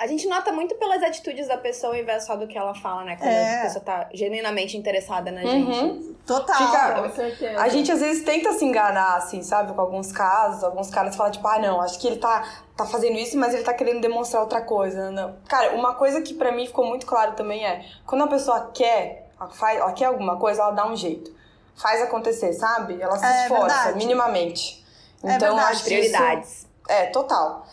A 0.01 0.07
gente 0.07 0.27
nota 0.27 0.51
muito 0.51 0.73
pelas 0.77 1.03
atitudes 1.03 1.47
da 1.47 1.59
pessoa, 1.59 1.93
ao 1.93 1.99
invés 1.99 2.25
só 2.25 2.35
do 2.35 2.47
que 2.47 2.57
ela 2.57 2.73
fala, 2.73 3.03
né? 3.03 3.17
Quando 3.17 3.29
é. 3.29 3.59
a 3.59 3.61
pessoa 3.61 3.85
tá 3.85 4.09
genuinamente 4.11 4.75
interessada 4.75 5.29
na 5.29 5.41
uhum. 5.41 5.71
gente. 5.71 6.15
Total. 6.25 6.57
Fica, 6.57 7.01
com 7.03 7.15
certeza. 7.15 7.61
A 7.61 7.69
gente 7.69 7.91
às 7.91 7.99
vezes 7.99 8.23
tenta 8.23 8.51
se 8.53 8.65
enganar, 8.65 9.17
assim, 9.17 9.43
sabe? 9.43 9.71
Com 9.73 9.79
alguns 9.79 10.11
casos. 10.11 10.63
Alguns 10.63 10.89
caras 10.89 11.15
falam, 11.15 11.31
tipo, 11.31 11.47
ah, 11.47 11.59
não, 11.59 11.79
acho 11.79 11.99
que 11.99 12.07
ele 12.07 12.15
tá, 12.15 12.43
tá 12.75 12.83
fazendo 12.83 13.15
isso, 13.19 13.37
mas 13.37 13.53
ele 13.53 13.61
tá 13.61 13.75
querendo 13.75 14.01
demonstrar 14.01 14.41
outra 14.41 14.61
coisa. 14.61 15.11
Não. 15.11 15.35
Cara, 15.47 15.75
uma 15.75 15.93
coisa 15.93 16.19
que 16.23 16.33
para 16.33 16.51
mim 16.51 16.65
ficou 16.65 16.83
muito 16.83 17.05
claro 17.05 17.33
também 17.33 17.63
é, 17.63 17.85
quando 18.03 18.23
a 18.23 18.27
pessoa 18.27 18.71
quer, 18.73 19.29
ela, 19.39 19.51
faz, 19.51 19.79
ela 19.79 19.93
quer 19.93 20.05
alguma 20.05 20.35
coisa, 20.37 20.63
ela 20.63 20.71
dá 20.71 20.87
um 20.87 20.95
jeito. 20.95 21.31
Faz 21.75 22.01
acontecer, 22.01 22.53
sabe? 22.53 22.99
Ela 22.99 23.19
se 23.19 23.25
é, 23.27 23.43
esforça, 23.43 23.67
verdade. 23.67 23.97
minimamente. 23.99 24.83
É 25.23 25.35
então, 25.35 25.55
verdade. 25.55 25.73
acho 25.73 25.83
prioridades. 25.83 26.49
Isso, 26.49 26.67
é, 26.89 27.05
total. 27.05 27.67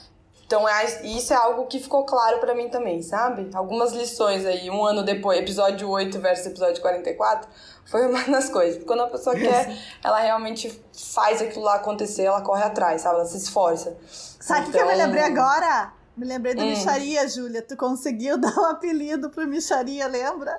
Então, 0.48 0.66
é, 0.66 1.02
isso 1.02 1.34
é 1.34 1.36
algo 1.36 1.66
que 1.66 1.78
ficou 1.78 2.06
claro 2.06 2.38
para 2.38 2.54
mim 2.54 2.70
também, 2.70 3.02
sabe? 3.02 3.50
Algumas 3.52 3.92
lições 3.92 4.46
aí, 4.46 4.70
um 4.70 4.82
ano 4.82 5.02
depois, 5.02 5.38
episódio 5.38 5.90
8 5.90 6.18
versus 6.20 6.46
episódio 6.46 6.80
44, 6.80 7.46
foi 7.84 8.06
uma 8.06 8.24
das 8.24 8.48
coisas. 8.48 8.82
Quando 8.82 9.02
a 9.02 9.08
pessoa 9.08 9.36
quer, 9.38 9.76
ela 10.02 10.20
realmente 10.20 10.82
faz 11.12 11.42
aquilo 11.42 11.66
lá 11.66 11.74
acontecer, 11.74 12.22
ela 12.22 12.40
corre 12.40 12.64
atrás, 12.64 13.02
sabe? 13.02 13.16
Ela 13.16 13.26
se 13.26 13.36
esforça. 13.36 13.94
Sabe 14.40 14.60
o 14.60 14.68
então... 14.70 14.72
que 14.72 14.78
eu 14.78 14.86
me 14.86 14.94
então, 14.94 15.06
lembrei 15.06 15.22
agora? 15.22 15.92
Me 16.16 16.24
lembrei 16.24 16.54
do 16.54 16.62
hum. 16.62 16.70
Micharia, 16.70 17.28
Júlia. 17.28 17.60
Tu 17.60 17.76
conseguiu 17.76 18.38
dar 18.40 18.58
um 18.58 18.64
apelido 18.64 19.28
pro 19.28 19.46
Micharia, 19.46 20.06
lembra? 20.06 20.58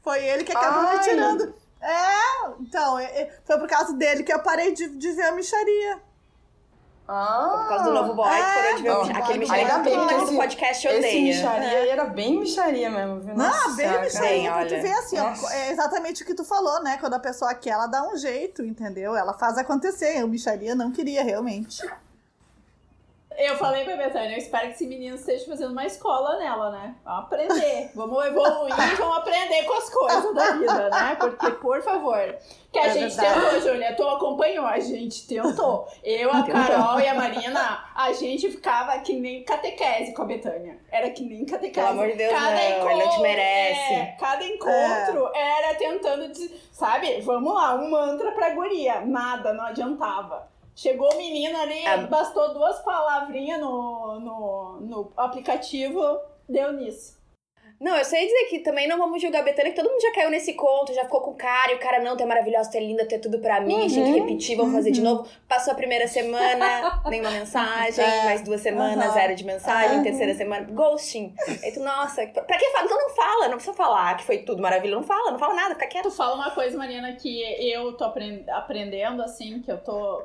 Foi 0.00 0.24
ele 0.24 0.44
que 0.44 0.52
acabou 0.52 0.80
Ai. 0.80 0.96
me 0.96 1.02
tirando. 1.04 1.54
É, 1.82 2.48
então, 2.58 2.96
foi 3.44 3.58
por 3.58 3.68
causa 3.68 3.92
dele 3.92 4.22
que 4.22 4.32
eu 4.32 4.38
parei 4.38 4.72
de, 4.72 4.96
de 4.96 5.12
ver 5.12 5.24
a 5.24 5.32
Micharia. 5.32 6.00
Ah, 7.08 7.58
por 7.62 7.68
causa 7.68 7.84
do 7.84 7.92
novo 7.92 8.14
boy, 8.14 8.28
ah, 8.28 8.52
parou 8.54 8.76
de 8.76 8.82
ver 8.82 8.88
não, 8.88 9.02
aquele 9.02 9.38
micharia 9.38 9.66
que 9.66 9.90
todo 9.90 9.96
mundo 9.96 10.32
no 10.32 10.38
podcast 10.38 10.88
odeia. 10.88 11.06
Esse 11.06 11.20
micharia 11.20 11.78
é. 11.78 11.88
era 11.88 12.04
bem 12.04 12.40
micharia 12.40 12.90
mesmo, 12.90 13.20
viu? 13.20 13.36
Nossa, 13.36 13.68
não, 13.68 13.76
bem 13.76 14.00
micharia, 14.02 14.52
porque 14.52 14.74
tu 14.74 14.82
vê 14.82 14.92
assim, 14.92 15.18
ó, 15.18 15.50
é 15.52 15.70
exatamente 15.70 16.22
o 16.24 16.26
que 16.26 16.34
tu 16.34 16.44
falou, 16.44 16.82
né? 16.82 16.96
Quando 16.98 17.14
a 17.14 17.20
pessoa 17.20 17.54
quer, 17.54 17.70
ela 17.70 17.86
dá 17.86 18.02
um 18.08 18.16
jeito, 18.16 18.64
entendeu? 18.64 19.14
Ela 19.14 19.34
faz 19.34 19.56
acontecer. 19.56 20.24
O 20.24 20.28
micharia 20.28 20.74
não 20.74 20.90
queria, 20.90 21.22
realmente. 21.22 21.80
Eu 23.38 23.56
falei 23.56 23.84
pra 23.84 23.96
Betânia, 23.96 24.32
eu 24.32 24.38
espero 24.38 24.68
que 24.68 24.74
esse 24.74 24.86
menino 24.86 25.16
esteja 25.16 25.44
fazendo 25.46 25.72
uma 25.72 25.84
escola 25.84 26.38
nela, 26.38 26.70
né? 26.70 26.94
Vamos 27.04 27.24
aprender, 27.24 27.90
vamos 27.94 28.24
evoluir, 28.24 28.74
vamos 28.96 29.16
aprender 29.18 29.62
com 29.64 29.74
as 29.74 29.90
coisas 29.90 30.34
da 30.34 30.52
vida, 30.52 30.88
né? 30.88 31.16
Porque, 31.16 31.50
por 31.52 31.82
favor, 31.82 32.34
que 32.72 32.78
a 32.78 32.86
é 32.86 32.90
gente 32.92 33.14
verdade. 33.14 33.40
tentou, 33.40 33.60
Júlia, 33.60 33.94
tu 33.94 34.08
acompanhou, 34.08 34.64
a 34.64 34.80
gente 34.80 35.26
tentou. 35.26 35.86
Eu, 36.02 36.32
a 36.32 36.42
Carol 36.44 36.98
e 36.98 37.06
a 37.06 37.14
Marina, 37.14 37.84
a 37.94 38.12
gente 38.12 38.50
ficava 38.50 38.98
que 39.00 39.14
nem 39.14 39.44
catequese 39.44 40.14
com 40.14 40.22
a 40.22 40.26
Betânia. 40.26 40.78
Era 40.90 41.10
que 41.10 41.22
nem 41.22 41.44
catequese. 41.44 41.74
Pelo 41.74 41.88
amor 41.88 42.08
de 42.08 42.16
Deus, 42.16 42.32
cada 42.32 42.50
não, 42.50 42.78
encontro, 42.78 42.98
não 42.98 43.10
te 43.10 43.20
merece. 43.20 43.92
É, 43.92 44.16
cada 44.18 44.44
encontro 44.46 45.30
é. 45.34 45.58
era 45.58 45.74
tentando, 45.74 46.32
sabe? 46.72 47.20
Vamos 47.20 47.52
lá, 47.52 47.74
um 47.74 47.90
mantra 47.90 48.32
pra 48.32 48.50
guria. 48.50 49.02
Nada, 49.02 49.52
não 49.52 49.66
adiantava. 49.66 50.55
Chegou 50.76 51.10
o 51.10 51.16
menino 51.16 51.58
ali, 51.58 51.86
é. 51.86 52.06
bastou 52.06 52.52
duas 52.52 52.78
palavrinhas 52.80 53.58
no, 53.58 54.20
no, 54.20 54.80
no 54.82 55.12
aplicativo, 55.16 56.20
deu 56.46 56.70
nisso. 56.74 57.16
Não, 57.80 57.94
eu 57.96 58.04
sei 58.04 58.26
dizer 58.26 58.44
que 58.48 58.58
também 58.60 58.88
não 58.88 58.96
vamos 58.96 59.20
julgar 59.20 59.40
a 59.40 59.42
Betânia, 59.42 59.70
que 59.70 59.76
todo 59.76 59.90
mundo 59.90 60.00
já 60.00 60.12
caiu 60.12 60.30
nesse 60.30 60.54
conto, 60.54 60.94
já 60.94 61.04
ficou 61.04 61.20
com 61.20 61.34
cara, 61.34 61.72
e 61.72 61.74
o 61.76 61.78
cara, 61.78 62.02
não, 62.02 62.16
tu 62.16 62.22
é 62.22 62.26
maravilhosa, 62.26 62.70
tu 62.70 62.76
é 62.76 62.80
linda, 62.80 63.06
tu 63.06 63.14
é 63.14 63.18
tudo 63.18 63.38
pra 63.38 63.60
mim, 63.60 63.82
uhum. 63.82 63.86
tinha 63.86 64.04
que 64.04 64.18
repetir, 64.18 64.56
vamos 64.56 64.72
uhum. 64.72 64.78
fazer 64.78 64.90
de 64.90 65.00
uhum. 65.00 65.16
novo. 65.16 65.28
Passou 65.46 65.72
a 65.72 65.76
primeira 65.76 66.06
semana, 66.08 67.02
nenhuma 67.08 67.30
mensagem, 67.30 68.04
é. 68.04 68.24
mais 68.24 68.42
duas 68.42 68.60
semanas, 68.62 69.06
uhum. 69.08 69.12
zero 69.12 69.34
de 69.34 69.44
mensagem, 69.44 70.02
terceira 70.02 70.34
semana, 70.34 70.66
ghosting. 70.70 71.34
Aí 71.62 71.72
tu, 71.72 71.80
nossa, 71.80 72.26
pra 72.26 72.58
que 72.58 72.70
fala? 72.70 72.84
Então 72.86 72.98
não 72.98 73.10
fala, 73.10 73.48
não 73.48 73.56
precisa 73.56 73.76
falar 73.76 74.16
que 74.16 74.24
foi 74.24 74.38
tudo 74.38 74.62
maravilhoso, 74.62 75.00
não 75.00 75.06
fala, 75.06 75.30
não 75.32 75.38
fala 75.38 75.54
nada, 75.54 75.74
fica 75.74 75.86
quieto. 75.86 76.04
Tu 76.04 76.10
fala 76.10 76.34
uma 76.34 76.50
coisa, 76.50 76.78
Mariana, 76.78 77.12
que 77.12 77.42
eu 77.60 77.94
tô 77.94 78.04
aprendendo, 78.04 79.22
assim, 79.22 79.60
que 79.60 79.70
eu 79.70 79.78
tô 79.78 80.24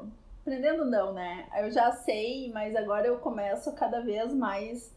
Aprendendo 0.52 0.84
não, 0.84 1.14
né? 1.14 1.48
Eu 1.60 1.72
já 1.72 1.94
sei, 1.94 2.52
mas 2.54 2.76
agora 2.76 3.08
eu 3.08 3.18
começo 3.20 3.72
cada 3.72 4.02
vez 4.02 4.34
mais 4.34 4.94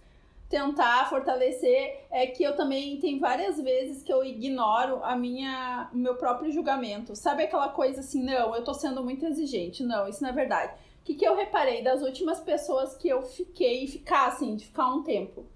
tentar 0.49 1.09
fortalecer 1.09 2.01
é 2.11 2.27
que 2.27 2.43
eu 2.43 2.57
também 2.57 2.99
tem 2.99 3.21
várias 3.21 3.61
vezes 3.61 4.03
que 4.03 4.13
eu 4.13 4.25
ignoro 4.25 4.99
a 5.05 5.15
minha 5.15 5.89
o 5.93 5.97
meu 5.97 6.17
próprio 6.17 6.51
julgamento. 6.51 7.15
Sabe 7.15 7.45
aquela 7.45 7.69
coisa 7.69 8.01
assim, 8.01 8.21
não, 8.21 8.53
eu 8.57 8.65
tô 8.65 8.75
sendo 8.75 9.05
muito 9.05 9.25
exigente. 9.25 9.85
Não, 9.85 10.09
isso 10.09 10.25
não 10.25 10.31
é 10.31 10.33
verdade. 10.33 10.73
O 10.73 11.05
que, 11.05 11.15
que 11.15 11.25
eu 11.25 11.37
reparei 11.37 11.85
das 11.85 12.03
últimas 12.03 12.41
pessoas 12.41 12.97
que 12.97 13.09
eu 13.09 13.23
fiquei, 13.23 13.87
ficar 13.87 14.27
assim, 14.27 14.57
de 14.57 14.67
ficar 14.67 14.89
um 14.89 15.05
tempo? 15.05 15.47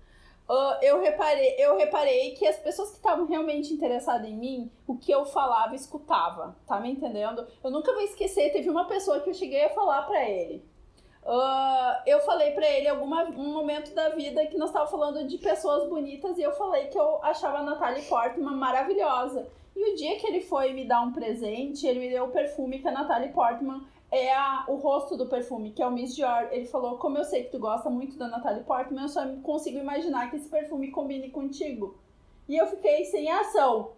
Uh, 0.49 0.81
eu, 0.81 0.99
reparei, 1.01 1.57
eu 1.59 1.77
reparei 1.77 2.31
que 2.31 2.47
as 2.47 2.57
pessoas 2.57 2.89
que 2.89 2.97
estavam 2.97 3.27
realmente 3.27 3.75
interessadas 3.75 4.27
em 4.27 4.35
mim, 4.35 4.71
o 4.87 4.97
que 4.97 5.13
eu 5.13 5.27
falava, 5.27 5.75
escutava. 5.75 6.57
Tá 6.67 6.81
me 6.81 6.91
entendendo? 6.91 7.47
Eu 7.63 7.71
nunca 7.71 7.93
vou 7.93 8.01
esquecer, 8.01 8.51
teve 8.51 8.71
uma 8.71 8.87
pessoa 8.87 9.21
que 9.21 9.29
eu 9.29 9.35
cheguei 9.35 9.67
a 9.67 9.71
falar 9.71 10.03
para 10.03 10.27
ele. 10.27 10.65
Uh, 11.23 12.01
eu 12.07 12.21
falei 12.21 12.53
para 12.53 12.67
ele 12.67 12.89
alguma 12.89 13.25
um 13.25 13.53
momento 13.53 13.95
da 13.95 14.09
vida 14.09 14.47
que 14.47 14.57
nós 14.57 14.71
estávamos 14.71 14.91
falando 14.91 15.29
de 15.29 15.37
pessoas 15.37 15.87
bonitas 15.87 16.39
e 16.39 16.43
eu 16.43 16.53
falei 16.53 16.87
que 16.87 16.99
eu 16.99 17.23
achava 17.23 17.59
a 17.59 17.63
Natalie 17.63 18.05
Portman 18.05 18.57
maravilhosa. 18.57 19.47
E 19.77 19.93
o 19.93 19.97
dia 19.97 20.19
que 20.19 20.27
ele 20.27 20.41
foi 20.41 20.73
me 20.73 20.87
dar 20.87 21.03
um 21.03 21.13
presente, 21.13 21.87
ele 21.87 22.01
me 22.01 22.09
deu 22.09 22.25
o 22.25 22.31
perfume 22.31 22.79
que 22.79 22.89
a 22.89 22.93
Natalie 22.93 23.29
Portman 23.29 23.83
é 24.11 24.35
a, 24.35 24.65
o 24.69 24.77
rosto 24.77 25.17
do 25.17 25.27
perfume, 25.27 25.73
que 25.73 25.83
é 25.83 25.87
o 25.87 25.91
Miss 25.91 26.15
Dior. 26.15 26.49
Ele 26.51 26.67
falou: 26.67 26.99
Como 26.99 27.19
eu 27.19 27.25
sei 27.25 27.45
que 27.45 27.51
tu 27.51 27.59
gosta 27.59 27.91
muito 27.91 28.17
da 28.17 28.29
Natalie 28.29 28.65
Portman, 28.65 29.03
eu 29.03 29.09
só 29.09 29.27
consigo 29.43 29.79
imaginar 29.79 30.31
que 30.31 30.37
esse 30.37 30.49
perfume 30.49 30.91
combine 30.91 31.31
contigo. 31.31 31.99
E 32.49 32.57
eu 32.57 32.67
fiquei 32.67 33.05
sem 33.05 33.31
ação. 33.31 33.93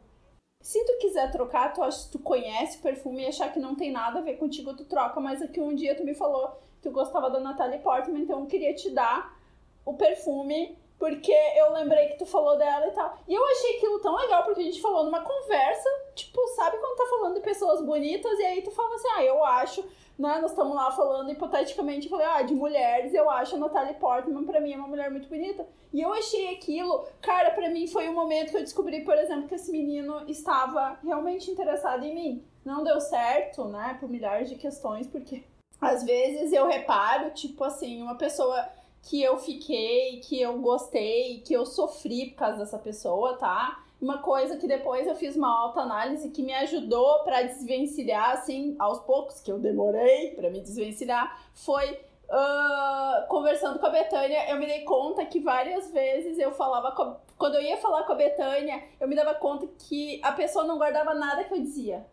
Se 0.61 0.85
tu 0.85 0.99
quiser 0.99 1.31
trocar, 1.31 1.73
tu, 1.73 1.83
acha, 1.83 2.11
tu 2.11 2.19
conhece 2.19 2.79
o 2.79 2.83
perfume 2.83 3.23
e 3.23 3.27
achar 3.27 3.51
que 3.53 3.59
não 3.59 3.75
tem 3.75 3.91
nada 3.91 4.19
a 4.19 4.23
ver 4.23 4.37
contigo, 4.37 4.77
tu 4.77 4.85
troca. 4.85 5.21
Mas 5.21 5.41
aqui 5.41 5.61
um 5.61 5.75
dia 5.75 5.97
tu 5.97 6.05
me 6.05 6.15
falou 6.15 6.49
que 6.49 6.89
tu 6.89 6.91
gostava 6.91 7.31
da 7.31 7.41
Natalie 7.41 7.79
Portman, 7.79 8.21
então 8.21 8.41
eu 8.41 8.47
queria 8.47 8.75
te 8.75 8.91
dar 8.91 9.39
o 9.85 9.95
perfume 9.95 10.77
porque 11.01 11.33
eu 11.57 11.73
lembrei 11.73 12.09
que 12.09 12.19
tu 12.19 12.27
falou 12.27 12.59
dela 12.59 12.87
e 12.87 12.91
tal. 12.91 13.17
E 13.27 13.33
eu 13.33 13.43
achei 13.43 13.79
aquilo 13.79 13.99
tão 14.01 14.15
legal, 14.15 14.45
porque 14.45 14.61
a 14.61 14.65
gente 14.65 14.83
falou 14.83 15.03
numa 15.03 15.23
conversa, 15.23 15.89
tipo, 16.15 16.47
sabe 16.49 16.77
quando 16.77 16.99
tá 16.99 17.07
falando 17.07 17.35
de 17.37 17.41
pessoas 17.41 17.83
bonitas, 17.83 18.39
e 18.39 18.45
aí 18.45 18.63
tu 18.63 18.71
fala 18.71 18.95
assim, 18.95 19.09
ah, 19.17 19.25
eu 19.25 19.43
acho, 19.43 19.81
né, 20.19 20.39
nós 20.43 20.51
estamos 20.51 20.77
lá 20.77 20.91
falando 20.91 21.31
hipoteticamente, 21.31 22.05
eu 22.05 22.11
falei, 22.11 22.27
ah, 22.27 22.43
de 22.43 22.55
mulheres, 22.55 23.15
eu 23.15 23.31
acho 23.31 23.57
a 23.57 23.59
Natalie 23.59 23.95
Portman, 23.95 24.45
pra 24.45 24.61
mim, 24.61 24.75
é 24.75 24.77
uma 24.77 24.89
mulher 24.89 25.11
muito 25.11 25.27
bonita. 25.27 25.67
E 25.91 26.03
eu 26.03 26.13
achei 26.13 26.55
aquilo, 26.55 27.07
cara, 27.23 27.51
pra 27.51 27.71
mim 27.71 27.87
foi 27.87 28.07
um 28.07 28.15
momento 28.15 28.51
que 28.51 28.59
eu 28.59 28.63
descobri, 28.63 29.03
por 29.03 29.17
exemplo, 29.17 29.49
que 29.49 29.55
esse 29.55 29.73
menino 29.73 30.29
estava 30.29 30.99
realmente 31.03 31.51
interessado 31.51 32.05
em 32.05 32.15
mim. 32.15 32.45
Não 32.63 32.85
deu 32.85 33.01
certo, 33.01 33.65
né, 33.65 33.97
por 33.99 34.07
milhares 34.07 34.51
de 34.51 34.57
questões, 34.57 35.07
porque 35.07 35.45
às 35.81 36.05
vezes 36.05 36.53
eu 36.53 36.67
reparo, 36.67 37.31
tipo 37.31 37.65
assim, 37.65 38.03
uma 38.03 38.17
pessoa 38.17 38.69
que 39.03 39.23
eu 39.23 39.39
fiquei, 39.39 40.21
que 40.21 40.41
eu 40.41 40.59
gostei, 40.59 41.41
que 41.41 41.55
eu 41.55 41.65
sofri 41.65 42.31
por 42.31 42.37
causa 42.37 42.59
dessa 42.59 42.79
pessoa, 42.79 43.37
tá? 43.37 43.85
Uma 44.01 44.19
coisa 44.19 44.57
que 44.57 44.67
depois 44.67 45.07
eu 45.07 45.15
fiz 45.15 45.37
uma 45.37 45.49
autoanálise 45.63 46.31
que 46.31 46.43
me 46.43 46.55
ajudou 46.55 47.21
para 47.23 47.43
desvencilhar, 47.43 48.31
assim, 48.33 48.75
aos 48.79 49.01
poucos, 49.01 49.41
que 49.41 49.53
eu 49.53 49.59
demorei 49.59 50.31
para 50.31 50.49
me 50.49 50.61
desvencilhar, 50.61 51.39
foi 51.53 51.93
uh, 52.31 53.27
conversando 53.29 53.79
com 53.79 53.87
a 53.87 53.91
Betânia. 53.91 54.49
Eu 54.49 54.59
me 54.59 54.67
dei 54.67 54.85
conta 54.85 55.25
que 55.27 55.41
várias 55.41 55.91
vezes 55.91 56.39
eu 56.39 56.53
falava. 56.53 56.93
Com, 56.93 57.17
quando 57.37 57.57
eu 57.57 57.63
ia 57.63 57.77
falar 57.77 58.05
com 58.05 58.13
a 58.13 58.17
Betânia, 58.17 58.83
eu 58.99 59.09
me 59.09 59.17
dava 59.17 59.35
conta 59.35 59.67
que 59.67 60.21
a 60.25 60.33
pessoa 60.33 60.65
não 60.65 60.79
guardava 60.79 61.13
nada 61.15 61.45
que 61.45 61.53
eu 61.53 61.61
dizia. 61.61 62.07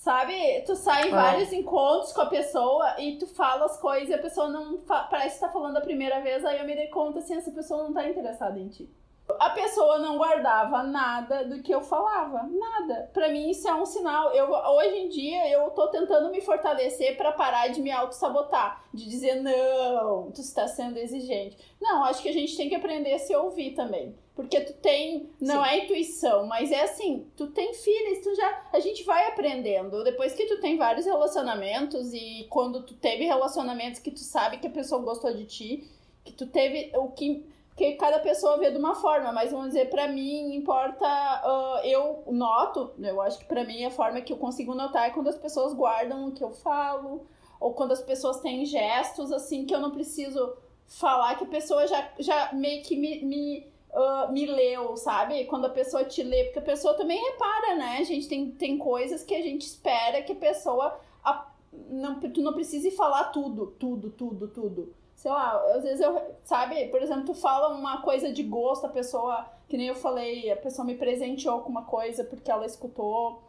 Sabe? 0.00 0.62
Tu 0.64 0.74
sai 0.76 1.08
em 1.08 1.08
é. 1.08 1.10
vários 1.10 1.52
encontros 1.52 2.10
com 2.14 2.22
a 2.22 2.26
pessoa 2.26 2.98
e 2.98 3.18
tu 3.18 3.26
fala 3.26 3.66
as 3.66 3.78
coisas 3.78 4.08
e 4.08 4.14
a 4.14 4.18
pessoa 4.18 4.48
não. 4.48 4.78
Parece 4.78 5.34
que 5.34 5.40
tá 5.40 5.52
falando 5.52 5.76
a 5.76 5.82
primeira 5.82 6.22
vez, 6.22 6.42
aí 6.42 6.58
eu 6.58 6.64
me 6.64 6.74
dei 6.74 6.86
conta 6.86 7.18
assim, 7.18 7.34
essa 7.34 7.50
pessoa 7.50 7.82
não 7.82 7.92
tá 7.92 8.08
interessada 8.08 8.58
em 8.58 8.66
ti. 8.68 8.90
A 9.38 9.50
pessoa 9.50 9.98
não 9.98 10.16
guardava 10.16 10.82
nada 10.82 11.44
do 11.44 11.62
que 11.62 11.72
eu 11.72 11.82
falava, 11.82 12.42
nada. 12.44 13.10
Para 13.12 13.28
mim 13.28 13.50
isso 13.50 13.68
é 13.68 13.74
um 13.74 13.86
sinal. 13.86 14.32
Eu 14.32 14.50
hoje 14.50 14.96
em 14.96 15.08
dia 15.08 15.48
eu 15.50 15.70
tô 15.70 15.88
tentando 15.88 16.30
me 16.30 16.40
fortalecer 16.40 17.16
para 17.16 17.32
parar 17.32 17.68
de 17.68 17.80
me 17.80 17.90
auto 17.90 18.14
sabotar, 18.14 18.84
de 18.92 19.08
dizer 19.08 19.36
não, 19.36 20.30
tu 20.32 20.40
está 20.40 20.66
sendo 20.66 20.98
exigente. 20.98 21.56
Não, 21.80 22.04
acho 22.04 22.22
que 22.22 22.28
a 22.28 22.32
gente 22.32 22.56
tem 22.56 22.68
que 22.68 22.74
aprender 22.74 23.12
a 23.12 23.18
se 23.18 23.34
ouvir 23.34 23.72
também. 23.72 24.14
Porque 24.34 24.60
tu 24.60 24.72
tem, 24.74 25.28
não 25.38 25.62
Sim. 25.62 25.70
é 25.70 25.84
intuição, 25.84 26.46
mas 26.46 26.72
é 26.72 26.82
assim, 26.82 27.26
tu 27.36 27.48
tem 27.48 27.74
filhos, 27.74 28.20
tu 28.22 28.34
já, 28.34 28.68
a 28.72 28.80
gente 28.80 29.04
vai 29.04 29.26
aprendendo. 29.28 30.02
Depois 30.02 30.32
que 30.32 30.46
tu 30.46 30.60
tem 30.60 30.78
vários 30.78 31.04
relacionamentos 31.04 32.14
e 32.14 32.46
quando 32.48 32.82
tu 32.86 32.94
teve 32.94 33.24
relacionamentos 33.24 34.00
que 34.00 34.10
tu 34.10 34.20
sabe 34.20 34.56
que 34.56 34.66
a 34.66 34.70
pessoa 34.70 35.02
gostou 35.02 35.34
de 35.34 35.44
ti, 35.44 35.90
que 36.24 36.32
tu 36.32 36.46
teve 36.46 36.90
o 36.94 37.08
que 37.08 37.44
que 37.80 37.92
cada 37.94 38.18
pessoa 38.18 38.58
vê 38.58 38.70
de 38.70 38.76
uma 38.76 38.94
forma, 38.94 39.32
mas 39.32 39.50
vamos 39.50 39.68
dizer, 39.68 39.88
para 39.88 40.06
mim 40.06 40.54
importa, 40.54 41.06
uh, 41.06 41.86
eu 41.86 42.22
noto, 42.30 42.92
eu 42.98 43.18
acho 43.22 43.38
que 43.38 43.46
para 43.46 43.64
mim 43.64 43.82
a 43.86 43.90
forma 43.90 44.20
que 44.20 44.34
eu 44.34 44.36
consigo 44.36 44.74
notar 44.74 45.06
é 45.06 45.10
quando 45.10 45.28
as 45.28 45.38
pessoas 45.38 45.72
guardam 45.72 46.28
o 46.28 46.32
que 46.32 46.44
eu 46.44 46.50
falo, 46.50 47.26
ou 47.58 47.72
quando 47.72 47.92
as 47.92 48.02
pessoas 48.02 48.38
têm 48.40 48.66
gestos 48.66 49.32
assim 49.32 49.64
que 49.64 49.74
eu 49.74 49.80
não 49.80 49.92
preciso 49.92 50.54
falar, 50.86 51.36
que 51.36 51.44
a 51.44 51.46
pessoa 51.46 51.86
já, 51.86 52.12
já 52.18 52.52
meio 52.52 52.82
que 52.82 52.94
me, 52.98 53.24
me, 53.24 53.72
uh, 53.94 54.30
me 54.30 54.44
leu, 54.44 54.94
sabe? 54.98 55.46
Quando 55.46 55.64
a 55.64 55.70
pessoa 55.70 56.04
te 56.04 56.22
lê, 56.22 56.44
porque 56.44 56.58
a 56.58 56.62
pessoa 56.62 56.92
também 56.92 57.18
repara, 57.18 57.76
né? 57.76 57.96
A 57.98 58.04
gente 58.04 58.28
tem, 58.28 58.50
tem 58.50 58.76
coisas 58.76 59.24
que 59.24 59.34
a 59.34 59.40
gente 59.40 59.62
espera 59.62 60.20
que 60.20 60.32
a 60.32 60.36
pessoa. 60.36 61.00
A, 61.24 61.50
não, 61.88 62.20
tu 62.20 62.42
não 62.42 62.52
precise 62.52 62.90
falar 62.90 63.24
tudo, 63.30 63.68
tudo, 63.78 64.10
tudo, 64.10 64.48
tudo 64.48 64.99
sei 65.20 65.30
lá, 65.30 65.54
às 65.74 65.82
vezes 65.82 66.00
eu, 66.00 66.18
sabe, 66.44 66.88
por 66.88 67.02
exemplo, 67.02 67.26
tu 67.26 67.34
fala 67.34 67.74
uma 67.74 68.00
coisa 68.00 68.32
de 68.32 68.42
gosto, 68.42 68.86
a 68.86 68.88
pessoa, 68.88 69.44
que 69.68 69.76
nem 69.76 69.88
eu 69.88 69.94
falei, 69.94 70.50
a 70.50 70.56
pessoa 70.56 70.82
me 70.82 70.94
presenteou 70.94 71.60
com 71.60 71.68
uma 71.68 71.84
coisa 71.84 72.24
porque 72.24 72.50
ela 72.50 72.64
escutou 72.64 73.42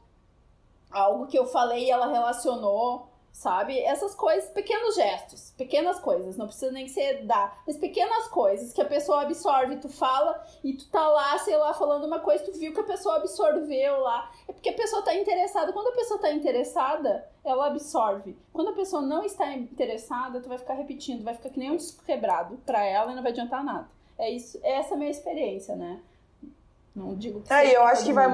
algo 0.91 1.27
que 1.27 1.39
eu 1.39 1.45
falei 1.45 1.85
e 1.85 1.89
ela 1.89 2.07
relacionou 2.07 3.07
sabe? 3.31 3.79
Essas 3.79 4.13
coisas, 4.13 4.49
pequenos 4.49 4.95
gestos, 4.95 5.53
pequenas 5.57 5.99
coisas, 5.99 6.37
não 6.37 6.47
precisa 6.47 6.71
nem 6.71 6.87
ser 6.87 7.25
dar, 7.25 7.61
mas 7.65 7.77
pequenas 7.77 8.27
coisas 8.27 8.73
que 8.73 8.81
a 8.81 8.85
pessoa 8.85 9.21
absorve, 9.21 9.77
tu 9.77 9.89
fala 9.89 10.43
e 10.63 10.73
tu 10.73 10.89
tá 10.89 11.07
lá, 11.07 11.37
sei 11.39 11.55
lá, 11.57 11.73
falando 11.73 12.05
uma 12.05 12.19
coisa, 12.19 12.43
tu 12.43 12.51
viu 12.53 12.73
que 12.73 12.81
a 12.81 12.85
pessoa 12.85 13.17
absorveu 13.17 13.99
lá. 13.99 14.31
É 14.47 14.53
porque 14.53 14.69
a 14.69 14.75
pessoa 14.75 15.01
tá 15.01 15.15
interessada. 15.15 15.73
Quando 15.73 15.87
a 15.87 15.95
pessoa 15.95 16.19
tá 16.19 16.31
interessada, 16.31 17.27
ela 17.43 17.67
absorve. 17.67 18.37
Quando 18.53 18.69
a 18.69 18.73
pessoa 18.73 19.01
não 19.01 19.23
está 19.23 19.51
interessada, 19.53 20.41
tu 20.41 20.49
vai 20.49 20.57
ficar 20.57 20.73
repetindo, 20.73 21.23
vai 21.23 21.33
ficar 21.33 21.49
que 21.49 21.59
nem 21.59 21.71
um 21.71 21.77
disco 21.77 22.03
quebrado 22.03 22.57
para 22.65 22.83
ela 22.85 23.11
e 23.11 23.15
não 23.15 23.23
vai 23.23 23.31
adiantar 23.31 23.63
nada. 23.63 23.89
É 24.17 24.29
isso, 24.29 24.59
essa 24.61 24.91
é 24.91 24.93
a 24.93 24.97
minha 24.97 25.09
experiência, 25.09 25.75
né? 25.75 25.99
Não 26.93 27.15
digo 27.15 27.39
que 27.39 27.53
É, 27.53 27.73
eu 27.73 27.83
acho 27.83 28.03
que 28.03 28.11
vai, 28.11 28.27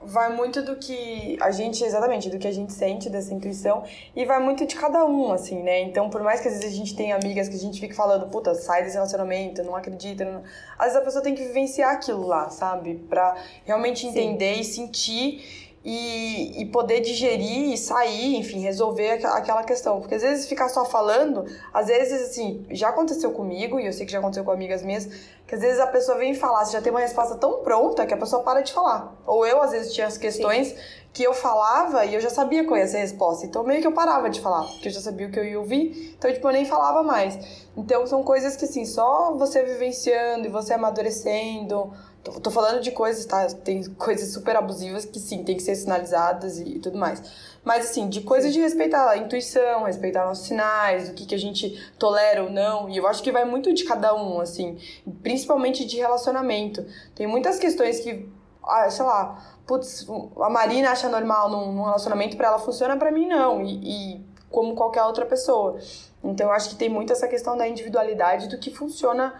vai 0.00 0.34
muito 0.34 0.62
do 0.62 0.76
que 0.76 1.36
a 1.42 1.50
gente, 1.50 1.84
exatamente, 1.84 2.30
do 2.30 2.38
que 2.38 2.48
a 2.48 2.52
gente 2.52 2.72
sente 2.72 3.10
dessa 3.10 3.34
intuição 3.34 3.84
e 4.16 4.24
vai 4.24 4.40
muito 4.40 4.64
de 4.64 4.74
cada 4.74 5.04
um, 5.04 5.30
assim, 5.30 5.62
né? 5.62 5.82
Então, 5.82 6.08
por 6.08 6.22
mais 6.22 6.40
que 6.40 6.48
às 6.48 6.54
vezes 6.54 6.72
a 6.72 6.76
gente 6.76 6.96
tenha 6.96 7.14
amigas 7.16 7.50
que 7.50 7.56
a 7.56 7.58
gente 7.58 7.78
fique 7.78 7.94
falando, 7.94 8.26
puta, 8.30 8.54
sai 8.54 8.82
desse 8.82 8.94
relacionamento, 8.94 9.62
não 9.62 9.76
acredita, 9.76 10.24
não... 10.24 10.42
às 10.78 10.86
vezes 10.86 10.96
a 10.96 11.04
pessoa 11.04 11.22
tem 11.22 11.34
que 11.34 11.42
vivenciar 11.44 11.92
aquilo 11.92 12.26
lá, 12.26 12.48
sabe? 12.48 12.94
Pra 13.10 13.36
realmente 13.66 14.06
entender 14.06 14.54
Sim. 14.54 14.60
e 14.60 14.64
sentir 14.64 15.67
e, 15.84 16.60
e 16.62 16.66
poder 16.66 17.00
digerir 17.00 17.72
e 17.72 17.78
sair, 17.78 18.36
enfim, 18.36 18.60
resolver 18.60 19.24
aquela 19.24 19.62
questão. 19.62 20.00
Porque 20.00 20.16
às 20.16 20.22
vezes 20.22 20.48
ficar 20.48 20.68
só 20.68 20.84
falando, 20.84 21.44
às 21.72 21.86
vezes, 21.86 22.30
assim, 22.30 22.66
já 22.70 22.88
aconteceu 22.88 23.32
comigo, 23.32 23.78
e 23.78 23.86
eu 23.86 23.92
sei 23.92 24.04
que 24.04 24.12
já 24.12 24.18
aconteceu 24.18 24.44
com 24.44 24.50
amigas 24.50 24.82
minhas, 24.82 25.08
que 25.46 25.54
às 25.54 25.60
vezes 25.60 25.80
a 25.80 25.86
pessoa 25.86 26.18
vem 26.18 26.34
falar, 26.34 26.64
você 26.64 26.72
já 26.72 26.82
tem 26.82 26.92
uma 26.92 27.00
resposta 27.00 27.36
tão 27.36 27.62
pronta 27.62 28.04
que 28.04 28.12
a 28.12 28.16
pessoa 28.16 28.42
para 28.42 28.60
de 28.60 28.72
falar. 28.72 29.16
Ou 29.26 29.46
eu, 29.46 29.62
às 29.62 29.70
vezes, 29.70 29.94
tinha 29.94 30.06
as 30.06 30.18
questões 30.18 30.68
Sim. 30.68 30.76
que 31.12 31.22
eu 31.22 31.32
falava 31.32 32.04
e 32.04 32.14
eu 32.14 32.20
já 32.20 32.28
sabia 32.28 32.66
qual 32.66 32.78
ia 32.78 32.86
ser 32.86 32.98
a 32.98 33.00
resposta. 33.00 33.46
Então, 33.46 33.64
meio 33.64 33.80
que 33.80 33.86
eu 33.86 33.92
parava 33.92 34.28
de 34.28 34.40
falar, 34.40 34.64
porque 34.64 34.88
eu 34.88 34.92
já 34.92 35.00
sabia 35.00 35.26
o 35.26 35.30
que 35.30 35.38
eu 35.38 35.44
ia 35.44 35.58
ouvir. 35.58 36.14
Então, 36.18 36.30
tipo, 36.30 36.46
eu 36.48 36.52
nem 36.52 36.66
falava 36.66 37.02
mais. 37.02 37.66
Então, 37.76 38.06
são 38.06 38.22
coisas 38.22 38.56
que, 38.56 38.66
assim, 38.66 38.84
só 38.84 39.34
você 39.36 39.62
vivenciando 39.62 40.46
e 40.46 40.50
você 40.50 40.74
amadurecendo 40.74 41.92
Tô, 42.22 42.32
tô, 42.40 42.50
falando 42.50 42.80
de 42.80 42.90
coisas, 42.90 43.24
tá? 43.24 43.46
Tem 43.46 43.82
coisas 43.94 44.32
super 44.32 44.56
abusivas 44.56 45.04
que 45.04 45.20
sim, 45.20 45.44
tem 45.44 45.56
que 45.56 45.62
ser 45.62 45.74
sinalizadas 45.76 46.58
e, 46.58 46.76
e 46.76 46.78
tudo 46.80 46.98
mais. 46.98 47.22
Mas 47.64 47.90
assim, 47.90 48.08
de 48.08 48.22
coisas 48.22 48.52
de 48.52 48.60
respeitar 48.60 49.08
a 49.08 49.16
intuição, 49.16 49.84
respeitar 49.84 50.26
nossos 50.26 50.46
sinais, 50.46 51.08
o 51.08 51.14
que, 51.14 51.26
que 51.26 51.34
a 51.34 51.38
gente 51.38 51.90
tolera 51.98 52.42
ou 52.42 52.50
não. 52.50 52.88
E 52.88 52.96
eu 52.96 53.06
acho 53.06 53.22
que 53.22 53.30
vai 53.30 53.44
muito 53.44 53.72
de 53.72 53.84
cada 53.84 54.14
um, 54.14 54.40
assim. 54.40 54.78
Principalmente 55.22 55.84
de 55.84 55.96
relacionamento. 55.96 56.84
Tem 57.14 57.26
muitas 57.26 57.58
questões 57.58 58.00
que, 58.00 58.28
ah, 58.64 58.90
sei 58.90 59.04
lá, 59.04 59.58
putz, 59.66 60.06
a 60.40 60.50
Marina 60.50 60.90
acha 60.90 61.08
normal 61.08 61.50
num, 61.50 61.72
num 61.72 61.84
relacionamento, 61.84 62.36
para 62.36 62.48
ela 62.48 62.58
funciona, 62.58 62.96
para 62.96 63.10
mim 63.10 63.26
não. 63.26 63.62
E, 63.62 64.16
e 64.16 64.28
como 64.50 64.74
qualquer 64.74 65.04
outra 65.04 65.26
pessoa. 65.26 65.78
Então 66.22 66.48
eu 66.48 66.52
acho 66.52 66.70
que 66.70 66.76
tem 66.76 66.88
muito 66.88 67.12
essa 67.12 67.28
questão 67.28 67.56
da 67.56 67.68
individualidade 67.68 68.48
do 68.48 68.58
que 68.58 68.74
funciona 68.74 69.34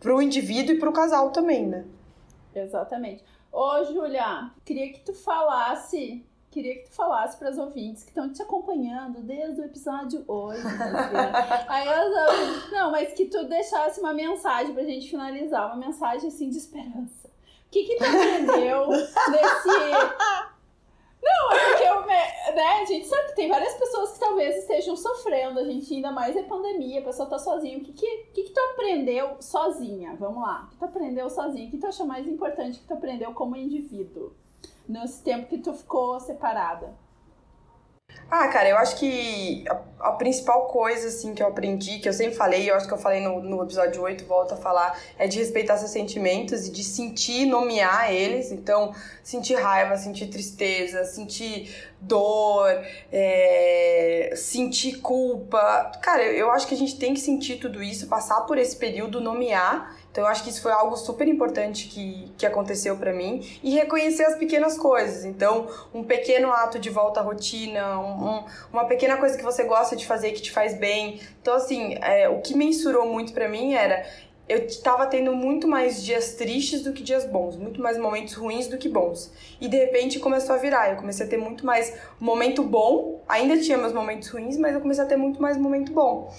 pro 0.00 0.20
indivíduo 0.22 0.74
e 0.74 0.78
pro 0.78 0.92
casal 0.92 1.30
também, 1.30 1.66
né? 1.66 1.84
Exatamente. 2.62 3.24
Ô, 3.52 3.84
Júlia, 3.84 4.50
queria 4.64 4.92
que 4.92 5.00
tu 5.00 5.12
falasse, 5.12 6.24
queria 6.50 6.76
que 6.76 6.90
tu 6.90 6.94
falasse 6.94 7.36
para 7.38 7.50
os 7.50 7.58
ouvintes 7.58 8.02
que 8.02 8.10
estão 8.10 8.30
te 8.32 8.42
acompanhando 8.42 9.22
desde 9.22 9.60
o 9.60 9.64
episódio 9.64 10.24
8. 10.26 10.60
Aí 11.68 11.88
elas, 11.88 12.70
não, 12.70 12.90
mas 12.90 13.12
que 13.14 13.26
tu 13.26 13.44
deixasse 13.44 14.00
uma 14.00 14.12
mensagem 14.12 14.74
pra 14.74 14.84
gente 14.84 15.08
finalizar, 15.08 15.66
uma 15.66 15.86
mensagem 15.86 16.28
assim 16.28 16.50
de 16.50 16.58
esperança. 16.58 17.28
O 17.28 17.70
que 17.70 17.84
que 17.84 17.96
tu 17.96 18.04
aprendeu 18.04 18.88
nesse 18.88 19.68
não, 21.22 21.52
é 21.52 21.68
porque 21.68 21.84
eu, 21.84 22.06
né, 22.06 22.80
a 22.80 22.84
gente 22.84 23.06
sabe 23.06 23.28
que 23.28 23.36
tem 23.36 23.48
várias 23.48 23.74
pessoas 23.74 24.12
que 24.12 24.20
talvez 24.20 24.56
estejam 24.56 24.96
sofrendo, 24.96 25.58
a 25.58 25.64
gente 25.64 25.92
ainda 25.92 26.12
mais 26.12 26.36
é 26.36 26.42
pandemia, 26.42 27.00
a 27.00 27.04
pessoa 27.04 27.28
tá 27.28 27.38
sozinha. 27.38 27.78
O 27.78 27.80
que 27.80 27.92
que, 27.92 28.16
que, 28.32 28.42
que 28.44 28.50
tu 28.50 28.60
aprendeu 28.72 29.36
sozinha? 29.40 30.16
Vamos 30.16 30.42
lá. 30.42 30.64
O 30.64 30.70
que 30.70 30.76
tu 30.76 30.84
aprendeu 30.84 31.28
sozinha? 31.28 31.66
O 31.66 31.70
que 31.70 31.78
tu 31.78 31.86
acha 31.86 32.04
mais 32.04 32.26
importante 32.26 32.78
que 32.78 32.86
tu 32.86 32.94
aprendeu 32.94 33.32
como 33.32 33.56
indivíduo? 33.56 34.32
Nesse 34.88 35.22
tempo 35.22 35.48
que 35.48 35.58
tu 35.58 35.72
ficou 35.72 36.18
separada? 36.20 36.96
Ah, 38.30 38.46
cara, 38.48 38.68
eu 38.68 38.76
acho 38.76 38.96
que 38.96 39.64
a, 39.66 40.08
a, 40.08 40.12
principal 40.12 40.66
coisa, 40.66 41.08
assim, 41.08 41.34
que 41.34 41.42
eu 41.42 41.46
aprendi, 41.46 41.98
que 41.98 42.06
eu 42.06 42.12
sempre 42.12 42.34
falei, 42.34 42.70
eu 42.70 42.74
acho 42.74 42.86
que 42.86 42.92
eu 42.92 42.98
falei 42.98 43.22
no, 43.22 43.40
no 43.40 43.62
episódio 43.62 44.02
8, 44.02 44.26
volto 44.26 44.52
a 44.52 44.56
falar, 44.56 45.00
é 45.18 45.26
de 45.26 45.38
respeitar 45.38 45.78
seus 45.78 45.92
sentimentos 45.92 46.66
e 46.66 46.70
de 46.70 46.84
sentir, 46.84 47.46
nomear 47.46 48.12
eles. 48.12 48.52
Então, 48.52 48.94
sentir 49.22 49.54
raiva, 49.54 49.96
sentir 49.96 50.26
tristeza, 50.26 51.04
sentir 51.04 51.74
dor, 51.98 52.68
é, 53.10 54.34
sentir 54.36 55.00
culpa. 55.00 55.92
Cara, 56.02 56.22
eu, 56.22 56.32
eu 56.32 56.50
acho 56.50 56.66
que 56.66 56.74
a 56.74 56.78
gente 56.78 56.98
tem 56.98 57.14
que 57.14 57.20
sentir 57.20 57.56
tudo 57.56 57.82
isso, 57.82 58.08
passar 58.08 58.42
por 58.42 58.58
esse 58.58 58.76
período, 58.76 59.22
nomear 59.22 59.96
então 60.18 60.26
eu 60.26 60.32
acho 60.32 60.42
que 60.42 60.50
isso 60.50 60.60
foi 60.60 60.72
algo 60.72 60.96
super 60.96 61.28
importante 61.28 61.86
que, 61.86 62.32
que 62.36 62.44
aconteceu 62.44 62.96
para 62.96 63.12
mim 63.12 63.40
e 63.62 63.70
reconhecer 63.70 64.24
as 64.24 64.34
pequenas 64.34 64.76
coisas. 64.76 65.24
Então, 65.24 65.68
um 65.94 66.02
pequeno 66.02 66.50
ato 66.50 66.76
de 66.76 66.90
volta 66.90 67.20
à 67.20 67.22
rotina, 67.22 68.00
um, 68.00 68.28
um, 68.28 68.44
uma 68.72 68.84
pequena 68.86 69.16
coisa 69.16 69.38
que 69.38 69.44
você 69.44 69.62
gosta 69.62 69.94
de 69.94 70.04
fazer 70.04 70.32
que 70.32 70.42
te 70.42 70.50
faz 70.50 70.74
bem. 70.74 71.20
Então, 71.40 71.54
assim, 71.54 71.94
é, 72.02 72.28
o 72.28 72.40
que 72.40 72.56
mensurou 72.56 73.06
muito 73.06 73.32
para 73.32 73.48
mim 73.48 73.74
era 73.74 74.04
eu 74.48 74.64
estava 74.64 75.06
tendo 75.06 75.36
muito 75.36 75.68
mais 75.68 76.02
dias 76.02 76.34
tristes 76.34 76.82
do 76.82 76.92
que 76.92 77.04
dias 77.04 77.24
bons, 77.24 77.54
muito 77.54 77.80
mais 77.80 77.96
momentos 77.96 78.34
ruins 78.34 78.66
do 78.66 78.76
que 78.76 78.88
bons. 78.88 79.30
E 79.60 79.68
de 79.68 79.76
repente 79.76 80.18
começou 80.18 80.56
a 80.56 80.58
virar, 80.58 80.90
eu 80.90 80.96
comecei 80.96 81.26
a 81.26 81.28
ter 81.28 81.36
muito 81.36 81.64
mais 81.64 81.94
momento 82.18 82.64
bom, 82.64 83.22
ainda 83.28 83.56
tinha 83.58 83.78
meus 83.78 83.92
momentos 83.92 84.28
ruins, 84.30 84.56
mas 84.56 84.74
eu 84.74 84.80
comecei 84.80 85.04
a 85.04 85.06
ter 85.06 85.16
muito 85.16 85.40
mais 85.40 85.56
momento 85.56 85.92
bom 85.92 86.32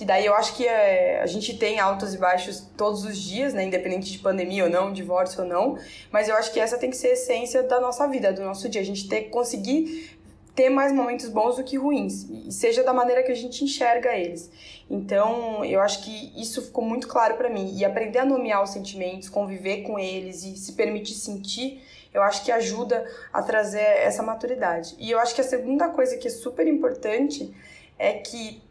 que 0.00 0.06
daí 0.06 0.24
eu 0.24 0.34
acho 0.34 0.56
que 0.56 0.66
é, 0.66 1.20
a 1.20 1.26
gente 1.26 1.58
tem 1.58 1.78
altos 1.78 2.14
e 2.14 2.16
baixos 2.16 2.66
todos 2.74 3.04
os 3.04 3.18
dias, 3.18 3.52
né, 3.52 3.64
independente 3.64 4.10
de 4.10 4.18
pandemia 4.18 4.64
ou 4.64 4.70
não, 4.70 4.90
divórcio 4.94 5.42
ou 5.42 5.46
não, 5.46 5.78
mas 6.10 6.26
eu 6.26 6.34
acho 6.36 6.50
que 6.54 6.58
essa 6.58 6.78
tem 6.78 6.88
que 6.88 6.96
ser 6.96 7.08
a 7.08 7.12
essência 7.12 7.62
da 7.64 7.78
nossa 7.78 8.08
vida, 8.08 8.32
do 8.32 8.40
nosso 8.40 8.66
dia, 8.66 8.80
a 8.80 8.84
gente 8.84 9.06
ter 9.10 9.24
conseguir 9.24 10.18
ter 10.54 10.70
mais 10.70 10.90
momentos 10.90 11.28
bons 11.28 11.56
do 11.56 11.64
que 11.64 11.76
ruins, 11.76 12.26
e 12.30 12.50
seja 12.50 12.82
da 12.82 12.94
maneira 12.94 13.22
que 13.22 13.30
a 13.30 13.34
gente 13.34 13.62
enxerga 13.62 14.16
eles. 14.16 14.50
Então, 14.88 15.62
eu 15.66 15.80
acho 15.82 16.02
que 16.02 16.32
isso 16.34 16.62
ficou 16.62 16.82
muito 16.82 17.06
claro 17.06 17.36
para 17.36 17.50
mim, 17.50 17.76
e 17.76 17.84
aprender 17.84 18.20
a 18.20 18.24
nomear 18.24 18.62
os 18.62 18.70
sentimentos, 18.70 19.28
conviver 19.28 19.82
com 19.82 19.98
eles 19.98 20.44
e 20.44 20.56
se 20.56 20.72
permitir 20.72 21.12
sentir, 21.12 21.84
eu 22.14 22.22
acho 22.22 22.42
que 22.42 22.50
ajuda 22.50 23.06
a 23.30 23.42
trazer 23.42 23.82
essa 23.82 24.22
maturidade. 24.22 24.96
E 24.98 25.10
eu 25.10 25.18
acho 25.18 25.34
que 25.34 25.42
a 25.42 25.44
segunda 25.44 25.90
coisa 25.90 26.16
que 26.16 26.26
é 26.26 26.30
super 26.30 26.66
importante 26.66 27.54
é 27.98 28.14
que 28.14 28.62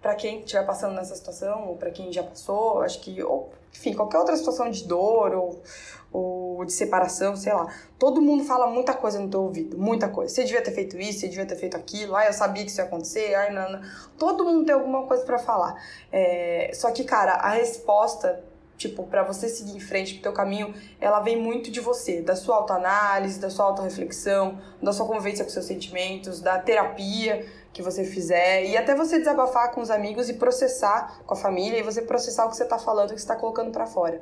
para 0.00 0.14
quem 0.14 0.40
estiver 0.40 0.64
passando 0.64 0.94
nessa 0.94 1.14
situação, 1.14 1.68
ou 1.68 1.76
para 1.76 1.90
quem 1.90 2.12
já 2.12 2.22
passou, 2.22 2.80
acho 2.80 3.00
que, 3.00 3.22
ou, 3.22 3.50
enfim, 3.74 3.92
qualquer 3.92 4.18
outra 4.18 4.34
situação 4.36 4.70
de 4.70 4.84
dor 4.84 5.34
ou, 5.34 5.62
ou 6.10 6.64
de 6.64 6.72
separação, 6.72 7.36
sei 7.36 7.52
lá. 7.52 7.66
Todo 7.98 8.22
mundo 8.22 8.44
fala 8.44 8.66
muita 8.66 8.94
coisa 8.94 9.20
no 9.20 9.28
teu 9.28 9.42
ouvido, 9.42 9.76
muita 9.76 10.08
coisa. 10.08 10.34
Você 10.34 10.44
devia 10.44 10.62
ter 10.62 10.72
feito 10.72 10.98
isso, 10.98 11.20
você 11.20 11.28
devia 11.28 11.44
ter 11.44 11.56
feito 11.56 11.76
aquilo, 11.76 12.16
ai, 12.16 12.28
eu 12.28 12.32
sabia 12.32 12.64
que 12.64 12.70
isso 12.70 12.80
ia 12.80 12.86
acontecer, 12.86 13.34
ai, 13.34 13.52
não. 13.52 13.80
Todo 14.18 14.44
mundo 14.44 14.64
tem 14.64 14.74
alguma 14.74 15.06
coisa 15.06 15.22
para 15.22 15.38
falar. 15.38 15.76
É, 16.10 16.70
só 16.74 16.90
que, 16.90 17.04
cara, 17.04 17.32
a 17.32 17.50
resposta 17.50 18.42
tipo, 18.80 19.04
para 19.04 19.22
você 19.22 19.46
seguir 19.46 19.76
em 19.76 19.80
frente 19.80 20.14
pro 20.14 20.22
teu 20.22 20.32
caminho, 20.32 20.74
ela 20.98 21.20
vem 21.20 21.36
muito 21.36 21.70
de 21.70 21.80
você, 21.80 22.22
da 22.22 22.34
sua 22.34 22.56
autoanálise, 22.56 23.38
da 23.38 23.50
sua 23.50 23.66
autorreflexão, 23.66 24.58
da 24.82 24.90
sua 24.90 25.06
convivência 25.06 25.44
com 25.44 25.50
seus 25.50 25.66
sentimentos, 25.66 26.40
da 26.40 26.58
terapia 26.58 27.46
que 27.72 27.82
você 27.82 28.04
fizer 28.04 28.64
e 28.64 28.76
até 28.76 28.94
você 28.94 29.18
desabafar 29.18 29.72
com 29.72 29.80
os 29.80 29.90
amigos 29.90 30.28
e 30.28 30.34
processar 30.34 31.20
com 31.24 31.34
a 31.34 31.36
família 31.36 31.78
e 31.78 31.82
você 31.82 32.02
processar 32.02 32.46
o 32.46 32.50
que 32.50 32.56
você 32.56 32.64
está 32.64 32.78
falando, 32.78 33.10
o 33.10 33.14
que 33.14 33.20
você 33.20 33.24
está 33.24 33.36
colocando 33.36 33.70
para 33.70 33.86
fora. 33.86 34.20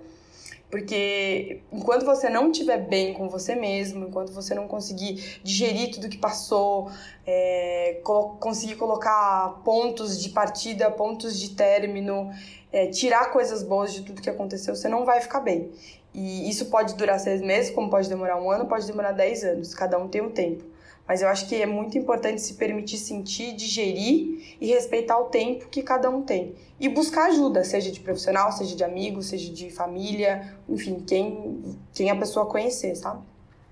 Porque 0.70 1.62
enquanto 1.72 2.04
você 2.04 2.28
não 2.28 2.50
estiver 2.50 2.76
bem 2.76 3.14
com 3.14 3.26
você 3.28 3.54
mesmo, 3.54 4.06
enquanto 4.06 4.32
você 4.32 4.54
não 4.54 4.68
conseguir 4.68 5.40
digerir 5.42 5.94
tudo 5.94 6.10
que 6.10 6.18
passou, 6.18 6.90
é, 7.26 8.00
conseguir 8.38 8.76
colocar 8.76 9.62
pontos 9.64 10.20
de 10.22 10.28
partida, 10.28 10.90
pontos 10.90 11.40
de 11.40 11.54
término, 11.54 12.30
é, 12.70 12.86
tirar 12.88 13.32
coisas 13.32 13.62
boas 13.62 13.94
de 13.94 14.02
tudo 14.02 14.20
que 14.20 14.28
aconteceu, 14.28 14.76
você 14.76 14.90
não 14.90 15.06
vai 15.06 15.22
ficar 15.22 15.40
bem. 15.40 15.70
E 16.12 16.50
isso 16.50 16.66
pode 16.66 16.94
durar 16.96 17.18
seis 17.18 17.40
meses, 17.40 17.70
como 17.70 17.88
pode 17.88 18.08
demorar 18.08 18.38
um 18.40 18.50
ano, 18.50 18.66
pode 18.66 18.86
demorar 18.86 19.12
dez 19.12 19.42
anos. 19.44 19.74
Cada 19.74 19.98
um 19.98 20.06
tem 20.06 20.20
um 20.20 20.30
tempo. 20.30 20.64
Mas 21.08 21.22
eu 21.22 21.28
acho 21.28 21.48
que 21.48 21.56
é 21.56 21.64
muito 21.64 21.96
importante 21.96 22.42
se 22.42 22.54
permitir 22.54 22.98
sentir, 22.98 23.54
digerir 23.54 24.56
e 24.60 24.66
respeitar 24.66 25.18
o 25.18 25.24
tempo 25.24 25.66
que 25.68 25.82
cada 25.82 26.10
um 26.10 26.20
tem. 26.20 26.54
E 26.78 26.86
buscar 26.86 27.28
ajuda, 27.28 27.64
seja 27.64 27.90
de 27.90 27.98
profissional, 27.98 28.52
seja 28.52 28.76
de 28.76 28.84
amigo, 28.84 29.22
seja 29.22 29.50
de 29.50 29.70
família, 29.70 30.54
enfim, 30.68 31.02
quem, 31.06 31.78
quem 31.94 32.10
a 32.10 32.16
pessoa 32.16 32.44
conhecer, 32.44 32.94
sabe? 32.94 33.22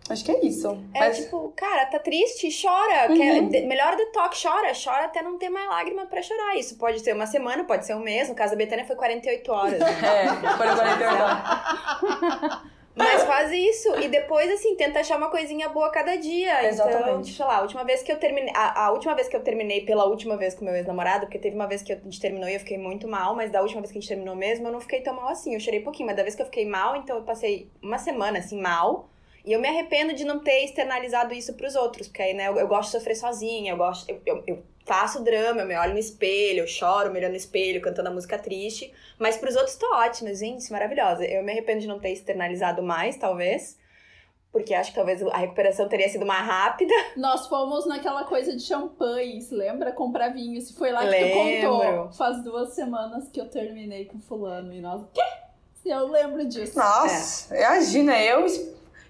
Acho 0.08 0.24
que 0.24 0.30
é 0.30 0.46
isso. 0.46 0.68
É 0.94 1.00
Mas... 1.00 1.18
tipo, 1.18 1.52
cara, 1.54 1.84
tá 1.86 1.98
triste, 1.98 2.48
chora. 2.62 3.10
Uhum. 3.10 3.50
Quer, 3.50 3.66
melhor 3.66 3.96
do 3.96 4.06
toque, 4.12 4.40
chora. 4.40 4.72
Chora 4.72 5.04
até 5.04 5.20
não 5.20 5.36
ter 5.36 5.50
mais 5.50 5.68
lágrima 5.68 6.06
pra 6.06 6.22
chorar. 6.22 6.56
Isso 6.56 6.76
pode 6.76 7.00
ser 7.00 7.12
uma 7.12 7.26
semana, 7.26 7.64
pode 7.64 7.84
ser 7.84 7.96
um 7.96 8.00
mês. 8.00 8.28
No 8.28 8.34
caso 8.34 8.52
da 8.52 8.56
Betânia 8.56 8.84
foi 8.84 8.94
48 8.94 9.52
horas. 9.52 9.80
Né? 9.80 9.88
é, 10.00 10.28
foi 10.56 10.66
48 10.68 11.04
horas. 11.04 12.60
Mas 12.96 13.24
faz 13.24 13.52
isso. 13.52 13.94
E 14.00 14.08
depois, 14.08 14.50
assim, 14.50 14.74
tenta 14.74 15.00
achar 15.00 15.18
uma 15.18 15.28
coisinha 15.28 15.68
boa 15.68 15.90
cada 15.90 16.16
dia. 16.16 16.58
Então, 16.60 16.88
Exatamente. 16.88 17.08
Então, 17.10 17.24
sei 17.24 17.44
lá, 17.44 17.58
a 17.58 17.60
última 17.60 17.84
vez 17.84 18.02
que 18.02 18.10
eu 18.10 18.18
terminei. 18.18 18.52
A, 18.56 18.86
a 18.86 18.90
última 18.90 19.14
vez 19.14 19.28
que 19.28 19.36
eu 19.36 19.42
terminei 19.42 19.84
pela 19.84 20.06
última 20.06 20.36
vez 20.36 20.54
com 20.54 20.64
meu 20.64 20.74
ex-namorado, 20.74 21.26
porque 21.26 21.38
teve 21.38 21.54
uma 21.54 21.66
vez 21.66 21.82
que 21.82 21.92
a 21.92 21.96
gente 21.96 22.18
terminou 22.18 22.48
e 22.48 22.54
eu 22.54 22.60
fiquei 22.60 22.78
muito 22.78 23.06
mal, 23.06 23.36
mas 23.36 23.50
da 23.50 23.60
última 23.60 23.82
vez 23.82 23.92
que 23.92 23.98
a 23.98 24.00
gente 24.00 24.08
terminou 24.08 24.34
mesmo, 24.34 24.66
eu 24.66 24.72
não 24.72 24.80
fiquei 24.80 25.02
tão 25.02 25.14
mal 25.14 25.28
assim. 25.28 25.52
Eu 25.52 25.60
chorei 25.60 25.80
pouquinho, 25.80 26.06
mas 26.06 26.16
da 26.16 26.22
vez 26.22 26.34
que 26.34 26.40
eu 26.40 26.46
fiquei 26.46 26.66
mal, 26.66 26.96
então 26.96 27.16
eu 27.16 27.22
passei 27.22 27.70
uma 27.82 27.98
semana, 27.98 28.38
assim, 28.38 28.58
mal. 28.58 29.10
E 29.44 29.52
eu 29.52 29.60
me 29.60 29.68
arrependo 29.68 30.14
de 30.14 30.24
não 30.24 30.40
ter 30.40 30.64
externalizado 30.64 31.34
isso 31.34 31.54
pros 31.54 31.76
outros, 31.76 32.08
porque 32.08 32.22
aí, 32.22 32.34
né, 32.34 32.48
eu, 32.48 32.56
eu 32.56 32.66
gosto 32.66 32.90
de 32.90 32.98
sofrer 32.98 33.14
sozinha, 33.14 33.72
eu 33.72 33.76
gosto. 33.76 34.10
Eu, 34.10 34.20
eu, 34.24 34.42
eu 34.46 34.62
faço 34.86 35.22
drama, 35.22 35.62
eu 35.62 35.66
me 35.66 35.76
olho 35.76 35.92
no 35.92 35.98
espelho, 35.98 36.60
eu 36.60 36.66
choro 36.66 37.10
me 37.10 37.18
olhando 37.18 37.32
no 37.32 37.36
espelho, 37.36 37.82
cantando 37.82 38.08
a 38.08 38.12
música 38.12 38.38
triste. 38.38 38.92
Mas 39.18 39.36
pros 39.36 39.56
outros 39.56 39.76
tô 39.76 39.92
ótima, 39.92 40.32
gente, 40.32 40.70
maravilhosa. 40.72 41.24
Eu 41.24 41.42
me 41.42 41.52
arrependo 41.52 41.80
de 41.80 41.88
não 41.88 41.98
ter 41.98 42.12
externalizado 42.12 42.82
mais, 42.82 43.16
talvez. 43.16 43.76
Porque 44.52 44.72
acho 44.72 44.90
que 44.90 44.96
talvez 44.96 45.20
a 45.22 45.36
recuperação 45.36 45.88
teria 45.88 46.08
sido 46.08 46.24
mais 46.24 46.46
rápida. 46.46 46.94
Nós 47.16 47.46
fomos 47.46 47.84
naquela 47.84 48.24
coisa 48.24 48.56
de 48.56 48.62
champanhe, 48.62 49.42
se 49.42 49.54
lembra? 49.54 49.92
Comprar 49.92 50.28
vinho. 50.28 50.58
Se 50.62 50.72
foi 50.72 50.92
lá 50.92 51.00
que 51.00 51.08
Lembro. 51.08 51.30
tu 51.30 51.68
contou. 51.68 52.12
Faz 52.12 52.42
duas 52.42 52.72
semanas 52.72 53.28
que 53.28 53.40
eu 53.40 53.48
terminei 53.50 54.06
com 54.06 54.18
fulano. 54.18 54.72
E 54.72 54.80
nós, 54.80 55.02
quê? 55.12 55.20
Eu 55.84 56.08
lembro 56.08 56.44
disso. 56.46 56.78
Nossa, 56.78 57.54
é. 57.54 57.60
imagina, 57.60 58.18
eu 58.20 58.46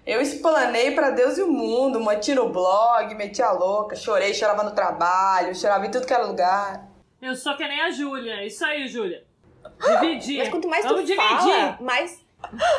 eu 0.07 0.21
explanei 0.21 0.91
para 0.91 1.09
Deus 1.09 1.37
e 1.37 1.43
o 1.43 1.51
mundo, 1.51 1.99
meti 2.03 2.33
no 2.33 2.49
blog, 2.49 3.13
meti 3.13 3.41
a 3.41 3.51
louca, 3.51 3.95
chorei, 3.95 4.33
chorava 4.33 4.63
no 4.63 4.71
trabalho, 4.71 5.53
chorava 5.53 5.85
em 5.85 5.91
tudo 5.91 6.07
que 6.07 6.13
era 6.13 6.25
lugar. 6.25 6.87
Eu 7.21 7.35
sou 7.35 7.57
que 7.57 7.67
nem 7.67 7.81
a 7.81 7.91
Júlia, 7.91 8.45
isso 8.45 8.63
aí, 8.63 8.87
Júlia. 8.87 9.25
Dividir. 9.99 10.37
Mas 10.39 10.49
quanto 10.49 10.67
mais 10.69 10.85
Vamos 10.85 11.01
tu 11.01 11.07
dividir. 11.07 11.27
fala, 11.27 11.77
mais. 11.81 12.25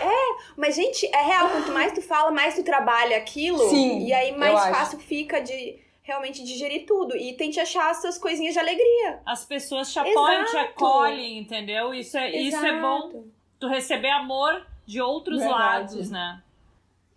É, 0.00 0.42
mas 0.56 0.74
gente, 0.74 1.04
é 1.14 1.22
real, 1.22 1.50
quanto 1.50 1.70
mais 1.72 1.92
tu 1.92 2.00
fala, 2.00 2.30
mais 2.30 2.54
tu 2.54 2.62
trabalha 2.62 3.16
aquilo. 3.18 3.58
Sim. 3.68 4.06
E 4.06 4.12
aí 4.12 4.36
mais 4.36 4.58
fácil 4.74 4.98
fica 4.98 5.40
de 5.40 5.78
realmente 6.02 6.42
digerir 6.42 6.86
tudo. 6.86 7.14
E 7.14 7.34
tente 7.34 7.60
achar 7.60 7.90
as 7.90 8.00
suas 8.00 8.16
coisinhas 8.16 8.54
de 8.54 8.60
alegria. 8.60 9.20
As 9.26 9.44
pessoas 9.44 9.92
te 9.92 9.98
apoiam, 9.98 10.42
Exato. 10.44 10.50
te 10.50 10.56
acolhem, 10.56 11.38
entendeu? 11.38 11.92
Isso 11.92 12.16
é, 12.16 12.30
isso 12.30 12.64
é 12.64 12.80
bom. 12.80 13.24
Tu 13.60 13.68
receber 13.68 14.10
amor 14.10 14.64
de 14.86 15.02
outros 15.02 15.40
Verdade. 15.40 15.58
lados, 15.60 16.10
né? 16.10 16.42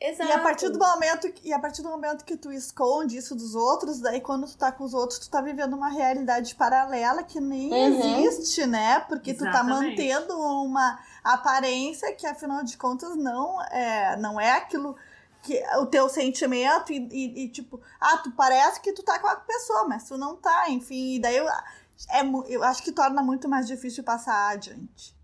Exato. 0.02 0.28
E 0.28 0.34
a 0.34 0.40
partir 0.40 0.70
do 0.70 0.80
momento 0.80 1.32
e 1.44 1.54
a 1.54 1.60
partir 1.60 1.84
do 1.84 1.90
momento 1.90 2.26
que 2.26 2.36
tu 2.36 2.52
esconde 2.52 3.18
isso 3.18 3.36
dos 3.36 3.54
outros, 3.54 4.00
daí 4.00 4.20
quando 4.20 4.48
tu 4.48 4.58
tá 4.58 4.72
com 4.72 4.84
os 4.84 4.96
outros, 4.96 5.20
tu 5.20 5.30
tá 5.30 5.42
vivendo 5.42 5.76
uma 5.76 5.90
realidade 5.90 6.56
paralela 6.56 7.22
que 7.22 7.40
nem 7.40 7.72
uhum. 7.72 8.26
existe, 8.26 8.66
né? 8.66 9.02
Porque 9.02 9.30
Exatamente. 9.30 9.52
tu 9.52 9.58
tá 9.58 9.64
mantendo 9.64 10.40
uma 10.40 11.00
aparência 11.24 12.12
que 12.16 12.26
afinal 12.26 12.64
de 12.64 12.76
contas 12.78 13.16
não 13.16 13.62
é, 13.66 14.18
não 14.18 14.42
é 14.42 14.54
aquilo 14.54 14.96
que 15.44 15.62
o 15.78 15.86
teu 15.86 16.10
sentimento 16.10 16.92
e, 16.92 16.98
e, 17.12 17.44
e, 17.44 17.50
tipo, 17.50 17.80
ah, 18.00 18.18
tu 18.18 18.32
parece 18.32 18.82
que 18.82 18.94
tu 18.94 19.04
tá 19.04 19.20
com 19.20 19.28
a 19.28 19.36
pessoa, 19.36 19.88
mas 19.88 20.04
tu 20.06 20.18
não 20.18 20.36
tá, 20.36 20.70
enfim, 20.70 21.16
e 21.16 21.20
daí 21.20 21.38
eu, 21.38 21.48
é, 21.48 22.24
eu 22.48 22.64
acho 22.64 22.82
que 22.84 22.92
torna 22.92 23.22
muito 23.22 23.48
mais 23.48 23.68
difícil 23.68 24.04
passar 24.04 24.52
adiante. 24.52 25.16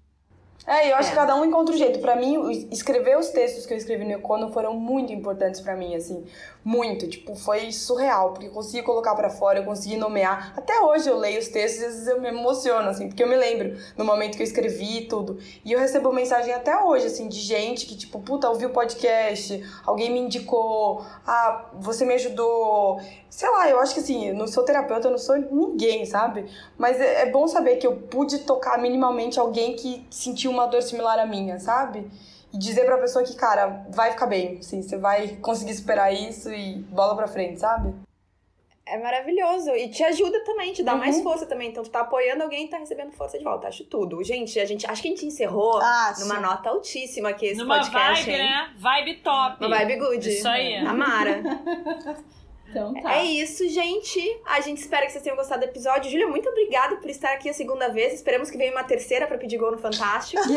É, 0.67 0.91
eu 0.91 0.97
acho 0.97 1.07
É. 1.07 1.11
que 1.11 1.15
cada 1.15 1.33
um 1.35 1.45
encontra 1.45 1.73
o 1.73 1.77
jeito. 1.77 1.99
Pra 1.99 2.13
mim, 2.17 2.67
escrever 2.71 3.17
os 3.17 3.29
textos 3.29 3.65
que 3.65 3.73
eu 3.73 3.77
escrevi 3.77 4.03
no 4.03 4.11
Econo 4.11 4.51
foram 4.51 4.73
muito 4.73 5.13
importantes 5.13 5.61
pra 5.61 5.77
mim, 5.77 5.95
assim. 5.95 6.25
Muito. 6.63 7.07
Tipo, 7.07 7.33
foi 7.35 7.71
surreal, 7.71 8.31
porque 8.33 8.47
eu 8.47 8.51
consegui 8.51 8.83
colocar 8.83 9.15
pra 9.15 9.29
fora, 9.29 9.59
eu 9.59 9.63
consegui 9.63 9.95
nomear. 9.95 10.51
Até 10.57 10.77
hoje 10.81 11.07
eu 11.09 11.17
leio 11.17 11.39
os 11.39 11.47
textos 11.47 11.81
e 11.81 11.85
às 11.85 11.93
vezes 11.93 12.07
eu 12.09 12.19
me 12.19 12.27
emociono, 12.27 12.89
assim, 12.89 13.07
porque 13.07 13.23
eu 13.23 13.27
me 13.29 13.37
lembro 13.37 13.77
no 13.97 14.03
momento 14.03 14.35
que 14.35 14.43
eu 14.43 14.47
escrevi 14.47 14.97
e 15.03 15.07
tudo. 15.07 15.39
E 15.63 15.71
eu 15.71 15.79
recebo 15.79 16.11
mensagem 16.11 16.53
até 16.53 16.77
hoje, 16.77 17.05
assim, 17.07 17.29
de 17.29 17.39
gente 17.39 17.85
que, 17.85 17.95
tipo, 17.95 18.19
puta, 18.19 18.49
ouviu 18.49 18.67
o 18.67 18.73
podcast, 18.73 19.63
alguém 19.85 20.11
me 20.11 20.19
indicou, 20.19 21.01
ah, 21.25 21.69
você 21.79 22.03
me 22.03 22.15
ajudou. 22.15 22.99
Sei 23.37 23.47
lá, 23.51 23.69
eu 23.69 23.79
acho 23.79 23.93
que 23.93 23.99
assim, 23.99 24.29
eu 24.29 24.33
não 24.33 24.47
sou 24.47 24.63
terapeuta, 24.65 25.05
eu 25.05 25.11
não 25.11 25.17
sou 25.19 25.35
ninguém, 25.37 26.07
sabe? 26.07 26.49
Mas 26.75 26.99
é, 26.99 27.21
é 27.21 27.25
bom 27.29 27.47
saber 27.47 27.75
que 27.75 27.85
eu 27.85 27.95
pude 27.95 28.39
tocar 28.39 28.79
minimamente 28.79 29.39
alguém 29.39 29.75
que 29.75 30.03
sentiu 30.09 30.49
uma 30.49 30.65
dor 30.65 30.81
similar 30.81 31.19
à 31.19 31.25
minha, 31.27 31.59
sabe? 31.59 32.09
E 32.51 32.57
dizer 32.57 32.83
pra 32.85 32.97
pessoa 32.97 33.23
que, 33.23 33.35
cara, 33.35 33.85
vai 33.91 34.09
ficar 34.09 34.25
bem, 34.25 34.57
assim, 34.57 34.81
você 34.81 34.97
vai 34.97 35.37
conseguir 35.39 35.75
superar 35.75 36.11
isso 36.11 36.51
e 36.51 36.79
bola 36.89 37.15
pra 37.15 37.27
frente, 37.27 37.59
sabe? 37.59 37.93
É 38.87 38.97
maravilhoso. 38.97 39.69
E 39.69 39.87
te 39.89 40.03
ajuda 40.03 40.43
também, 40.43 40.73
te 40.73 40.81
dá 40.81 40.93
Uhum. 40.93 40.97
mais 40.97 41.21
força 41.21 41.45
também. 41.45 41.69
Então, 41.69 41.83
tu 41.83 41.91
tá 41.91 41.99
apoiando 41.99 42.41
alguém 42.41 42.65
e 42.65 42.69
tá 42.69 42.77
recebendo 42.79 43.11
força 43.11 43.37
de 43.37 43.43
volta. 43.43 43.67
Acho 43.67 43.83
tudo. 43.83 44.23
Gente, 44.23 44.59
a 44.59 44.65
gente 44.65 44.89
acho 44.89 44.99
que 44.99 45.09
a 45.09 45.11
gente 45.11 45.25
encerrou 45.27 45.77
Acho. 45.77 46.21
numa 46.21 46.39
nota 46.39 46.69
altíssima 46.69 47.29
aqui 47.29 47.45
esse 47.45 47.61
Numa 47.61 47.75
podcast. 47.83 48.25
vibe, 48.25 48.41
hein? 48.41 48.49
né? 48.49 48.73
Vibe 48.79 49.15
top. 49.21 49.63
Uma 49.63 49.77
vibe 49.77 49.95
good. 49.97 50.27
Isso 50.27 50.47
aí. 50.47 50.75
Amara. 50.77 51.43
Então 52.69 52.93
tá. 53.01 53.13
É 53.15 53.23
isso, 53.23 53.67
gente. 53.69 54.19
A 54.45 54.59
gente 54.61 54.79
espera 54.79 55.05
que 55.05 55.11
vocês 55.11 55.23
tenham 55.23 55.37
gostado 55.37 55.61
do 55.61 55.69
episódio. 55.69 56.11
Júlia, 56.11 56.27
muito 56.27 56.49
obrigada 56.49 56.97
por 56.97 57.09
estar 57.09 57.31
aqui 57.33 57.49
a 57.49 57.53
segunda 57.53 57.89
vez. 57.89 58.13
Esperamos 58.13 58.49
que 58.49 58.57
venha 58.57 58.71
uma 58.71 58.83
terceira 58.83 59.25
pra 59.27 59.37
pedir 59.37 59.57
gol 59.57 59.71
no 59.71 59.77
Fantástico. 59.77 60.41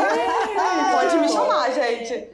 Pode 0.93 1.17
me 1.19 1.29
chamar, 1.29 1.71
gente. 1.73 2.29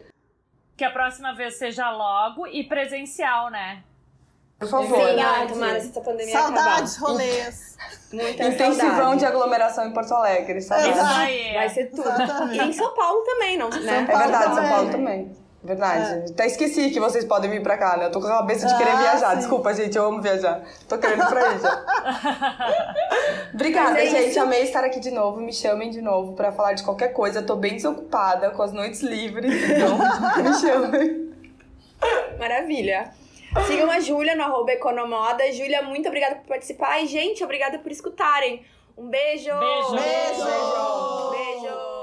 Que 0.76 0.84
a 0.84 0.90
próxima 0.90 1.34
vez 1.34 1.56
seja 1.58 1.90
logo 1.90 2.46
e 2.46 2.64
presencial, 2.64 3.50
né? 3.50 3.82
Por 4.58 4.68
favor. 4.68 4.96
Sim, 4.98 5.04
Verdade. 5.04 5.40
ai, 5.40 5.46
tomara 5.48 5.76
essa 5.76 6.00
pandemia 6.00 6.32
Saudades, 6.32 6.96
acabar. 6.96 7.10
rolês. 7.12 7.76
Muita 8.12 8.44
Intensivão 8.44 8.90
saudade. 8.96 9.18
de 9.20 9.26
aglomeração 9.26 9.86
em 9.86 9.92
Porto 9.92 10.12
Alegre, 10.14 10.60
sabe? 10.62 10.82
Isso 10.82 10.90
Exato. 10.98 11.14
aí. 11.20 11.54
Vai 11.54 11.68
ser 11.68 11.86
tudo. 11.90 12.08
Exatamente. 12.08 12.64
E 12.64 12.68
em 12.68 12.72
São 12.72 12.94
Paulo 12.94 13.22
também, 13.24 13.58
não, 13.58 13.68
né? 13.68 14.02
É 14.02 14.04
Paulo 14.06 14.22
verdade, 14.22 14.44
São 14.44 14.54
também. 14.54 14.70
Paulo 14.70 14.90
também. 14.90 15.36
Verdade. 15.64 16.30
Até 16.30 16.46
esqueci 16.46 16.90
que 16.90 17.00
vocês 17.00 17.24
podem 17.24 17.50
vir 17.50 17.60
pra 17.62 17.76
cá, 17.76 17.96
né? 17.96 18.06
Eu 18.06 18.10
tô 18.12 18.20
com 18.20 18.26
a 18.28 18.36
cabeça 18.38 18.66
de 18.66 18.76
querer 18.76 18.90
Ah, 18.92 18.96
viajar. 18.96 19.30
sim. 19.32 19.36
Desculpa, 19.38 19.74
gente, 19.74 19.96
eu 19.96 20.04
amo 20.06 20.22
viajar. 20.22 20.62
Tô 20.88 20.96
querendo 20.96 21.22
ir 21.24 21.26
pra 21.26 21.48
aí 21.48 21.58
já. 21.58 21.84
Obrigada, 23.52 24.00
é 24.00 24.06
gente. 24.06 24.28
isso. 24.30 24.40
Amei 24.40 24.62
estar 24.62 24.84
aqui 24.84 25.00
de 25.00 25.10
novo. 25.10 25.40
Me 25.40 25.52
chamem 25.52 25.90
de 25.90 26.00
novo 26.00 26.34
pra 26.34 26.52
falar 26.52 26.74
de 26.74 26.84
qualquer 26.84 27.08
coisa. 27.12 27.42
Tô 27.42 27.56
bem 27.56 27.74
desocupada, 27.74 28.50
com 28.50 28.62
as 28.62 28.72
noites 28.72 29.00
livres. 29.02 29.52
Então, 29.70 29.98
me 30.42 30.54
chamem. 30.54 31.34
Maravilha. 32.38 33.10
Sigam 33.66 33.90
a 33.90 33.98
Júlia 33.98 34.36
no 34.36 34.42
arroba 34.44 34.70
Economoda. 34.70 35.50
Júlia, 35.52 35.82
muito 35.82 36.06
obrigada 36.06 36.36
por 36.36 36.46
participar. 36.46 37.00
E, 37.02 37.06
gente, 37.06 37.42
obrigada 37.42 37.78
por 37.78 37.90
escutarem. 37.90 38.64
Um 38.96 39.08
beijo! 39.08 39.50
Beijo. 39.58 39.90
Beijo! 41.30 41.95